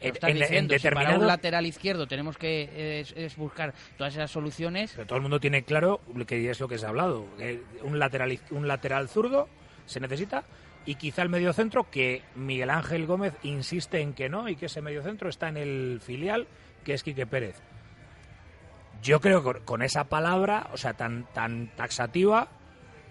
En, 0.00 0.14
estás 0.14 0.34
diciendo, 0.34 0.76
si 0.76 0.88
para 0.90 1.16
un 1.16 1.26
lateral 1.26 1.64
izquierdo 1.64 2.08
tenemos 2.08 2.36
que 2.36 3.04
es, 3.14 3.36
buscar 3.36 3.72
todas 3.96 4.14
esas 4.14 4.30
soluciones. 4.30 4.92
Pero 4.92 5.06
todo 5.06 5.16
el 5.16 5.22
mundo 5.22 5.38
tiene 5.38 5.62
claro 5.62 6.00
que 6.26 6.50
es 6.50 6.58
lo 6.58 6.66
que 6.66 6.78
se 6.78 6.86
ha 6.86 6.88
hablado. 6.88 7.26
Que 7.36 7.62
un 7.82 7.98
lateral 7.98 8.36
un 8.50 8.66
lateral 8.66 9.08
zurdo 9.08 9.48
se 9.86 10.00
necesita 10.00 10.44
y 10.86 10.96
quizá 10.96 11.22
el 11.22 11.28
mediocentro 11.28 11.88
que 11.88 12.22
Miguel 12.34 12.70
Ángel 12.70 13.06
Gómez 13.06 13.34
insiste 13.44 14.00
en 14.00 14.14
que 14.14 14.28
no 14.28 14.48
y 14.48 14.56
que 14.56 14.66
ese 14.66 14.82
mediocentro 14.82 15.28
está 15.28 15.48
en 15.48 15.56
el 15.56 16.00
filial 16.04 16.48
que 16.84 16.94
es 16.94 17.04
Quique 17.04 17.26
Pérez. 17.26 17.62
Yo 19.02 19.20
creo 19.20 19.42
que 19.42 19.60
con 19.60 19.82
esa 19.82 20.04
palabra, 20.04 20.68
o 20.72 20.76
sea, 20.76 20.94
tan 20.94 21.24
tan 21.32 21.68
taxativa, 21.76 22.48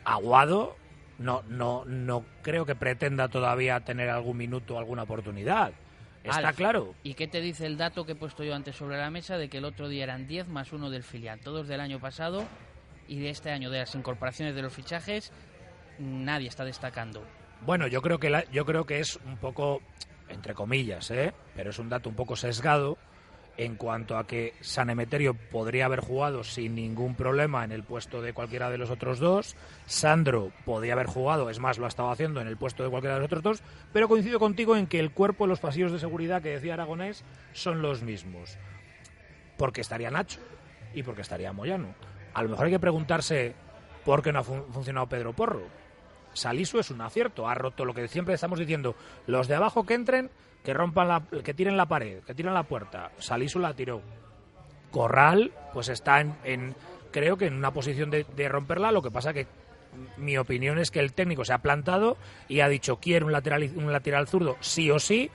Aguado 0.06 0.76
no 1.20 1.44
no 1.48 1.86
no 1.86 2.26
creo 2.42 2.66
que 2.66 2.76
pretenda 2.76 3.28
todavía 3.28 3.80
tener 3.82 4.10
algún 4.10 4.38
minuto 4.38 4.80
alguna 4.80 5.04
oportunidad. 5.04 5.74
Está 6.24 6.54
claro. 6.54 6.94
¿Y 7.04 7.16
qué 7.16 7.28
te 7.28 7.42
dice 7.42 7.66
el 7.66 7.78
dato 7.78 8.06
que 8.06 8.12
he 8.12 8.16
puesto 8.16 8.44
yo 8.44 8.54
antes 8.54 8.76
sobre 8.76 8.98
la 8.98 9.10
mesa 9.10 9.38
de 9.38 9.50
que 9.50 9.58
el 9.58 9.66
otro 9.66 9.90
día 9.90 10.04
eran 10.04 10.28
10 10.28 10.48
más 10.50 10.72
uno 10.72 10.90
del 10.90 11.04
filial? 11.04 11.40
Todos 11.40 11.68
del 11.68 11.80
año 11.80 12.00
pasado 12.00 12.46
y 13.08 13.20
de 13.20 13.30
este 13.30 13.52
año 13.52 13.70
de 13.72 13.80
las 13.80 13.96
incorporaciones 13.96 14.56
de 14.56 14.62
los 14.62 14.72
fichajes, 14.72 15.34
nadie 15.98 16.48
está 16.48 16.64
destacando. 16.64 17.24
Bueno, 17.66 17.88
yo 17.88 18.02
creo 18.02 18.20
que 18.20 18.30
la, 18.30 18.50
yo 18.52 18.66
creo 18.66 18.86
que 18.86 19.00
es 19.00 19.18
un 19.26 19.38
poco 19.38 19.82
entre 20.30 20.54
comillas, 20.54 21.12
¿eh? 21.12 21.34
pero 21.56 21.72
es 21.72 21.80
un 21.80 21.90
dato 21.90 22.10
un 22.10 22.16
poco 22.16 22.36
sesgado 22.36 22.98
en 23.62 23.76
cuanto 23.76 24.18
a 24.18 24.26
que 24.26 24.56
San 24.62 24.90
Emeterio 24.90 25.36
podría 25.36 25.86
haber 25.86 26.00
jugado 26.00 26.44
sin 26.44 26.74
ningún 26.74 27.14
problema 27.14 27.64
en 27.64 27.72
el 27.72 27.84
puesto 27.84 28.20
de 28.20 28.34
cualquiera 28.34 28.72
de 28.72 28.80
los 28.80 28.90
otros 28.90 29.20
dos, 29.20 29.56
Sandro 29.86 30.52
podría 30.66 30.94
haber 30.94 31.06
jugado, 31.06 31.48
es 31.48 31.60
más, 31.60 31.78
lo 31.78 31.86
ha 31.86 31.88
estado 31.88 32.10
haciendo 32.10 32.42
en 32.42 32.48
el 32.48 32.58
puesto 32.58 32.84
de 32.84 32.90
cualquiera 32.90 33.14
de 33.14 33.20
los 33.22 33.28
otros 33.28 33.44
dos, 33.44 33.64
pero 33.94 34.08
coincido 34.08 34.40
contigo 34.40 34.76
en 34.76 34.88
que 34.88 35.00
el 35.00 35.12
cuerpo 35.12 35.46
los 35.46 35.60
pasillos 35.60 35.92
de 35.92 36.00
seguridad 36.00 36.42
que 36.42 36.50
decía 36.50 36.74
Aragonés 36.74 37.24
son 37.54 37.84
los 37.84 38.02
mismos. 38.02 38.58
Porque 39.58 39.82
estaría 39.82 40.10
Nacho 40.10 40.40
y 40.96 41.04
porque 41.04 41.22
estaría 41.22 41.54
Moyano. 41.54 41.94
A 42.34 42.42
lo 42.42 42.50
mejor 42.50 42.66
hay 42.66 42.72
que 42.72 42.80
preguntarse 42.80 43.54
por 44.04 44.24
qué 44.24 44.34
no 44.34 44.40
ha 44.40 44.44
funcionado 44.44 45.08
Pedro 45.08 45.34
Porro 45.34 45.82
Salisu 46.34 46.80
es 46.80 46.92
un 46.92 47.02
acierto, 47.02 47.48
ha 47.48 47.56
roto 47.56 47.86
lo 47.86 47.94
que 47.94 48.08
siempre 48.08 48.34
estamos 48.34 48.60
diciendo, 48.60 48.96
los 49.28 49.48
de 49.48 49.56
abajo 49.56 49.86
que 49.86 49.94
entren, 49.94 50.30
que 50.64 50.74
rompan 50.74 51.08
la, 51.08 51.24
que 51.44 51.54
tiren 51.54 51.78
la 51.78 51.88
pared, 51.88 52.20
que 52.24 52.36
tiren 52.36 52.54
la 52.54 52.64
puerta. 52.64 53.12
Salisu 53.18 53.60
la 53.60 53.74
tiró. 53.74 54.02
Corral, 54.92 55.52
pues 55.74 55.90
está 55.90 56.20
en, 56.20 56.76
creo 57.12 57.38
que 57.38 57.46
en 57.46 57.54
una 57.56 57.72
posición 57.72 58.10
de, 58.10 58.50
romperla, 58.50 58.92
lo 58.92 59.02
que 59.02 59.12
pasa 59.12 59.34
que 59.34 59.48
mi 60.18 60.38
opinión 60.38 60.80
es 60.80 60.92
que 60.92 61.00
el 61.00 61.14
técnico 61.14 61.46
se 61.46 61.54
ha 61.54 61.60
plantado 61.60 62.18
y 62.48 62.62
ha 62.62 62.70
dicho 62.70 62.98
quiero 63.02 63.26
un 63.26 63.34
lateral 63.34 63.70
un 63.76 63.92
lateral 63.92 64.26
zurdo 64.26 64.56
sí 64.62 64.90
o 64.90 65.00
sí 65.00 65.30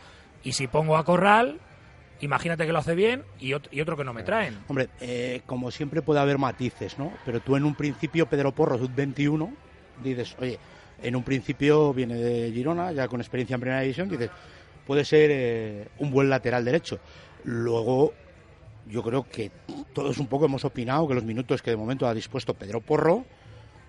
y 0.44 0.52
si 0.52 0.66
pongo 0.66 0.96
a 0.96 1.04
Corral 1.04 1.60
imagínate 2.20 2.66
que 2.66 2.72
lo 2.72 2.78
hace 2.78 2.94
bien 2.94 3.22
y, 3.38 3.52
otro, 3.52 3.96
que 3.96 4.04
no 4.04 4.12
me 4.12 4.22
traen. 4.22 4.58
Hombre, 4.68 4.88
eh, 5.00 5.42
como 5.46 5.70
siempre 5.70 6.02
puede 6.02 6.20
haber 6.20 6.38
matices, 6.38 6.98
¿no? 6.98 7.12
Pero 7.24 7.40
tú 7.40 7.56
en 7.56 7.64
un 7.64 7.74
principio, 7.74 8.26
Pedro 8.26 8.52
Porro, 8.52 8.78
sub-21, 8.78 9.50
dices, 10.02 10.36
oye, 10.40 10.58
en 11.02 11.16
un 11.16 11.22
principio 11.22 11.92
viene 11.92 12.14
de 12.14 12.50
Girona, 12.52 12.92
ya 12.92 13.08
con 13.08 13.20
experiencia 13.20 13.54
en 13.54 13.60
primera 13.60 13.82
división, 13.82 14.08
dices, 14.08 14.30
puede 14.86 15.04
ser 15.04 15.30
eh, 15.32 15.88
un 15.98 16.10
buen 16.10 16.30
lateral 16.30 16.64
derecho. 16.64 16.98
Luego, 17.44 18.14
yo 18.86 19.02
creo 19.02 19.28
que 19.28 19.50
todos 19.92 20.18
un 20.18 20.26
poco 20.26 20.46
hemos 20.46 20.64
opinado 20.64 21.06
que 21.08 21.14
los 21.14 21.24
minutos 21.24 21.62
que 21.62 21.70
de 21.70 21.76
momento 21.76 22.06
ha 22.06 22.14
dispuesto 22.14 22.54
Pedro 22.54 22.80
Porro, 22.80 23.24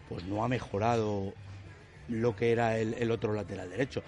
pues 0.10 0.26
no 0.26 0.44
ha 0.44 0.48
mejorado 0.48 1.34
lo 2.10 2.36
que 2.36 2.52
era 2.52 2.80
el 2.80 3.12
otro 3.12 3.34
lateral 3.34 3.70
derecho 3.70 4.02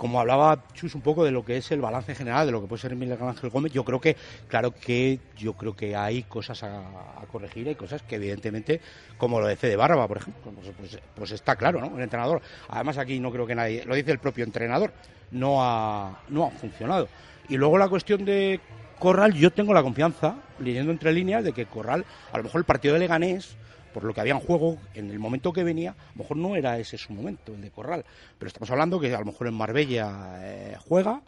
como 0.00 0.18
hablaba 0.18 0.64
Chus 0.72 0.94
un 0.94 1.02
poco 1.02 1.26
de 1.26 1.30
lo 1.30 1.44
que 1.44 1.58
es 1.58 1.70
el 1.72 1.82
balance 1.82 2.14
general, 2.14 2.46
de 2.46 2.52
lo 2.52 2.62
que 2.62 2.66
puede 2.66 2.80
ser 2.80 2.96
Miguel 2.96 3.18
Ángel 3.20 3.50
Gómez, 3.50 3.70
yo 3.70 3.84
creo 3.84 4.00
que, 4.00 4.16
claro 4.48 4.72
que 4.72 5.18
yo 5.36 5.52
creo 5.52 5.76
que 5.76 5.94
hay 5.94 6.22
cosas 6.22 6.62
a, 6.62 6.82
corregir, 7.30 7.68
hay 7.68 7.74
cosas 7.74 8.00
que 8.00 8.16
evidentemente, 8.16 8.80
como 9.18 9.38
lo 9.40 9.46
de 9.46 9.56
Fede 9.56 9.76
Barba, 9.76 10.08
por 10.08 10.16
ejemplo, 10.16 10.52
pues, 10.52 10.72
pues, 10.78 10.98
pues, 11.14 11.32
está 11.32 11.54
claro, 11.54 11.82
¿no? 11.82 11.94
El 11.94 12.02
entrenador, 12.02 12.40
además 12.70 12.96
aquí 12.96 13.20
no 13.20 13.30
creo 13.30 13.46
que 13.46 13.54
nadie, 13.54 13.84
lo 13.84 13.94
dice 13.94 14.10
el 14.10 14.18
propio 14.18 14.42
entrenador, 14.42 14.90
no 15.32 15.62
ha, 15.62 16.22
no 16.30 16.46
ha 16.46 16.50
funcionado. 16.50 17.06
Y 17.50 17.58
luego 17.58 17.76
la 17.76 17.90
cuestión 17.90 18.24
de 18.24 18.58
Corral, 18.98 19.34
yo 19.34 19.52
tengo 19.52 19.74
la 19.74 19.82
confianza, 19.82 20.36
leyendo 20.60 20.92
entre 20.92 21.12
líneas, 21.12 21.44
de 21.44 21.52
que 21.52 21.66
Corral, 21.66 22.06
a 22.32 22.38
lo 22.38 22.44
mejor 22.44 22.60
el 22.60 22.64
partido 22.64 22.94
de 22.94 23.00
Leganés, 23.00 23.54
por 23.92 24.04
lo 24.04 24.14
que 24.14 24.20
había 24.20 24.34
en 24.34 24.40
juego, 24.40 24.78
en 24.94 25.10
el 25.10 25.18
momento 25.18 25.52
que 25.52 25.64
venía, 25.64 25.90
a 25.90 26.12
lo 26.14 26.22
mejor 26.22 26.36
no 26.36 26.56
era 26.56 26.78
ese 26.78 26.98
su 26.98 27.12
momento, 27.12 27.54
el 27.54 27.60
de 27.60 27.70
Corral. 27.70 28.04
Pero 28.38 28.48
estamos 28.48 28.70
hablando 28.70 29.00
que 29.00 29.14
a 29.14 29.18
lo 29.18 29.26
mejor 29.26 29.46
en 29.46 29.54
Marbella 29.54 30.38
eh, 30.42 30.76
juega. 30.88 31.22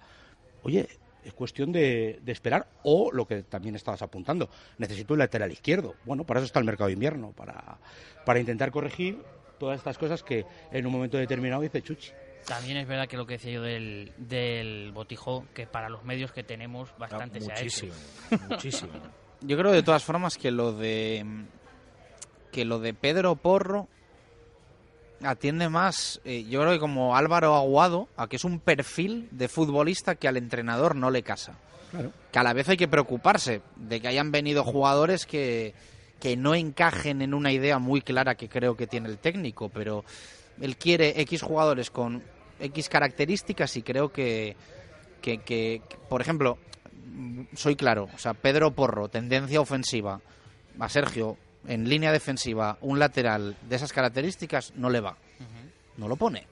Oye, 0.62 0.88
es 1.24 1.32
cuestión 1.32 1.72
de, 1.72 2.20
esperar. 2.26 2.66
O 2.82 3.10
lo 3.12 3.26
que 3.26 3.42
también 3.42 3.74
estabas 3.74 4.02
apuntando, 4.02 4.48
necesito 4.78 5.14
el 5.14 5.18
lateral 5.18 5.52
izquierdo. 5.52 5.94
Bueno, 6.04 6.24
para 6.24 6.40
eso 6.40 6.46
está 6.46 6.58
el 6.58 6.64
mercado 6.64 6.88
de 6.88 6.94
invierno, 6.94 7.32
para, 7.32 7.78
para 8.24 8.40
intentar 8.40 8.70
corregir 8.70 9.22
todas 9.58 9.78
estas 9.78 9.98
cosas 9.98 10.22
que 10.22 10.44
en 10.72 10.86
un 10.86 10.92
momento 10.92 11.16
determinado 11.16 11.62
dice 11.62 11.82
Chuchi. 11.82 12.10
También 12.46 12.76
es 12.78 12.88
verdad 12.88 13.06
que 13.06 13.16
lo 13.16 13.24
que 13.24 13.34
decía 13.34 13.52
yo 13.52 13.62
del, 13.62 14.12
del 14.16 14.90
botijo, 14.92 15.46
que 15.54 15.66
para 15.66 15.88
los 15.88 16.02
medios 16.04 16.32
que 16.32 16.42
tenemos 16.42 16.90
bastante 16.98 17.40
se 17.40 17.52
ha 17.52 17.60
hecho. 17.60 17.86
Muchísimo. 18.48 18.90
Yo 19.40 19.56
creo 19.56 19.70
de 19.72 19.82
todas 19.82 20.02
formas 20.02 20.36
que 20.36 20.50
lo 20.50 20.72
de 20.72 21.24
que 22.52 22.64
lo 22.64 22.78
de 22.78 22.94
Pedro 22.94 23.34
Porro 23.34 23.88
atiende 25.24 25.68
más, 25.68 26.20
eh, 26.24 26.44
yo 26.48 26.60
creo 26.60 26.72
que 26.72 26.78
como 26.78 27.16
Álvaro 27.16 27.56
Aguado, 27.56 28.08
a 28.16 28.28
que 28.28 28.36
es 28.36 28.44
un 28.44 28.60
perfil 28.60 29.28
de 29.30 29.48
futbolista 29.48 30.14
que 30.14 30.28
al 30.28 30.36
entrenador 30.36 30.94
no 30.94 31.10
le 31.10 31.22
casa. 31.22 31.58
Que 32.30 32.38
a 32.38 32.42
la 32.42 32.54
vez 32.54 32.70
hay 32.70 32.78
que 32.78 32.88
preocuparse 32.88 33.60
de 33.76 34.00
que 34.00 34.08
hayan 34.08 34.32
venido 34.32 34.64
jugadores 34.64 35.26
que, 35.26 35.74
que 36.20 36.38
no 36.38 36.54
encajen 36.54 37.20
en 37.20 37.34
una 37.34 37.52
idea 37.52 37.78
muy 37.78 38.00
clara 38.00 38.34
que 38.34 38.48
creo 38.48 38.76
que 38.76 38.86
tiene 38.86 39.10
el 39.10 39.18
técnico, 39.18 39.68
pero 39.68 40.02
él 40.58 40.76
quiere 40.76 41.20
X 41.20 41.42
jugadores 41.42 41.90
con 41.90 42.22
X 42.60 42.88
características 42.88 43.76
y 43.76 43.82
creo 43.82 44.10
que, 44.10 44.56
que, 45.20 45.38
que 45.38 45.82
por 46.08 46.22
ejemplo, 46.22 46.56
soy 47.54 47.76
claro, 47.76 48.08
o 48.14 48.18
sea, 48.18 48.32
Pedro 48.32 48.70
Porro, 48.70 49.08
tendencia 49.08 49.60
ofensiva, 49.60 50.22
a 50.78 50.88
Sergio, 50.88 51.36
en 51.66 51.88
línea 51.88 52.12
defensiva 52.12 52.76
un 52.80 52.98
lateral 52.98 53.56
de 53.68 53.76
esas 53.76 53.92
características 53.92 54.72
no 54.76 54.90
le 54.90 55.00
va. 55.00 55.16
No 55.96 56.08
lo 56.08 56.16
pone. 56.16 56.46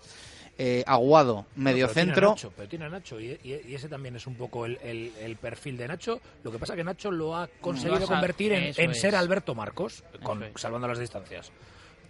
Eh, 0.62 0.84
Aguado, 0.86 1.46
medio 1.56 1.88
centro. 1.88 2.36
pero 2.54 2.68
tiene 2.68 2.84
a 2.84 2.90
Nacho 2.90 3.18
y, 3.18 3.38
ese 3.42 3.88
también 3.88 4.16
es 4.16 4.26
un 4.26 4.34
poco 4.34 4.66
el, 4.66 5.38
perfil 5.40 5.78
de 5.78 5.88
Nacho. 5.88 6.20
Lo 6.44 6.52
que 6.52 6.58
pasa 6.58 6.74
es 6.74 6.76
que 6.76 6.84
Nacho 6.84 7.10
lo 7.10 7.34
ha 7.34 7.48
conseguido 7.62 8.06
convertir 8.06 8.52
en, 8.52 8.94
ser 8.94 9.16
Alberto 9.16 9.54
Marcos, 9.54 10.04
con, 10.22 10.44
salvando 10.56 10.86
las 10.86 10.98
distancias. 10.98 11.50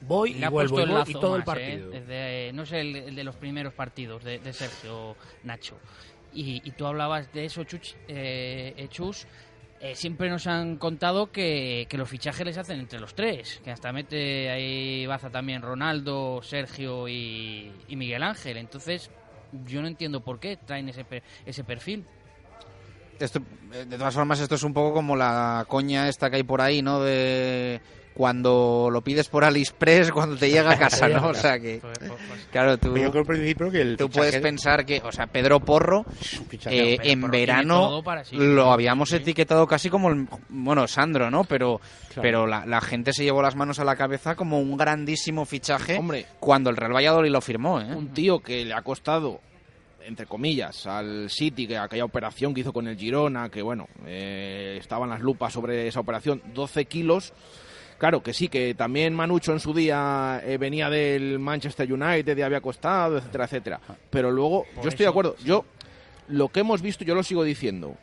Voy 0.00 0.32
y 0.32 0.44
vuelvo 0.46 0.80
y, 1.06 1.12
todo 1.12 1.36
el 1.36 1.42
¿eh? 1.42 1.44
partido. 1.44 1.92
no 2.52 2.66
sé 2.66 2.80
el, 2.80 3.14
de 3.14 3.22
los 3.22 3.36
primeros 3.36 3.72
partidos 3.72 4.24
de, 4.24 4.52
Sergio 4.52 5.14
Nacho. 5.44 5.76
Y, 6.32 6.68
tú 6.72 6.86
hablabas 6.86 7.32
de 7.32 7.44
eso, 7.44 7.62
Chuch, 7.62 7.94
eh, 8.08 8.88
Chus 8.90 9.28
eh, 9.80 9.94
siempre 9.94 10.28
nos 10.28 10.46
han 10.46 10.76
contado 10.76 11.32
que, 11.32 11.88
los 11.92 12.08
fichajes 12.08 12.44
les 12.44 12.58
hacen 12.58 12.80
entre 12.80 13.00
los 13.00 13.14
tres, 13.14 13.60
que 13.64 13.70
hasta 13.70 13.92
mete 13.92 14.50
ahí 14.50 15.06
baza 15.06 15.30
también 15.30 15.62
Ronaldo, 15.62 16.40
Sergio 16.42 17.08
y, 17.08 17.72
Miguel 17.88 18.22
Ángel. 18.22 18.58
Entonces, 18.58 19.10
yo 19.64 19.80
no 19.80 19.88
entiendo 19.88 20.20
por 20.20 20.38
qué 20.38 20.58
traen 20.58 20.90
ese, 20.90 21.06
ese 21.46 21.64
perfil. 21.64 22.04
Esto, 23.18 23.40
de 23.70 23.96
todas 23.96 24.14
formas, 24.14 24.40
esto 24.40 24.54
es 24.54 24.62
un 24.62 24.74
poco 24.74 24.92
como 24.92 25.16
la 25.16 25.64
coña 25.66 26.08
esta 26.08 26.28
que 26.28 26.36
hay 26.36 26.42
por 26.42 26.60
ahí, 26.60 26.82
¿no? 26.82 27.00
De 27.00 27.80
cuando 28.14 28.88
lo 28.90 29.02
pides 29.02 29.28
por 29.28 29.44
AliExpress 29.44 30.10
cuando 30.12 30.36
te 30.36 30.50
llega 30.50 30.72
a 30.72 30.78
casa, 30.78 31.08
¿no? 31.08 31.28
O 31.28 31.34
sea 31.34 31.58
que, 31.58 31.78
pues, 31.80 31.98
pues, 31.98 32.12
pues. 32.28 32.46
claro, 32.50 32.78
tú, 32.78 32.94
tú 33.96 34.10
puedes 34.10 34.40
pensar 34.40 34.84
que, 34.84 35.00
o 35.04 35.12
sea, 35.12 35.26
Pedro 35.26 35.60
Porro, 35.60 36.04
eh, 36.66 36.98
en 37.02 37.30
verano 37.30 38.02
lo 38.32 38.72
habíamos 38.72 39.12
etiquetado 39.12 39.66
casi 39.66 39.88
como, 39.88 40.10
el, 40.10 40.28
bueno, 40.48 40.86
Sandro, 40.86 41.30
¿no? 41.30 41.44
Pero, 41.44 41.80
pero 42.20 42.46
la, 42.46 42.80
gente 42.80 43.12
se 43.12 43.24
llevó 43.24 43.42
las 43.42 43.56
manos 43.56 43.78
a 43.78 43.84
la 43.84 43.96
cabeza 43.96 44.34
como 44.34 44.58
un 44.58 44.76
grandísimo 44.76 45.44
fichaje 45.44 45.98
Hombre, 45.98 46.26
cuando 46.40 46.70
el 46.70 46.76
Real 46.76 46.94
Valladolid 46.94 47.30
lo 47.30 47.40
firmó, 47.40 47.80
¿eh? 47.80 47.94
Un 47.94 48.12
tío 48.12 48.40
que 48.40 48.64
le 48.64 48.74
ha 48.74 48.82
costado 48.82 49.40
entre 50.02 50.26
comillas, 50.26 50.86
al 50.86 51.30
City, 51.30 51.66
que 51.66 51.76
aquella 51.76 52.04
operación 52.04 52.54
que 52.54 52.62
hizo 52.62 52.72
con 52.72 52.88
el 52.88 52.96
Girona, 52.96 53.48
que 53.48 53.62
bueno, 53.62 53.86
eh, 54.06 54.76
estaban 54.80 55.10
las 55.10 55.20
lupas 55.20 55.52
sobre 55.52 55.86
esa 55.86 56.00
operación, 56.00 56.42
12 56.54 56.86
kilos, 56.86 57.32
Claro, 58.00 58.22
que 58.22 58.32
sí, 58.32 58.48
que 58.48 58.74
también 58.74 59.14
Manucho 59.14 59.52
en 59.52 59.60
su 59.60 59.74
día 59.74 60.40
eh, 60.42 60.56
venía 60.56 60.88
del 60.88 61.38
Manchester 61.38 61.92
United 61.92 62.36
y 62.36 62.40
había 62.40 62.62
costado, 62.62 63.18
etcétera, 63.18 63.44
etcétera. 63.44 63.80
Pero 64.08 64.30
luego, 64.30 64.64
Por 64.74 64.84
yo 64.84 64.88
estoy 64.88 65.04
de 65.04 65.10
acuerdo. 65.10 65.36
Yo, 65.44 65.66
lo 66.28 66.48
que 66.48 66.60
hemos 66.60 66.80
visto, 66.80 67.04
yo 67.04 67.14
lo 67.14 67.22
sigo 67.22 67.44
diciendo. 67.44 67.94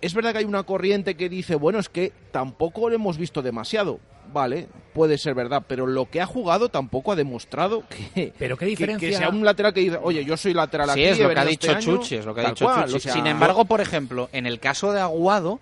Es 0.00 0.14
verdad 0.14 0.30
que 0.32 0.38
hay 0.38 0.44
una 0.44 0.62
corriente 0.62 1.16
que 1.16 1.28
dice, 1.28 1.56
bueno, 1.56 1.80
es 1.80 1.88
que 1.88 2.12
tampoco 2.30 2.88
lo 2.88 2.94
hemos 2.94 3.18
visto 3.18 3.42
demasiado. 3.42 3.98
Vale, 4.32 4.68
puede 4.94 5.18
ser 5.18 5.34
verdad, 5.34 5.64
pero 5.66 5.84
lo 5.86 6.08
que 6.08 6.20
ha 6.20 6.26
jugado 6.26 6.68
tampoco 6.68 7.10
ha 7.10 7.16
demostrado 7.16 7.82
que, 8.14 8.32
Pero 8.38 8.56
qué 8.56 8.66
diferencia... 8.66 9.08
que 9.10 9.16
sea 9.16 9.30
un 9.30 9.44
lateral 9.44 9.74
que 9.74 9.80
dice, 9.80 9.98
oye, 10.00 10.24
yo 10.24 10.36
soy 10.36 10.54
lateral 10.54 10.90
Sí, 10.90 11.00
aquí. 11.00 11.02
es 11.10 11.18
lo 11.18 11.28
que 11.28 11.40
ha 11.40 11.44
dicho 11.44 11.66
este 11.72 11.88
año", 11.90 11.98
Chuchi, 11.98 12.14
es 12.16 12.24
lo 12.24 12.34
que 12.34 12.40
ha 12.40 12.44
tal 12.44 12.54
dicho 12.54 12.64
cual, 12.66 12.84
Chuchi. 12.84 12.96
o 12.96 13.00
sea, 13.00 13.12
Sin 13.14 13.26
embargo, 13.26 13.64
por 13.64 13.80
ejemplo, 13.80 14.28
en 14.32 14.46
el 14.46 14.60
caso 14.60 14.92
de 14.92 15.00
Aguado, 15.00 15.58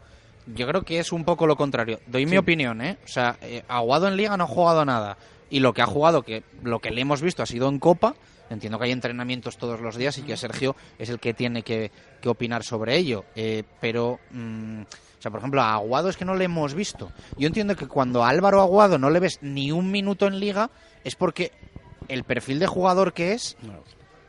yo 0.46 0.66
creo 0.66 0.82
que 0.82 0.98
es 0.98 1.12
un 1.12 1.24
poco 1.24 1.46
lo 1.46 1.56
contrario. 1.56 2.00
Doy 2.06 2.26
mi 2.26 2.36
opinión, 2.36 2.80
¿eh? 2.82 2.98
O 3.04 3.08
sea, 3.08 3.36
eh, 3.42 3.62
Aguado 3.68 4.08
en 4.08 4.16
Liga 4.16 4.36
no 4.36 4.44
ha 4.44 4.48
jugado 4.48 4.84
nada. 4.84 5.16
Y 5.50 5.60
lo 5.60 5.72
que 5.72 5.82
ha 5.82 5.86
jugado, 5.86 6.22
que 6.22 6.42
lo 6.62 6.80
que 6.80 6.90
le 6.90 7.02
hemos 7.02 7.22
visto 7.22 7.42
ha 7.42 7.46
sido 7.46 7.68
en 7.68 7.78
Copa. 7.78 8.14
Entiendo 8.50 8.78
que 8.78 8.84
hay 8.86 8.92
entrenamientos 8.92 9.56
todos 9.56 9.80
los 9.80 9.96
días 9.96 10.18
y 10.18 10.22
que 10.22 10.36
Sergio 10.36 10.76
es 10.98 11.08
el 11.08 11.20
que 11.20 11.32
tiene 11.32 11.62
que, 11.62 11.90
que 12.20 12.28
opinar 12.28 12.64
sobre 12.64 12.96
ello. 12.96 13.24
Eh, 13.34 13.62
pero, 13.80 14.18
mm, 14.30 14.82
o 14.82 15.22
sea, 15.22 15.30
por 15.30 15.40
ejemplo, 15.40 15.62
a 15.62 15.74
Aguado 15.74 16.08
es 16.08 16.16
que 16.16 16.24
no 16.24 16.34
le 16.34 16.44
hemos 16.44 16.74
visto. 16.74 17.12
Yo 17.38 17.46
entiendo 17.46 17.76
que 17.76 17.86
cuando 17.86 18.24
a 18.24 18.28
Álvaro 18.28 18.60
Aguado 18.60 18.98
no 18.98 19.10
le 19.10 19.20
ves 19.20 19.38
ni 19.42 19.72
un 19.72 19.90
minuto 19.90 20.26
en 20.26 20.38
Liga 20.38 20.70
es 21.04 21.14
porque 21.16 21.52
el 22.08 22.24
perfil 22.24 22.58
de 22.58 22.66
jugador 22.66 23.12
que 23.12 23.32
es 23.32 23.56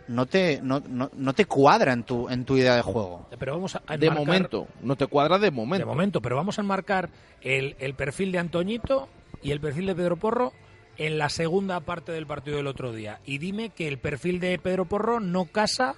no 0.08 0.26
te, 0.26 0.60
no, 0.62 0.82
no, 0.88 1.10
no 1.14 1.34
te 1.34 1.46
cuadra 1.46 1.94
en 1.94 2.04
tu, 2.04 2.30
en 2.30 2.46
tu 2.46 2.58
idea 2.58 2.76
de 2.76 2.82
juego. 2.82 3.28
Pero 3.38 3.54
vamos 3.54 3.76
a 3.76 3.98
De 3.98 4.10
momento, 4.10 4.68
no 4.82 4.96
te 4.96 5.08
cuadra 5.08 5.40
de 5.40 5.52
momento. 5.52 5.86
De 5.86 5.92
momento, 5.92 6.22
pero 6.22 6.36
vamos 6.36 6.58
a 6.60 6.62
enmarcar 6.62 7.10
el, 7.42 7.76
el 7.80 7.94
perfil 7.94 8.32
de 8.32 8.40
Antoñito 8.40 9.08
y 9.42 9.52
el 9.52 9.60
perfil 9.60 9.86
de 9.88 9.96
Pedro 9.96 10.18
Porro 10.18 10.54
en 10.98 11.18
la 11.18 11.30
segunda 11.30 11.80
parte 11.80 12.12
del 12.12 12.28
partido 12.28 12.58
del 12.58 12.68
otro 12.68 12.92
día. 12.92 13.20
Y 13.26 13.38
dime 13.38 13.70
que 13.70 13.88
el 13.88 13.98
perfil 13.98 14.40
de 14.40 14.58
Pedro 14.60 14.86
Porro 14.86 15.20
no 15.20 15.46
casa, 15.46 15.96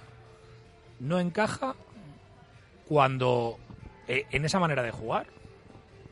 no 1.00 1.18
encaja 1.20 1.74
cuando 2.88 3.58
eh, 4.08 4.24
en 4.30 4.44
esa 4.44 4.58
manera 4.58 4.82
de 4.82 4.90
jugar, 4.92 5.26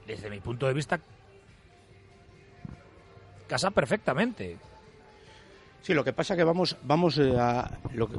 desde 0.07 0.29
mi 0.29 0.41
punto 0.41 0.67
de 0.67 0.75
vista, 0.75 1.01
casa 3.47 3.71
perfectamente. 3.71 4.59
Sí, 5.85 5.93
lo 5.93 6.03
que 6.03 6.15
pasa 6.15 6.35
que 6.35 6.45
vamos, 6.45 6.79
vamos 6.83 7.19
eh, 7.19 7.35
a 7.39 7.71
lo 7.93 8.09
que 8.09 8.17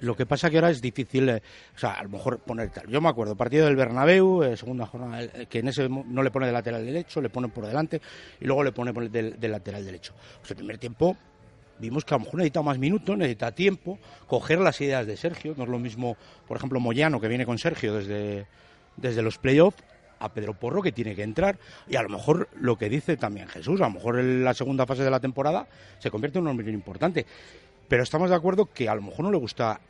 lo 0.00 0.16
que 0.16 0.24
pasa 0.24 0.48
que 0.48 0.56
ahora 0.56 0.70
es 0.70 0.80
difícil, 0.80 1.28
eh, 1.28 1.42
o 1.76 1.78
sea, 1.78 1.92
a 1.92 2.02
lo 2.04 2.08
mejor 2.08 2.38
poner 2.38 2.70
tal. 2.70 2.88
Yo 2.88 2.98
me 3.02 3.10
acuerdo, 3.10 3.36
partido 3.36 3.66
del 3.66 3.76
Bernabéu, 3.76 4.42
eh, 4.42 4.56
segunda 4.56 4.86
jornada, 4.86 5.44
que 5.50 5.58
en 5.58 5.68
ese 5.68 5.86
no 5.86 6.22
le 6.22 6.30
pone 6.30 6.46
de 6.46 6.52
lateral 6.52 6.86
derecho, 6.86 7.20
le 7.20 7.28
pone 7.28 7.48
por 7.48 7.66
delante 7.66 8.00
y 8.40 8.46
luego 8.46 8.64
le 8.64 8.72
pone 8.72 8.90
del, 9.10 9.38
del 9.38 9.52
lateral 9.52 9.84
derecho. 9.84 10.14
Pues 10.38 10.52
el 10.52 10.56
primer 10.56 10.78
tiempo 10.78 11.14
vimos 11.78 12.06
que 12.06 12.14
a 12.14 12.16
lo 12.16 12.24
mejor 12.24 12.38
necesita 12.38 12.62
más 12.62 12.78
minutos, 12.78 13.14
necesita 13.14 13.52
tiempo, 13.52 13.98
coger 14.26 14.60
las 14.60 14.80
ideas 14.80 15.06
de 15.06 15.18
Sergio. 15.18 15.52
No 15.58 15.64
es 15.64 15.68
lo 15.68 15.78
mismo, 15.78 16.16
por 16.48 16.56
ejemplo, 16.56 16.80
Moyano, 16.80 17.20
que 17.20 17.28
viene 17.28 17.44
con 17.44 17.58
Sergio 17.58 17.92
desde, 17.92 18.46
desde 18.96 19.20
los 19.20 19.36
playoffs, 19.36 19.84
a 20.24 20.32
Pedro 20.32 20.54
Porro, 20.54 20.82
que 20.82 20.92
tiene 20.92 21.14
que 21.14 21.22
entrar. 21.22 21.58
Y 21.88 21.96
a 21.96 22.02
lo 22.02 22.08
mejor 22.08 22.48
lo 22.60 22.76
que 22.76 22.88
dice 22.88 23.16
también 23.16 23.48
Jesús, 23.48 23.80
a 23.80 23.84
lo 23.84 23.90
mejor 23.90 24.18
en 24.18 24.44
la 24.44 24.54
segunda 24.54 24.86
fase 24.86 25.02
de 25.04 25.10
la 25.10 25.20
temporada 25.20 25.66
se 25.98 26.10
convierte 26.10 26.38
en 26.38 26.44
un 26.44 26.50
hombre 26.50 26.70
importante. 26.70 27.26
Pero 27.88 28.02
estamos 28.02 28.30
de 28.30 28.36
acuerdo 28.36 28.66
que 28.72 28.88
a 28.88 28.94
lo 28.94 29.02
mejor 29.02 29.24
no 29.24 29.30
le 29.30 29.38
gusta 29.38 29.80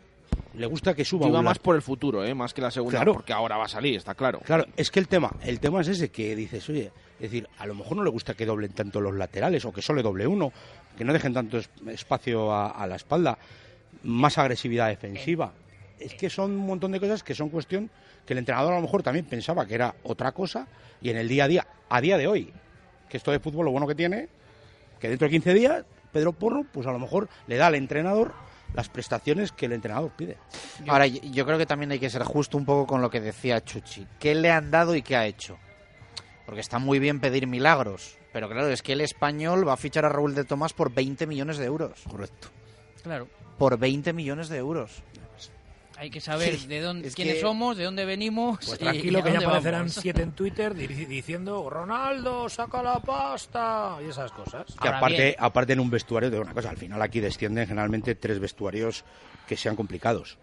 le 0.54 0.64
gusta 0.66 0.94
que 0.94 1.04
suba 1.04 1.28
iba 1.28 1.42
más 1.42 1.58
por 1.58 1.76
el 1.76 1.82
futuro, 1.82 2.24
¿eh? 2.24 2.34
más 2.34 2.54
que 2.54 2.62
la 2.62 2.70
segunda, 2.70 2.96
Claro. 2.98 3.12
porque 3.12 3.34
ahora 3.34 3.58
va 3.58 3.66
a 3.66 3.68
salir, 3.68 3.96
está 3.96 4.14
claro. 4.14 4.40
Claro, 4.40 4.64
es 4.78 4.90
que 4.90 4.98
el 4.98 5.06
tema, 5.06 5.30
el 5.44 5.60
tema 5.60 5.82
es 5.82 5.88
ese 5.88 6.08
que 6.10 6.34
dices, 6.34 6.66
oye, 6.70 6.90
es 7.16 7.30
decir, 7.30 7.46
a 7.58 7.66
lo 7.66 7.74
mejor 7.74 7.98
no 7.98 8.02
le 8.04 8.08
gusta 8.08 8.32
que 8.32 8.46
doblen 8.46 8.72
tanto 8.72 8.98
los 9.02 9.14
laterales 9.14 9.62
o 9.66 9.72
que 9.74 9.82
solo 9.82 10.02
doble 10.02 10.26
uno, 10.26 10.50
que 10.96 11.04
no 11.04 11.12
dejen 11.12 11.34
tanto 11.34 11.58
es- 11.58 11.68
espacio 11.86 12.50
a, 12.50 12.70
a 12.70 12.86
la 12.86 12.96
espalda, 12.96 13.36
más 14.04 14.38
agresividad 14.38 14.88
defensiva. 14.88 15.52
Es 16.00 16.14
que 16.14 16.30
son 16.30 16.52
un 16.52 16.66
montón 16.66 16.92
de 16.92 17.00
cosas 17.00 17.22
que 17.22 17.34
son 17.34 17.50
cuestión 17.50 17.90
que 18.26 18.34
el 18.34 18.38
entrenador 18.38 18.72
a 18.72 18.76
lo 18.76 18.82
mejor 18.82 19.02
también 19.02 19.24
pensaba 19.26 19.66
que 19.66 19.74
era 19.74 19.94
otra 20.04 20.32
cosa 20.32 20.66
y 21.00 21.10
en 21.10 21.16
el 21.16 21.28
día 21.28 21.44
a 21.44 21.48
día, 21.48 21.66
a 21.88 22.00
día 22.00 22.16
de 22.16 22.26
hoy, 22.26 22.52
que 23.08 23.16
esto 23.16 23.30
de 23.30 23.40
fútbol 23.40 23.66
lo 23.66 23.72
bueno 23.72 23.86
que 23.86 23.94
tiene, 23.94 24.28
que 25.00 25.08
dentro 25.08 25.26
de 25.26 25.32
15 25.32 25.54
días 25.54 25.84
Pedro 26.12 26.32
Porro, 26.32 26.64
pues 26.70 26.86
a 26.86 26.92
lo 26.92 26.98
mejor 26.98 27.28
le 27.46 27.56
da 27.56 27.66
al 27.66 27.74
entrenador 27.74 28.32
las 28.74 28.88
prestaciones 28.88 29.52
que 29.52 29.66
el 29.66 29.72
entrenador 29.72 30.10
pide. 30.16 30.36
Ahora, 30.86 31.06
yo, 31.06 31.44
creo 31.44 31.58
que 31.58 31.66
también 31.66 31.90
hay 31.90 31.98
que 31.98 32.10
ser 32.10 32.22
justo 32.22 32.56
un 32.56 32.64
poco 32.64 32.86
con 32.86 33.02
lo 33.02 33.10
que 33.10 33.20
decía 33.20 33.62
Chuchi. 33.62 34.06
¿Qué 34.18 34.34
le 34.34 34.50
han 34.50 34.70
dado 34.70 34.94
y 34.94 35.02
qué 35.02 35.16
ha 35.16 35.26
hecho? 35.26 35.58
Porque 36.46 36.60
está 36.60 36.78
muy 36.78 36.98
bien 36.98 37.20
pedir 37.20 37.46
milagros, 37.46 38.18
pero 38.32 38.48
claro, 38.48 38.68
es 38.68 38.82
que 38.82 38.92
el 38.92 39.00
español 39.00 39.66
va 39.66 39.74
a 39.74 39.76
fichar 39.76 40.04
a 40.04 40.08
Raúl 40.08 40.34
de 40.34 40.44
Tomás 40.44 40.72
por 40.72 40.92
20 40.92 41.26
millones 41.26 41.58
de 41.58 41.66
euros. 41.66 42.02
Correcto. 42.08 42.48
Claro. 43.02 43.28
Por 43.58 43.78
20 43.78 44.12
millones 44.12 44.48
de 44.48 44.58
euros. 44.58 45.02
Hay 46.02 46.10
que 46.10 46.20
saber 46.20 46.56
Sí, 46.58 46.66
de 46.66 46.80
dónde, 46.80 47.06
es 47.06 47.14
quiénes 47.14 47.36
que- 47.36 47.40
somos, 47.42 47.76
de 47.76 47.84
dónde 47.84 48.04
venimos. 48.04 48.58
Pues 48.66 48.76
tranquilo 48.76 49.20
y 49.20 49.22
que 49.22 49.32
ya 49.34 49.38
aparecerán 49.38 49.82
vamos. 49.82 49.94
siete 49.94 50.22
en 50.22 50.32
Twitter 50.34 50.74
di- 50.74 50.88
diciendo 50.88 51.70
Ronaldo, 51.70 52.48
saca 52.48 52.82
la 52.82 52.98
pasta 52.98 53.98
y 54.04 54.10
esas 54.10 54.32
cosas. 54.32 54.66
Que 54.82 54.88
aparte, 54.88 55.36
aparte 55.38 55.74
en 55.74 55.78
un 55.80 55.90
vestuario 55.90 56.28
de 56.28 56.40
una 56.40 56.52
cosa, 56.52 56.70
al 56.70 56.76
final 56.76 57.00
aquí 57.00 57.20
descienden 57.20 57.68
generalmente 57.68 58.16
tres 58.16 58.40
vestuarios 58.40 59.04
que 59.46 59.56
sean 59.56 59.76
complicados. 59.76 60.38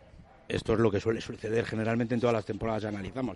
Esto 0.47 0.73
es 0.73 0.79
lo 0.79 0.89
que 0.89 1.01
suele 1.01 1.19
suceder 1.19 1.65
generalmente 1.65 2.15
en 2.15 2.21
todas 2.21 2.33
las 2.33 2.45
temporadas 2.45 2.81
que 2.83 2.87
analizamos. 2.87 3.35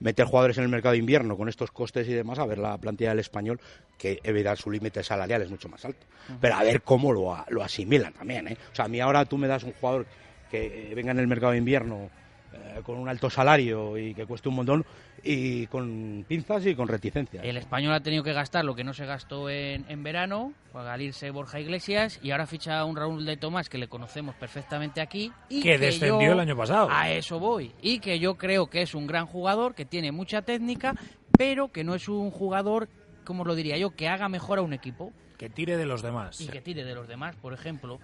Meter 0.00 0.26
jugadores 0.26 0.58
en 0.58 0.64
el 0.64 0.68
mercado 0.70 0.92
de 0.92 0.98
invierno 0.98 1.36
con 1.36 1.48
estos 1.48 1.70
costes 1.72 2.06
y 2.08 2.12
demás, 2.12 2.38
a 2.38 2.44
ver 2.46 2.58
la 2.58 2.76
plantilla 2.76 3.10
del 3.10 3.20
español, 3.20 3.58
que 3.98 4.20
evitar 4.22 4.58
su 4.58 4.70
límite 4.70 5.02
salarial 5.02 5.40
es 5.42 5.50
mucho 5.50 5.68
más 5.70 5.82
alto. 5.84 6.06
Pero 6.42 6.54
a 6.56 6.62
ver 6.62 6.82
cómo 6.82 7.10
lo, 7.10 7.34
lo 7.48 7.62
asimilan 7.64 8.12
también. 8.12 8.48
¿eh? 8.48 8.56
O 8.70 8.74
sea, 8.76 8.84
a 8.84 8.88
mí 8.88 9.00
ahora 9.00 9.24
tú 9.24 9.38
me 9.38 9.48
das 9.48 9.64
un 9.64 9.72
jugador 9.72 10.06
que 10.54 10.90
eh, 10.90 10.94
venga 10.94 11.10
en 11.12 11.18
el 11.18 11.26
mercado 11.26 11.52
de 11.52 11.58
invierno 11.58 12.08
eh, 12.52 12.80
con 12.84 12.96
un 12.98 13.08
alto 13.08 13.28
salario 13.28 13.98
y 13.98 14.14
que 14.14 14.26
cueste 14.26 14.48
un 14.48 14.54
montón 14.56 14.84
y 15.22 15.66
con 15.68 16.24
pinzas 16.28 16.64
y 16.66 16.74
con 16.74 16.86
reticencias. 16.86 17.42
El 17.44 17.56
español 17.56 17.92
ha 17.94 18.00
tenido 18.00 18.22
que 18.22 18.32
gastar 18.32 18.64
lo 18.64 18.74
que 18.74 18.84
no 18.84 18.92
se 18.92 19.06
gastó 19.06 19.48
en, 19.50 19.84
en 19.88 20.02
verano, 20.02 20.52
al 20.74 21.00
irse 21.02 21.30
Borja 21.30 21.58
Iglesias, 21.58 22.20
y 22.22 22.30
ahora 22.30 22.46
ficha 22.46 22.78
a 22.78 22.84
un 22.84 22.94
Raúl 22.94 23.24
de 23.24 23.36
Tomás 23.36 23.68
que 23.68 23.78
le 23.78 23.88
conocemos 23.88 24.34
perfectamente 24.36 25.00
aquí. 25.00 25.32
Y 25.48 25.62
Que 25.62 25.78
descendió 25.78 26.20
yo- 26.20 26.32
el 26.32 26.40
año 26.40 26.56
pasado. 26.56 26.88
A 26.90 27.10
eso 27.10 27.38
voy. 27.40 27.72
Y 27.82 27.98
que 28.00 28.18
yo 28.18 28.36
creo 28.36 28.66
que 28.68 28.82
es 28.82 28.94
un 28.94 29.06
gran 29.06 29.26
jugador, 29.26 29.74
que 29.74 29.84
tiene 29.86 30.12
mucha 30.12 30.42
técnica, 30.42 30.94
pero 31.36 31.72
que 31.72 31.82
no 31.84 31.94
es 31.94 32.08
un 32.08 32.30
jugador, 32.30 32.88
como 33.24 33.44
lo 33.44 33.54
diría 33.54 33.78
yo, 33.78 33.90
que 33.90 34.08
haga 34.08 34.28
mejor 34.28 34.58
a 34.58 34.62
un 34.62 34.74
equipo. 34.74 35.12
Que 35.38 35.48
tire 35.48 35.76
de 35.78 35.86
los 35.86 36.02
demás. 36.02 36.40
Y 36.40 36.46
que 36.48 36.60
tire 36.60 36.84
de 36.84 36.94
los 36.94 37.08
demás, 37.08 37.34
por 37.36 37.54
ejemplo. 37.54 37.98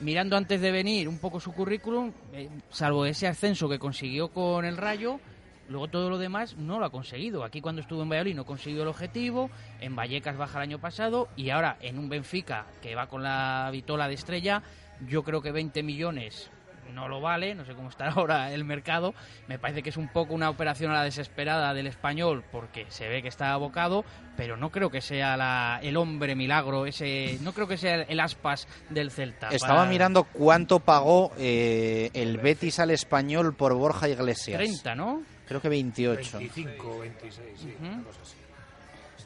Mirando 0.00 0.36
antes 0.36 0.62
de 0.62 0.72
venir 0.72 1.08
un 1.08 1.18
poco 1.18 1.40
su 1.40 1.52
currículum, 1.52 2.10
eh, 2.32 2.48
salvo 2.70 3.04
ese 3.04 3.26
ascenso 3.26 3.68
que 3.68 3.78
consiguió 3.78 4.28
con 4.28 4.64
el 4.64 4.78
Rayo, 4.78 5.20
luego 5.68 5.88
todo 5.88 6.08
lo 6.08 6.16
demás 6.16 6.56
no 6.56 6.78
lo 6.78 6.86
ha 6.86 6.90
conseguido. 6.90 7.44
Aquí 7.44 7.60
cuando 7.60 7.82
estuvo 7.82 8.02
en 8.02 8.08
Valladolid 8.08 8.34
no 8.34 8.46
consiguió 8.46 8.80
el 8.80 8.88
objetivo, 8.88 9.50
en 9.78 9.94
Vallecas 9.94 10.38
baja 10.38 10.56
el 10.58 10.62
año 10.62 10.78
pasado 10.78 11.28
y 11.36 11.50
ahora 11.50 11.76
en 11.82 11.98
un 11.98 12.08
Benfica 12.08 12.64
que 12.80 12.94
va 12.94 13.08
con 13.08 13.22
la 13.22 13.68
vitola 13.70 14.08
de 14.08 14.14
estrella, 14.14 14.62
yo 15.06 15.22
creo 15.22 15.42
que 15.42 15.52
20 15.52 15.82
millones 15.82 16.50
no 16.92 17.08
lo 17.08 17.20
vale, 17.20 17.54
no 17.54 17.64
sé 17.64 17.74
cómo 17.74 17.88
está 17.88 18.08
ahora 18.10 18.52
el 18.52 18.64
mercado, 18.64 19.14
me 19.48 19.58
parece 19.58 19.82
que 19.82 19.90
es 19.90 19.96
un 19.96 20.08
poco 20.08 20.34
una 20.34 20.50
operación 20.50 20.90
a 20.90 20.94
la 20.94 21.04
desesperada 21.04 21.72
del 21.74 21.86
español 21.86 22.44
porque 22.52 22.86
se 22.88 23.08
ve 23.08 23.22
que 23.22 23.28
está 23.28 23.52
abocado, 23.52 24.04
pero 24.36 24.56
no 24.56 24.70
creo 24.70 24.90
que 24.90 25.00
sea 25.00 25.36
la- 25.36 25.80
el 25.82 25.96
hombre 25.96 26.34
milagro, 26.34 26.86
ese 26.86 27.38
no 27.42 27.52
creo 27.52 27.66
que 27.68 27.76
sea 27.76 28.02
el 28.02 28.20
aspas 28.20 28.66
del 28.88 29.10
Celta. 29.10 29.48
Estaba 29.48 29.80
para- 29.80 29.90
mirando 29.90 30.24
cuánto 30.24 30.80
pagó 30.80 31.32
eh, 31.38 32.10
el 32.14 32.38
Betis 32.38 32.78
al 32.80 32.90
español 32.90 33.54
por 33.54 33.74
Borja 33.74 34.08
Iglesias. 34.08 34.58
30, 34.58 34.94
¿no? 34.94 35.22
Creo 35.46 35.60
que 35.60 35.68
28. 35.68 36.38
25, 36.38 36.98
26, 37.00 37.46
sí, 37.60 37.74
una 37.80 38.02
cosa 38.04 38.20
así. 38.22 38.36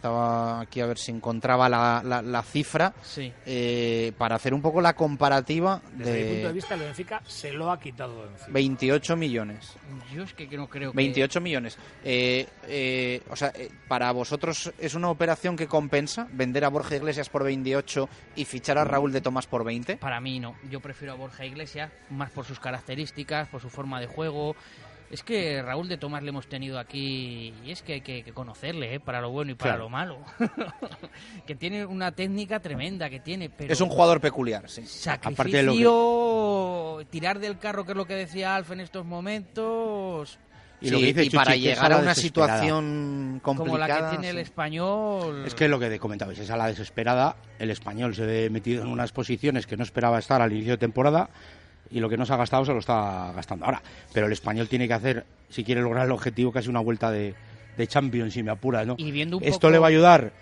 Estaba 0.08 0.60
aquí 0.60 0.82
a 0.82 0.86
ver 0.86 0.98
si 0.98 1.12
encontraba 1.12 1.66
la, 1.66 2.02
la- 2.04 2.20
la 2.20 2.42
cifra 2.42 2.92
Sí. 3.00 3.32
eh, 3.46 4.12
para 4.18 4.36
hacer 4.36 4.52
un 4.52 4.60
poco 4.60 4.82
la 4.82 4.92
comparativa 4.94 5.80
Desde 5.94 6.12
mi 6.12 6.20
punto 6.24 6.34
de 6.42 6.46
de 6.48 6.52
vista, 6.52 6.74
el 6.74 6.80
Benfica 6.80 7.22
se 7.26 7.52
lo 7.54 7.70
ha 7.72 7.80
quitado 7.80 8.26
de 8.26 8.32
encima. 8.32 8.48
28 8.52 9.16
millones. 9.16 9.72
Yo 10.12 10.24
es 10.24 10.34
que 10.34 10.46
no 10.58 10.68
creo 10.68 10.90
que... 10.92 10.96
28 10.98 11.40
millones. 11.40 11.78
Eh, 12.04 12.46
eh, 12.68 13.22
o 13.30 13.34
sea, 13.36 13.50
eh, 13.54 13.70
para 13.88 14.12
vosotros 14.12 14.74
es 14.78 14.92
una 14.94 15.08
operación 15.08 15.56
que 15.56 15.66
compensa 15.68 16.28
vender 16.32 16.66
a 16.66 16.68
Borja 16.68 16.96
Iglesias 16.96 17.30
por 17.30 17.42
28 17.42 18.06
y 18.36 18.44
fichar 18.44 18.76
a 18.76 18.84
Raúl 18.84 19.10
de 19.10 19.22
Tomás 19.22 19.46
por 19.46 19.64
20. 19.64 19.96
Para 19.96 20.20
mí 20.20 20.38
no. 20.38 20.54
Yo 20.70 20.80
prefiero 20.80 21.14
a 21.14 21.16
Borja 21.16 21.46
Iglesias, 21.46 21.90
más 22.10 22.30
por 22.30 22.44
sus 22.44 22.60
características, 22.60 23.48
por 23.48 23.62
su 23.62 23.70
forma 23.70 24.00
de 24.00 24.06
juego. 24.06 24.54
Es 25.10 25.22
que 25.22 25.62
Raúl 25.62 25.88
de 25.88 25.96
Tomás 25.96 26.22
le 26.22 26.30
hemos 26.30 26.48
tenido 26.48 26.78
aquí 26.78 27.54
y 27.64 27.70
es 27.70 27.82
que 27.82 27.94
hay 27.94 28.00
que, 28.00 28.24
que 28.24 28.32
conocerle, 28.32 28.94
¿eh? 28.94 29.00
para 29.00 29.20
lo 29.20 29.30
bueno 29.30 29.52
y 29.52 29.54
para 29.54 29.72
Claro. 29.72 29.84
lo 29.84 29.90
malo. 29.90 30.18
que 31.46 31.54
tiene 31.54 31.84
una 31.86 32.10
técnica 32.12 32.58
tremenda, 32.60 33.08
que 33.10 33.20
tiene, 33.20 33.48
pero... 33.50 33.72
Es 33.72 33.80
un 33.80 33.90
jugador 33.90 34.20
peculiar, 34.20 34.68
sí. 34.68 34.84
Sacrificio, 34.86 35.58
de 35.58 35.62
lo 35.84 36.96
que- 36.98 37.04
tirar 37.06 37.38
del 37.38 37.58
carro, 37.58 37.84
que 37.84 37.92
es 37.92 37.96
lo 37.96 38.06
que 38.06 38.14
decía 38.14 38.56
Alf 38.56 38.72
en 38.72 38.80
estos 38.80 39.04
momentos... 39.04 40.38
Y, 40.80 40.90
lo 40.90 40.98
que 40.98 41.04
Sí, 41.04 41.12
dice 41.12 41.24
y 41.24 41.30
para 41.30 41.52
Chuchi, 41.54 41.68
es 41.68 41.76
llegar 41.76 41.92
a 41.92 41.96
una 41.98 42.14
situación 42.14 43.40
Como 43.42 43.64
la 43.78 43.86
que 43.86 43.92
complicada, 43.92 44.10
tiene 44.10 44.30
el 44.30 44.38
español. 44.38 45.44
Es 45.46 45.54
que 45.54 45.64
es 45.64 45.70
lo 45.70 45.78
que 45.78 45.98
comentabais, 45.98 46.38
es 46.38 46.50
a 46.50 46.56
la 46.58 46.66
desesperada. 46.66 47.36
El 47.58 47.70
español 47.70 48.14
se 48.14 48.26
ve 48.26 48.50
metido 48.50 48.82
en 48.82 48.88
unas 48.88 49.12
posiciones 49.12 49.66
que 49.66 49.76
no 49.78 49.82
esperaba 49.84 50.18
estar 50.18 50.42
al 50.42 50.52
inicio 50.52 50.72
de 50.72 50.78
temporada 50.78 51.30
y 51.90 52.00
lo 52.00 52.08
que 52.08 52.16
no 52.16 52.26
se 52.26 52.32
ha 52.32 52.36
gastado 52.36 52.64
se 52.64 52.72
lo 52.72 52.78
está 52.78 53.32
gastando 53.34 53.64
ahora. 53.66 53.82
Pero 54.12 54.26
el 54.26 54.32
español 54.32 54.68
tiene 54.68 54.88
que 54.88 54.94
hacer, 54.94 55.24
si 55.48 55.64
quiere 55.64 55.80
lograr 55.80 56.06
el 56.06 56.12
objetivo, 56.12 56.50
casi 56.52 56.68
una 56.68 56.80
vuelta 56.80 57.10
de, 57.10 57.34
de 57.76 57.86
Champions, 57.86 58.32
si 58.34 58.42
me 58.42 58.50
apuras, 58.50 58.86
¿no? 58.86 58.94
Y 58.98 59.10
viendo 59.10 59.36
un 59.38 59.44
Esto 59.44 59.58
poco- 59.60 59.70
le 59.70 59.78
va 59.78 59.86
a 59.86 59.90
ayudar. 59.90 60.32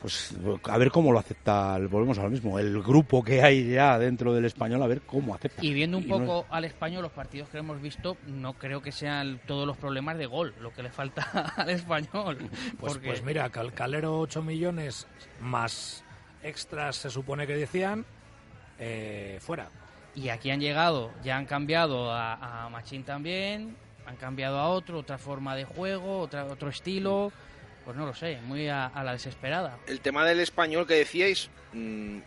Pues 0.00 0.34
a 0.64 0.76
ver 0.76 0.90
cómo 0.90 1.12
lo 1.12 1.18
acepta, 1.18 1.76
el- 1.76 1.88
volvemos 1.88 2.18
a 2.18 2.24
lo 2.24 2.28
mismo, 2.28 2.58
el 2.58 2.82
grupo 2.82 3.24
que 3.24 3.42
hay 3.42 3.70
ya 3.70 3.98
dentro 3.98 4.34
del 4.34 4.44
español, 4.44 4.82
a 4.82 4.86
ver 4.86 5.00
cómo 5.00 5.34
acepta. 5.34 5.64
Y 5.64 5.72
viendo 5.72 5.96
un 5.96 6.06
poco 6.06 6.44
al 6.50 6.66
español, 6.66 7.00
los 7.02 7.12
partidos 7.12 7.48
que 7.48 7.56
hemos 7.56 7.80
visto, 7.80 8.18
no 8.26 8.52
creo 8.52 8.82
que 8.82 8.92
sean 8.92 9.40
todos 9.46 9.66
los 9.66 9.78
problemas 9.78 10.18
de 10.18 10.26
gol 10.26 10.54
lo 10.60 10.74
que 10.74 10.82
le 10.82 10.90
falta 10.90 11.22
al 11.56 11.70
español. 11.70 12.36
Pues, 12.78 12.92
porque 12.92 13.08
pues 13.08 13.22
mira, 13.24 13.48
Cal- 13.48 13.72
Calero 13.72 14.18
8 14.20 14.42
millones 14.42 15.06
más 15.40 16.04
extras 16.42 16.96
se 16.96 17.08
supone 17.08 17.46
que 17.46 17.56
decían, 17.56 18.04
eh, 18.78 19.38
fuera. 19.40 19.68
Y 20.14 20.28
aquí 20.28 20.50
han 20.50 20.60
llegado, 20.60 21.10
ya 21.24 21.36
han 21.36 21.46
cambiado 21.46 22.10
a, 22.12 22.64
a 22.64 22.68
Machín 22.68 23.02
también, 23.04 23.76
han 24.06 24.16
cambiado 24.16 24.58
a 24.58 24.68
otro, 24.68 24.98
otra 25.00 25.18
forma 25.18 25.56
de 25.56 25.64
juego, 25.64 26.20
otra, 26.20 26.44
otro 26.44 26.68
estilo. 26.68 27.32
Pues 27.84 27.96
no 27.96 28.06
lo 28.06 28.14
sé, 28.14 28.38
muy 28.46 28.68
a, 28.68 28.86
a 28.86 29.04
la 29.04 29.12
desesperada. 29.12 29.76
El 29.86 30.00
tema 30.00 30.24
del 30.24 30.40
español 30.40 30.86
que 30.86 30.94
decíais, 30.94 31.50
mm, 31.72 32.18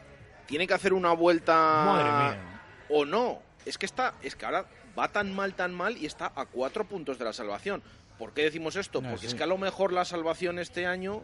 tiene 0.46 0.68
que 0.68 0.74
hacer 0.74 0.94
una 0.94 1.14
vuelta 1.14 1.54
Madre 1.56 2.12
mía. 2.12 2.62
o 2.90 3.06
no. 3.06 3.40
Es 3.66 3.78
que 3.78 3.86
está, 3.88 4.14
es 4.22 4.36
que 4.36 4.46
ahora 4.46 4.66
va 4.98 5.08
tan 5.12 5.34
mal, 5.34 5.56
tan 5.56 5.74
mal 5.74 5.98
y 5.98 6.06
está 6.06 6.32
a 6.36 6.46
cuatro 6.46 6.86
puntos 6.86 7.18
de 7.18 7.26
la 7.26 7.34
salvación. 7.34 7.82
¿Por 8.20 8.34
qué 8.34 8.44
decimos 8.44 8.76
esto? 8.76 9.02
No, 9.02 9.10
Porque 9.10 9.22
sí. 9.22 9.28
es 9.28 9.36
que 9.36 9.44
a 9.44 9.48
lo 9.48 9.58
mejor 9.58 9.94
la 9.94 10.06
salvación 10.06 10.60
este 10.60 10.86
año 10.86 11.24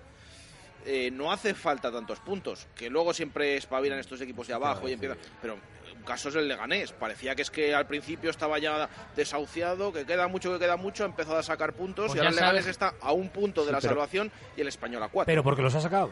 eh, 0.85 1.09
no 1.11 1.31
hace 1.31 1.53
falta 1.53 1.91
tantos 1.91 2.19
puntos. 2.19 2.67
Que 2.75 2.89
luego 2.89 3.13
siempre 3.13 3.57
espabilan 3.57 3.99
estos 3.99 4.19
equipos 4.21 4.47
de 4.47 4.53
abajo 4.53 4.87
y 4.87 4.93
empiezan. 4.93 5.17
Pero 5.41 5.55
un 5.95 6.03
caso 6.03 6.29
es 6.29 6.35
el 6.35 6.47
Leganés. 6.47 6.91
Parecía 6.91 7.35
que 7.35 7.41
es 7.43 7.51
que 7.51 7.73
al 7.73 7.87
principio 7.87 8.29
estaba 8.29 8.59
ya 8.59 8.89
desahuciado, 9.15 9.93
que 9.93 10.05
queda 10.05 10.27
mucho, 10.27 10.51
que 10.53 10.59
queda 10.59 10.75
mucho, 10.77 11.03
ha 11.03 11.07
empezado 11.07 11.37
a 11.37 11.43
sacar 11.43 11.73
puntos 11.73 12.07
Pues 12.07 12.15
y 12.15 12.19
ahora 12.19 12.29
el 12.29 12.35
Leganés 12.35 12.63
sabes- 12.65 12.71
está 12.71 12.93
a 13.01 13.11
un 13.13 13.29
punto 13.29 13.61
de 13.61 13.67
Sí, 13.67 13.73
la 13.73 13.79
pero- 13.79 13.89
salvación 13.93 14.31
y 14.57 14.61
el 14.61 14.67
español 14.67 15.03
a 15.03 15.07
cuatro. 15.09 15.31
Pero 15.31 15.43
porque 15.43 15.61
los 15.61 15.73
ha 15.75 15.81
sacado. 15.81 16.11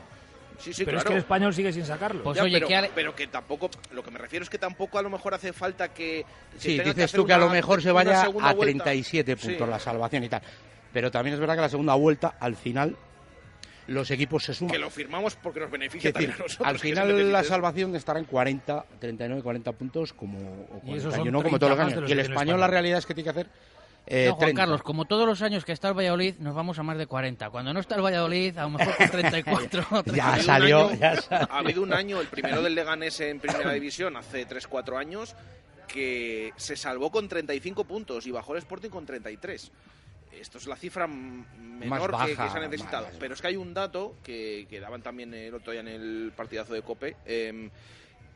Sí, 0.60 0.74
sí, 0.74 0.86
pero 0.86 1.00
es 1.00 1.04
que 1.04 1.14
el 1.14 1.20
español 1.20 1.54
sigue 1.56 1.74
sin 1.74 1.84
sacarlo. 1.86 2.22
Pues 2.24 2.38
Ya, 2.38 2.44
oye, 2.44 2.54
pero, 2.58 2.68
que 2.68 2.76
ale- 2.76 2.92
pero 2.94 3.16
que 3.16 3.26
tampoco, 3.26 3.72
lo 3.94 4.04
que 4.04 4.12
me 4.12 4.20
refiero 4.20 4.44
es 4.44 4.50
que 4.50 4.60
tampoco 4.60 5.00
a 5.00 5.02
lo 5.02 5.10
mejor 5.10 5.34
hace 5.34 5.54
falta 5.54 5.88
que... 5.92 6.24
que 6.54 6.60
Sí, 6.60 6.68
tenga 6.78 6.84
dices 6.94 7.06
hacer 7.06 7.20
tú 7.20 7.26
que 7.26 7.34
a 7.34 7.40
lo 7.40 7.50
mejor 7.50 7.82
se 7.82 7.92
vaya 7.92 8.22
a 8.22 8.28
vuelta. 8.30 8.54
37 8.60 9.38
puntos 9.38 9.66
Sí. 9.66 9.72
la 9.72 9.80
salvación 9.80 10.24
y 10.24 10.30
tal. 10.30 10.42
Pero 10.94 11.10
también 11.10 11.34
es 11.34 11.40
verdad 11.40 11.56
que 11.56 11.62
la 11.62 11.70
segunda 11.70 11.96
vuelta, 11.96 12.36
al 12.40 12.56
final, 12.56 12.96
los 13.88 14.10
equipos 14.12 14.44
se 14.44 14.54
suman. 14.54 14.72
Que 14.72 14.80
lo 14.80 14.90
firmamos 14.90 15.36
porque 15.36 15.60
nos 15.60 15.72
beneficia 15.72 16.12
decir, 16.12 16.14
también 16.30 16.32
a 16.32 16.44
nosotros. 16.44 16.68
al 16.68 16.80
final 16.80 17.32
la 17.32 17.44
salvación 17.44 17.96
estará 17.96 18.20
en 18.20 18.26
40, 18.26 18.86
39, 19.00 19.42
40 19.44 19.72
puntos 19.74 20.14
como 20.14 20.38
o 20.40 20.82
Y 20.86 20.92
esos 20.96 21.14
son 21.14 21.24
41 21.30 21.44
como 21.44 21.58
30 21.58 21.60
todos 21.60 21.70
los 21.72 21.80
años. 21.80 22.02
los 22.02 22.10
y 22.10 22.14
el 22.14 22.20
español 22.20 22.60
la 22.60 22.68
realidad 22.68 23.00
es 23.00 23.06
que 23.06 23.14
tiene 23.14 23.26
que 23.26 23.30
hacer 23.40 23.48
eh, 24.08 24.26
no, 24.30 24.34
Juan 24.36 24.46
30. 24.48 24.62
Carlos, 24.64 24.82
como 24.82 25.06
todos 25.06 25.28
los 25.28 25.42
años 25.44 25.64
que 25.64 25.72
está 25.74 25.88
el 25.90 25.94
Valladolid, 25.98 26.36
nos 26.40 26.56
vamos 26.56 26.80
a 26.80 26.84
más 26.84 26.98
de 26.98 27.06
40. 27.06 27.52
Cuando 27.52 27.72
no 27.72 27.80
está 27.80 27.96
el 27.96 28.02
Valladolid, 28.02 28.58
a 28.58 28.64
lo 28.64 28.72
mejor 28.72 28.98
con 28.98 29.10
34. 29.12 29.86
Ya 30.16 30.38
salió, 30.42 30.90
año- 30.90 31.00
ya 31.00 31.22
salió. 31.22 31.48
Ha 31.52 31.60
habido 31.60 31.84
un 31.84 31.94
año, 31.94 32.20
el 32.20 32.28
primero 32.28 32.64
del 32.64 32.74
Leganés 32.74 33.20
en 33.20 33.40
Primera 33.40 33.72
División, 33.72 34.18
hace 34.18 34.48
3-4 34.48 34.98
años, 34.98 35.36
que 35.88 36.52
se 36.56 36.76
salvó 36.76 37.12
con 37.12 37.30
35 37.30 37.84
puntos 37.84 38.26
y 38.26 38.32
bajó 38.32 38.54
el 38.54 38.60
Sporting 38.60 38.90
con 38.90 39.06
33. 39.06 39.72
Esto 40.40 40.58
es 40.58 40.68
la 40.68 40.76
cifra 40.76 41.08
menor 41.08 42.12
que- 42.26 42.36
se 42.36 42.58
ha 42.58 42.62
necesitado. 42.62 43.06
más. 43.08 43.16
Pero 43.20 43.34
es 43.34 43.42
que 43.42 43.48
hay 43.48 43.56
un 43.58 43.74
dato 43.74 44.16
que, 44.24 44.66
que 44.70 44.80
daban 44.80 45.02
también 45.02 45.34
el 45.34 45.54
otro 45.54 45.72
día 45.72 45.82
en 45.82 45.88
el 45.88 46.32
partidazo 46.36 46.74
de 46.74 46.82
Cope, 46.82 47.16
em, 47.26 47.70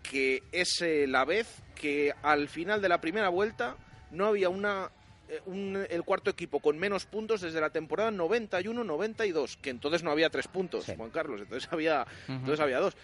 que 0.03 0.43
es 0.51 0.81
eh, 0.81 1.07
la 1.07 1.25
vez 1.25 1.61
que 1.73 2.13
al 2.21 2.47
final 2.47 2.81
de 2.81 2.89
la 2.89 3.01
primera 3.01 3.29
vuelta 3.29 3.75
no 4.11 4.27
había 4.27 4.49
una 4.49 4.89
eh, 5.27 5.41
un- 5.47 5.83
el 5.89 6.03
cuarto 6.03 6.29
equipo 6.29 6.59
con 6.59 6.77
menos 6.77 7.05
puntos 7.07 7.41
desde 7.41 7.59
la 7.59 7.71
temporada 7.71 8.11
91-92, 8.11 9.57
que 9.57 9.71
entonces 9.71 10.03
no 10.03 10.11
había 10.11 10.29
tres 10.29 10.47
puntos, 10.47 10.85
Juan 10.95 11.09
Carlos, 11.09 11.41
entonces 11.41 11.67
había, 11.71 12.05
entonces 12.27 12.59
había 12.59 12.79
dos. 12.79 12.95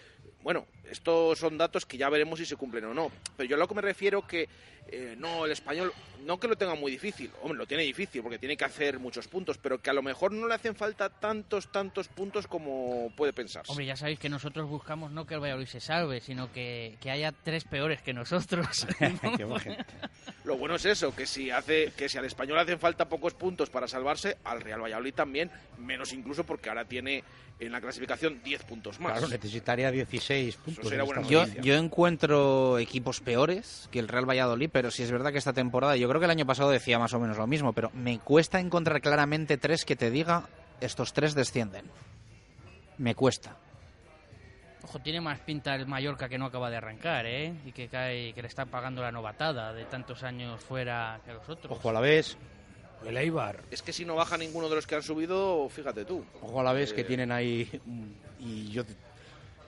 Bueno, 0.42 0.66
estos 0.90 1.38
son 1.38 1.56
datos 1.56 1.86
que 1.86 1.96
ya 1.96 2.08
veremos 2.08 2.38
si 2.38 2.46
se 2.46 2.56
cumplen 2.56 2.84
o 2.86 2.94
no. 2.94 3.10
Pero 3.36 3.48
yo 3.48 3.56
a 3.56 3.58
lo 3.58 3.68
que 3.68 3.74
me 3.74 3.82
refiero 3.82 4.26
que 4.26 4.48
eh, 4.88 5.14
no, 5.16 5.46
el 5.46 5.52
español, 5.52 5.92
no 6.26 6.38
que 6.38 6.48
lo 6.48 6.56
tenga 6.56 6.74
muy 6.74 6.90
difícil, 6.90 7.30
hombre, 7.40 7.56
lo 7.56 7.66
tiene 7.66 7.84
difícil 7.84 8.22
porque 8.22 8.38
tiene 8.38 8.56
que 8.56 8.64
hacer 8.64 8.98
muchos 8.98 9.28
puntos, 9.28 9.56
pero 9.58 9.80
que 9.80 9.90
a 9.90 9.92
lo 9.92 10.02
mejor 10.02 10.32
no 10.32 10.46
le 10.46 10.54
hacen 10.54 10.74
falta 10.74 11.08
tantos, 11.08 11.70
tantos 11.70 12.08
puntos 12.08 12.46
como 12.46 13.10
puede 13.16 13.32
pensarse. 13.32 13.70
Hombre, 13.70 13.86
ya 13.86 13.96
sabéis 13.96 14.18
que 14.18 14.28
nosotros 14.28 14.68
buscamos 14.68 15.12
no 15.12 15.26
que 15.26 15.34
el 15.34 15.40
Valladolid 15.40 15.66
se 15.66 15.80
salve, 15.80 16.20
sino 16.20 16.52
que, 16.52 16.96
que 17.00 17.10
haya 17.10 17.32
tres 17.32 17.64
peores 17.64 18.02
que 18.02 18.12
nosotros. 18.12 18.86
Lo 20.44 20.56
bueno 20.56 20.74
es 20.74 20.84
eso, 20.84 21.14
que 21.14 21.26
si 21.26 21.50
hace, 21.50 21.92
que 21.96 22.08
si 22.08 22.18
al 22.18 22.24
español 22.24 22.56
le 22.56 22.62
hacen 22.62 22.78
falta 22.78 23.08
pocos 23.08 23.34
puntos 23.34 23.70
para 23.70 23.86
salvarse, 23.86 24.36
al 24.44 24.60
Real 24.60 24.82
Valladolid 24.82 25.14
también, 25.14 25.50
menos 25.78 26.12
incluso 26.12 26.44
porque 26.44 26.68
ahora 26.68 26.84
tiene 26.84 27.22
en 27.60 27.72
la 27.72 27.80
clasificación 27.80 28.42
10 28.42 28.64
puntos 28.64 29.00
más. 29.00 29.12
Claro, 29.12 29.28
necesitaría 29.28 29.90
16 29.90 30.31
puntos. 30.64 31.28
Yo, 31.28 31.74
encuentro 31.74 32.78
equipos 32.78 33.20
peores 33.20 33.88
que 33.90 33.98
el 33.98 34.08
Real 34.08 34.28
Valladolid, 34.28 34.70
pero 34.72 34.90
sí 34.90 35.02
es 35.02 35.10
verdad 35.10 35.32
que 35.32 35.38
esta 35.38 35.52
temporada, 35.52 35.96
yo 35.96 36.08
creo 36.08 36.20
que 36.20 36.26
el 36.26 36.30
año 36.30 36.46
pasado 36.46 36.70
decía 36.70 36.98
más 36.98 37.14
o 37.14 37.20
menos 37.20 37.36
lo 37.36 37.46
mismo, 37.46 37.72
pero 37.72 37.90
me 37.94 38.18
cuesta 38.18 38.60
encontrar 38.60 39.00
claramente 39.00 39.56
tres 39.56 39.84
que 39.84 39.96
te 39.96 40.10
diga 40.10 40.48
estos 40.80 41.12
tres 41.12 41.34
descienden. 41.34 41.84
Me 42.98 43.14
cuesta. 43.14 43.56
Ojo, 44.84 44.98
tiene 44.98 45.20
más 45.20 45.38
pinta 45.40 45.74
el 45.74 45.86
Mallorca 45.86 46.28
que 46.28 46.38
no 46.38 46.46
acaba 46.46 46.68
de 46.68 46.76
arrancar, 46.76 47.24
¿eh? 47.26 47.54
Y 47.64 47.72
que 47.72 47.88
cae, 47.88 48.32
que 48.34 48.42
le 48.42 48.48
está 48.48 48.66
pagando 48.66 49.00
la 49.00 49.12
novatada 49.12 49.72
de 49.72 49.84
tantos 49.84 50.22
años 50.22 50.60
fuera 50.60 51.20
que 51.24 51.32
los 51.32 51.48
otros. 51.48 51.76
Ojo 51.78 51.90
a 51.90 51.92
la 51.92 52.00
vez, 52.00 52.36
El 53.06 53.16
Eibar. 53.16 53.60
Es 53.70 53.80
que 53.80 53.92
si 53.92 54.04
no 54.04 54.16
baja 54.16 54.36
ninguno 54.36 54.68
de 54.68 54.74
los 54.74 54.86
que 54.86 54.96
han 54.96 55.02
subido, 55.02 55.68
fíjate 55.68 56.04
tú. 56.04 56.24
ojo 56.42 56.60
a 56.60 56.64
la 56.64 56.72
vez 56.72 56.92
que 56.92 57.02
Eh, 57.02 57.04
tienen 57.04 57.32
ahí 57.32 57.68
y 58.38 58.68
yo 58.70 58.84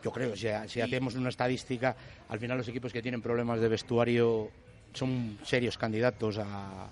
yo 0.05 0.13
creo 0.13 0.37
si, 0.37 0.49
si 0.69 0.81
hacemos 0.83 1.15
una 1.15 1.31
estadística 1.31 1.97
al 2.29 2.39
final 2.39 2.59
los 2.59 2.69
equipos 2.69 2.93
que 2.93 3.01
tienen 3.01 3.23
problemas 3.23 3.59
de 3.59 3.69
vestuario 3.69 4.51
son 4.93 5.39
serios 5.43 5.79
candidatos 5.79 6.39
a 6.39 6.91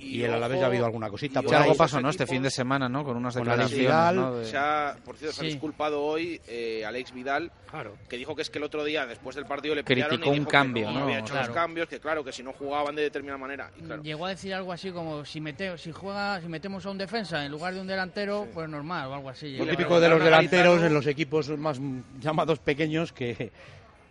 y, 0.00 0.22
el 0.22 0.32
Alavés 0.34 0.58
ya 0.58 0.64
ha 0.64 0.68
habido 0.68 0.84
alguna 0.86 1.08
cosita 1.08 1.40
y 1.40 1.42
por 1.42 1.50
Sí, 1.54 1.56
algo 1.62 1.74
pasó, 1.76 2.00
¿no? 2.00 2.10
Este 2.10 2.26
fin 2.26 2.42
de 2.42 2.50
semana, 2.50 2.88
¿no? 2.88 3.04
Con 3.04 3.16
unas 3.16 3.34
declaraciones, 3.34 3.78
Vidal. 3.78 4.16
¿no? 4.16 4.34
De- 4.36 4.44
Se 4.46 4.56
ha, 4.56 4.96
por 5.04 5.16
cierto, 5.16 5.34
se 5.36 5.40
ha 5.42 5.44
Sí. 5.44 5.50
disculpado 5.52 6.02
hoy 6.02 6.40
eh, 6.48 6.84
Alex 6.84 7.12
Vidal, 7.12 7.50
Claro. 7.70 7.96
que 8.08 8.16
dijo 8.16 8.34
que 8.34 8.42
es 8.42 8.50
que 8.50 8.58
el 8.58 8.64
otro 8.64 8.82
día, 8.84 9.06
después 9.06 9.36
del 9.36 9.46
partido, 9.46 9.74
le 9.74 9.84
Criticó 9.84 10.08
pillaron 10.10 10.24
y 10.26 10.28
un 10.30 10.34
dijo 10.34 10.46
que 10.46 10.50
cambio, 10.52 10.86
no, 10.90 10.98
¿no? 11.00 11.04
había 11.04 11.18
hecho 11.20 11.32
Claro. 11.32 11.46
los 11.46 11.54
cambios, 11.54 11.88
que 11.88 12.00
claro, 12.00 12.24
que 12.24 12.32
si 12.32 12.42
no 12.42 12.52
jugaban 12.52 12.94
de 12.96 13.02
determinada 13.02 13.38
manera. 13.38 13.70
Y 13.78 13.82
claro, 13.82 14.02
Llegó 14.02 14.26
a 14.26 14.30
decir 14.30 14.54
algo 14.54 14.72
así 14.72 14.90
como 14.90 15.24
si 15.24 15.40
mete, 15.40 15.76
si 15.78 15.92
juega, 15.92 16.40
si 16.40 16.48
metemos 16.48 16.84
a 16.86 16.90
un 16.90 16.98
defensa 16.98 17.44
en 17.44 17.52
lugar 17.52 17.74
de 17.74 17.80
un 17.80 17.86
delantero, 17.86 18.48
pues 18.52 18.68
normal 18.68 19.08
o 19.08 19.14
algo 19.14 19.28
así. 19.30 19.56
Lo 19.56 19.66
típico 19.66 20.00
de 20.00 20.08
los 20.08 20.22
delanteros 20.22 20.82
en 20.82 20.94
los 20.94 21.06
equipos 21.06 21.48
más 21.58 21.78
llamados 22.20 22.58
pequeños 22.58 23.12
que, 23.12 23.52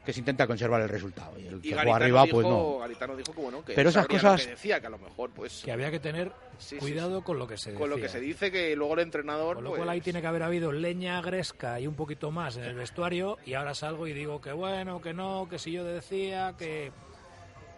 que 0.09 0.13
se 0.13 0.21
intenta 0.21 0.47
conservar 0.47 0.81
el 0.81 0.89
resultado. 0.89 1.37
Y 1.39 1.45
el 1.45 1.57
y 1.57 1.69
que 1.69 1.75
juega 1.75 1.95
arriba, 1.95 2.23
dijo, 2.23 2.37
pues 2.37 2.47
no. 2.47 2.79
Garitano 2.79 3.15
dijo 3.15 3.31
que 3.31 3.41
bueno, 3.41 3.63
que 3.63 3.73
Pero 3.73 3.89
esas 3.89 4.07
cosas- 4.07 4.43
que 4.43 4.49
decía, 4.51 4.79
que 4.81 4.87
a 4.87 4.89
lo 4.89 4.97
mejor, 4.97 5.29
pues, 5.29 5.61
Que 5.63 5.71
había 5.71 5.91
que 5.91 5.99
tener 5.99 6.31
Sí, 6.57 6.75
sí, 6.75 6.77
cuidado 6.79 7.23
con 7.23 7.37
lo 7.37 7.47
que 7.47 7.57
se 7.57 7.75
con 7.75 7.91
lo 7.91 7.97
que 7.97 8.09
se 8.09 8.19
dice 8.19 8.51
que 8.51 8.75
luego 8.75 8.95
el 8.95 9.01
entrenador, 9.01 9.55
Con 9.57 9.63
lo 9.65 9.69
pues, 9.69 9.79
cual 9.81 9.89
ahí 9.89 10.01
tiene 10.01 10.19
que 10.21 10.25
haber 10.27 10.41
habido 10.41 10.71
leña 10.71 11.21
gresca 11.21 11.79
y 11.79 11.85
un 11.85 11.93
poquito 11.93 12.31
más 12.31 12.57
en 12.57 12.63
el 12.63 12.75
vestuario 12.75 13.37
y 13.45 13.53
ahora 13.53 13.75
salgo 13.75 14.07
y 14.07 14.13
digo 14.13 14.41
que 14.41 14.51
bueno, 14.51 14.99
que 14.99 15.13
no, 15.13 15.47
que 15.47 15.59
si 15.59 15.71
yo 15.73 15.83
decía 15.83 16.55
que 16.57 16.91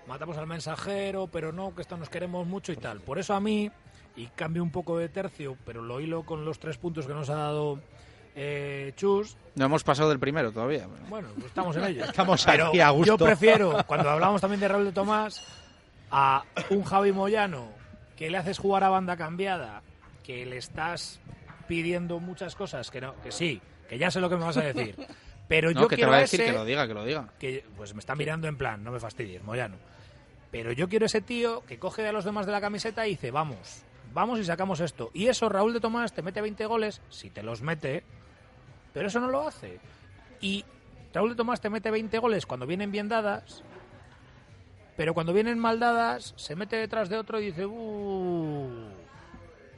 matamos 0.07 0.37
al 0.37 0.47
mensajero, 0.47 1.27
pero 1.27 1.51
no, 1.51 1.75
que 1.75 1.81
esto 1.81 1.97
nos 1.97 2.07
queremos 2.09 2.47
mucho 2.47 2.71
y 2.71 2.77
tal. 2.77 3.01
Por 3.01 3.19
eso 3.19 3.33
a 3.33 3.41
mí, 3.41 3.69
y 4.15 4.27
cambio 4.27 4.63
un 4.63 4.71
poco 4.71 4.97
de 4.97 5.09
tercio, 5.09 5.57
pero 5.65 5.81
lo 5.81 5.99
hilo 5.99 6.23
con 6.23 6.45
los 6.45 6.59
tres 6.59 6.77
puntos 6.77 7.05
que 7.05 7.13
nos 7.13 7.29
ha 7.29 7.35
dado 7.35 7.79
eh, 8.35 8.93
Chus, 8.95 9.35
No 9.55 9.65
hemos 9.65 9.83
pasado 9.83 10.09
del 10.09 10.19
primero 10.19 10.51
todavía. 10.51 10.87
bueno, 11.09 11.29
pues 11.35 11.47
estamos 11.47 11.75
en 11.75 11.83
ello. 11.85 12.05
Estamos 12.09 12.45
Pero 12.45 12.67
aquí 12.67 12.79
a 12.79 12.89
gusto. 12.89 13.17
Yo 13.17 13.25
prefiero, 13.25 13.83
cuando 13.85 14.09
hablamos 14.09 14.41
también 14.41 14.59
de 14.61 14.67
Raúl 14.67 14.85
de 14.85 14.91
Tomás, 14.91 15.41
a 16.11 16.43
un 16.69 16.83
Javi 16.83 17.11
Moyano 17.11 17.69
que 18.15 18.29
le 18.29 18.37
haces 18.37 18.57
jugar 18.59 18.83
a 18.83 18.89
banda 18.89 19.17
cambiada, 19.17 19.81
que 20.23 20.45
le 20.45 20.57
estás 20.57 21.19
pidiendo 21.67 22.19
muchas 22.19 22.55
cosas, 22.55 22.91
que 22.91 23.01
no, 23.01 23.15
que 23.21 23.31
sí, 23.31 23.61
que 23.89 23.97
ya 23.97 24.11
sé 24.11 24.19
lo 24.19 24.29
que 24.29 24.35
me 24.37 24.43
vas 24.45 24.57
a 24.57 24.61
decir. 24.61 24.95
Pero 25.47 25.71
No, 25.71 25.81
yo 25.81 25.87
que 25.87 25.95
te 25.95 25.99
quiero 26.01 26.11
va 26.11 26.17
a 26.17 26.19
a 26.19 26.21
decir 26.21 26.41
ese 26.41 26.51
que 26.51 26.57
lo 26.57 26.63
diga, 26.65 26.87
que 26.87 26.93
lo 26.93 27.03
diga. 27.03 27.29
que 27.39 27.65
pues 27.75 27.93
me 27.93 27.99
está 27.99 28.15
mirando 28.15 28.47
en 28.47 28.57
plan, 28.57 28.83
no 28.83 28.91
me 28.91 28.99
fastidies, 28.99 29.43
Moyano. 29.43 29.75
Pero 30.51 30.71
yo 30.71 30.87
quiero 30.87 31.05
ese 31.05 31.21
tío 31.21 31.63
que 31.65 31.79
coge 31.79 32.07
a 32.07 32.11
los 32.11 32.23
demás 32.25 32.45
de 32.45 32.51
la 32.51 32.61
camiseta 32.61 33.05
y 33.07 33.11
dice, 33.11 33.31
vamos, 33.31 33.83
vamos 34.13 34.39
y 34.39 34.43
sacamos 34.45 34.79
esto. 34.81 35.11
Y 35.13 35.27
eso 35.27 35.49
Raúl 35.49 35.73
de 35.73 35.79
Tomás 35.79 36.13
te 36.13 36.21
mete 36.21 36.41
20 36.41 36.65
goles, 36.67 37.01
si 37.09 37.29
te 37.29 37.41
los 37.43 37.61
mete, 37.61 38.03
pero 38.93 39.07
eso 39.07 39.19
no 39.19 39.27
lo 39.27 39.47
hace. 39.47 39.79
Y 40.41 40.65
Raúl 41.13 41.29
de 41.31 41.35
Tomás 41.35 41.61
te 41.61 41.69
mete 41.69 41.91
20 41.91 42.17
goles 42.19 42.45
cuando 42.45 42.65
vienen 42.65 42.91
bien 42.91 43.07
dadas 43.09 43.63
pero 44.97 45.13
cuando 45.15 45.33
vienen 45.33 45.57
mal 45.57 45.79
dadas, 45.79 46.33
se 46.35 46.55
mete 46.55 46.75
detrás 46.75 47.09
de 47.09 47.17
otro 47.17 47.39
y 47.39 47.45
dice, 47.47 47.65
"Uh, 47.65 48.69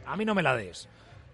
a 0.06 0.18
mí 0.18 0.26
no 0.26 0.36
me 0.36 0.44
la 0.44 0.54
des. 0.56 0.90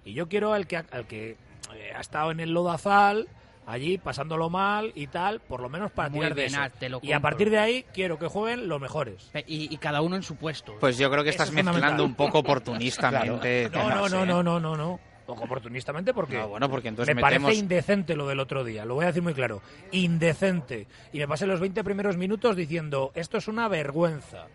Y 0.05 0.13
yo 0.13 0.27
quiero 0.27 0.53
al 0.53 0.67
que, 0.67 0.77
ha- 0.77 0.85
al 0.91 1.07
que 1.07 1.37
eh, 1.73 1.93
ha 1.95 1.99
estado 1.99 2.29
en 2.29 2.39
el 2.39 2.51
lodazal, 2.53 3.27
allí 3.65 3.97
pasándolo 3.97 4.49
mal 4.49 4.91
y 4.93 5.07
tal, 5.07 5.39
por 5.39 5.61
lo 5.61 5.69
menos 5.69 5.91
para 5.91 6.09
Muy 6.09 6.19
tirar 6.19 6.35
de 6.35 6.45
eso. 6.45 6.57
ah, 6.59 6.69
te 6.69 6.87
lo 6.89 6.99
Y 7.01 7.13
a 7.13 7.19
partir 7.19 7.49
de 7.49 7.57
ahí 7.57 7.85
quiero 7.93 8.19
que 8.19 8.27
jueguen 8.27 8.67
los 8.67 8.79
mejores. 8.79 9.31
Y, 9.47 9.73
y 9.73 9.77
cada 9.77 10.01
uno 10.01 10.15
en 10.17 10.23
su 10.23 10.35
puesto. 10.35 10.75
Pues 10.79 10.97
yo 10.99 11.09
creo 11.09 11.23
que 11.23 11.29
Eso 11.31 11.43
estás 11.43 11.57
es 11.57 11.63
mezclando 11.65 12.03
un 12.03 12.13
poco 12.15 12.39
oportunistamente. 12.39 13.69
No, 13.73 13.89
no, 13.89 14.09
no, 14.09 14.23
¿eh? 14.23 14.25
no, 14.27 14.43
no, 14.43 14.59
no, 14.59 14.75
no. 14.75 14.99
Poco 15.33 15.45
oportunistamente 15.45 16.13
porque, 16.13 16.37
No, 16.37 16.47
bueno, 16.49 16.69
porque 16.69 16.87
entonces 16.89 17.15
me 17.15 17.21
metemos- 17.21 17.47
parece 17.47 17.59
indecente 17.59 18.15
lo 18.15 18.27
del 18.27 18.39
otro 18.39 18.63
día, 18.63 18.85
lo 18.85 18.95
voy 18.95 19.03
a 19.03 19.07
decir 19.07 19.21
muy 19.23 19.33
claro, 19.33 19.61
indecente. 19.91 20.87
Y 21.13 21.19
me 21.19 21.27
pasé 21.27 21.45
los 21.47 21.59
20 21.59 21.83
primeros 21.83 22.17
minutos 22.17 22.55
diciendo, 22.55 23.11
esto 23.15 23.37
es 23.37 23.47
una 23.47 23.67
vergüenza, 23.67 24.47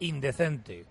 indecente, 0.00 0.84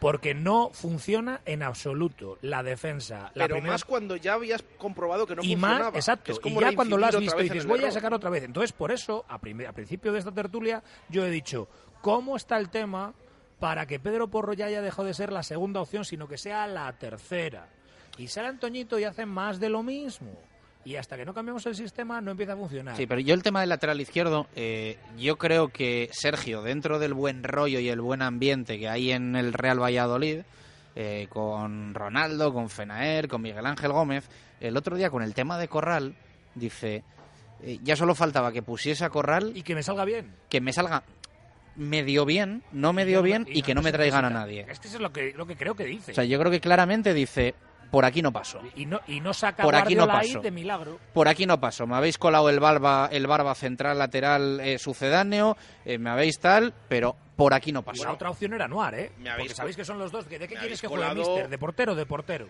porque 0.00 0.34
no 0.34 0.70
funciona 0.72 1.40
en 1.46 1.62
absoluto 1.62 2.36
la 2.42 2.62
defensa. 2.62 3.30
La 3.34 3.44
Pero 3.44 3.54
primera- 3.56 3.72
más 3.74 3.84
cuando 3.84 4.16
ya 4.16 4.34
habías 4.34 4.62
comprobado 4.76 5.26
que 5.26 5.34
no 5.36 5.42
y 5.42 5.48
funcionaba. 5.52 5.84
más, 5.90 5.94
exacto, 5.94 6.32
Es 6.32 6.38
y 6.38 6.40
como 6.40 6.60
ya 6.60 6.74
cuando 6.74 6.98
lo 6.98 7.06
has 7.06 7.18
visto 7.18 7.40
y 7.40 7.44
dices, 7.44 7.66
voy 7.66 7.84
a 7.84 7.90
sacar 7.90 8.12
otra 8.12 8.30
vez. 8.30 8.44
Entonces, 8.44 8.72
por 8.72 8.92
eso, 8.92 9.24
a, 9.28 9.38
prim- 9.38 9.66
a 9.66 9.72
principio 9.72 10.12
de 10.12 10.18
esta 10.18 10.32
tertulia, 10.32 10.82
yo 11.08 11.24
he 11.24 11.30
dicho, 11.30 11.68
¿cómo 12.02 12.36
está 12.36 12.58
el 12.58 12.68
tema 12.68 13.14
para 13.60 13.86
que 13.86 13.98
Pedro 13.98 14.28
Porro 14.28 14.52
ya 14.52 14.66
haya 14.66 14.82
dejado 14.82 15.06
de 15.08 15.14
ser 15.14 15.32
la 15.32 15.42
segunda 15.42 15.80
opción, 15.80 16.04
sino 16.04 16.28
que 16.28 16.36
sea 16.36 16.66
la 16.66 16.92
tercera? 16.98 17.68
Y 18.18 18.28
sale 18.28 18.48
Antoñito 18.48 18.98
y 18.98 19.04
hace 19.04 19.26
más 19.26 19.58
de 19.60 19.68
lo 19.68 19.82
mismo. 19.82 20.30
Y 20.84 20.96
hasta 20.96 21.16
que 21.16 21.24
no 21.24 21.32
cambiemos 21.32 21.64
el 21.66 21.74
sistema, 21.74 22.20
no 22.20 22.32
empieza 22.32 22.52
a 22.52 22.56
funcionar. 22.56 22.96
Sí, 22.96 23.06
pero 23.06 23.20
yo 23.20 23.34
el 23.34 23.42
tema 23.42 23.60
del 23.60 23.70
lateral 23.70 24.00
izquierdo, 24.00 24.46
eh, 24.54 24.98
yo 25.18 25.36
creo 25.36 25.68
que 25.68 26.10
Sergio, 26.12 26.62
dentro 26.62 26.98
del 26.98 27.14
buen 27.14 27.42
rollo 27.42 27.80
y 27.80 27.88
el 27.88 28.02
buen 28.02 28.20
ambiente 28.20 28.78
que 28.78 28.88
hay 28.88 29.10
en 29.12 29.34
el 29.34 29.54
Real 29.54 29.82
Valladolid, 29.82 30.40
eh, 30.94 31.26
con 31.30 31.94
Ronaldo, 31.94 32.52
con 32.52 32.68
Fenaer, 32.68 33.28
con 33.28 33.40
Miguel 33.40 33.64
Ángel 33.64 33.92
Gómez, 33.92 34.28
el 34.60 34.76
otro 34.76 34.96
día 34.96 35.08
con 35.10 35.22
el 35.22 35.32
tema 35.32 35.58
de 35.58 35.68
Corral, 35.68 36.14
dice, 36.54 37.02
eh, 37.62 37.78
ya 37.82 37.96
solo 37.96 38.14
faltaba 38.14 38.52
que 38.52 38.62
pusiese 38.62 39.04
a 39.06 39.10
Corral 39.10 39.52
Y 39.56 39.62
que 39.62 39.74
me 39.74 39.82
salga 39.82 40.04
bien. 40.04 40.34
que 40.50 40.60
me 40.60 40.72
salga 40.72 41.02
medio 41.76 42.24
bien, 42.24 42.62
no 42.72 42.92
medio 42.92 43.22
bien 43.22 43.46
y 43.48 43.62
que 43.62 43.74
no 43.74 43.82
me 43.82 43.90
traigan 43.90 44.24
a 44.24 44.30
nadie. 44.30 44.66
Es 44.68 44.78
que 44.78 44.88
eso 44.88 44.98
es 44.98 45.02
lo 45.02 45.12
que, 45.12 45.32
lo 45.32 45.46
que 45.46 45.56
creo 45.56 45.74
que 45.74 45.84
dice. 45.84 46.12
O 46.12 46.14
sea, 46.14 46.24
yo 46.24 46.38
creo 46.38 46.52
que 46.52 46.60
claramente 46.60 47.14
dice, 47.14 47.54
por 47.90 48.04
aquí 48.04 48.22
no 48.22 48.32
paso. 48.32 48.60
y, 48.74 48.86
no, 48.86 49.00
y 49.06 49.20
no 49.20 49.32
saca 49.34 49.62
por 49.62 49.74
aquí 49.74 49.94
no 49.94 50.06
paso. 50.06 50.40
de 50.40 50.50
milagro. 50.50 50.98
Por 51.12 51.28
aquí 51.28 51.46
no 51.46 51.60
paso. 51.60 51.86
Me 51.86 51.96
habéis 51.96 52.18
colado 52.18 52.48
el 52.50 52.60
barba, 52.60 53.08
el 53.12 53.26
barba 53.26 53.54
central 53.54 53.98
lateral 53.98 54.60
eh, 54.60 54.78
sucedáneo, 54.78 55.56
eh, 55.84 55.98
me 55.98 56.10
habéis 56.10 56.38
tal, 56.38 56.72
pero 56.88 57.16
por 57.36 57.52
aquí 57.54 57.72
no 57.72 57.82
paso. 57.82 58.04
La 58.04 58.12
otra 58.12 58.30
opción 58.30 58.54
era 58.54 58.68
Noir, 58.68 58.94
¿eh? 58.94 59.12
Me 59.18 59.30
habéis 59.30 59.48
Porque 59.48 59.56
sabéis 59.56 59.76
que 59.76 59.84
son 59.84 59.98
los 59.98 60.12
dos. 60.12 60.28
¿De 60.28 60.38
qué 60.38 60.46
quieres 60.48 60.80
que 60.80 60.86
juegue 60.86 61.02
colado- 61.02 61.20
Mister? 61.20 61.48
¿De 61.48 61.58
portero 61.58 61.92
o 61.92 61.94
de 61.96 62.06
portero? 62.06 62.48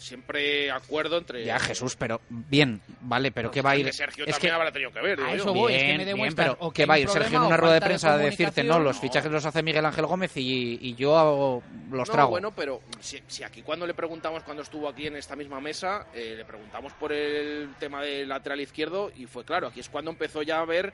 Siempre 0.00 0.70
acuerdo 0.70 1.18
entre. 1.18 1.44
Ya, 1.44 1.58
Jesús, 1.58 1.94
pero 1.94 2.20
bien, 2.28 2.80
vale, 3.02 3.30
pero 3.32 3.50
¿qué 3.50 3.60
va 3.62 3.72
a 3.72 3.76
ir? 3.76 3.84
Que 3.86 3.92
Sergio 3.92 4.24
es 4.24 4.32
también 4.32 4.50
que 4.50 4.54
habrá 4.56 4.72
tenido 4.72 4.90
que 4.92 5.00
ver. 5.00 5.20
A 5.20 5.34
eso 5.34 5.52
voy, 5.52 5.74
es 5.74 5.82
que 5.82 5.98
me 5.98 6.04
Bien, 6.04 6.16
bien, 6.16 6.34
pero 6.34 6.72
¿qué 6.72 6.86
va 6.86 6.94
a 6.94 6.98
ir 6.98 7.08
Sergio 7.08 7.38
en 7.38 7.44
una 7.44 7.56
rueda 7.56 7.74
de 7.74 7.80
de 7.80 7.86
prensa 7.86 8.14
a 8.14 8.18
decirte 8.18 8.64
no, 8.64 8.78
los 8.78 8.98
fichajes 8.98 9.30
los 9.30 9.44
hace 9.44 9.62
Miguel 9.62 9.84
Ángel 9.84 10.06
Gómez 10.06 10.36
y, 10.36 10.78
y 10.80 10.94
yo 10.94 11.18
hago- 11.18 11.62
los 11.90 12.08
no, 12.08 12.12
trago? 12.14 12.30
bueno, 12.30 12.52
pero 12.54 12.80
si, 13.00 13.20
si 13.26 13.42
aquí 13.42 13.62
cuando 13.62 13.86
le 13.86 13.94
preguntamos, 13.94 14.42
cuando 14.42 14.62
estuvo 14.62 14.88
aquí 14.88 15.06
en 15.06 15.16
esta 15.16 15.36
misma 15.36 15.60
mesa, 15.60 16.06
eh, 16.14 16.34
le 16.36 16.44
preguntamos 16.44 16.92
por 16.94 17.12
el 17.12 17.74
tema 17.78 18.02
del 18.02 18.28
lateral 18.28 18.60
izquierdo 18.60 19.12
y 19.16 19.26
fue 19.26 19.44
claro, 19.44 19.68
aquí 19.68 19.80
es 19.80 19.88
cuando 19.88 20.10
empezó 20.10 20.42
ya 20.42 20.60
a 20.60 20.64
ver 20.64 20.92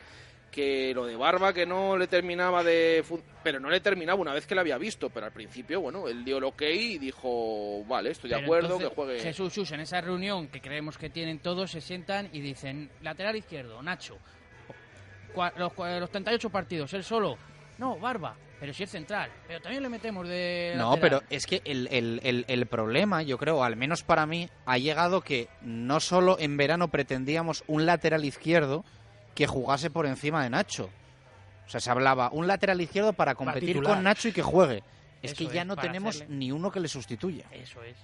que 0.56 0.92
lo 0.94 1.04
de 1.04 1.14
Barba 1.16 1.52
que 1.52 1.66
no 1.66 1.98
le 1.98 2.06
terminaba 2.06 2.64
de... 2.64 3.04
Pero 3.44 3.60
no 3.60 3.68
le 3.68 3.78
terminaba 3.80 4.18
una 4.18 4.32
vez 4.32 4.46
que 4.46 4.54
la 4.54 4.62
había 4.62 4.78
visto, 4.78 5.10
pero 5.10 5.26
al 5.26 5.32
principio, 5.32 5.82
bueno, 5.82 6.08
él 6.08 6.24
dio 6.24 6.38
el 6.38 6.44
ok 6.44 6.62
y 6.62 6.96
dijo, 6.98 7.84
vale, 7.86 8.10
estoy 8.12 8.30
de 8.30 8.36
Pero 8.36 8.46
acuerdo, 8.46 8.66
entonces, 8.68 8.88
que 8.88 8.94
juegue... 8.94 9.20
Jesús, 9.20 9.48
Jesús, 9.52 9.72
en 9.72 9.80
esa 9.80 10.00
reunión 10.00 10.48
que 10.48 10.62
creemos 10.62 10.96
que 10.96 11.10
tienen 11.10 11.40
todos, 11.40 11.70
se 11.70 11.82
sientan 11.82 12.30
y 12.32 12.40
dicen, 12.40 12.90
lateral 13.02 13.36
izquierdo, 13.36 13.82
Nacho, 13.82 14.16
los, 15.58 15.72
los 15.76 16.10
38 16.10 16.50
partidos, 16.50 16.92
él 16.94 17.04
solo, 17.04 17.36
no, 17.78 17.98
Barba, 17.98 18.34
pero 18.58 18.72
si 18.72 18.84
es 18.84 18.90
central, 18.90 19.30
pero 19.46 19.60
también 19.60 19.82
le 19.82 19.90
metemos 19.90 20.26
de 20.26 20.72
No, 20.76 20.94
lateral". 20.94 21.20
pero 21.20 21.22
es 21.28 21.46
que 21.46 21.60
el, 21.66 21.88
el- 21.92 22.20
el- 22.24 22.44
el 22.48 22.66
problema, 22.66 23.22
yo 23.22 23.36
creo, 23.36 23.62
al 23.62 23.76
menos 23.76 24.02
para 24.02 24.24
mí, 24.24 24.48
ha 24.64 24.78
llegado 24.78 25.20
que 25.20 25.48
no 25.60 26.00
solo 26.00 26.38
en 26.40 26.56
verano 26.56 26.88
pretendíamos 26.88 27.62
un 27.66 27.84
lateral 27.84 28.24
izquierdo 28.24 28.84
que 29.36 29.46
jugase 29.46 29.90
por 29.90 30.06
encima 30.06 30.42
de 30.42 30.50
Nacho. 30.50 30.90
O 31.66 31.70
sea, 31.70 31.78
se 31.78 31.90
hablaba 31.90 32.30
un 32.32 32.46
lateral 32.48 32.80
izquierdo 32.80 33.12
para 33.12 33.34
competir 33.36 33.80
con 33.82 34.02
Nacho 34.02 34.28
y 34.28 34.32
que 34.32 34.42
juegue. 34.42 34.82
Es 35.22 35.32
Eso 35.32 35.36
que 35.48 35.54
ya 35.54 35.60
es, 35.62 35.66
no 35.66 35.76
tenemos 35.76 36.16
hacerle- 36.16 36.34
ni 36.36 36.50
uno 36.50 36.70
que 36.72 36.80
le 36.80 36.88
sustituya. 36.88 37.44
Eso 37.52 37.82
es. 37.84 37.96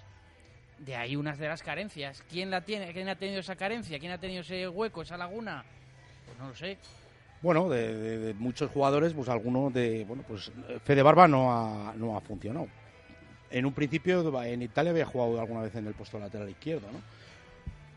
De 0.78 0.94
ahí 0.96 1.16
unas 1.16 1.38
de 1.38 1.48
las 1.48 1.62
carencias. 1.62 2.22
¿Quién 2.30 2.50
la 2.50 2.60
tiene? 2.62 2.92
¿Quién 2.92 3.08
ha 3.08 3.14
tenido 3.16 3.40
esa 3.40 3.56
carencia? 3.56 3.98
¿Quién 3.98 4.12
ha 4.12 4.18
tenido 4.18 4.40
ese 4.42 4.68
hueco, 4.68 5.02
esa 5.02 5.16
laguna? 5.16 5.64
Pues 6.26 6.38
no 6.38 6.48
lo 6.48 6.54
sé. 6.54 6.76
Bueno, 7.40 7.68
de, 7.68 7.94
de- 7.96 8.18
de 8.18 8.34
muchos 8.34 8.70
jugadores, 8.70 9.14
pues 9.14 9.28
alguno 9.28 9.70
de. 9.70 10.04
Bueno, 10.04 10.24
pues 10.26 10.50
Fede 10.84 11.02
Barba 11.02 11.26
no 11.28 11.52
ha, 11.52 11.92
no 11.96 12.16
ha 12.16 12.20
funcionado. 12.20 12.68
En 13.50 13.64
un 13.66 13.72
principio, 13.72 14.42
en 14.44 14.62
Italia 14.62 14.90
había 14.90 15.06
jugado 15.06 15.40
alguna 15.40 15.62
vez 15.62 15.74
en 15.76 15.86
el 15.86 15.94
puesto 15.94 16.18
lateral 16.18 16.48
izquierdo, 16.50 16.86
¿no? 16.92 17.00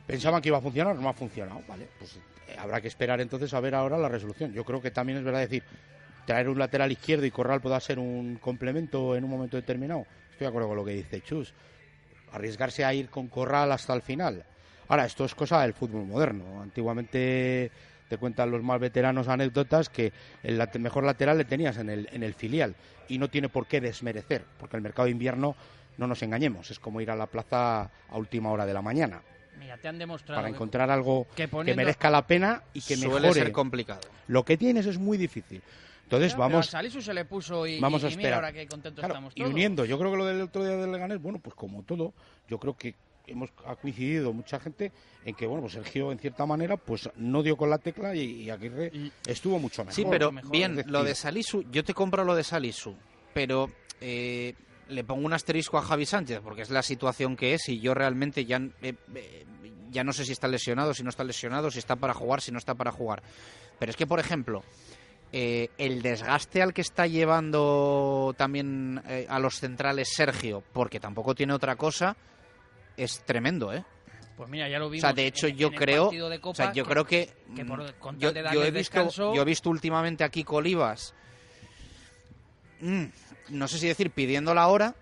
Pensaban 0.06 0.42
que 0.42 0.50
iba 0.50 0.58
a 0.58 0.62
funcionar, 0.62 0.96
no 0.96 1.10
ha 1.10 1.14
funcionado, 1.14 1.62
¿vale? 1.68 1.88
Pues 1.98 2.16
eh, 2.18 2.20
habrá 2.58 2.82
que 2.82 2.88
esperar 2.88 3.22
entonces 3.22 3.54
a 3.54 3.60
ver 3.60 3.76
ahora 3.76 3.98
la 3.98 4.10
resolución. 4.10 4.54
Yo 4.54 4.64
creo 4.64 4.82
que 4.82 4.92
también 4.92 5.20
es 5.20 5.24
verdad 5.24 5.40
decir, 5.40 5.64
traer 6.26 6.50
un 6.50 6.60
lateral 6.60 6.92
izquierdo 6.92 7.26
y 7.26 7.32
Corral 7.32 7.62
pueda 7.62 7.80
ser 7.80 8.00
un 8.00 8.38
complemento 8.38 9.16
en 9.16 9.24
un 9.24 9.30
momento 9.30 9.58
determinado. 9.58 10.06
Estoy 10.32 10.46
de 10.46 10.48
acuerdo 10.48 10.68
con 10.70 10.78
lo 10.78 10.86
que 10.86 10.92
dice 10.92 11.22
Chus. 11.22 11.54
Arriesgarse 12.32 12.84
a 12.84 12.94
ir 12.94 13.10
con 13.10 13.28
Corral 13.28 13.72
hasta 13.72 13.94
el 13.94 14.02
final. 14.02 14.44
Ahora, 14.88 15.06
esto 15.06 15.26
es 15.26 15.34
cosa 15.34 15.62
del 15.62 15.74
fútbol 15.74 16.06
moderno. 16.06 16.62
Antiguamente 16.62 17.72
te 18.10 18.18
cuentan 18.18 18.52
los 18.52 18.62
más 18.62 18.80
veteranos 18.80 19.28
anécdotas 19.28 19.90
que 19.90 20.12
el 20.44 20.62
mejor 20.80 21.04
lateral 21.06 21.38
le 21.38 21.46
tenías 21.46 21.78
en 21.78 21.90
el, 21.90 22.10
en 22.12 22.24
el 22.24 22.34
filial 22.34 22.76
y 23.08 23.18
no 23.18 23.30
tiene 23.30 23.50
por 23.50 23.66
qué 23.68 23.82
desmerecer, 23.82 24.44
porque 24.60 24.78
el 24.78 24.84
mercado 24.84 25.06
de 25.06 25.12
invierno, 25.12 25.56
no 25.98 26.08
nos 26.08 26.22
engañemos, 26.22 26.70
es 26.72 26.80
como 26.80 27.02
ir 27.02 27.10
a 27.10 27.16
la 27.16 27.26
plaza 27.26 27.84
a 27.84 28.18
última 28.18 28.52
hora 28.52 28.66
de 28.66 28.74
la 28.74 28.82
mañana 28.82 29.22
Mira, 29.60 29.78
te 29.78 29.88
han 29.88 29.98
demostrado 29.98 30.38
para 30.40 30.50
que- 30.50 30.56
encontrar 30.56 30.90
algo 30.90 31.28
que 31.36 31.48
que 31.48 31.76
merezca 31.76 32.10
la 32.10 32.26
pena 32.26 32.62
y 32.74 32.82
que 32.82 32.96
Suele 32.96 33.14
mejore. 33.22 33.34
ser 33.42 33.52
complicado. 33.52 34.02
Lo 34.28 34.44
que 34.44 34.58
tienes 34.58 34.86
es 34.86 34.98
muy 34.98 35.18
difícil. 35.18 35.62
Entonces 36.04 36.34
Claro, 36.34 36.44
pero 36.50 36.54
vamos 36.58 36.68
a 36.68 36.72
Salisu 36.72 37.02
se 37.02 37.14
le 37.16 37.26
puso 37.26 37.66
y, 37.66 37.80
vamos 37.80 38.04
y- 38.04 38.06
a 38.06 38.10
y 38.10 38.12
mira 38.18 38.30
esperar. 38.30 38.44
ahora 38.46 38.54
qué 38.54 38.68
contentos 38.68 39.00
Claro, 39.02 39.14
estamos 39.16 39.34
y 39.36 39.42
uniendo, 39.44 39.86
yo 39.86 39.98
creo 39.98 40.12
que 40.12 40.18
lo 40.18 40.26
del 40.26 40.42
otro 40.42 40.64
día 40.64 40.76
del 40.78 40.92
Leganés, 40.92 41.20
bueno, 41.20 41.40
pues 41.40 41.56
como 41.56 41.82
todo, 41.84 42.14
yo 42.48 42.60
creo 42.60 42.78
que 42.78 42.94
hemos 43.28 43.50
ha 43.66 43.76
coincidido 43.76 44.32
mucha 44.34 44.60
gente 44.60 44.92
en 45.26 45.34
que 45.34 45.48
bueno, 45.48 45.62
pues 45.62 45.74
Sergio 45.74 46.12
en 46.12 46.20
cierta 46.20 46.46
manera 46.46 46.78
pues 46.78 47.10
no 47.16 47.42
dio 47.42 47.58
con 47.58 47.72
la 47.72 47.80
tecla 47.80 48.16
y, 48.16 48.44
y 48.44 48.50
Aguirre 48.52 48.92
estuvo 49.26 49.58
mucho 49.58 49.82
mejor. 49.84 49.96
Sí, 49.96 50.06
pero 50.08 50.32
Mejor, 50.32 50.52
bien, 50.52 50.84
lo 50.86 51.04
de 51.04 51.16
Salisu, 51.16 51.64
yo 51.72 51.84
te 51.84 51.96
compro 51.96 52.24
lo 52.24 52.36
de 52.36 52.44
Salisu, 52.44 52.96
pero 53.34 53.68
eh, 54.00 54.54
le 54.90 55.04
pongo 55.04 55.26
un 55.26 55.34
asterisco 55.34 55.78
a 55.78 55.82
Javi 55.82 56.06
Sánchez 56.06 56.42
porque 56.44 56.62
es 56.62 56.70
la 56.70 56.82
situación 56.84 57.36
que 57.36 57.54
es 57.54 57.68
y 57.70 57.80
yo 57.80 57.94
realmente 57.94 58.46
ya, 58.46 58.58
eh, 58.82 58.94
eh, 59.16 59.46
ya 59.90 60.04
no 60.04 60.14
sé 60.14 60.26
si 60.26 60.32
está 60.32 60.48
lesionado, 60.48 60.94
si 60.94 61.04
no 61.04 61.10
está 61.10 61.24
lesionado, 61.24 61.72
si 61.72 61.80
está 61.80 61.96
para 61.96 62.14
jugar, 62.14 62.42
si 62.42 62.52
no 62.52 62.58
está 62.60 62.76
para 62.76 62.92
jugar. 62.92 63.24
Pero 63.80 63.90
es 63.90 63.96
que, 63.96 64.06
por 64.08 64.20
ejemplo, 64.20 64.64
eh, 65.32 65.70
el 65.78 66.02
desgaste 66.02 66.62
al 66.62 66.74
que 66.74 66.82
está 66.82 67.08
llevando 67.08 68.34
también 68.38 69.02
eh, 69.08 69.26
a 69.30 69.40
los 69.40 69.56
centrales 69.60 70.10
Sergio, 70.14 70.64
porque 70.74 71.00
tampoco 71.00 71.36
tiene 71.36 71.54
otra 71.54 71.76
cosa, 71.76 72.16
es 72.98 73.24
tremendo, 73.26 73.74
¿eh? 73.74 73.84
Pues 74.38 74.50
mira, 74.50 74.68
ya 74.68 74.80
lo 74.80 74.88
O 74.88 74.90
vimos. 74.90 75.02
sea, 75.02 75.14
de 75.14 75.28
hecho, 75.28 75.48
en- 75.48 75.56
yo 75.58 75.68
en 75.70 75.76
creo, 75.76 76.08
o 76.10 76.12
sea, 76.12 76.40
Copa 76.42 76.74
yo 76.74 76.84
creo 76.86 77.06
que, 77.06 77.34
que 77.56 77.64
por- 77.66 77.82
mm, 77.84 78.18
yo, 78.18 78.30
he 78.30 78.72
visto, 78.72 79.00
descanso- 79.00 79.34
yo 79.36 79.42
he 79.42 79.46
visto 79.46 79.70
últimamente 79.70 80.24
a 80.26 80.30
Kiko 80.30 80.60
Mm, 82.82 83.06
no 83.50 83.68
sé 83.68 83.78
si 83.80 83.88
decir 83.88 84.12
pidiendo 84.12 84.54
la 84.54 84.68
hora, 84.68 84.96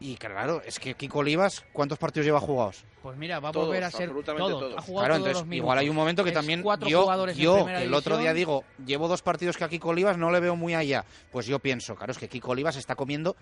y 0.00 0.16
claro, 0.16 0.60
es 0.66 0.78
que 0.78 0.94
Kiko 0.94 1.20
Olivas, 1.20 1.64
¿cuántos 1.72 1.98
partidos 1.98 2.26
lleva 2.26 2.40
jugados? 2.40 2.84
Pues 3.02 3.16
mira, 3.16 3.38
va 3.38 3.50
a 3.50 3.52
Todos, 3.52 3.66
volver 3.66 3.84
a 3.84 3.90
ser 3.90 4.10
todos. 4.10 4.74
Ha 4.76 4.80
jugado 4.80 4.84
Claro, 4.84 5.14
todos 5.14 5.16
entonces 5.16 5.32
los 5.34 5.46
minutos. 5.46 5.56
igual 5.56 5.78
hay 5.78 5.88
un 5.90 5.96
momento 5.96 6.24
que 6.24 6.30
Es 6.30 6.34
también 6.34 6.62
cuatro 6.62 6.88
yo, 6.88 7.02
jugadores 7.02 7.36
yo 7.36 7.66
que 7.66 7.82
el 7.84 7.92
otro 7.94 8.16
día 8.16 8.32
digo, 8.32 8.64
llevo 8.84 9.08
dos 9.08 9.20
partidos 9.22 9.56
que 9.58 9.64
a 9.64 9.68
Kiko 9.68 9.90
Olivas 9.90 10.16
no 10.16 10.30
le 10.30 10.40
veo 10.40 10.56
muy 10.56 10.74
allá, 10.74 11.04
pues 11.30 11.46
yo 11.46 11.58
pienso, 11.58 11.94
claro, 11.96 12.12
es 12.12 12.18
que 12.18 12.28
Kiko 12.28 12.52
Olivas 12.52 12.76
está 12.76 12.94
comiendo 12.96 13.36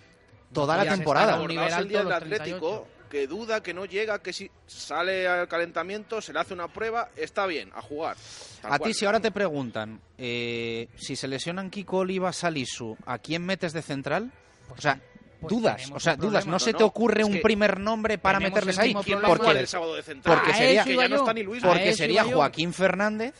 toda 0.52 0.76
la 0.76 0.84
ya 0.84 0.90
se 0.90 0.94
está 0.94 0.96
temporada. 1.04 1.40
un 1.40 1.48
nivel 1.48 1.72
el 1.72 1.88
día 1.88 2.02
del 2.02 2.12
Atlético, 2.12 2.86
que 3.12 3.26
duda, 3.26 3.62
que 3.62 3.74
no 3.74 3.84
llega, 3.84 4.22
que 4.22 4.32
si 4.32 4.50
sale 4.66 5.28
al 5.28 5.46
calentamiento, 5.46 6.22
se 6.22 6.32
le 6.32 6.40
hace 6.40 6.54
una 6.54 6.68
prueba, 6.68 7.10
está 7.14 7.44
bien, 7.44 7.70
a 7.74 7.82
jugar. 7.82 8.16
A 8.62 8.78
cual. 8.78 8.90
ti, 8.90 8.94
si 8.94 9.04
ahora 9.04 9.20
te 9.20 9.30
preguntan, 9.30 10.00
eh, 10.16 10.88
si 10.96 11.14
se 11.14 11.28
lesionan 11.28 11.68
Kiko 11.68 11.98
Olivas, 11.98 12.36
Salisu, 12.36 12.96
¿a 13.04 13.18
quién 13.18 13.44
metes 13.44 13.74
de 13.74 13.82
central? 13.82 14.32
O 14.70 14.80
sea, 14.80 14.98
dudas, 15.48 15.76
tenemos 15.76 15.96
o 15.96 16.00
sea, 16.00 16.16
dudas. 16.16 16.30
problema. 16.32 16.50
No 16.52 16.58
se 16.58 16.74
te 16.74 16.82
ocurre 16.84 17.20
es 17.22 17.26
un 17.26 17.34
que 17.34 17.40
primer 17.40 17.80
nombre 17.80 18.18
para 18.18 18.40
meterles 18.40 18.76
el 18.78 18.84
ahí. 18.84 18.92
Porque, 18.92 19.54
del 19.54 19.66
sábado 19.66 19.94
de 19.94 20.02
central. 20.02 20.36
porque 20.36 20.54
sería, 20.54 20.82
eso 20.82 20.90
iba 20.90 21.06
yo. 21.06 21.16
está 21.16 21.32
ni 21.32 21.42
Luis. 21.42 21.64
A 21.64 21.68
porque 21.68 21.92
sería. 21.94 22.24
Joaquín 22.24 22.72
Fernández 22.72 23.34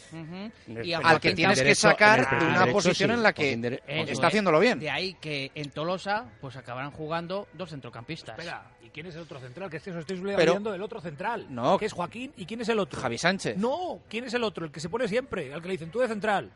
Y 0.83 0.93
al 0.93 1.21
que 1.21 1.35
tienes 1.35 1.61
que 1.63 1.75
sacar 1.75 2.39
de 2.39 2.47
una 2.47 2.67
posición 2.67 3.11
en 3.13 3.23
la 3.23 3.33
que 3.33 3.53
está 3.53 4.13
es. 4.13 4.21
haciéndolo 4.25 4.59
bien. 4.61 4.79
De 4.79 4.91
ahí 4.91 5.15
que 5.15 5.51
en 5.55 5.71
Tolosa 5.71 6.27
pues 6.41 6.57
acabarán 6.57 6.91
jugando 6.91 7.49
dos 7.53 7.71
centrocampistas. 7.71 8.39
Espera, 8.39 8.65
¿y 8.83 8.89
quién 8.91 9.07
es 9.07 9.15
el 9.15 9.23
otro 9.23 9.41
central? 9.41 9.71
Que 9.71 9.77
es 9.79 9.83
que 9.83 9.91
os 9.91 9.97
estoy 9.97 10.19
olvidando 10.19 10.73
del 10.73 10.83
otro 10.83 11.01
central. 11.01 11.47
No. 11.49 11.79
Que 11.79 11.87
es 11.87 11.93
Joaquín. 11.93 12.33
¿Y 12.37 12.47
quién 12.47 12.61
es 12.61 12.69
el 12.69 12.79
otro? 12.79 13.01
Javi 13.01 13.19
Sánchez. 13.19 13.57
No, 13.57 14.01
¿quién 14.09 14.25
es 14.25 14.35
el 14.35 14.45
otro? 14.45 14.65
El 14.65 14.73
que 14.73 14.81
se 14.81 14.89
pone 14.89 15.09
siempre, 15.09 15.53
al 15.53 15.61
que 15.63 15.69
le 15.69 15.73
dicen 15.73 15.91
tú 15.91 16.01
de 16.01 16.09
central. 16.09 16.51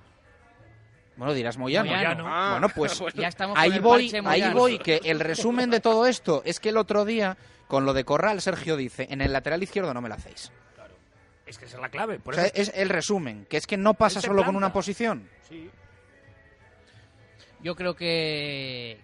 Bueno, 1.16 1.32
dirás 1.32 1.56
Moyano. 1.56 1.90
Moyano. 1.90 2.24
Ah, 2.26 2.50
bueno, 2.52 2.68
pues 2.74 2.98
bueno. 3.00 3.20
Ya 3.20 3.28
estamos 3.28 3.58
ahí 3.58 3.78
voy, 3.78 4.12
ahí 4.24 4.52
voy, 4.52 4.78
que 4.78 5.00
el 5.04 5.20
resumen 5.20 5.70
de 5.70 5.80
todo 5.80 6.06
esto 6.06 6.42
es 6.44 6.60
que 6.60 6.68
el 6.68 6.76
otro 6.76 7.04
día, 7.04 7.36
con 7.68 7.84
lo 7.84 7.94
de 7.94 8.04
Corral, 8.04 8.40
Sergio 8.40 8.76
dice, 8.76 9.06
en 9.10 9.20
el 9.20 9.32
lateral 9.32 9.62
izquierdo 9.62 9.94
no 9.94 10.00
me 10.00 10.08
la 10.08 10.16
hacéis. 10.16 10.52
Es 11.46 11.58
que 11.58 11.66
esa 11.66 11.76
es 11.76 11.82
la 11.82 11.90
clave. 11.90 12.18
Por 12.18 12.34
o 12.34 12.36
sea, 12.36 12.46
eso 12.46 12.72
es 12.72 12.72
el 12.74 12.88
resumen, 12.88 13.46
que 13.48 13.56
es 13.56 13.66
que 13.66 13.76
no 13.76 13.94
pasa 13.94 14.20
solo 14.20 14.44
con 14.44 14.56
una 14.56 14.72
posición. 14.72 15.28
Sí. 15.48 15.70
Yo 17.60 17.76
creo 17.76 17.94
que 17.94 19.00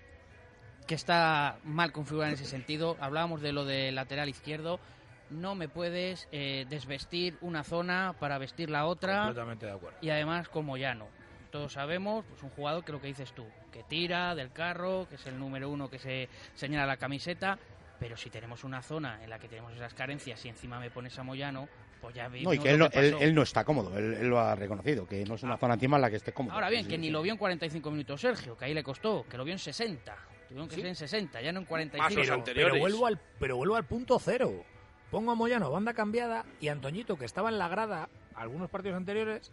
que 0.86 0.94
está 0.96 1.58
mal 1.64 1.92
configurado 1.92 2.28
en 2.28 2.34
ese 2.34 2.44
sentido. 2.44 2.96
Hablábamos 3.00 3.40
de 3.40 3.52
lo 3.52 3.64
del 3.64 3.94
lateral 3.94 4.28
izquierdo. 4.28 4.80
No 5.30 5.54
me 5.54 5.68
puedes 5.68 6.28
eh, 6.32 6.66
desvestir 6.68 7.38
una 7.40 7.64
zona 7.64 8.14
para 8.18 8.38
vestir 8.38 8.68
la 8.68 8.86
otra. 8.86 9.24
Completamente 9.24 9.66
de 9.66 9.72
acuerdo. 9.72 9.96
Y 10.02 10.10
además 10.10 10.48
con 10.48 10.66
Moyano. 10.66 11.06
Todos 11.52 11.74
sabemos, 11.74 12.24
pues 12.28 12.42
un 12.42 12.48
jugador 12.50 12.82
que 12.82 12.92
lo 12.92 13.00
que 13.00 13.08
dices 13.08 13.32
tú, 13.32 13.44
que 13.70 13.82
tira 13.84 14.34
del 14.34 14.50
carro, 14.52 15.06
que 15.08 15.16
es 15.16 15.26
el 15.26 15.38
número 15.38 15.68
uno 15.68 15.88
que 15.90 15.98
se 15.98 16.28
señala 16.54 16.86
la 16.86 16.96
camiseta. 16.96 17.58
Pero 18.00 18.16
si 18.16 18.30
tenemos 18.30 18.64
una 18.64 18.82
zona 18.82 19.22
en 19.22 19.28
la 19.30 19.38
que 19.38 19.48
tenemos 19.48 19.72
esas 19.74 19.92
carencias 19.94 20.42
y 20.44 20.48
encima 20.48 20.80
me 20.80 20.90
pones 20.90 21.16
a 21.18 21.22
Moyano, 21.22 21.68
pues 22.00 22.14
ya 22.16 22.26
vimos 22.28 22.46
No, 22.46 22.54
y 22.54 22.58
que 22.58 22.68
lo 22.70 22.72
él 22.72 22.78
no, 22.80 22.90
que 22.90 22.98
él, 22.98 23.12
pasó. 23.12 23.24
él 23.24 23.34
no 23.34 23.42
está 23.42 23.64
cómodo, 23.64 23.96
él, 23.96 24.14
él 24.14 24.28
lo 24.28 24.40
ha 24.40 24.54
reconocido, 24.56 25.06
que 25.06 25.24
no 25.24 25.34
es 25.34 25.42
una 25.44 25.56
zona 25.58 25.74
encima 25.74 25.98
en 25.98 26.02
la 26.02 26.10
que 26.10 26.16
esté 26.16 26.32
cómodo. 26.32 26.54
Ahora 26.54 26.68
bien, 26.70 26.82
Sí, 26.84 26.88
que 26.88 26.94
sí, 26.96 27.00
ni 27.02 27.06
sí. 27.08 27.12
lo 27.12 27.20
vio 27.22 27.32
en 27.32 27.38
45 27.38 27.90
minutos 27.92 28.20
Sergio, 28.20 28.56
que 28.56 28.64
ahí 28.64 28.74
le 28.74 28.82
costó, 28.82 29.24
que 29.28 29.36
lo 29.36 29.44
vio 29.44 29.52
en 29.52 29.58
60. 29.60 30.16
Tuvieron 30.48 30.68
que 30.68 30.74
ser 30.76 30.86
en 30.86 30.96
60, 30.96 31.40
ya 31.42 31.52
no 31.52 31.60
en 31.60 31.66
45. 31.66 32.42
Pero, 32.46 32.54
pero 32.70 32.78
vuelvo 32.80 33.06
al, 33.06 33.20
pero 33.38 33.56
vuelvo 33.56 33.76
al 33.76 33.84
punto 33.84 34.18
cero. 34.18 34.64
Pongo 35.10 35.30
a 35.32 35.34
Moyano, 35.34 35.70
banda 35.70 35.92
cambiada, 35.94 36.44
y 36.60 36.68
Antoñito, 36.68 37.16
que 37.18 37.26
estaba 37.26 37.50
en 37.50 37.58
la 37.58 37.68
grada 37.68 38.08
algunos 38.34 38.68
partidos 38.70 38.96
anteriores, 38.96 39.52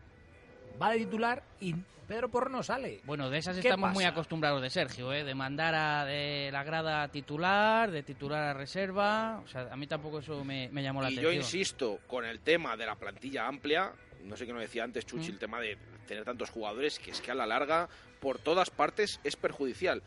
va 0.82 0.92
de 0.92 1.00
titular 1.00 1.44
y 1.60 1.76
Pedro 2.08 2.30
Porro 2.30 2.50
no 2.50 2.64
sale. 2.64 3.02
Bueno, 3.06 3.30
de 3.30 3.38
esas 3.38 3.56
¿Qué 3.58 3.68
estamos 3.68 3.92
muy 3.92 4.04
pasa? 4.04 4.14
acostumbrados 4.14 4.62
de 4.64 4.70
Sergio, 4.72 5.14
¿eh? 5.14 5.24
de 5.24 5.36
mandar 5.36 5.76
a 5.76 6.06
de 6.06 6.50
la 6.52 6.64
grada 6.64 7.04
a 7.04 7.08
titular, 7.10 7.92
de 7.92 8.02
titular 8.02 8.44
a 8.46 8.54
reserva. 8.54 9.42
O 9.46 9.48
sea, 9.48 9.68
a 9.72 9.76
mí 9.76 9.86
tampoco 9.86 10.20
eso 10.20 10.44
me, 10.44 10.70
me 10.70 10.82
llamó 10.82 11.02
la 11.04 11.12
Y 11.12 11.16
yo 11.16 11.22
atención. 11.30 11.36
insisto 11.44 12.00
con 12.08 12.26
el 12.26 12.40
tema 12.40 12.76
de 12.76 12.86
la 12.88 12.96
plantilla 12.96 13.46
amplia, 13.48 13.92
no 14.24 14.36
sé 14.36 14.46
qué 14.48 14.54
nos 14.54 14.62
decía 14.62 14.84
antes 14.84 15.06
Chuchi, 15.06 15.30
Mm. 15.30 15.34
el 15.34 15.40
tema 15.40 15.60
de 15.62 15.78
tener 16.08 16.24
tantos 16.26 16.50
jugadores, 16.50 16.98
que 16.98 17.12
es 17.12 17.22
que 17.22 17.30
a 17.30 17.36
la 17.36 17.46
larga, 17.46 17.88
por 18.20 18.40
todas 18.40 18.72
partes, 18.72 19.20
es 19.24 19.36
perjudicial. 19.36 20.02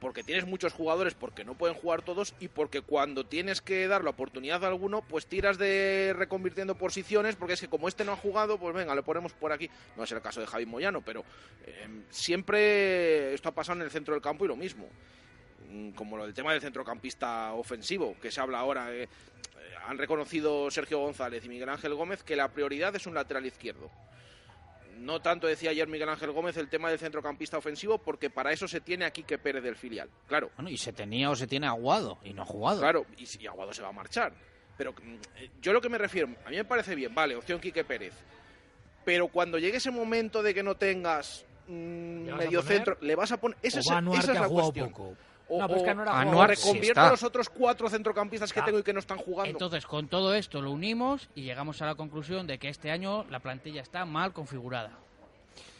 Porque 0.00 0.22
tienes 0.22 0.46
muchos 0.46 0.72
jugadores 0.72 1.14
porque 1.14 1.44
no 1.44 1.54
pueden 1.54 1.76
jugar 1.76 2.02
todos 2.02 2.34
y 2.38 2.48
porque 2.48 2.82
cuando 2.82 3.26
tienes 3.26 3.60
que 3.60 3.88
dar 3.88 4.04
la 4.04 4.10
oportunidad 4.10 4.64
a 4.64 4.68
alguno, 4.68 5.02
pues 5.02 5.26
tiras 5.26 5.58
de 5.58 6.14
reconvirtiendo 6.16 6.76
posiciones, 6.76 7.36
porque 7.36 7.54
es 7.54 7.60
que 7.60 7.68
como 7.68 7.88
este 7.88 8.04
no 8.04 8.12
ha 8.12 8.16
jugado, 8.16 8.58
pues 8.58 8.74
venga, 8.74 8.94
le 8.94 9.02
ponemos 9.02 9.32
por 9.32 9.52
aquí. 9.52 9.68
No 9.96 10.04
es 10.04 10.12
el 10.12 10.22
caso 10.22 10.40
de 10.40 10.46
Javi 10.46 10.66
Moyano, 10.66 11.00
pero 11.00 11.24
eh, 11.66 11.88
siempre 12.10 13.34
esto 13.34 13.48
ha 13.48 13.54
pasado 13.54 13.78
en 13.78 13.84
el 13.84 13.90
centro 13.90 14.14
del 14.14 14.22
campo 14.22 14.44
y 14.44 14.48
lo 14.48 14.56
mismo 14.56 14.86
mm, 15.68 15.90
como 15.90 16.16
lo 16.16 16.24
del 16.24 16.34
tema 16.34 16.52
del 16.52 16.60
centrocampista 16.60 17.52
ofensivo, 17.54 18.16
que 18.20 18.30
se 18.30 18.40
habla 18.40 18.60
ahora. 18.60 18.92
eh, 18.92 19.02
eh, 19.02 19.08
han 19.86 19.98
reconocido 19.98 20.70
Sergio 20.70 20.98
González 20.98 21.44
y 21.44 21.48
Miguel 21.48 21.68
Ángel 21.68 21.94
Gómez 21.94 22.22
que 22.22 22.36
la 22.36 22.48
prioridad 22.48 22.94
es 22.94 23.06
un 23.06 23.14
lateral 23.14 23.46
izquierdo. 23.46 23.90
No 24.98 25.20
tanto 25.20 25.46
decía 25.46 25.70
ayer 25.70 25.86
Miguel 25.88 26.08
Ángel 26.08 26.32
Gómez 26.32 26.56
el 26.56 26.68
tema 26.68 26.90
del 26.90 26.98
centrocampista 26.98 27.58
ofensivo, 27.58 27.98
porque 27.98 28.30
para 28.30 28.52
eso 28.52 28.66
se 28.66 28.80
tiene 28.80 29.04
a 29.04 29.10
Quique 29.10 29.38
Pérez 29.38 29.62
del 29.62 29.76
filial. 29.76 30.10
Claro. 30.26 30.50
Bueno, 30.56 30.70
y 30.70 30.76
se 30.76 30.92
tenía 30.92 31.30
o 31.30 31.36
se 31.36 31.46
tiene 31.46 31.66
aguado 31.66 32.18
y 32.24 32.32
no 32.32 32.42
ha 32.42 32.46
jugado. 32.46 32.80
Claro, 32.80 33.06
y, 33.16 33.26
si 33.26 33.46
Aguado 33.46 33.72
se 33.72 33.82
va 33.82 33.88
a 33.88 33.92
marchar. 33.92 34.32
Pero 34.76 34.92
mm, 34.92 35.14
eh, 35.36 35.50
yo 35.60 35.72
lo 35.72 35.80
que 35.80 35.88
me 35.88 35.98
refiero, 35.98 36.28
a 36.44 36.50
mí 36.50 36.56
me 36.56 36.64
parece 36.64 36.94
bien, 36.94 37.14
vale, 37.14 37.36
opción 37.36 37.60
Quique 37.60 37.84
Pérez. 37.84 38.14
Pero 39.04 39.28
cuando 39.28 39.58
llegue 39.58 39.78
ese 39.78 39.90
momento 39.90 40.42
de 40.42 40.52
que 40.52 40.62
no 40.62 40.74
tengas 40.74 41.44
mm, 41.68 42.24
¿Le 42.24 42.30
vas 42.30 42.40
a 42.40 42.44
medio 42.44 42.62
centro, 42.62 42.98
le 43.00 43.14
vas 43.14 43.32
a 43.32 43.40
poner. 43.40 43.56
Esa, 43.62 43.80
es, 43.80 43.86
esa 43.86 44.02
que 44.02 44.18
es 44.18 44.40
la 44.40 44.48
cuestión. 44.48 44.90
poco. 44.90 45.16
O, 45.50 45.58
No, 45.58 45.66
pero 45.66 45.78
es 45.80 45.84
que 45.84 45.90
o- 45.90 46.10
Anuar 46.12 46.50
ha 46.50 46.52
o 46.52 46.56
reconvierto 46.56 47.00
Sí 47.00 47.06
a 47.06 47.10
los 47.10 47.22
otros 47.22 47.48
cuatro 47.48 47.88
centrocampistas 47.88 48.52
que 48.52 48.60
Ah. 48.60 48.64
tengo 48.66 48.78
y 48.78 48.82
que 48.82 48.92
no 48.92 48.98
están 49.00 49.18
jugando. 49.18 49.50
Entonces, 49.50 49.86
con 49.86 50.06
todo 50.08 50.34
esto 50.34 50.60
lo 50.60 50.70
unimos 50.70 51.28
y 51.34 51.42
llegamos 51.42 51.80
a 51.80 51.86
la 51.86 51.94
conclusión 51.94 52.46
de 52.46 52.58
que 52.58 52.68
este 52.68 52.90
año 52.90 53.24
la 53.30 53.40
plantilla 53.40 53.80
está 53.80 54.04
mal 54.04 54.32
configurada. 54.32 54.90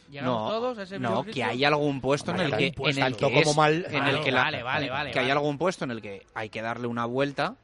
¿Llegamos 0.09 0.41
No, 0.41 0.49
todos 0.49 0.77
a 0.79 0.83
ese 0.83 0.97
no, 0.97 1.09
mismo 1.23 1.33
que 1.33 1.43
hay 1.43 1.63
algún 1.63 2.01
puesto 2.01 2.31
en 2.31 2.39
el 2.39 2.49
Vale, 2.51 2.71
que, 2.71 2.75
pues 2.75 2.97
en 2.97 3.03
el 3.03 3.15
que 3.15 3.43
como 3.43 3.53
mal- 3.53 3.85
en 3.87 4.05
el 4.07 4.21
que 4.21 4.31
la- 4.31 4.41
vale, 4.41 4.63
vale, 4.63 4.89
vale, 4.89 5.11
que 5.11 5.19
hay 5.19 5.29
algún 5.29 5.59
puesto 5.59 5.85
en 5.85 5.91
el 5.91 6.01
que 6.01 6.25
hay 6.33 6.49
que 6.49 6.63
darle 6.63 6.87
una 6.87 7.05
vuelta, 7.05 7.55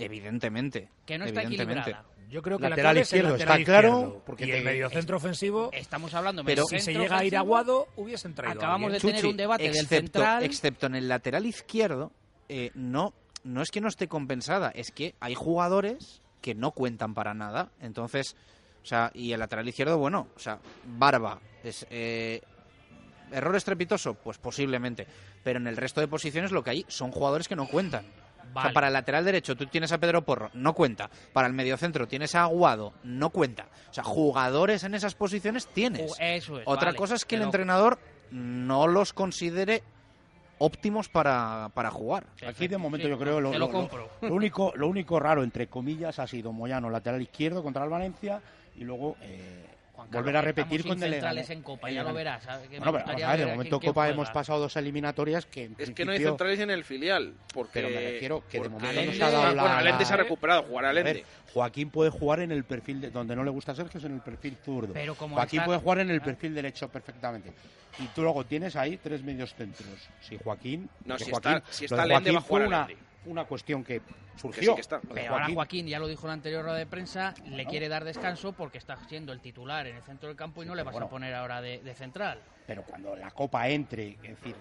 evidentemente. 0.00 0.88
Que 1.06 1.16
no 1.18 1.24
está 1.26 1.42
evidentemente. 1.42 1.90
equilibrada. 1.90 2.11
Yo 2.32 2.40
creo 2.40 2.56
que 2.56 2.66
Lateral 2.66 2.76
la 2.76 2.82
clave 2.82 3.00
es 3.02 3.12
el 3.12 3.18
izquierdo, 3.18 3.36
lateral 3.36 3.60
está 3.60 3.70
claro, 3.70 4.22
porque 4.24 4.46
y 4.46 4.52
el 4.52 4.64
mediocentro 4.64 5.18
ofensivo, 5.18 5.68
Estamos 5.70 6.14
hablando 6.14 6.42
pero 6.44 6.64
si 6.64 6.80
se 6.80 6.94
llega 6.94 7.18
a 7.18 7.24
ir 7.26 7.36
aguado, 7.36 7.88
hubiesen 7.96 8.34
traído 8.34 8.58
a 8.58 8.64
Acabamos 8.64 8.92
de 8.92 9.00
tener 9.00 9.26
un 9.26 9.36
debate 9.36 9.64
del 9.64 9.72
excepto, 9.74 9.96
central. 9.96 10.42
excepto 10.42 10.86
en 10.86 10.94
el 10.94 11.08
lateral 11.08 11.44
izquierdo, 11.44 12.10
eh, 12.48 12.70
no, 12.74 13.12
no 13.44 13.60
es 13.60 13.70
que 13.70 13.82
no 13.82 13.88
esté 13.88 14.08
compensada, 14.08 14.70
es 14.74 14.92
que 14.92 15.14
hay 15.20 15.34
jugadores 15.34 16.22
que 16.40 16.54
no 16.54 16.70
cuentan 16.70 17.12
para 17.12 17.34
nada. 17.34 17.70
Entonces, 17.82 18.34
o 18.82 18.86
sea, 18.86 19.10
y 19.12 19.32
el 19.32 19.40
lateral 19.40 19.68
izquierdo, 19.68 19.98
bueno, 19.98 20.28
o 20.34 20.38
sea, 20.38 20.58
Barba, 20.86 21.38
es, 21.62 21.86
eh, 21.90 22.40
¿error 23.30 23.56
estrepitoso? 23.56 24.14
Pues 24.14 24.38
posiblemente. 24.38 25.06
Pero 25.44 25.58
en 25.58 25.66
el 25.66 25.76
resto 25.76 26.00
de 26.00 26.08
posiciones 26.08 26.50
lo 26.50 26.64
que 26.64 26.70
hay 26.70 26.84
son 26.88 27.10
jugadores 27.10 27.46
que 27.46 27.56
no 27.56 27.66
cuentan. 27.68 28.06
O 28.54 28.60
sea, 28.62 28.72
para 28.72 28.88
el 28.88 28.92
lateral 28.92 29.24
derecho 29.24 29.56
tú 29.56 29.66
tienes 29.66 29.92
a 29.92 29.98
Pedro 29.98 30.22
Porro, 30.22 30.50
no 30.54 30.74
cuenta. 30.74 31.10
Para 31.32 31.46
el 31.46 31.52
mediocentro 31.52 32.06
tienes 32.06 32.34
a 32.34 32.42
Aguado, 32.42 32.92
no 33.04 33.30
cuenta. 33.30 33.66
O 33.90 33.94
sea, 33.94 34.04
jugadores 34.04 34.84
en 34.84 34.94
esas 34.94 35.14
posiciones 35.14 35.66
tienes. 35.66 36.12
Eso 36.18 36.58
es, 36.58 36.64
Otra 36.66 36.86
vale, 36.86 36.98
cosa 36.98 37.14
es 37.14 37.24
que 37.24 37.36
el 37.36 37.42
entrenador 37.42 37.98
no 38.30 38.86
los 38.86 39.12
considere 39.12 39.82
óptimos 40.58 41.08
para, 41.08 41.70
para 41.74 41.90
jugar. 41.90 42.26
Aquí 42.46 42.68
de 42.68 42.78
momento 42.78 43.06
sí, 43.06 43.10
yo 43.10 43.18
creo 43.18 43.40
lo, 43.40 43.52
lo 43.58 44.34
único 44.34 44.72
lo 44.76 44.88
único 44.88 45.18
raro 45.18 45.42
entre 45.42 45.66
comillas 45.66 46.18
ha 46.18 46.26
sido 46.26 46.52
Moyano 46.52 46.88
lateral 46.88 47.20
izquierdo 47.20 47.62
contra 47.62 47.84
el 47.84 47.90
Valencia 47.90 48.40
y 48.76 48.84
luego 48.84 49.16
eh, 49.22 49.66
Juan 50.02 50.10
Carlos, 50.10 50.24
volver 50.24 50.36
a 50.36 50.40
repetir 50.42 50.86
con 50.86 50.98
centrales 50.98 51.50
en 51.50 51.62
Copa, 51.62 51.90
ya 51.90 52.02
lo 52.02 52.12
verás. 52.12 52.42
¿sabes? 52.42 52.68
Que 52.68 52.78
Bueno, 52.78 52.92
pero 52.92 53.04
gustaría 53.04 53.26
vamos 53.26 53.34
a 53.34 53.36
ver, 53.36 53.46
de 53.46 53.52
momento 53.52 53.80
quién- 53.80 53.90
Copa 53.92 54.00
juega. 54.02 54.14
hemos 54.14 54.30
pasado 54.30 54.60
dos 54.60 54.76
eliminatorias 54.76 55.46
que 55.46 55.64
en 55.64 55.74
Es 55.78 55.90
que 55.90 56.04
no 56.04 56.12
hay 56.12 56.18
centrales 56.18 56.60
en 56.60 56.70
el 56.70 56.84
filial. 56.84 57.34
Porque, 57.54 57.70
Pero 57.74 57.88
me 57.88 58.00
refiero 58.00 58.44
que 58.48 58.60
de 58.60 58.68
momento 58.68 59.02
no 59.04 59.12
se 59.12 59.22
ha 59.24 59.30
dado 59.30 59.54
la- 59.54 59.62
Bueno, 59.62 59.76
Allende 59.76 59.98
la- 60.00 60.04
se 60.06 60.14
ha 60.14 60.16
recuperado, 60.16 60.62
jugará 60.64 60.90
A 60.90 60.92
ver, 60.92 61.06
Allende. 61.06 61.26
Joaquín 61.52 61.90
puede 61.90 62.10
jugar 62.10 62.40
en 62.40 62.52
el 62.52 62.64
perfil 62.64 63.00
de, 63.00 63.10
donde 63.10 63.36
no 63.36 63.44
le 63.44 63.50
gusta 63.50 63.72
a 63.72 63.74
Sergio 63.74 63.98
es 63.98 64.04
en 64.04 64.14
el 64.14 64.20
perfil 64.20 64.56
zurdo. 64.64 64.92
Pero 64.94 65.14
como 65.14 65.36
Joaquín 65.36 65.60
está- 65.60 65.66
puede 65.66 65.78
jugar 65.80 65.98
en 66.00 66.10
el 66.10 66.20
perfil 66.20 66.54
derecho 66.54 66.88
perfectamente. 66.88 67.52
Y 67.98 68.06
tú 68.08 68.22
luego 68.22 68.44
tienes 68.44 68.74
ahí 68.76 68.96
tres 68.96 69.22
medios 69.22 69.54
centros. 69.54 69.86
Si 70.20 70.38
Joaquín, 70.38 70.88
No, 71.04 71.18
si 71.18 71.30
Joaquín, 71.30 71.52
está- 71.52 71.72
si 71.72 71.84
está 71.84 72.06
Joaquín 72.08 72.34
va 72.34 72.38
a 72.38 72.42
jugar 72.42 72.66
una. 72.66 72.88
Una 73.24 73.44
cuestión 73.44 73.84
que 73.84 74.00
surgió. 74.36 74.60
Que 74.60 74.66
sí 74.66 74.74
que 74.74 74.80
está. 74.80 75.00
Pero 75.12 75.32
ahora 75.34 75.48
Joaquín 75.52 75.86
ya 75.86 75.98
lo 75.98 76.08
dijo 76.08 76.22
en 76.22 76.28
la 76.28 76.34
anterior 76.34 76.64
rueda 76.64 76.78
de 76.78 76.86
prensa, 76.86 77.34
le 77.46 77.66
quiere 77.66 77.88
dar 77.88 78.04
descanso 78.04 78.52
porque 78.52 78.78
está 78.78 78.96
siendo 79.08 79.32
el 79.32 79.40
titular 79.40 79.86
en 79.86 79.96
el 79.96 80.02
centro 80.02 80.28
del 80.28 80.36
campo 80.36 80.62
y 80.62 80.66
no 80.66 80.74
le 80.74 80.82
vas 80.82 80.92
bueno. 80.92 81.06
a 81.06 81.10
poner 81.10 81.34
ahora 81.34 81.60
de, 81.60 81.78
de 81.80 81.94
central. 81.94 82.40
pero 82.66 82.82
cuando 82.82 83.14
la 83.16 83.30
Copa 83.30 83.68
entre, 83.68 84.18
es 84.22 84.30
decir, 84.36 84.56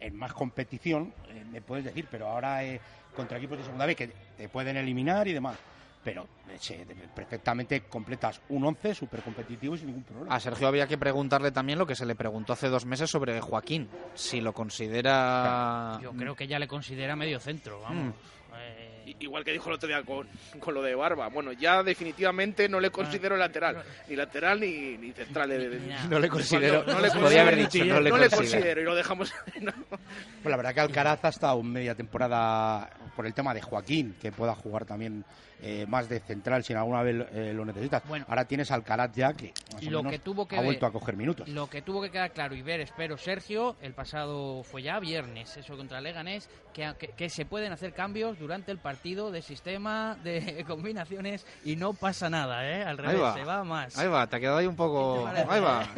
en 0.00 0.16
más 0.16 0.32
competición, 0.32 1.12
eh, 1.28 1.44
me 1.50 1.62
puedes 1.62 1.84
decir, 1.84 2.06
pero 2.10 2.28
ahora 2.28 2.62
eh, 2.64 2.80
contra 3.16 3.38
equipos 3.38 3.58
de 3.58 3.64
segunda 3.64 3.86
vez 3.86 3.96
que 3.96 4.08
te 4.36 4.48
pueden 4.48 4.76
eliminar 4.76 5.26
y 5.28 5.32
demás. 5.32 5.56
Pero 6.04 6.24
eh, 6.50 6.56
se- 6.60 6.86
perfectamente 7.14 7.80
completas 7.82 8.40
un 8.50 8.64
11 8.64 8.94
súper 8.94 9.22
competitivo 9.22 9.74
y 9.74 9.78
sin 9.78 9.86
ningún 9.88 10.02
problema. 10.04 10.34
A 10.34 10.38
Sergio 10.38 10.68
había 10.68 10.86
que 10.86 10.98
preguntarle 10.98 11.50
también 11.50 11.78
lo 11.78 11.86
que 11.86 11.94
se 11.96 12.04
le 12.06 12.14
preguntó 12.14 12.52
hace 12.52 12.68
dos 12.68 12.84
meses 12.84 13.10
sobre 13.10 13.40
Joaquín, 13.40 13.88
si 14.14 14.40
lo 14.40 14.52
considera... 14.52 15.98
Yo 16.02 16.12
creo 16.12 16.34
que 16.36 16.46
ya 16.46 16.58
le 16.58 16.68
considera 16.68 17.16
medio 17.16 17.40
centro, 17.40 17.80
vamos. 17.80 18.06
Mm. 18.14 18.56
Eh, 18.56 18.90
Igual 19.20 19.44
que 19.44 19.52
dijo 19.52 19.68
el 19.68 19.74
otro 19.76 19.86
día 19.86 20.02
con, 20.02 20.26
con 20.58 20.72
lo 20.72 20.80
de 20.82 20.94
Barba. 20.94 21.28
Bueno, 21.28 21.52
ya 21.52 21.82
definitivamente 21.82 22.68
no 22.70 22.80
le 22.80 22.90
considero 22.90 23.36
lateral. 23.36 23.82
Ni 24.08 24.16
lateral 24.16 24.60
ni, 24.60 24.96
ni 24.96 25.12
central. 25.12 25.50
de-. 25.50 25.94
No 26.10 26.18
le 26.18 26.28
considero- 26.30 26.84
No 26.86 27.00
le 27.00 27.10
podía 27.10 27.42
haber 27.42 27.60
considero, 27.60 27.84
dicho, 27.84 27.94
no 27.94 28.00
le 28.00 28.10
no 28.10 28.16
le 28.16 28.30
considero. 28.30 28.52
considero 28.52 28.80
y 28.80 28.84
lo 28.84 28.94
dejamos. 28.94 29.32
no. 29.60 29.72
Pues 29.90 30.50
la 30.50 30.56
verdad 30.56 30.72
que 30.74 30.80
Alcaraz 30.80 31.22
ha 31.24 31.28
estado 31.28 31.62
media 31.62 31.94
temporada 31.94 32.88
por 33.14 33.26
el 33.26 33.34
tema 33.34 33.52
de 33.52 33.60
Joaquín, 33.60 34.16
que 34.20 34.32
pueda 34.32 34.54
jugar 34.54 34.86
también 34.86 35.22
eh, 35.60 35.86
más 35.88 36.08
de 36.08 36.20
central 36.20 36.64
si 36.64 36.72
en 36.72 36.78
alguna 36.78 37.02
vez 37.02 37.26
eh, 37.32 37.52
lo 37.54 37.64
necesitas. 37.64 38.02
Ahora 38.28 38.44
tienes 38.44 38.70
Alcaraz 38.70 39.12
ya 39.14 39.32
que 39.32 39.52
más 39.72 39.82
o 39.86 39.90
lo 39.90 39.98
menos 39.98 40.12
que 40.12 40.18
tuvo 40.18 40.46
que 40.46 40.56
ha 40.56 40.60
ver- 40.60 40.66
vuelto 40.66 40.86
a 40.86 40.92
coger 40.92 41.16
minutos. 41.16 41.48
Lo 41.48 41.68
que 41.68 41.82
tuvo 41.82 42.02
que 42.02 42.10
quedar 42.10 42.32
claro 42.32 42.54
y 42.54 42.62
ver, 42.62 42.80
espero, 42.80 43.16
Sergio, 43.16 43.76
el 43.80 43.92
pasado 43.94 44.62
fue 44.62 44.82
ya 44.82 44.98
viernes, 45.00 45.56
eso 45.56 45.76
contra 45.76 46.00
Leganés, 46.00 46.48
que, 46.72 46.92
que, 46.98 47.08
que 47.08 47.28
se 47.30 47.46
pueden 47.46 47.72
hacer 47.72 47.92
cambios 47.92 48.38
durante 48.38 48.72
el 48.72 48.78
partido 48.78 49.30
de 49.30 49.42
sistema, 49.42 50.16
de 50.22 50.64
combinaciones 50.68 51.46
y 51.64 51.76
no 51.76 51.94
pasa 51.94 52.28
nada, 52.28 52.68
¿eh? 52.68 52.82
Al 52.84 52.98
revés, 52.98 53.20
se 53.34 53.44
va 53.44 53.64
más. 53.64 53.96
Ahí 53.96 54.08
va, 54.08 54.26
te 54.26 54.36
ha 54.36 54.40
quedado 54.40 54.58
ahí 54.58 54.66
un 54.66 54.76
poco. 54.76 55.26
Ahí 55.26 55.60
va. 55.60 55.86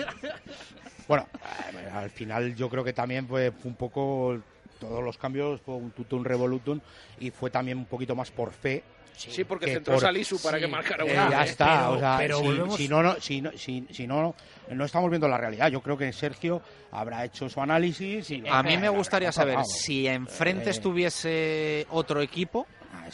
Bueno, 1.09 1.24
eh, 1.73 1.89
al 1.93 2.11
final 2.11 2.55
yo 2.57 2.69
creo 2.69 2.83
que 2.83 2.93
también 2.93 3.28
fue, 3.28 3.53
fue 3.53 3.70
un 3.70 3.77
poco 3.77 4.39
todos 4.81 5.05
los 5.05 5.16
cambios, 5.16 5.61
fue 5.61 5.77
un 5.77 5.93
tutum 5.93 6.24
revolutum 6.24 6.81
y 7.20 7.31
fue 7.31 7.49
también 7.49 7.78
un 7.78 7.85
poquito 7.87 8.16
más 8.16 8.33
por 8.33 8.51
fe. 8.53 8.83
Sí, 9.16 9.44
porque 9.44 9.66
que 9.66 9.72
centró 9.74 9.94
por- 9.94 10.02
Salisu 10.02 10.40
para 10.43 10.59
que 10.60 10.66
marcara 10.66 11.05
Eh, 11.05 11.12
una. 11.12 11.30
ya 11.30 11.43
¿eh? 11.44 11.48
está, 11.48 11.90
o 11.90 11.98
sea, 11.98 12.16
pero 12.18 12.38
si, 12.38 12.44
volvemos- 12.44 12.76
si 12.76 12.88
no, 12.88 13.02
no, 13.02 13.14
si, 13.20 13.40
no, 13.40 13.51
si, 13.56 13.86
si 13.90 14.06
no, 14.06 14.34
no 14.70 14.84
estamos 14.84 15.09
viendo 15.10 15.26
la 15.28 15.38
realidad. 15.38 15.68
Yo 15.70 15.80
creo 15.80 15.97
que 15.97 16.12
Sergio 16.12 16.60
habrá 16.93 17.24
hecho 17.24 17.48
su 17.48 17.60
análisis. 17.60 18.30
Y 18.30 18.43
A 18.48 18.62
mí 18.62 18.76
me 18.76 18.88
gustaría 18.90 19.32
saber 19.32 19.64
si 19.64 20.06
enfrente 20.06 20.68
Eh, 20.68 20.72
estuviese 20.72 21.86
otro 21.90 22.20
equipo 22.20 22.66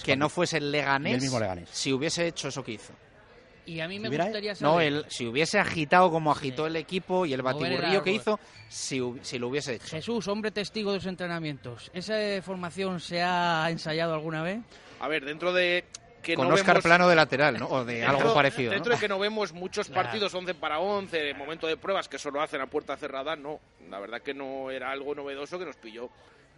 que 0.02 0.16
no 0.16 0.28
fuese 0.28 0.58
el 0.58 0.70
Leganés, 0.72 1.14
el 1.14 1.20
mismo 1.20 1.38
Leganés. 1.38 1.68
si 1.70 1.92
hubiese 1.92 2.26
hecho 2.26 2.48
eso 2.48 2.64
que 2.64 2.72
hizo. 2.72 2.92
Y 3.64 3.78
a 3.78 3.86
mí 3.86 4.00
me 4.00 4.08
gustaría 4.08 4.56
saber... 4.56 4.74
No, 4.74 4.80
el, 4.80 5.04
si 5.08 5.24
hubiese 5.24 5.60
agitado 5.60 6.10
como 6.10 6.32
agitó 6.32 6.66
el 6.66 6.74
equipo 6.74 7.24
y 7.26 7.32
el 7.32 7.42
batiburrillo 7.42 8.02
que 8.02 8.10
hizo, 8.12 8.40
si, 8.68 9.00
si 9.22 9.38
lo 9.38 9.46
hubiese 9.48 9.74
hecho. 9.74 9.86
Jesús, 9.86 10.26
hombre 10.26 10.50
testigo 10.50 10.90
de 10.90 10.96
los 10.96 11.06
entrenamientos, 11.06 11.88
¿esa 11.94 12.20
eh, 12.20 12.42
formación 12.42 12.98
se 12.98 13.22
ha 13.22 13.68
ensayado 13.70 14.14
alguna 14.14 14.42
vez? 14.42 14.58
A 15.02 15.08
ver, 15.08 15.24
dentro 15.24 15.52
de 15.52 15.84
que 16.22 16.36
Con 16.36 16.46
no 16.48 16.54
Oscar 16.54 16.74
vemos- 16.76 16.84
Plano 16.84 17.08
de 17.08 17.16
lateral, 17.16 17.58
¿no? 17.58 17.66
O 17.66 17.84
de 17.84 17.94
Dentro- 17.94 18.18
algo 18.18 18.34
parecido. 18.34 18.70
¿no? 18.70 18.74
Dentro 18.74 18.94
de 18.94 19.00
que 19.00 19.08
no 19.08 19.18
vemos 19.18 19.52
muchos 19.52 19.88
Claro. 19.88 20.02
partidos 20.04 20.32
11 20.32 20.54
para 20.54 20.78
11, 20.78 21.30
en 21.30 21.36
momento 21.36 21.66
de 21.66 21.76
pruebas 21.76 22.08
que 22.08 22.16
solo 22.18 22.40
hacen 22.40 22.60
a 22.60 22.66
puerta 22.68 22.96
cerrada, 22.96 23.34
no. 23.34 23.58
La 23.90 23.98
verdad 23.98 24.22
que 24.22 24.32
no 24.32 24.70
era 24.70 24.92
algo 24.92 25.14
novedoso 25.16 25.58
que 25.58 25.64
nos 25.66 25.74
pilló, 25.76 26.08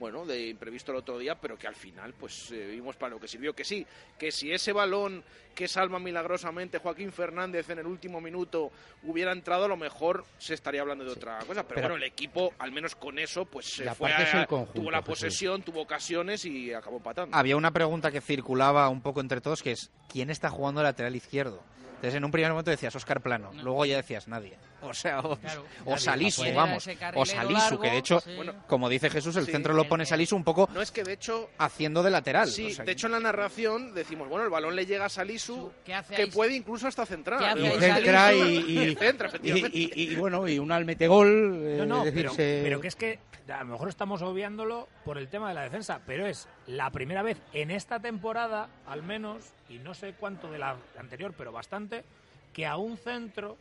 bueno, 0.05 0.27
de 0.27 0.49
imprevisto 0.49 0.93
el 0.93 0.99
otro 0.99 1.19
día, 1.19 1.35
pero 1.41 1.57
que 1.57 1.67
al 1.67 1.75
final, 1.75 2.13
pues 2.13 2.51
eh, 2.53 2.67
vimos 2.73 2.95
para 2.97 3.15
lo 3.15 3.19
que 3.21 3.27
sirvió. 3.27 3.55
Que 3.55 3.65
sí, 3.65 3.87
que 4.19 4.31
si 4.31 4.53
ese 4.53 4.71
balón 4.75 5.25
que 5.55 5.67
salva 5.67 5.99
milagrosamente 5.99 6.77
Joaquín 6.77 7.11
Fernández 7.11 7.71
en 7.71 7.79
el 7.79 7.87
último 7.87 8.21
minuto 8.21 8.71
hubiera 9.05 9.33
entrado, 9.33 9.65
a 9.65 9.69
lo 9.69 9.79
mejor 9.79 10.27
se 10.37 10.53
estaría 10.53 10.83
hablando 10.83 11.05
de 11.07 11.13
otra 11.13 11.39
cosa. 11.39 11.63
Pero, 11.63 11.77
Pero- 11.77 11.81
bueno, 11.89 11.97
el 11.97 12.03
equipo, 12.03 12.53
al 12.59 12.71
menos 12.71 12.95
con 12.97 13.19
eso, 13.19 13.47
pues 13.47 13.65
se 13.65 13.91
fue 13.95 14.13
a- 14.13 14.47
conjunto, 14.47 14.75
tuvo 14.75 14.91
la 14.91 14.99
Jesús. 14.99 15.09
posesión, 15.09 15.63
tuvo 15.63 15.81
ocasiones 15.81 16.45
y 16.45 16.75
acabó 16.75 16.99
empatando. 16.99 17.35
Había 17.35 17.57
una 17.57 17.71
pregunta 17.71 18.11
que 18.11 18.21
circulaba 18.21 18.87
un 18.91 19.01
poco 19.01 19.23
entre 19.23 19.41
todos, 19.41 19.63
que 19.63 19.71
es 19.73 19.91
¿quién 20.11 20.29
está 20.29 20.51
jugando 20.51 20.83
lateral 20.83 21.17
izquierdo? 21.17 21.63
Entonces 22.05 22.19
en 22.19 22.25
un 22.27 22.31
primer 22.31 22.51
momento 22.51 22.71
decías 22.71 22.95
Oscar 22.95 23.23
Plano, 23.23 23.51
luego 23.63 23.87
ya 23.87 23.97
decías 23.97 24.29
nadie. 24.29 24.59
O 24.83 24.93
sea, 24.93 25.21
o, 25.21 25.37
Claro. 25.39 25.65
o. 25.87 25.97
Salisu, 25.97 26.43
vamos. 26.55 26.87
O 27.15 27.25
Salisu, 27.25 27.53
largo, 27.59 27.81
que 27.81 27.91
de 27.91 27.97
hecho, 27.97 28.21
sí. 28.21 28.37
como 28.67 28.91
dice 28.91 29.09
Jesús, 29.09 29.35
el 29.37 29.47
Sí. 29.47 29.53
centro 29.53 29.73
lo 29.73 29.89
pone 29.89 30.05
Salisu 30.05 30.37
un 30.37 30.45
poco 30.45 30.69
No 30.75 30.83
es 30.83 30.91
que 30.93 31.03
de 31.03 31.15
hecho 31.15 31.49
haciendo 31.57 32.03
de 32.03 32.11
lateral. 32.11 32.49
Sí, 32.49 32.67
o 32.67 32.75
sea, 32.75 32.85
de 32.85 32.93
hecho 32.93 33.07
en 33.07 33.13
la 33.13 33.21
narración 33.21 33.95
decimos, 33.95 34.29
bueno, 34.29 34.45
el 34.45 34.51
balón 34.51 34.77
le 34.77 34.85
llega 34.85 35.07
a 35.07 35.09
Salisu, 35.09 35.73
¿Qué 35.83 35.95
hace 35.95 36.15
que 36.15 36.27
puede 36.27 36.55
incluso 36.55 36.87
hasta 36.87 37.07
centrar. 37.07 37.39
¿Qué 37.41 37.47
hace 37.47 37.61
y 37.63 37.65
ahí 37.67 37.81
centra 37.81 38.35
y, 38.35 38.41
y, 38.91 38.95
centra, 38.97 39.29
y, 39.29 39.31
efectivamente. 39.31 39.79
y- 39.79 40.13
y, 40.13 40.17
bueno 40.17 40.47
y 40.47 40.59
un 40.59 40.73
al 40.73 40.85
mete 40.85 41.09
gol 41.09 41.63
eh, 41.65 41.77
No, 41.79 42.05
no, 42.05 42.05
pero 42.35 42.81
que 42.83 42.89
es 42.89 42.97
que 42.97 43.19
a 43.51 43.61
lo 43.61 43.73
mejor 43.73 43.89
estamos 43.89 44.21
obviándolo 44.21 44.89
por 45.07 45.17
el 45.17 45.29
tema 45.29 45.49
de 45.49 45.55
la 45.55 45.63
defensa, 45.63 46.01
pero 46.07 46.27
es 46.27 46.49
la 46.67 46.91
primera 46.91 47.23
vez 47.23 47.39
en 47.55 47.71
esta 47.71 48.01
temporada, 48.01 48.69
al 48.87 49.03
menos, 49.03 49.53
y 49.69 49.79
no 49.79 49.95
sé 49.95 50.15
cuánto 50.15 50.51
de 50.51 50.59
la 50.59 50.77
anterior, 50.99 51.35
pero 51.37 51.53
bastante, 51.53 52.05
que 52.53 52.67
a 52.67 52.77
un 52.77 52.97
centro 52.97 53.57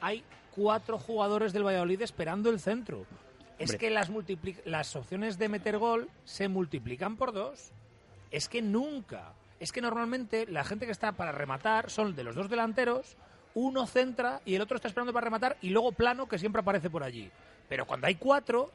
hay 0.00 0.24
cuatro 0.50 0.98
jugadores 0.98 1.52
del 1.52 1.64
Valladolid 1.64 2.02
esperando 2.02 2.50
el 2.50 2.60
centro. 2.60 3.06
Es 3.58 3.70
Hombre. 3.70 3.78
que 3.78 3.90
las, 3.90 4.10
las 4.64 4.96
opciones 4.96 5.38
de 5.38 5.48
meter 5.48 5.78
gol 5.78 6.08
se 6.24 6.48
multiplican 6.48 7.16
por 7.16 7.32
dos. 7.32 7.72
Es 8.30 8.48
que 8.48 8.62
nunca. 8.62 9.32
Es 9.58 9.72
que 9.72 9.80
normalmente 9.80 10.46
la 10.46 10.64
gente 10.64 10.86
que 10.86 10.92
está 10.92 11.12
para 11.12 11.32
rematar 11.32 11.90
son 11.90 12.14
de 12.14 12.22
los 12.22 12.36
dos 12.36 12.48
delanteros, 12.48 13.16
uno 13.54 13.86
centra 13.86 14.40
y 14.44 14.54
el 14.54 14.62
otro 14.62 14.76
está 14.76 14.88
esperando 14.88 15.12
para 15.12 15.24
rematar 15.24 15.56
y 15.60 15.70
luego 15.70 15.90
plano 15.92 16.28
que 16.28 16.38
siempre 16.38 16.60
aparece 16.60 16.90
por 16.90 17.02
allí. 17.02 17.30
Pero 17.68 17.86
cuando 17.86 18.06
hay 18.06 18.14
cuatro, 18.14 18.70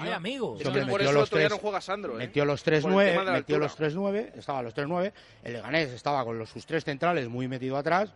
ay 0.00 0.10
amigos. 0.12 0.64
Hombre, 0.64 0.82
por 0.82 0.92
metió 1.00 1.10
eso 1.10 1.12
los 1.20 1.30
día 1.30 1.38
tres- 1.40 1.50
no 1.50 1.58
juega 1.58 1.80
Sandro, 1.80 2.14
¿eh? 2.14 2.18
Metió 2.18 2.44
los 2.44 2.64
3-9, 2.64 2.82
Por 2.82 3.02
el 3.02 3.10
tema 3.10 3.20
de 3.20 3.26
la 3.26 3.32
metió 3.38 3.58
los 3.58 3.78
3-9, 3.78 4.32
estaba 4.36 4.62
los 4.62 4.74
3-9, 4.74 5.12
el 5.44 5.52
Leganés 5.52 5.90
estaba 5.90 6.24
con 6.24 6.38
los, 6.38 6.48
sus 6.50 6.66
tres 6.66 6.84
centrales 6.84 7.28
muy 7.28 7.48
metido 7.48 7.76
atrás 7.76 8.12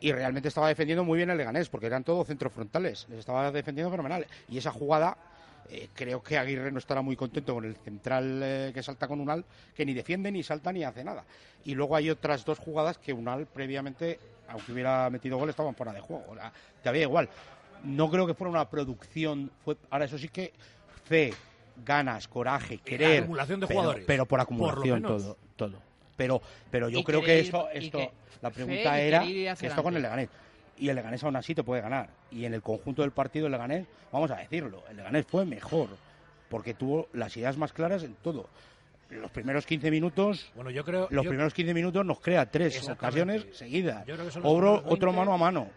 y 0.00 0.12
realmente 0.12 0.48
estaba 0.48 0.68
defendiendo 0.68 1.02
muy 1.04 1.16
bien 1.16 1.30
el 1.30 1.38
Leganés 1.38 1.68
porque 1.68 1.86
eran 1.86 2.04
todos 2.04 2.26
centros 2.26 2.52
frontales, 2.52 3.06
les 3.08 3.18
estaba 3.20 3.50
defendiendo 3.50 3.90
fenomenal. 3.90 4.26
Y 4.48 4.58
esa 4.58 4.70
jugada, 4.70 5.16
eh, 5.70 5.88
creo 5.94 6.22
que 6.22 6.38
Aguirre 6.38 6.70
no 6.70 6.78
estará 6.78 7.02
muy 7.02 7.16
contento 7.16 7.54
con 7.54 7.64
el 7.64 7.74
central 7.76 8.40
eh, 8.42 8.70
que 8.72 8.82
salta 8.82 9.08
con 9.08 9.20
Unal, 9.20 9.44
que 9.74 9.84
ni 9.84 9.94
defiende, 9.94 10.30
ni 10.30 10.42
salta, 10.42 10.72
ni 10.72 10.84
hace 10.84 11.02
nada. 11.02 11.24
Y 11.64 11.74
luego 11.74 11.96
hay 11.96 12.10
otras 12.10 12.44
dos 12.44 12.58
jugadas 12.58 12.98
que 12.98 13.12
Unal 13.12 13.46
previamente, 13.46 14.20
aunque 14.48 14.72
hubiera 14.72 15.10
metido 15.10 15.36
gol, 15.36 15.50
estaban 15.50 15.74
fuera 15.74 15.92
de 15.92 16.00
juego. 16.00 16.24
O 16.30 16.34
sea, 16.36 16.52
te 16.82 16.88
había 16.88 17.02
igual. 17.02 17.28
No 17.84 18.08
creo 18.10 18.26
que 18.26 18.34
fuera 18.34 18.50
una 18.50 18.68
producción, 18.70 19.50
fue, 19.64 19.76
ahora 19.90 20.04
eso 20.06 20.16
sí 20.18 20.28
que 20.28 20.52
fe, 21.08 21.32
ganas, 21.84 22.28
coraje, 22.28 22.78
querer. 22.78 23.22
acumulación 23.22 23.60
de 23.60 23.66
pero- 23.66 23.80
jugadores. 23.80 24.04
Pero, 24.06 24.26
por 24.26 24.40
acumulación 24.40 25.02
todo, 25.02 25.36
todo. 25.56 25.82
Pero, 26.16 26.42
pero 26.70 26.88
yo 26.88 26.98
Y 27.00 27.04
creo 27.04 27.20
que 27.20 27.26
querer 27.26 27.44
esto, 27.44 27.68
esto 27.72 27.98
que- 27.98 28.10
la 28.42 28.50
pregunta 28.50 29.00
era 29.00 29.24
esto 29.24 29.82
con 29.82 29.96
el. 29.96 30.02
Leganés. 30.02 30.28
Y 30.76 30.88
el 30.88 30.96
Leganés 30.96 31.22
aún 31.24 31.34
así 31.36 31.54
te 31.54 31.62
puede 31.64 31.80
ganar. 31.82 32.08
Y 32.30 32.44
en 32.44 32.54
el 32.54 32.62
conjunto 32.62 33.02
del 33.02 33.10
partido 33.10 33.46
el 33.46 33.52
Leganés, 33.52 33.86
vamos 34.12 34.30
a 34.30 34.36
decirlo, 34.36 34.82
el 34.90 34.96
Leganés 34.96 35.26
fue 35.26 35.44
mejor. 35.44 35.88
Porque 36.48 36.72
tuvo 36.74 37.08
las 37.12 37.36
ideas 37.36 37.56
más 37.58 37.72
claras 37.72 38.02
en 38.04 38.14
todo. 38.14 38.48
Los 39.10 39.30
primeros 39.30 39.64
15 39.66 39.90
minutos, 39.90 40.50
Bueno, 40.54 40.70
yo 40.70 40.84
creo. 40.84 41.08
los 41.10 41.24
yo- 41.24 41.30
primeros 41.30 41.52
15 41.54 41.74
minutos 41.74 42.04
nos 42.06 42.20
crea 42.20 42.46
tres 42.50 42.88
ocasiones 42.88 43.46
seguidas. 43.52 44.04
Yo 44.06 44.14
creo 44.14 44.26
que 44.26 44.32
son 44.32 44.42
los 44.42 44.52
Obro- 44.52 44.76
otro 44.86 45.08
20. 45.12 45.16
mano 45.18 45.32
a 45.32 45.36
mano. 45.36 45.68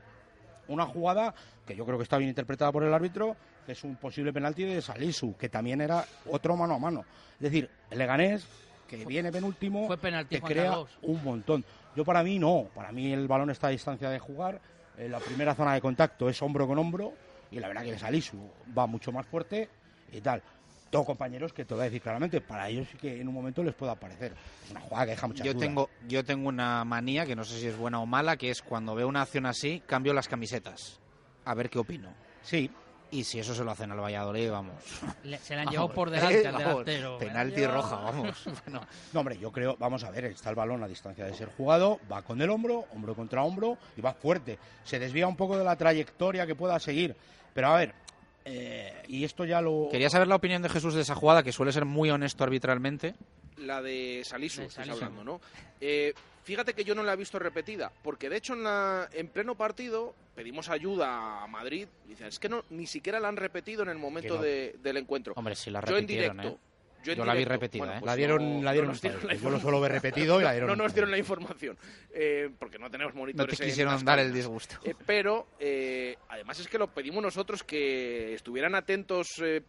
Una 0.72 0.86
jugada 0.86 1.34
que 1.66 1.76
yo 1.76 1.86
creo 1.86 1.98
que 1.98 2.04
está 2.04 2.18
bien 2.18 2.30
interpretada 2.30 2.72
por 2.72 2.84
el 2.84 2.94
árbitro, 2.94 3.36
que 3.66 3.74
es 3.74 3.84
un 3.84 3.96
posible 3.98 4.32
penalti 4.32 4.64
de 4.64 4.82
Salisu, 4.82 5.36
que 5.38 5.50
también 5.50 5.82
era 5.82 6.06
otro 6.30 6.56
mano 6.56 6.76
a 6.76 6.80
mano. 6.80 7.06
Es 7.36 7.42
decir, 7.42 7.70
el 7.90 7.98
Leganés, 7.98 8.46
que 8.88 9.06
viene 9.06 9.32
penúltimo, 9.32 9.88
Fue 9.88 9.98
penalti, 9.98 10.36
te 10.36 10.42
Juan 10.42 10.52
crea 10.54 10.70
Carlos. 10.70 10.90
un 11.02 11.24
montón. 11.24 11.66
Yo 11.96 12.06
para 12.06 12.24
mí 12.24 12.40
no, 12.40 12.70
para 12.74 12.92
mí 12.92 13.12
el 13.12 13.28
balón 13.28 13.50
está 13.50 13.68
a 13.68 13.72
distancia 13.72 14.10
de 14.10 14.20
jugar, 14.20 14.62
eh, 14.98 15.10
la 15.10 15.20
primera 15.20 15.54
zona 15.56 15.74
de 15.74 15.82
contacto 15.82 16.30
es 16.30 16.42
hombro 16.42 16.66
con 16.68 16.78
hombro, 16.78 17.14
y 17.52 17.60
la 17.60 17.68
verdad 17.68 17.84
que 17.84 17.92
el 17.92 18.00
Salisu 18.00 18.38
va 18.78 18.88
mucho 18.88 19.12
más 19.12 19.26
fuerte 19.26 19.68
y 20.12 20.22
tal. 20.22 20.42
Tengo 20.92 21.06
compañeros 21.06 21.54
que 21.54 21.66
te 21.66 21.74
voy 21.74 21.82
a 21.82 21.86
decir 21.86 22.02
claramente, 22.02 22.42
para 22.42 22.68
ellos 22.70 22.88
sí 22.92 22.98
que 22.98 23.20
en 23.22 23.28
un 23.28 23.34
momento 23.34 23.64
les 23.64 23.74
puede 23.74 23.94
aparecer. 23.94 24.34
Es 24.66 24.72
una 24.72 24.82
jugada 24.82 25.06
que 25.06 25.12
deja 25.12 25.28
muchas 25.28 25.48
yo 25.48 25.54
dudas. 25.54 25.68
tengo, 25.68 25.90
yo 26.08 26.24
tengo 26.26 26.50
una 26.50 26.84
manía, 26.86 27.26
que 27.26 27.36
no 27.36 27.44
sé 27.46 27.60
si 27.60 27.68
es 27.68 27.78
buena 27.78 28.00
o 28.02 28.06
mala, 28.06 28.36
que 28.38 28.50
es 28.52 28.62
cuando 28.62 28.94
veo 28.94 29.08
una 29.08 29.22
acción 29.24 29.46
así, 29.46 29.82
cambio 29.88 30.14
las 30.14 30.28
camisetas. 30.28 31.00
A 31.46 31.54
ver 31.56 31.70
qué 31.70 31.80
opino. 31.80 32.14
Sí. 32.44 32.70
Y 33.14 33.26
si 33.26 33.40
eso 33.40 33.54
se 33.54 33.64
lo 33.66 33.72
hacen 33.72 33.92
al 33.92 34.00
Valladolid, 34.00 34.50
vamos. 34.52 34.76
Le- 35.24 35.38
se 35.38 35.54
la 35.56 35.64
han 35.64 35.68
llevado 35.72 35.92
por 35.94 36.10
delante 36.10 36.48
al 36.48 36.56
Eh, 36.56 36.58
vamos, 36.66 36.86
delantero. 36.86 37.18
Penalti 37.18 37.66
roja, 37.66 37.96
vamos. 37.98 38.44
Bueno, 38.66 38.82
No, 39.14 39.20
hombre, 39.22 39.38
yo 39.38 39.52
creo, 39.52 39.76
vamos 39.78 40.04
a 40.04 40.12
ver, 40.12 40.26
está 40.26 40.50
el 40.50 40.56
balón 40.56 40.84
a 40.84 40.88
distancia 40.88 41.26
de 41.26 41.34
ser 41.34 41.50
jugado, 41.56 42.00
va 42.12 42.22
con 42.22 42.42
el 42.42 42.50
hombro, 42.50 42.86
hombro 42.94 43.16
contra 43.16 43.44
hombro 43.44 43.78
y 43.98 44.02
va 44.02 44.14
fuerte. 44.14 44.60
Se 44.84 45.00
desvía 45.00 45.28
un 45.28 45.36
poco 45.38 45.58
de 45.58 45.64
la 45.64 45.76
trayectoria 45.78 46.46
que 46.46 46.56
pueda 46.56 46.80
seguir. 46.80 47.16
Pero 47.54 47.68
a 47.68 47.76
ver, 47.78 47.94
eh, 48.46 49.04
y 49.08 49.24
esto 49.24 49.46
ya 49.46 49.62
lo. 49.62 49.88
Quería 49.92 50.10
saber 50.10 50.28
la 50.28 50.36
opinión 50.36 50.62
de 50.62 50.70
Jesús 50.70 50.94
de 50.94 51.02
esa 51.02 51.16
jugada, 51.16 51.44
que 51.44 51.52
suele 51.52 51.72
ser 51.72 51.86
muy 51.86 52.10
honesto 52.10 52.44
arbitralmente. 52.44 53.16
La 53.58 53.82
de 53.82 54.22
Salisu, 54.26 54.64
estás 54.64 54.90
hablando, 54.90 55.24
¿no? 55.24 55.42
Eh, 55.80 56.14
fíjate 56.44 56.74
que 56.74 56.84
yo 56.84 56.96
no 56.96 57.04
la 57.04 57.14
he 57.14 57.16
visto 57.18 57.38
repetida, 57.38 57.92
porque 58.04 58.30
de 58.30 58.38
hecho 58.38 58.54
en, 58.54 58.64
la, 58.64 59.08
en 59.14 59.28
pleno 59.28 59.54
partido 59.56 60.16
pedimos 60.36 60.70
ayuda 60.70 61.44
a 61.44 61.48
Madrid. 61.48 61.88
Dicen, 62.08 62.28
es 62.28 62.40
que 62.40 62.50
no, 62.50 62.64
ni 62.72 62.88
siquiera 62.88 63.20
la 63.20 63.28
han 63.28 63.38
repetido 63.38 63.84
en 63.84 63.90
el 63.90 63.98
momento 64.00 64.34
Que 64.36 64.40
no. 64.40 64.44
de- 64.44 64.76
del 64.82 64.98
encuentro. 64.98 65.34
Hombre, 65.36 65.56
si 65.56 65.70
la 65.70 65.84
yo 65.86 65.98
en 65.98 66.08
directo. 66.08 66.48
¿eh? 66.48 66.58
Yo, 67.04 67.14
Yo 67.14 67.26
la 67.26 67.34
vi 67.34 67.46
repetida, 67.46 67.80
Bueno, 67.80 67.94
¿eh? 67.94 68.00
pues 68.00 68.06
La 68.08 68.16
dieron- 68.16 68.58
no- 68.60 68.64
la 68.64 68.72
dieron 68.72 68.88
no 68.88 68.94
nos 68.94 69.02
dieron 69.02 69.28
la 69.28 69.34
Yo 69.36 69.50
lo 69.50 69.60
suelo 69.60 69.82
ver 69.82 69.92
repetido 69.92 70.40
y 70.40 70.44
la 70.44 70.52
dieron 70.54 70.70
No 70.70 70.76
nos 70.76 70.94
dieron 70.94 71.12
la 71.12 71.18
información, 71.18 71.78
eh, 72.14 72.50
porque 72.60 72.78
no 72.80 72.90
tenemos 72.92 73.14
No 73.14 73.22
monitores. 73.22 73.58
te 73.58 73.64
en 73.64 73.70
quisieron 73.70 74.06
dar 74.06 74.20
el 74.20 74.34
disgusto. 74.34 74.76
Eh, 74.84 74.94
pero 75.06 75.48
eh, 75.60 76.18
además 76.30 76.60
es 76.60 76.68
que 76.68 76.78
lo 76.78 76.88
pedimos 76.88 77.24
nosotros 77.24 77.64
que 77.64 78.34
estuvieran 78.34 78.76
atentos 78.76 79.28
eh, 79.42 79.62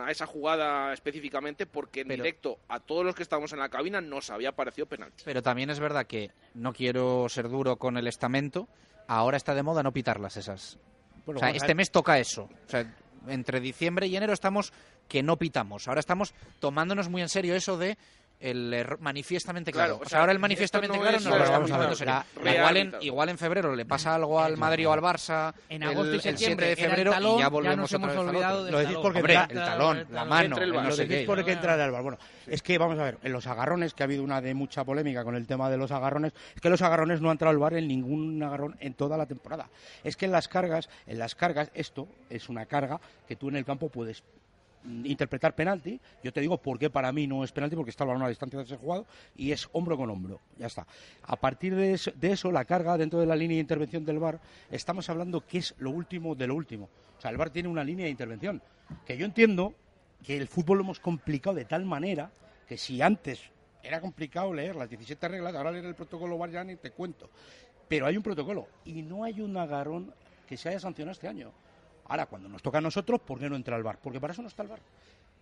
a 0.00 0.10
esa 0.10 0.26
jugada 0.26 0.92
específicamente 0.92 1.66
porque 1.66 2.00
en 2.02 2.08
Pero- 2.08 2.22
directo 2.24 2.58
a 2.68 2.80
todos 2.80 3.04
los 3.04 3.14
que 3.14 3.22
estábamos 3.22 3.52
en 3.52 3.58
la 3.60 3.68
cabina 3.68 4.00
nos 4.00 4.30
había 4.30 4.52
parecido 4.52 4.86
penalti. 4.86 5.22
Pero 5.24 5.42
también 5.42 5.70
es 5.70 5.80
verdad 5.80 6.06
que 6.06 6.30
no 6.54 6.72
quiero 6.72 7.28
ser 7.28 7.48
duro 7.48 7.76
con 7.76 7.96
el 7.96 8.06
estamento. 8.06 8.68
Ahora 9.08 9.36
está 9.36 9.54
de 9.54 9.62
moda 9.62 9.82
no 9.82 9.92
pitarlas 9.92 10.36
esas. 10.36 10.78
Bueno, 11.24 11.38
o 11.38 11.40
sea, 11.40 11.50
este 11.50 11.74
mes 11.74 11.90
toca 11.90 12.18
eso. 12.18 12.48
O 12.66 12.68
sea, 12.68 12.84
entre 13.28 13.60
diciembre 13.60 14.06
y 14.08 14.16
enero 14.16 14.32
estamos 14.32 14.72
que 15.08 15.22
no 15.22 15.36
pitamos. 15.36 15.88
Ahora 15.88 16.00
estamos 16.00 16.34
tomándonos 16.60 17.08
muy 17.08 17.22
en 17.22 17.28
serio 17.28 17.54
eso 17.54 17.76
de 17.78 17.96
el 18.40 18.74
error 18.74 18.98
manifiestamente 18.98 19.70
Claro, 19.70 19.98
claro. 19.98 20.04
o 20.04 20.08
sea, 20.08 20.18
ahora 20.18 20.32
el 20.32 20.40
manifiestamente 20.40 20.96
no 20.96 21.00
claro 21.02 21.16
es 21.18 21.24
no 21.24 21.38
lo 21.38 21.44
estamos 21.44 21.70
hablando 21.70 21.94
Rehabilitable. 21.94 22.56
Igual 22.56 22.76
en, 22.76 22.94
igual 23.02 23.28
en 23.28 23.38
febrero 23.38 23.76
le 23.76 23.84
pasa 23.86 24.16
algo 24.16 24.40
al 24.40 24.56
Madrid 24.56 24.88
o 24.88 24.92
al 24.92 25.00
Barça 25.00 25.54
En 25.68 25.84
el- 25.84 25.90
agosto 25.90 26.10
y 26.10 26.14
el, 26.16 26.20
7 26.22 26.36
septiembre 26.38 26.66
de 26.66 26.72
el 26.72 26.78
febrero 26.78 27.10
talón, 27.12 27.34
y 27.34 27.38
ya 27.38 27.42
ya 27.44 27.48
volvemos 27.50 27.76
nos 27.78 27.92
otra 27.94 27.96
hemos 27.98 28.08
vez 28.08 28.18
al 28.18 28.28
olvidado 28.28 28.54
otro. 28.54 28.64
del 28.64 28.72
Lo 28.72 28.78
decís 28.80 28.96
porque 29.00 29.18
Hombre, 29.20 29.34
entra- 29.34 29.48
el 29.60 29.64
talón, 29.64 30.06
la 30.10 30.24
mano, 30.24 30.56
el 30.56 30.62
el 30.64 30.70
Lo 30.72 30.96
decís 30.96 31.06
qué. 31.06 31.24
porque 31.24 31.44
que 31.44 31.52
entrar 31.52 31.78
al 31.78 31.92
bar. 31.92 32.02
Bueno, 32.02 32.18
es 32.48 32.62
que 32.62 32.78
vamos 32.78 32.98
a 32.98 33.04
ver, 33.04 33.18
en 33.22 33.32
los 33.32 33.46
agarrones, 33.46 33.94
que 33.94 34.02
ha 34.02 34.06
habido 34.06 34.24
una 34.24 34.40
de 34.40 34.54
mucha 34.54 34.82
polémica 34.82 35.22
con 35.22 35.36
el 35.36 35.46
tema 35.46 35.70
de 35.70 35.76
los 35.76 35.92
agarrones, 35.92 36.32
es 36.56 36.60
que 36.60 36.68
los 36.68 36.82
agarrones 36.82 37.20
no 37.20 37.28
han 37.28 37.34
entrado 37.34 37.50
al 37.52 37.58
bar 37.58 37.74
en 37.74 37.86
ningún 37.86 38.42
agarrón 38.42 38.76
en 38.80 38.94
toda 38.94 39.16
la 39.16 39.26
temporada. 39.26 39.68
Es 40.02 40.16
que 40.16 40.24
en 40.24 40.32
las 40.32 40.48
cargas, 40.48 40.88
en 41.06 41.20
las 41.20 41.36
cargas, 41.36 41.70
esto 41.74 42.08
es 42.28 42.48
una 42.48 42.66
carga 42.66 43.00
que 43.28 43.36
tú 43.36 43.50
en 43.50 43.54
el 43.54 43.64
campo 43.64 43.88
puedes 43.88 44.24
interpretar 45.04 45.54
penalti. 45.54 46.00
Yo 46.22 46.32
te 46.32 46.40
digo 46.40 46.58
por 46.58 46.78
qué 46.78 46.90
para 46.90 47.12
mí 47.12 47.26
no 47.26 47.44
es 47.44 47.52
penalti, 47.52 47.76
porque 47.76 47.90
está 47.90 48.04
el 48.04 48.10
a 48.10 48.18
la 48.18 48.28
distancia 48.28 48.58
de 48.58 48.66
ser 48.66 48.78
jugado 48.78 49.06
y 49.36 49.52
es 49.52 49.68
hombro 49.72 49.96
con 49.96 50.10
hombro. 50.10 50.40
Ya 50.58 50.66
está. 50.66 50.86
A 51.22 51.36
partir 51.36 51.74
de 51.74 51.94
eso, 51.94 52.10
de 52.14 52.32
eso, 52.32 52.50
la 52.50 52.64
carga 52.64 52.96
dentro 52.96 53.20
de 53.20 53.26
la 53.26 53.36
línea 53.36 53.56
de 53.56 53.60
intervención 53.60 54.04
del 54.04 54.18
VAR, 54.18 54.40
estamos 54.70 55.08
hablando 55.08 55.46
que 55.46 55.58
es 55.58 55.74
lo 55.78 55.90
último 55.90 56.34
de 56.34 56.46
lo 56.46 56.54
último. 56.54 56.88
O 57.18 57.20
sea, 57.20 57.30
el 57.30 57.36
VAR 57.36 57.50
tiene 57.50 57.68
una 57.68 57.84
línea 57.84 58.04
de 58.04 58.10
intervención. 58.10 58.62
Que 59.06 59.16
yo 59.16 59.24
entiendo 59.24 59.74
que 60.22 60.36
el 60.36 60.48
fútbol 60.48 60.78
lo 60.78 60.84
hemos 60.84 61.00
complicado 61.00 61.56
de 61.56 61.64
tal 61.64 61.84
manera 61.84 62.30
que 62.68 62.76
si 62.76 63.02
antes 63.02 63.40
era 63.82 64.00
complicado 64.00 64.52
leer 64.52 64.76
las 64.76 64.88
17 64.88 65.28
reglas, 65.28 65.54
ahora 65.54 65.72
leer 65.72 65.86
el 65.86 65.94
protocolo 65.94 66.38
VAR 66.38 66.50
ya 66.50 66.64
ni 66.64 66.76
te 66.76 66.90
cuento. 66.90 67.30
Pero 67.88 68.06
hay 68.06 68.16
un 68.16 68.22
protocolo 68.22 68.68
y 68.84 69.02
no 69.02 69.24
hay 69.24 69.40
un 69.40 69.56
agarrón 69.56 70.14
que 70.46 70.56
se 70.56 70.68
haya 70.68 70.80
sancionado 70.80 71.12
este 71.12 71.28
año. 71.28 71.52
Ahora, 72.06 72.26
cuando 72.26 72.48
nos 72.48 72.62
toca 72.62 72.78
a 72.78 72.80
nosotros, 72.80 73.20
¿por 73.20 73.38
qué 73.38 73.48
no 73.48 73.56
entra 73.56 73.76
el 73.76 73.82
VAR? 73.82 73.98
Porque 74.02 74.20
para 74.20 74.32
eso 74.32 74.42
no 74.42 74.48
está 74.48 74.62
el 74.62 74.68
VAR. 74.68 74.80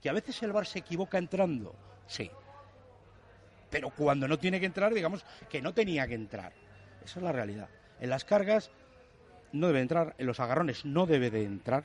Que 0.03 0.09
a 0.09 0.12
veces 0.12 0.43
el 0.43 0.53
VAR 0.53 0.66
se 0.66 0.78
equivoca 0.81 1.19
entrando, 1.19 1.74
sí. 2.07 2.31
Pero 3.70 3.91
cuando 3.91 4.27
no 4.27 4.39
tiene 4.39 4.59
que 4.61 4.66
entrar, 4.66 4.93
digamos 4.93 5.24
que 5.49 5.62
no 5.62 5.73
tenía 5.73 6.07
que 6.07 6.15
entrar. 6.15 6.53
Esa 7.05 7.19
es 7.20 7.23
la 7.23 7.32
realidad. 7.32 7.69
En 8.01 8.11
las 8.11 8.24
cargas 8.24 8.70
no 9.53 9.69
debe 9.69 9.81
entrar, 9.81 10.15
en 10.19 10.27
los 10.27 10.41
agarrones 10.41 10.85
no 10.85 11.07
debe 11.07 11.31
de 11.31 11.45
entrar. 11.45 11.85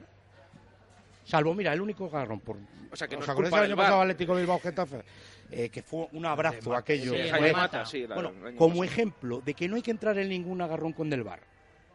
Salvo, 1.26 1.54
mira, 1.56 1.74
el 1.74 1.82
único 1.82 2.06
agarrón 2.06 2.40
por... 2.40 2.58
O 2.92 2.96
sea, 2.96 3.08
que 3.08 3.16
no 3.16 3.20
¿Os 3.20 3.26
es 3.26 3.30
acordáis 3.30 3.54
del 3.56 3.64
año 3.64 3.76
pasado? 3.76 4.02
Atlético 4.02 4.36
Bilbao 4.36 4.60
Getafe? 4.60 5.04
Eh, 5.52 5.70
que 5.70 5.82
fue 5.84 6.08
un 6.14 6.26
abrazo 6.26 6.72
De 6.72 6.78
aquello. 6.78 7.14
Sí, 7.14 7.30
Fue- 7.30 7.54
Mata, 7.54 7.86
sí, 7.86 8.08
la- 8.08 8.16
bueno, 8.16 8.32
como 8.58 8.84
ejemplo 8.84 9.42
de 9.42 9.54
que 9.54 9.68
no 9.68 9.76
hay 9.76 9.82
que 9.82 9.92
entrar 9.92 10.18
en 10.18 10.30
ningún 10.30 10.62
agarrón 10.62 10.94
con 10.94 11.10
del 11.10 11.24
VAR. 11.24 11.42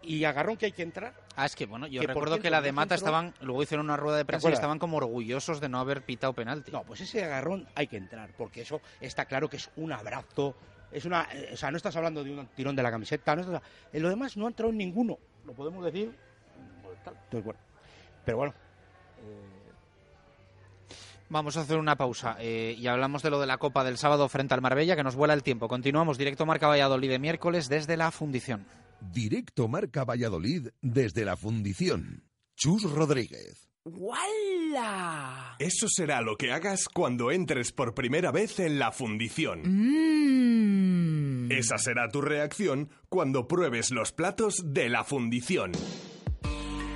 Y 0.03 0.25
agarrón 0.25 0.57
que 0.57 0.67
hay 0.67 0.73
que 0.73 0.83
entrar. 0.83 1.15
Ah, 1.41 1.47
es 1.47 1.57
que 1.57 1.65
bueno, 1.65 1.87
yo 1.87 2.03
Que, 2.03 2.07
recuerdo 2.07 2.35
cierto, 2.35 2.43
que 2.43 2.51
la 2.51 2.61
de 2.61 2.71
Mata 2.71 2.95
estaban, 2.95 3.33
luego 3.41 3.63
hicieron 3.63 3.87
una 3.87 3.97
rueda 3.97 4.19
de 4.19 4.27
prensa 4.27 4.51
y 4.51 4.53
estaban 4.53 4.79
como 4.79 4.99
orgullosos 4.99 5.59
de 5.59 5.71
no 5.71 5.79
haber 5.79 6.03
pitado 6.03 6.35
penalti. 6.35 6.71
No, 6.71 6.83
pues 6.83 7.01
ese 7.01 7.25
agarrón 7.25 7.67
hay 7.75 7.87
que 7.87 7.97
entrar, 7.97 8.29
porque 8.37 8.61
eso 8.61 8.83
está 9.01 9.25
claro 9.25 9.49
que 9.49 9.57
es 9.57 9.71
un 9.77 9.91
abrazo, 9.91 10.55
es 10.93 11.07
una, 11.07 11.27
eh, 11.33 11.49
o 11.55 11.57
sea, 11.57 11.71
no 11.71 11.79
estás 11.79 11.97
hablando 11.97 12.23
de 12.23 12.33
un 12.33 12.47
tirón 12.49 12.77
de 12.77 12.83
la 12.83 12.91
camiseta, 12.91 13.35
no 13.37 13.41
estás, 13.41 13.63
en 13.91 14.03
lo 14.03 14.11
demás 14.11 14.37
no 14.37 14.45
ha 14.45 14.49
entrado 14.49 14.71
en 14.71 14.77
ninguno, 14.77 15.17
lo 15.47 15.55
podemos 15.55 15.83
decir, 15.83 16.15
pues, 16.83 16.99
entonces, 16.99 17.43
bueno, 17.43 17.61
pero 18.23 18.37
bueno, 18.37 18.55
Vamos 21.31 21.57
a 21.57 21.61
hacer 21.61 21.79
una 21.79 21.95
pausa 21.95 22.37
eh, 22.41 22.75
y 22.77 22.89
hablamos 22.89 23.23
de 23.23 23.31
lo 23.31 23.39
de 23.39 23.47
la 23.47 23.57
Copa 23.57 23.85
del 23.85 23.99
sábado 23.99 24.29
frente 24.29 24.53
al 24.53 24.61
Marbella, 24.61 24.97
que 24.97 25.05
nos 25.05 25.15
vuela 25.15 25.33
el 25.33 25.45
tiempo. 25.45 25.69
Continuamos 25.69 26.19
directo 26.19 26.45
Marca 26.45 26.67
Valladolid 26.67 27.09
de 27.09 27.21
miércoles 27.21 27.69
desde 27.69 27.97
la 27.97 28.11
fundición. 28.11 28.67
Directo 29.01 29.69
Marca 29.69 30.05
Valladolid 30.05 30.69
desde 30.83 31.25
la 31.25 31.37
fundición. 31.37 32.25
Chus 32.57 32.83
Rodríguez. 32.91 33.71
¡Wala! 33.85 35.57
Eso 35.59 35.89
será 35.89 36.21
lo 36.21 36.37
que 36.37 36.53
hagas 36.53 36.87
cuando 36.89 37.31
entres 37.31 37.73
por 37.73 37.95
primera 37.95 38.31
vez 38.31 38.61
en 38.61 38.79
la 38.79 38.93
fundición. 38.93 39.63
Esa 41.51 41.79
será 41.79 42.09
tu 42.09 42.21
reacción 42.21 42.91
cuando 43.09 43.49
pruebes 43.49 43.91
los 43.91 44.13
platos 44.13 44.63
de 44.65 44.91
la 44.91 45.03
fundición. 45.03 45.73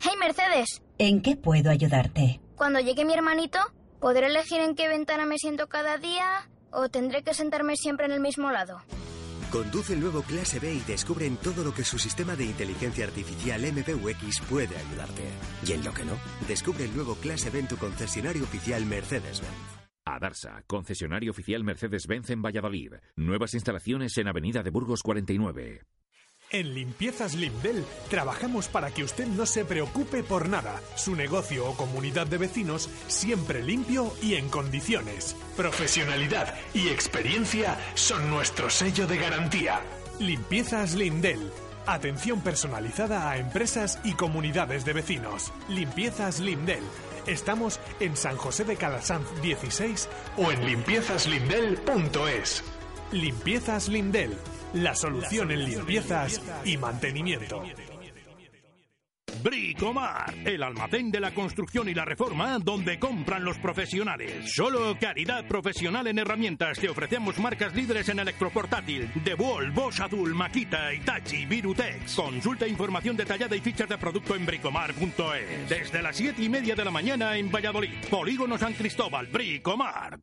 Hey 0.00 0.12
Mercedes, 0.18 0.82
¿En 0.98 1.22
qué 1.22 1.36
puedo 1.36 1.70
ayudarte? 1.70 2.40
cuando 2.56 2.80
llegue 2.80 3.04
mi 3.04 3.12
hermanito, 3.12 3.58
¿podré 4.00 4.26
elegir 4.28 4.60
en 4.60 4.74
qué 4.74 4.88
ventana 4.88 5.26
me 5.26 5.36
siento 5.38 5.66
cada 5.68 5.98
día 5.98 6.48
o 6.70 6.88
tendré 6.88 7.22
que 7.22 7.34
sentarme 7.34 7.76
siempre 7.76 8.06
en 8.06 8.12
el 8.12 8.20
mismo 8.20 8.50
lado? 8.50 8.78
Conduce 9.50 9.92
el 9.94 10.00
nuevo 10.00 10.22
Clase 10.22 10.58
B 10.58 10.74
y 10.74 10.80
descubre 10.80 11.26
en 11.26 11.36
todo 11.36 11.62
lo 11.62 11.72
que 11.72 11.84
su 11.84 11.98
sistema 11.98 12.34
de 12.34 12.44
inteligencia 12.44 13.04
artificial 13.04 13.60
MBUX 13.62 14.40
puede 14.50 14.76
ayudarte. 14.76 15.22
Y 15.66 15.72
en 15.72 15.84
lo 15.84 15.92
que 15.94 16.04
no, 16.04 16.12
descubre 16.48 16.84
el 16.84 16.94
nuevo 16.94 17.14
Clase 17.16 17.50
B 17.50 17.60
en 17.60 17.68
tu 17.68 17.76
concesionario 17.76 18.42
oficial 18.42 18.84
Mercedes-Benz. 18.84 19.76
Adarsa, 20.04 20.62
concesionario 20.66 21.30
oficial 21.30 21.62
Mercedes-Benz 21.64 22.30
en 22.30 22.42
Valladolid. 22.42 22.94
Nuevas 23.16 23.54
instalaciones 23.54 24.16
en 24.18 24.28
Avenida 24.28 24.62
de 24.62 24.70
Burgos 24.70 25.02
49. 25.02 25.82
En 26.56 26.72
Limpiezas 26.72 27.34
Limdel 27.34 27.84
trabajamos 28.08 28.68
para 28.68 28.90
que 28.90 29.04
usted 29.04 29.26
no 29.26 29.44
se 29.44 29.66
preocupe 29.66 30.22
por 30.22 30.48
nada. 30.48 30.80
Su 30.96 31.14
negocio 31.14 31.68
o 31.68 31.76
comunidad 31.76 32.26
de 32.26 32.38
vecinos 32.38 32.88
siempre 33.08 33.62
limpio 33.62 34.10
y 34.22 34.36
en 34.36 34.48
condiciones. 34.48 35.36
Profesionalidad 35.54 36.54
y 36.72 36.88
experiencia 36.88 37.76
son 37.94 38.30
nuestro 38.30 38.70
sello 38.70 39.06
de 39.06 39.18
garantía. 39.18 39.82
Limpiezas 40.18 40.94
Limdel. 40.94 41.52
Atención 41.86 42.40
personalizada 42.40 43.28
a 43.28 43.36
empresas 43.36 43.98
y 44.02 44.14
comunidades 44.14 44.86
de 44.86 44.94
vecinos. 44.94 45.52
Limpiezas 45.68 46.40
Limdel. 46.40 46.84
Estamos 47.26 47.80
en 48.00 48.16
San 48.16 48.38
José 48.38 48.64
de 48.64 48.76
Calasanz 48.76 49.26
16 49.42 50.08
o 50.38 50.50
en 50.50 50.64
limpiezaslimdel.es. 50.64 52.64
Limpiezas 53.12 53.88
Lindel, 53.88 54.36
la 54.74 54.94
solución 54.94 55.50
en 55.50 55.64
limpiezas 55.64 56.40
y 56.64 56.76
mantenimiento. 56.76 57.62
Bricomar, 59.42 60.34
el 60.44 60.62
almacén 60.62 61.10
de 61.10 61.20
la 61.20 61.32
construcción 61.32 61.88
y 61.88 61.94
la 61.94 62.04
reforma 62.04 62.58
donde 62.58 62.98
compran 62.98 63.44
los 63.44 63.58
profesionales. 63.58 64.52
Solo 64.52 64.96
calidad 64.98 65.46
profesional 65.46 66.06
en 66.06 66.18
herramientas. 66.18 66.78
Te 66.78 66.88
ofrecemos 66.88 67.38
marcas 67.38 67.74
líderes 67.74 68.08
en 68.08 68.18
electroportátil. 68.20 69.10
DeWalt, 69.24 69.74
Bosch 69.74 70.00
Azul, 70.00 70.34
Makita, 70.34 70.92
Itachi, 70.92 71.44
Virutex. 71.46 72.14
Consulta 72.14 72.66
información 72.66 73.16
detallada 73.16 73.54
y 73.54 73.60
fichas 73.60 73.88
de 73.88 73.98
producto 73.98 74.34
en 74.34 74.46
bricomar.es. 74.46 75.68
Desde 75.68 76.02
las 76.02 76.16
7 76.16 76.42
y 76.42 76.48
media 76.48 76.74
de 76.74 76.84
la 76.84 76.90
mañana 76.90 77.36
en 77.36 77.50
Valladolid. 77.50 77.90
Polígono 78.10 78.58
San 78.58 78.72
Cristóbal, 78.72 79.26
Bricomart. 79.26 80.22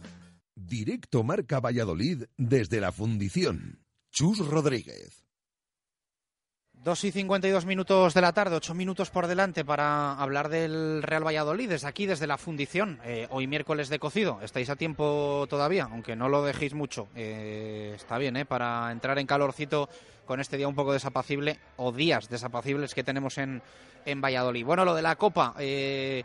Directo 0.71 1.21
Marca 1.21 1.59
Valladolid 1.59 2.23
desde 2.37 2.79
la 2.79 2.93
Fundición. 2.93 3.83
Chus 4.09 4.39
Rodríguez. 4.39 5.25
2 6.71 7.03
y 7.03 7.11
52 7.11 7.65
minutos 7.65 8.13
de 8.13 8.21
la 8.21 8.31
tarde, 8.31 8.55
8 8.55 8.73
minutos 8.73 9.09
por 9.09 9.27
delante 9.27 9.65
para 9.65 10.13
hablar 10.13 10.47
del 10.47 11.03
Real 11.03 11.27
Valladolid, 11.27 11.67
desde 11.67 11.89
aquí, 11.89 12.05
desde 12.05 12.25
la 12.25 12.37
fundición. 12.37 13.01
Eh, 13.03 13.27
hoy 13.31 13.47
miércoles 13.47 13.89
de 13.89 13.99
cocido, 13.99 14.39
estáis 14.41 14.69
a 14.69 14.77
tiempo 14.77 15.45
todavía, 15.49 15.89
aunque 15.91 16.15
no 16.15 16.29
lo 16.29 16.41
dejéis 16.41 16.73
mucho. 16.73 17.09
Eh, 17.15 17.91
está 17.93 18.17
bien, 18.17 18.37
¿eh? 18.37 18.45
Para 18.45 18.93
entrar 18.93 19.19
en 19.19 19.27
calorcito 19.27 19.89
con 20.25 20.39
este 20.39 20.55
día 20.55 20.69
un 20.69 20.75
poco 20.75 20.93
desapacible, 20.93 21.59
o 21.75 21.91
días 21.91 22.29
desapacibles 22.29 22.95
que 22.95 23.03
tenemos 23.03 23.37
en, 23.37 23.61
en 24.05 24.21
Valladolid. 24.21 24.63
Bueno, 24.63 24.85
lo 24.85 24.95
de 24.95 25.01
la 25.01 25.17
Copa, 25.17 25.53
eh, 25.59 26.23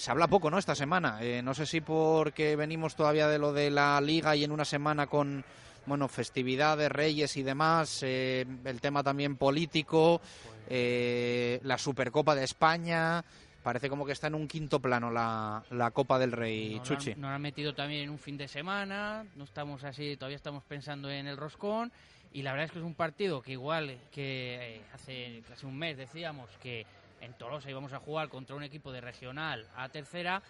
se 0.00 0.10
habla 0.10 0.28
poco, 0.28 0.50
¿no? 0.50 0.56
Esta 0.56 0.74
semana. 0.74 1.18
Eh, 1.20 1.42
no 1.42 1.52
sé 1.52 1.66
si 1.66 1.82
porque 1.82 2.56
venimos 2.56 2.96
todavía 2.96 3.28
de 3.28 3.38
lo 3.38 3.52
de 3.52 3.70
la 3.70 4.00
Liga 4.00 4.34
y 4.34 4.44
en 4.44 4.50
una 4.50 4.64
semana 4.64 5.06
con 5.06 5.44
bueno, 5.84 6.08
festividades, 6.08 6.90
reyes 6.90 7.36
y 7.36 7.42
demás, 7.42 8.02
eh, 8.02 8.46
el 8.64 8.80
tema 8.80 9.02
también 9.02 9.36
político, 9.36 10.22
eh, 10.70 11.60
la 11.64 11.76
Supercopa 11.76 12.34
de 12.34 12.44
España, 12.44 13.22
parece 13.62 13.90
como 13.90 14.06
que 14.06 14.12
está 14.12 14.28
en 14.28 14.36
un 14.36 14.48
quinto 14.48 14.80
plano 14.80 15.10
la, 15.10 15.62
la 15.70 15.90
Copa 15.90 16.18
del 16.18 16.32
Rey, 16.32 16.76
Nos 16.76 16.88
Chuchi. 16.88 17.12
han, 17.12 17.20
nos 17.20 17.30
han 17.32 17.42
metido 17.42 17.74
también 17.74 18.04
en 18.04 18.10
un 18.10 18.18
fin 18.18 18.38
de 18.38 18.48
semana, 18.48 19.26
no 19.36 19.44
estamos 19.44 19.84
así, 19.84 20.16
todavía 20.16 20.36
estamos 20.36 20.62
pensando 20.64 21.10
en 21.10 21.26
el 21.26 21.36
roscón 21.36 21.92
y 22.32 22.40
la 22.40 22.52
verdad 22.52 22.66
es 22.66 22.72
que 22.72 22.78
es 22.78 22.84
un 22.84 22.94
partido 22.94 23.42
que 23.42 23.52
igual 23.52 23.98
que 24.10 24.76
eh, 24.76 24.82
hace 24.94 25.42
casi 25.46 25.66
un 25.66 25.76
mes 25.76 25.98
decíamos 25.98 26.48
que 26.62 26.86
en 27.20 27.34
Tolosa 27.34 27.70
íbamos 27.70 27.92
a 27.92 28.00
jugar 28.00 28.28
contra 28.28 28.56
un 28.56 28.62
equipo 28.62 28.92
de 28.92 29.00
regional 29.00 29.68
a 29.76 29.88
tercera 29.88 30.42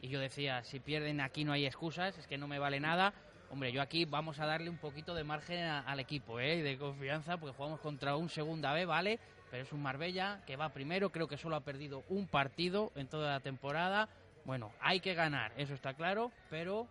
y 0.00 0.08
yo 0.08 0.20
decía, 0.20 0.62
si 0.64 0.80
pierden 0.80 1.20
aquí 1.20 1.44
no 1.44 1.52
hay 1.52 1.66
excusas, 1.66 2.16
es 2.18 2.26
que 2.26 2.38
no 2.38 2.48
me 2.48 2.58
vale 2.58 2.80
nada. 2.80 3.14
Hombre, 3.50 3.72
yo 3.72 3.80
aquí 3.80 4.04
vamos 4.04 4.40
a 4.40 4.46
darle 4.46 4.68
un 4.68 4.78
poquito 4.78 5.14
de 5.14 5.24
margen 5.24 5.64
al 5.64 6.00
equipo, 6.00 6.40
¿eh? 6.40 6.62
de 6.62 6.76
confianza, 6.76 7.38
porque 7.38 7.56
jugamos 7.56 7.80
contra 7.80 8.16
un 8.16 8.28
segunda 8.28 8.72
B, 8.72 8.84
¿vale? 8.86 9.20
Pero 9.50 9.62
es 9.62 9.72
un 9.72 9.82
Marbella 9.82 10.42
que 10.46 10.56
va 10.56 10.70
primero, 10.70 11.10
creo 11.10 11.28
que 11.28 11.38
solo 11.38 11.56
ha 11.56 11.60
perdido 11.60 12.02
un 12.08 12.26
partido 12.26 12.92
en 12.96 13.08
toda 13.08 13.32
la 13.32 13.40
temporada. 13.40 14.08
Bueno, 14.44 14.72
hay 14.80 15.00
que 15.00 15.14
ganar, 15.14 15.52
eso 15.56 15.74
está 15.74 15.94
claro, 15.94 16.32
pero 16.50 16.88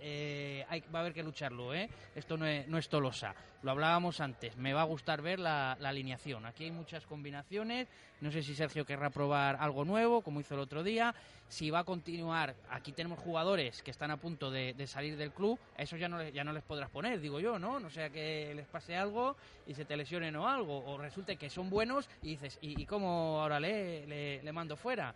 eh, 0.00 0.64
hay, 0.68 0.80
va 0.94 0.98
a 0.98 1.02
haber 1.02 1.14
que 1.14 1.22
lucharlo, 1.22 1.74
¿eh? 1.74 1.88
Esto 2.14 2.36
no 2.36 2.46
es, 2.46 2.88
Tolosa. 2.88 3.34
Lo 3.62 3.70
hablábamos 3.70 4.20
antes. 4.20 4.56
Me 4.56 4.72
va 4.72 4.82
a 4.82 4.84
gustar 4.84 5.22
ver 5.22 5.38
la, 5.38 5.72
alineación. 5.72 6.46
Aquí 6.46 6.64
hay 6.64 6.70
muchas 6.70 7.06
combinaciones. 7.06 7.88
No 8.20 8.30
sé 8.30 8.42
si 8.42 8.54
Sergio 8.54 8.84
querrá 8.84 9.10
probar 9.10 9.56
algo 9.60 9.84
nuevo, 9.84 10.22
como 10.22 10.40
hizo 10.40 10.54
el 10.54 10.60
otro 10.60 10.82
día. 10.82 11.14
Si 11.48 11.70
va 11.70 11.80
a 11.80 11.84
continuar, 11.84 12.54
aquí 12.70 12.92
tenemos 12.92 13.18
jugadores 13.18 13.82
que 13.82 13.90
están 13.90 14.10
a 14.10 14.16
punto 14.16 14.50
de, 14.50 14.74
salir 14.86 15.16
del 15.16 15.32
club. 15.32 15.58
A 15.76 15.82
esos 15.82 15.98
ya 15.98 16.08
no, 16.08 16.22
ya 16.28 16.44
no 16.44 16.52
les 16.52 16.62
podrás 16.62 16.90
poner, 16.90 17.20
digo 17.20 17.40
yo, 17.40 17.58
¿no? 17.58 17.80
No 17.80 17.90
sea 17.90 18.10
que 18.10 18.52
les 18.54 18.66
pase 18.66 18.96
algo 18.96 19.36
y 19.66 19.74
se 19.74 19.84
te 19.84 19.96
lesionen 19.96 20.36
o 20.36 20.48
algo. 20.48 20.84
O 20.86 20.98
resulte 20.98 21.36
que 21.36 21.50
son 21.50 21.70
buenos 21.70 22.08
y 22.22 22.30
dices, 22.30 22.58
¿y, 22.60 22.80
y 22.80 22.86
cómo 22.86 23.40
ahora 23.40 23.58
le, 23.58 24.06
le, 24.06 24.42
le 24.42 24.52
mando 24.52 24.76
fuera? 24.76 25.14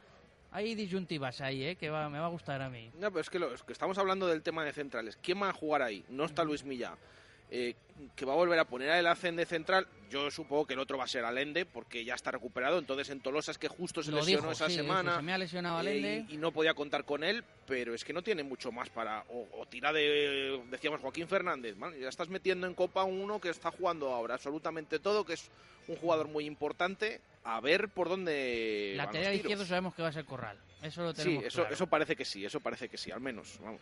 Hay 0.53 0.75
disyuntivas 0.75 1.41
ahí, 1.41 1.63
¿eh? 1.65 1.77
Que 1.77 1.91
va, 1.91 2.09
me 2.09 2.19
va 2.19 2.27
a 2.27 2.31
gustar 2.31 2.61
a 2.61 2.69
mí. 2.69 2.91
No, 2.99 3.11
pero 3.11 3.21
es 3.21 3.31
que, 3.31 3.39
lo- 3.39 3.55
que 3.55 3.73
estamos 3.73 3.97
hablando 3.99 4.27
del 4.27 4.43
tema 4.43 4.65
de 4.65 4.73
centrales. 4.73 5.17
¿Quién 5.23 5.41
va 5.41 5.51
a 5.51 5.53
jugar 5.53 5.83
ahí? 5.83 6.05
No 6.09 6.25
está 6.25 6.43
Luis 6.45 6.65
Milla. 6.65 6.97
Eh, 7.51 7.75
que 8.17 8.25
va 8.25 8.33
a 8.33 8.37
volver 8.37 8.59
a 8.59 8.65
poner 8.65 8.89
a 8.91 8.99
el 8.99 9.07
Hacen 9.07 9.37
de 9.37 9.45
central. 9.45 9.87
Yo 10.09 10.31
supongo 10.31 10.67
que 10.67 10.73
el 10.75 10.79
otro 10.81 10.97
va 10.97 11.05
a 11.05 11.09
ser 11.09 11.25
Alende, 11.25 11.67
porque 11.67 12.05
ya 12.05 12.15
está 12.15 12.31
recuperado. 12.31 12.79
Entonces 12.79 13.11
en 13.11 13.21
Tolosa 13.21 13.51
es 13.51 13.59
que 13.59 13.69
justo 13.69 14.03
se 14.03 14.11
Lo 14.11 14.19
lesionó 14.19 14.43
dijo, 14.43 14.53
esa 14.53 14.69
sí, 14.69 14.77
semana. 14.77 15.17
se 15.17 15.23
me 15.23 15.33
ha 15.33 15.39
lesionado 15.39 15.77
eh, 15.77 15.81
Allende. 15.81 16.25
y, 16.29 16.35
y 16.35 16.37
no 16.39 16.51
podía 16.53 16.73
contar 16.75 17.05
con 17.05 17.23
él, 17.23 17.45
pero 17.67 17.95
es 17.95 18.05
que 18.05 18.13
no 18.13 18.23
tiene 18.23 18.43
mucho 18.43 18.73
más 18.73 18.89
para. 18.89 19.25
O, 19.29 19.47
o 19.61 19.67
tira 19.67 19.93
de. 19.93 20.63
Decíamos 20.71 21.01
Joaquín 21.01 21.29
Fernández. 21.29 21.77
man, 21.77 21.93
ya 21.99 22.09
estás 22.09 22.29
metiendo 22.29 22.67
en 22.67 22.75
Copa 22.75 23.05
uno 23.05 23.41
que 23.41 23.51
está 23.51 23.71
jugando 23.71 24.09
ahora 24.15 24.35
absolutamente 24.35 24.99
todo, 24.99 25.25
que 25.27 25.35
es 25.35 25.51
un 25.89 25.97
jugador 25.97 26.29
muy 26.29 26.47
importante. 26.47 27.21
A 27.45 27.61
ver 27.61 27.89
por 27.89 28.09
dónde. 28.09 28.95
van 28.97 29.07
Lateral 29.07 29.35
izquierdo 29.35 29.67
sabemos 29.67 29.95
que 29.95 30.03
va 30.03 30.09
a 30.09 30.13
ser 30.13 30.25
Corral. 30.25 30.57
Eso 30.83 31.03
lo 31.03 31.11
Sí, 31.13 31.23
tenemos 31.25 31.45
eso, 31.45 31.61
claro. 31.61 31.75
eso 31.75 31.87
parece 31.89 32.17
que 32.17 32.25
sí, 32.25 32.45
eso 32.45 32.61
parece 32.61 32.89
que 32.89 32.97
sí, 32.97 33.11
al 33.11 33.21
menos. 33.21 33.59
Vamos. 33.61 33.81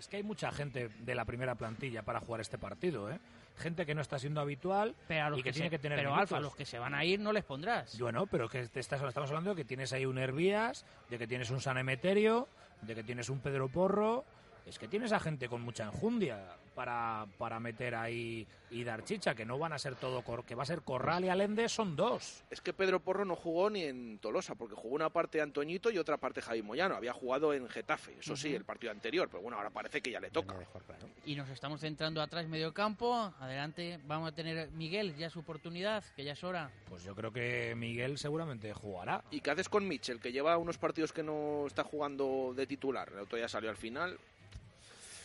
Es 0.00 0.08
que 0.08 0.16
hay 0.16 0.22
mucha 0.24 0.50
gente 0.50 0.88
de 0.98 1.14
la 1.14 1.24
primera 1.24 1.54
plantilla 1.54 2.02
para 2.02 2.20
jugar 2.20 2.40
este 2.40 2.58
partido, 2.58 3.10
¿eh? 3.10 3.20
Gente 3.58 3.84
que 3.84 3.94
no 3.94 4.00
está 4.00 4.18
siendo 4.18 4.40
habitual 4.40 4.94
Pero, 5.06 5.26
a 5.26 5.30
los 5.30 5.38
y 5.38 5.42
que, 5.42 5.50
que 5.50 5.52
tiene 5.52 5.66
se- 5.66 5.70
que 5.70 5.78
tener 5.78 5.98
pero 5.98 6.10
minutos. 6.12 6.32
Alfa, 6.32 6.40
los 6.40 6.56
que 6.56 6.64
se 6.64 6.78
van 6.78 6.94
a 6.94 7.04
ir 7.04 7.20
no 7.20 7.32
les 7.32 7.44
pondrás. 7.44 7.98
Bueno, 8.00 8.26
pero 8.26 8.48
que 8.48 8.66
te 8.68 8.80
estás, 8.80 9.02
estamos 9.02 9.28
hablando 9.30 9.50
de 9.50 9.56
que 9.56 9.64
tienes 9.66 9.92
ahí 9.92 10.06
un 10.06 10.16
Hervías, 10.18 10.86
de 11.10 11.18
que 11.18 11.26
tienes 11.26 11.50
un 11.50 11.60
San 11.60 11.76
Emeterio, 11.76 12.48
de 12.80 12.94
que 12.94 13.04
tienes 13.04 13.28
un 13.28 13.40
Pedro 13.40 13.68
Porro. 13.68 14.24
Es 14.70 14.78
que 14.78 14.88
tienes 14.88 15.12
a 15.12 15.20
gente 15.20 15.48
con 15.48 15.60
mucha 15.62 15.84
enjundia 15.84 16.38
para, 16.74 17.26
para 17.38 17.58
meter 17.60 17.94
ahí 17.96 18.46
y 18.70 18.84
dar 18.84 19.02
chicha, 19.04 19.34
que 19.34 19.44
no 19.44 19.58
van 19.58 19.72
a 19.72 19.78
ser 19.80 19.96
todo, 19.96 20.22
cor- 20.22 20.44
que 20.44 20.54
va 20.54 20.62
a 20.62 20.66
ser 20.66 20.82
Corral 20.82 21.24
y 21.24 21.28
Alende, 21.28 21.68
son 21.68 21.96
dos. 21.96 22.44
Es 22.50 22.60
que 22.60 22.72
Pedro 22.72 23.00
Porro 23.00 23.24
no 23.24 23.34
jugó 23.34 23.68
ni 23.68 23.82
en 23.82 24.18
Tolosa, 24.18 24.54
porque 24.54 24.76
jugó 24.76 24.94
una 24.94 25.10
parte 25.10 25.40
Antoñito 25.40 25.90
y 25.90 25.98
otra 25.98 26.16
parte 26.18 26.40
Javi 26.40 26.62
Moyano. 26.62 26.94
Había 26.94 27.12
jugado 27.12 27.52
en 27.52 27.68
Getafe, 27.68 28.16
eso 28.20 28.36
sí, 28.36 28.54
el 28.54 28.64
partido 28.64 28.92
anterior, 28.92 29.28
pero 29.28 29.42
bueno, 29.42 29.56
ahora 29.58 29.70
parece 29.70 30.00
que 30.00 30.12
ya 30.12 30.20
le 30.20 30.30
toca. 30.30 30.54
Y 31.26 31.34
nos 31.34 31.48
estamos 31.50 31.80
centrando 31.80 32.22
atrás 32.22 32.46
medio 32.46 32.72
campo. 32.72 33.34
Adelante 33.40 33.98
vamos 34.06 34.28
a 34.30 34.34
tener 34.34 34.70
Miguel 34.70 35.16
ya 35.16 35.28
su 35.30 35.40
oportunidad, 35.40 36.04
que 36.14 36.22
ya 36.24 36.32
es 36.34 36.44
hora. 36.44 36.70
Pues 36.88 37.02
yo 37.02 37.16
creo 37.16 37.32
que 37.32 37.74
Miguel 37.76 38.16
seguramente 38.18 38.72
jugará. 38.72 39.24
¿Y 39.32 39.40
qué 39.40 39.50
haces 39.50 39.68
con 39.68 39.86
Mitchell, 39.88 40.20
que 40.20 40.30
lleva 40.30 40.56
unos 40.56 40.78
partidos 40.78 41.12
que 41.12 41.24
no 41.24 41.66
está 41.66 41.82
jugando 41.82 42.54
de 42.54 42.68
titular? 42.68 43.10
El 43.12 43.18
otro 43.20 43.36
ya 43.36 43.48
salió 43.48 43.68
al 43.68 43.76
final. 43.76 44.16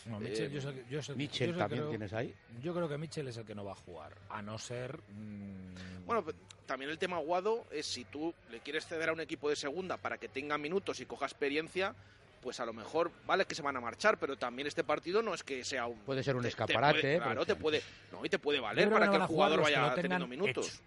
No, 0.06 0.20
Mitchell, 0.20 0.46
Eh, 0.46 0.50
yo 0.50 0.60
sé- 0.60 0.84
yo 0.88 1.02
sé- 1.02 1.14
Mitchell 1.16 1.52
yo 1.52 1.58
también 1.58 1.80
creo- 1.82 1.90
tienes 1.90 2.12
ahí. 2.12 2.34
Yo 2.62 2.72
creo 2.74 2.88
que 2.88 2.96
Mitchell 2.96 3.26
es 3.28 3.36
el 3.36 3.44
que 3.44 3.54
no 3.54 3.64
va 3.64 3.72
a 3.72 3.76
jugar, 3.76 4.12
a 4.28 4.40
no 4.42 4.56
ser... 4.58 4.98
mm, 5.08 6.06
Bueno, 6.06 6.24
también 6.66 6.90
el 6.90 6.98
tema 6.98 7.18
Guado 7.18 7.66
es 7.72 7.86
si 7.86 8.04
tú 8.04 8.32
le 8.50 8.60
quieres 8.60 8.86
ceder 8.86 9.08
a 9.08 9.12
un 9.12 9.20
equipo 9.20 9.48
de 9.50 9.56
segunda 9.56 9.96
para 9.96 10.18
que 10.18 10.28
tenga 10.28 10.56
minutos 10.58 11.00
y 11.00 11.06
coja 11.06 11.26
experiencia, 11.26 11.94
pues 12.40 12.60
a 12.60 12.66
lo 12.66 12.72
mejor 12.72 13.10
vale 13.26 13.44
que 13.46 13.56
se 13.56 13.62
van 13.62 13.76
a 13.76 13.80
marchar, 13.80 14.16
pero 14.18 14.36
también 14.36 14.68
este 14.68 14.84
partido 14.84 15.20
no 15.22 15.34
es 15.34 15.42
que 15.42 15.64
sea 15.64 15.86
un 15.86 15.98
Puede 16.00 16.22
ser 16.22 16.36
un 16.36 16.42
te- 16.42 16.46
te 16.46 16.48
escaparate, 16.50 17.00
puede- 17.00 17.14
¿eh? 17.14 17.18
claro, 17.18 17.44
te 17.44 17.56
puede, 17.56 17.82
no, 18.12 18.24
y 18.24 18.28
te 18.28 18.38
puede 18.38 18.60
valer 18.60 18.88
para 18.88 19.10
que 19.10 19.16
el 19.16 19.22
jugador 19.26 19.60
vaya 19.62 19.92
teniendo 19.94 20.28
minutos. 20.28 20.80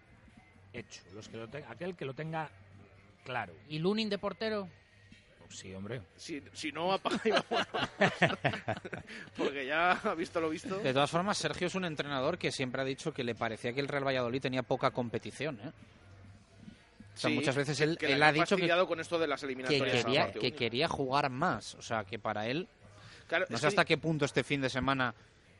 Hecho, 0.72 1.02
hecho. 1.02 1.14
Los 1.14 1.28
que 1.28 1.36
lo 1.36 1.48
te- 1.48 1.64
aquel 1.68 1.94
que 1.96 2.06
lo 2.06 2.14
tenga 2.14 2.50
claro. 3.24 3.52
¿Y 3.68 3.78
Lunin 3.80 4.08
de 4.08 4.16
portero? 4.16 4.68
Sí, 5.50 5.74
hombre. 5.74 6.00
Si, 6.16 6.42
si 6.52 6.70
no 6.72 6.92
apaga 6.92 7.20
y 7.24 7.30
vámonos. 7.30 7.66
Porque 9.36 9.66
ya 9.66 9.92
ha 9.92 10.14
visto 10.14 10.40
lo 10.40 10.48
visto. 10.48 10.78
De 10.78 10.92
todas 10.92 11.10
formas, 11.10 11.36
Sergio 11.38 11.66
es 11.66 11.74
un 11.74 11.84
entrenador 11.84 12.38
que 12.38 12.52
siempre 12.52 12.80
ha 12.82 12.84
dicho 12.84 13.12
que 13.12 13.24
le 13.24 13.34
parecía 13.34 13.72
que 13.72 13.80
el 13.80 13.88
Real 13.88 14.06
Valladolid 14.06 14.40
tenía 14.40 14.62
poca 14.62 14.90
competición. 14.90 15.58
¿eh? 15.62 15.68
O 15.68 17.18
sea, 17.20 17.30
Sí, 17.30 17.36
muchas 17.36 17.56
veces 17.56 17.76
que- 17.78 17.84
él, 17.84 17.98
que 17.98 18.12
él 18.12 18.22
ha 18.22 18.32
dicho 18.32 18.56
que, 18.56 18.68
con 18.86 19.00
esto 19.00 19.18
de 19.18 19.26
las 19.26 19.40
que 19.40 19.46
eliminatorias 19.46 20.04
a 20.04 20.06
quería, 20.06 20.32
que 20.32 20.52
quería 20.52 20.88
jugar 20.88 21.28
más. 21.30 21.74
O 21.74 21.82
sea, 21.82 22.04
que 22.04 22.18
para 22.18 22.46
él, 22.46 22.68
Claro, 23.26 23.46
no 23.50 23.56
sé 23.58 23.62
que- 23.62 23.66
hasta 23.68 23.84
qué 23.84 23.98
punto 23.98 24.24
este 24.24 24.44
fin 24.44 24.60
de 24.60 24.70
semana 24.70 25.14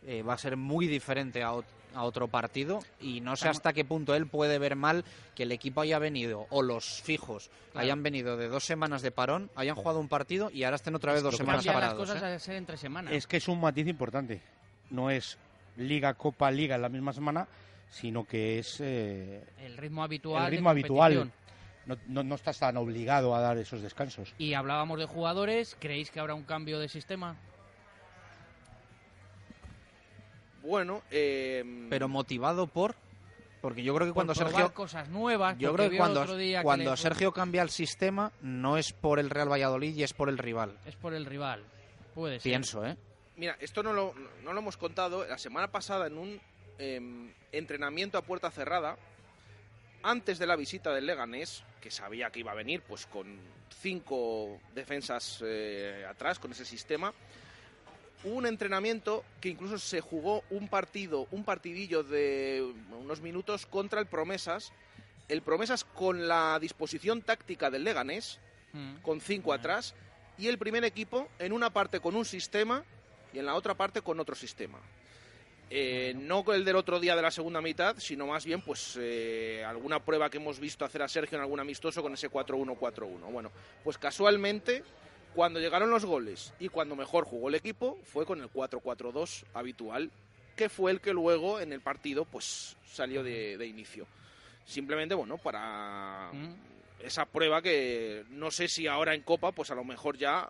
eh, 0.06 0.22
va 0.22 0.34
a 0.34 0.38
ser 0.38 0.56
muy 0.56 0.86
diferente 0.86 1.42
a, 1.42 1.52
ot- 1.52 1.64
a 1.94 2.04
otro 2.04 2.28
partido 2.28 2.80
y 3.00 3.20
no 3.20 3.36
sé 3.36 3.48
hasta 3.48 3.72
qué 3.72 3.84
punto 3.84 4.14
él 4.14 4.26
puede 4.26 4.58
ver 4.58 4.76
mal 4.76 5.04
que 5.34 5.42
el 5.42 5.52
equipo 5.52 5.80
haya 5.82 5.98
venido 5.98 6.46
o 6.50 6.62
los 6.62 7.02
fijos 7.02 7.50
Claro. 7.72 7.84
hayan 7.84 8.02
venido 8.02 8.36
de 8.36 8.48
dos 8.48 8.64
semanas 8.64 9.02
de 9.02 9.10
parón, 9.12 9.50
hayan 9.56 9.76
jugado 9.76 10.00
un 10.00 10.08
partido 10.08 10.50
y 10.52 10.64
ahora 10.64 10.76
estén 10.76 10.94
otra 10.94 11.12
vez 11.12 11.22
dos 11.22 11.34
Lo 11.34 11.38
semanas 11.38 11.66
parados. 11.66 11.96
cosas 11.98 12.22
¿eh? 12.22 12.26
a 12.26 12.38
ser 12.38 12.56
entre 12.56 12.76
semanas. 12.76 13.12
Es 13.12 13.26
que 13.26 13.36
es 13.36 13.46
un 13.48 13.60
matiz 13.60 13.86
importante. 13.86 14.40
No 14.90 15.08
es 15.10 15.38
Liga, 15.76 16.14
Copa, 16.14 16.50
Liga 16.50 16.74
en 16.76 16.82
la 16.82 16.88
misma 16.88 17.12
semana, 17.12 17.46
sino 17.90 18.24
que 18.24 18.58
es 18.58 18.80
eh, 18.80 19.44
El 19.60 19.76
ritmo 19.76 20.02
habitual. 20.02 20.44
el 20.44 20.50
de 20.50 20.56
ritmo 20.56 20.70
habitual. 20.70 21.30
No, 21.86 21.96
no, 22.08 22.22
no 22.22 22.34
estás 22.34 22.58
tan 22.58 22.76
obligado 22.76 23.34
a 23.34 23.40
dar 23.40 23.56
esos 23.58 23.82
descansos. 23.82 24.34
Y 24.38 24.54
hablábamos 24.54 24.98
de 24.98 25.06
jugadores. 25.06 25.76
¿Creéis 25.80 26.10
que 26.10 26.20
habrá 26.20 26.34
un 26.34 26.42
cambio 26.44 26.78
de 26.78 26.88
sistema? 26.88 27.36
Bueno, 30.62 31.02
eh, 31.10 31.86
Pero 31.90 32.08
motivado 32.08 32.66
por... 32.66 32.94
Porque 33.60 33.82
yo 33.82 33.94
creo 33.94 34.06
que 34.06 34.14
cuando 34.14 34.34
Sergio... 34.34 34.72
cosas 34.72 35.08
nuevas. 35.10 35.58
Yo 35.58 35.74
creo 35.74 35.90
que 35.90 35.98
cuando, 35.98 36.22
otro 36.22 36.36
día 36.36 36.60
que 36.60 36.64
cuando 36.64 36.92
le- 36.92 36.96
Sergio 36.96 37.30
cambia 37.32 37.60
el 37.60 37.68
sistema 37.68 38.32
no 38.40 38.78
es 38.78 38.94
por 38.94 39.18
el 39.18 39.28
Real 39.28 39.50
Valladolid 39.52 39.94
y 39.94 40.02
es 40.02 40.14
por 40.14 40.30
el 40.30 40.38
rival. 40.38 40.78
Es 40.86 40.96
por 40.96 41.12
el 41.12 41.26
rival. 41.26 41.62
Puede 42.14 42.40
ser. 42.40 42.50
Pienso, 42.50 42.86
¿eh? 42.86 42.96
Mira, 43.36 43.56
esto 43.60 43.82
no 43.82 43.92
lo, 43.92 44.14
no 44.44 44.54
lo 44.54 44.60
hemos 44.60 44.78
contado. 44.78 45.26
La 45.26 45.36
semana 45.36 45.68
pasada 45.70 46.06
en 46.06 46.16
un 46.16 46.40
em, 46.78 47.30
entrenamiento 47.52 48.16
a 48.16 48.22
puerta 48.22 48.50
cerrada, 48.50 48.96
antes 50.02 50.38
de 50.38 50.46
la 50.46 50.56
visita 50.56 50.94
del 50.94 51.04
Leganés, 51.04 51.62
que 51.82 51.90
sabía 51.90 52.30
que 52.30 52.40
iba 52.40 52.52
a 52.52 52.54
venir 52.54 52.80
pues 52.88 53.04
con 53.06 53.38
cinco 53.78 54.58
defensas 54.74 55.42
eh, 55.44 56.06
atrás, 56.08 56.38
con 56.38 56.52
ese 56.52 56.64
sistema, 56.64 57.12
un 58.24 58.46
entrenamiento 58.46 59.24
que 59.40 59.48
incluso 59.48 59.78
se 59.78 60.00
jugó 60.00 60.42
un 60.50 60.68
partido, 60.68 61.26
un 61.30 61.44
partidillo 61.44 62.02
de 62.02 62.72
unos 62.98 63.20
minutos 63.20 63.66
contra 63.66 64.00
el 64.00 64.06
Promesas. 64.06 64.72
El 65.28 65.42
Promesas 65.42 65.84
con 65.84 66.28
la 66.28 66.58
disposición 66.60 67.22
táctica 67.22 67.70
del 67.70 67.84
Leganés, 67.84 68.40
con 69.02 69.20
cinco 69.20 69.52
atrás, 69.52 69.94
y 70.38 70.48
el 70.48 70.58
primer 70.58 70.84
equipo 70.84 71.28
en 71.38 71.52
una 71.52 71.70
parte 71.70 72.00
con 72.00 72.16
un 72.16 72.24
sistema 72.24 72.84
y 73.32 73.38
en 73.38 73.46
la 73.46 73.54
otra 73.54 73.74
parte 73.74 74.02
con 74.02 74.18
otro 74.20 74.34
sistema. 74.34 74.78
Eh, 75.72 76.14
no 76.16 76.44
el 76.52 76.64
del 76.64 76.74
otro 76.74 76.98
día 76.98 77.14
de 77.14 77.22
la 77.22 77.30
segunda 77.30 77.60
mitad, 77.60 77.96
sino 77.98 78.26
más 78.26 78.44
bien 78.44 78.60
pues 78.60 78.98
eh, 79.00 79.64
alguna 79.64 80.04
prueba 80.04 80.28
que 80.28 80.38
hemos 80.38 80.58
visto 80.58 80.84
hacer 80.84 81.00
a 81.02 81.08
Sergio 81.08 81.38
en 81.38 81.42
algún 81.42 81.60
amistoso 81.60 82.02
con 82.02 82.12
ese 82.12 82.28
4-1-4-1. 82.28 83.30
Bueno, 83.30 83.52
pues 83.84 83.96
casualmente 83.96 84.82
cuando 85.34 85.60
llegaron 85.60 85.90
los 85.90 86.04
goles 86.04 86.52
y 86.58 86.68
cuando 86.68 86.96
mejor 86.96 87.24
jugó 87.24 87.48
el 87.48 87.54
equipo 87.54 87.98
fue 88.04 88.26
con 88.26 88.40
el 88.40 88.50
4-4-2 88.50 89.44
habitual, 89.54 90.10
que 90.56 90.68
fue 90.68 90.90
el 90.90 91.00
que 91.00 91.12
luego 91.12 91.60
en 91.60 91.72
el 91.72 91.80
partido 91.80 92.24
pues 92.24 92.76
salió 92.86 93.22
de, 93.22 93.56
de 93.56 93.66
inicio. 93.66 94.06
Simplemente, 94.64 95.14
bueno, 95.14 95.38
para 95.38 96.30
esa 97.00 97.24
prueba 97.26 97.62
que 97.62 98.24
no 98.30 98.50
sé 98.50 98.68
si 98.68 98.86
ahora 98.86 99.14
en 99.14 99.22
Copa, 99.22 99.52
pues 99.52 99.70
a 99.70 99.74
lo 99.74 99.84
mejor 99.84 100.16
ya 100.16 100.48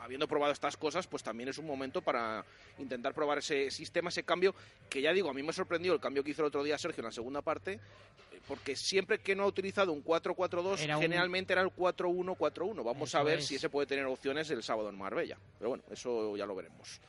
habiendo 0.00 0.26
probado 0.26 0.52
estas 0.52 0.76
cosas, 0.76 1.06
pues 1.06 1.22
también 1.22 1.48
es 1.48 1.58
un 1.58 1.66
momento 1.66 2.00
para 2.02 2.44
intentar 2.78 3.14
probar 3.14 3.38
ese 3.38 3.70
sistema, 3.70 4.08
ese 4.08 4.22
cambio, 4.24 4.54
que 4.88 5.00
ya 5.02 5.12
digo, 5.12 5.30
a 5.30 5.34
mí 5.34 5.42
me 5.42 5.52
sorprendió 5.52 5.92
el 5.92 6.00
cambio 6.00 6.24
que 6.24 6.30
hizo 6.30 6.42
el 6.42 6.48
otro 6.48 6.62
día 6.62 6.78
Sergio 6.78 7.00
en 7.02 7.06
la 7.06 7.12
segunda 7.12 7.42
parte, 7.42 7.74
eh, 7.74 8.40
porque 8.48 8.76
siempre 8.76 9.18
que 9.18 9.34
no 9.36 9.42
ha 9.44 9.46
utilizado 9.46 9.92
un 9.92 10.02
4-4-2, 10.02 10.80
Era 10.80 10.96
un- 10.96 11.02
generalmente 11.02 11.52
era 11.52 11.62
el 11.62 11.70
4-1-4-1. 11.70 12.82
Vamos 12.82 13.14
a 13.14 13.22
ver 13.22 13.38
es. 13.40 13.46
si 13.46 13.56
ese 13.56 13.68
puede 13.68 13.86
tener 13.86 14.06
opciones 14.06 14.50
el 14.50 14.62
sábado 14.62 14.88
en 14.88 14.96
Marbella. 14.98 15.36
Pero 15.58 15.70
bueno, 15.70 15.84
eso 15.90 16.36
ya 16.36 16.46
lo 16.46 16.54
veremos. 16.54 17.00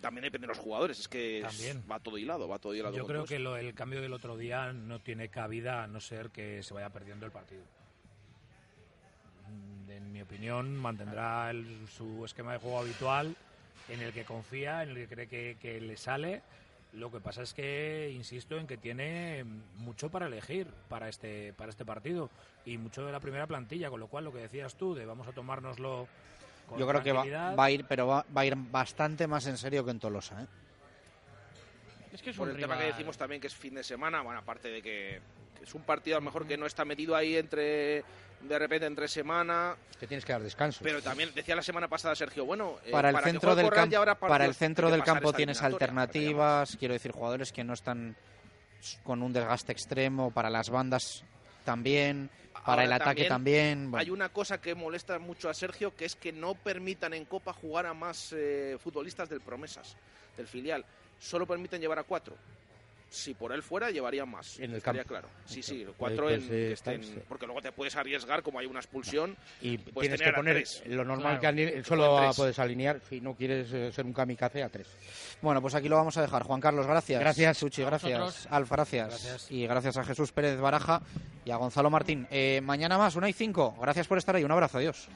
También 0.00 0.22
depende 0.22 0.46
de 0.46 0.54
los 0.54 0.58
jugadores, 0.58 1.00
es 1.00 1.08
que 1.08 1.40
También. 1.42 1.82
va 1.90 1.98
todo 1.98 2.18
hilado, 2.18 2.46
va 2.46 2.58
todo 2.60 2.72
hilado. 2.74 2.96
Yo 2.96 3.04
creo 3.06 3.24
que 3.24 3.40
lo- 3.40 3.56
el 3.56 3.74
cambio 3.74 4.00
del 4.00 4.12
otro 4.12 4.36
día 4.36 4.72
no 4.72 5.00
tiene 5.00 5.28
cabida 5.28 5.82
a 5.82 5.86
no 5.88 6.00
ser 6.00 6.30
que 6.30 6.62
se 6.62 6.72
vaya 6.72 6.88
perdiendo 6.90 7.26
el 7.26 7.32
partido. 7.32 7.62
Opinión, 10.32 10.76
mantendrá 10.76 11.50
el- 11.50 11.88
su 11.88 12.22
esquema 12.26 12.52
de 12.52 12.58
juego 12.58 12.78
habitual 12.80 13.34
en 13.88 14.02
el 14.02 14.12
que 14.12 14.24
confía, 14.26 14.82
en 14.82 14.90
el 14.90 14.96
que 14.96 15.08
cree 15.08 15.26
que, 15.26 15.56
que 15.58 15.80
le 15.80 15.96
sale. 15.96 16.42
Lo 16.92 17.10
que 17.10 17.18
pasa 17.18 17.40
es 17.42 17.54
que 17.54 18.12
insisto 18.14 18.58
en 18.58 18.66
que 18.66 18.76
tiene 18.76 19.44
mucho 19.78 20.10
para 20.10 20.26
elegir 20.26 20.66
para 20.90 21.08
este 21.08 21.54
para 21.54 21.70
este 21.70 21.84
partido 21.86 22.28
y 22.66 22.76
mucho 22.76 23.06
de 23.06 23.12
la 23.12 23.20
primera 23.20 23.46
plantilla, 23.46 23.88
con 23.88 24.00
lo 24.00 24.08
cual 24.08 24.24
lo 24.24 24.32
que 24.32 24.40
decías 24.40 24.74
tú 24.74 24.94
de 24.94 25.06
vamos 25.06 25.26
a 25.28 25.32
tomárnoslo 25.32 26.06
con 26.68 26.78
Yo 26.78 26.86
creo 26.86 27.02
que 27.02 27.12
va, 27.12 27.54
va 27.54 27.64
a 27.64 27.70
ir, 27.70 27.86
pero 27.86 28.06
va, 28.06 28.26
va 28.36 28.42
a 28.42 28.46
ir 28.46 28.54
bastante 28.54 29.26
más 29.26 29.46
en 29.46 29.56
serio 29.56 29.82
que 29.82 29.92
en 29.92 29.98
Tolosa. 29.98 30.42
¿eh? 30.42 30.46
Es 32.12 32.20
que 32.22 32.30
es 32.30 32.36
Por 32.36 32.48
un 32.48 32.54
el 32.54 32.60
tema 32.60 32.76
que 32.78 32.84
decimos 32.84 33.16
también 33.16 33.40
que 33.40 33.46
es 33.46 33.54
fin 33.54 33.74
de 33.74 33.82
semana, 33.82 34.20
bueno, 34.20 34.40
aparte 34.40 34.68
de 34.68 34.82
que, 34.82 35.20
que 35.56 35.64
es 35.64 35.74
un 35.74 35.82
partido 35.82 36.16
a 36.18 36.20
lo 36.20 36.24
mejor 36.26 36.46
que 36.46 36.58
no 36.58 36.66
está 36.66 36.84
metido 36.84 37.16
ahí 37.16 37.36
entre 37.36 38.02
de 38.40 38.58
repente 38.58 38.86
entre 38.86 39.08
semana, 39.08 39.76
Que 39.98 40.06
tienes 40.06 40.24
que 40.24 40.32
dar 40.32 40.42
descanso. 40.42 40.80
pero 40.82 41.02
también 41.02 41.30
decía 41.34 41.56
la 41.56 41.62
semana 41.62 41.88
pasada 41.88 42.14
Sergio, 42.14 42.44
bueno, 42.44 42.78
eh, 42.84 42.90
para 42.92 43.10
el 43.10 43.18
centro 43.18 43.54
del 43.54 43.70
campo, 43.70 44.26
para 44.26 44.44
el 44.44 44.54
centro 44.54 44.90
del 44.90 45.02
campo 45.02 45.32
tienes 45.32 45.62
alternativas, 45.62 46.76
quiero 46.78 46.94
decir, 46.94 47.12
jugadores 47.12 47.52
que 47.52 47.64
no 47.64 47.74
están 47.74 48.16
con 49.02 49.22
un 49.22 49.32
desgaste 49.32 49.72
extremo, 49.72 50.30
para 50.30 50.50
las 50.50 50.70
bandas 50.70 51.24
también, 51.64 52.30
para 52.52 52.82
Ahora 52.82 52.84
el 52.84 52.92
ataque 52.92 53.24
también. 53.24 53.90
bueno. 53.90 54.02
Hay 54.02 54.10
una 54.10 54.28
cosa 54.28 54.60
que 54.60 54.74
molesta 54.74 55.18
mucho 55.18 55.48
a 55.48 55.54
Sergio, 55.54 55.94
que 55.96 56.04
es 56.04 56.16
que 56.16 56.32
no 56.32 56.54
permitan 56.54 57.14
en 57.14 57.24
Copa 57.24 57.52
jugar 57.52 57.86
a 57.86 57.94
más 57.94 58.32
eh, 58.36 58.76
futbolistas 58.80 59.28
del 59.28 59.40
Promesas, 59.40 59.96
del 60.36 60.46
filial. 60.46 60.84
Solo 61.18 61.46
permiten 61.46 61.80
llevar 61.80 61.98
a 61.98 62.04
cuatro. 62.04 62.36
Si 63.10 63.32
por 63.32 63.52
él 63.52 63.62
fuera, 63.62 63.90
llevarían 63.90 64.28
más. 64.28 64.58
En 64.58 64.70
el 64.72 64.76
estaría 64.76 65.02
campo. 65.02 65.08
claro. 65.14 65.28
Sí, 65.46 65.62
sí, 65.62 65.82
Pues, 65.84 65.96
cuatro 65.96 66.24
pues, 66.24 66.42
en, 66.42 66.44
eh, 66.44 66.48
que 66.48 66.72
estén- 66.74 67.22
porque 67.26 67.46
luego 67.46 67.62
te 67.62 67.72
puedes 67.72 67.96
arriesgar 67.96 68.42
como 68.42 68.58
hay 68.58 68.66
una 68.66 68.80
expulsión 68.80 69.34
y 69.62 69.78
puedes 69.78 70.10
tienes 70.10 70.18
tener 70.20 70.34
que 70.34 70.36
poner 70.36 70.64
lo 70.94 71.04
normal 71.06 71.38
Claro. 71.40 71.56
que 71.56 71.82
solo 71.84 72.18
tres. 72.20 72.36
puedes 72.36 72.58
alinear 72.58 73.00
si 73.08 73.20
no 73.22 73.34
quieres 73.34 73.72
eh, 73.72 73.90
ser 73.92 74.04
un 74.04 74.12
kamikaze 74.12 74.62
a 74.62 74.68
tres. 74.68 74.88
Bueno, 75.40 75.62
pues 75.62 75.74
aquí 75.74 75.88
lo 75.88 75.96
vamos 75.96 76.16
a 76.18 76.22
dejar. 76.22 76.42
Juan 76.42 76.60
Carlos, 76.60 76.86
gracias. 76.86 77.18
Gracias. 77.20 77.56
Suchi, 77.56 77.82
gracias. 77.82 78.20
vosotros. 78.20 78.46
Alf, 78.52 78.70
gracias. 78.70 79.08
Gracias. 79.08 79.50
Y 79.50 79.66
gracias 79.66 79.96
a 79.96 80.04
Jesús 80.04 80.30
Pérez 80.32 80.60
Baraja 80.60 81.00
y 81.46 81.50
a 81.50 81.56
Gonzalo 81.56 81.88
Martín. 81.88 82.26
Eh, 82.30 82.60
mañana 82.62 82.98
más, 82.98 83.16
una 83.16 83.28
y 83.28 83.32
cinco. 83.32 83.74
Gracias 83.80 84.06
por 84.06 84.18
estar 84.18 84.36
ahí. 84.36 84.44
Un 84.44 84.52
abrazo. 84.52 84.78
Adiós. 84.78 85.08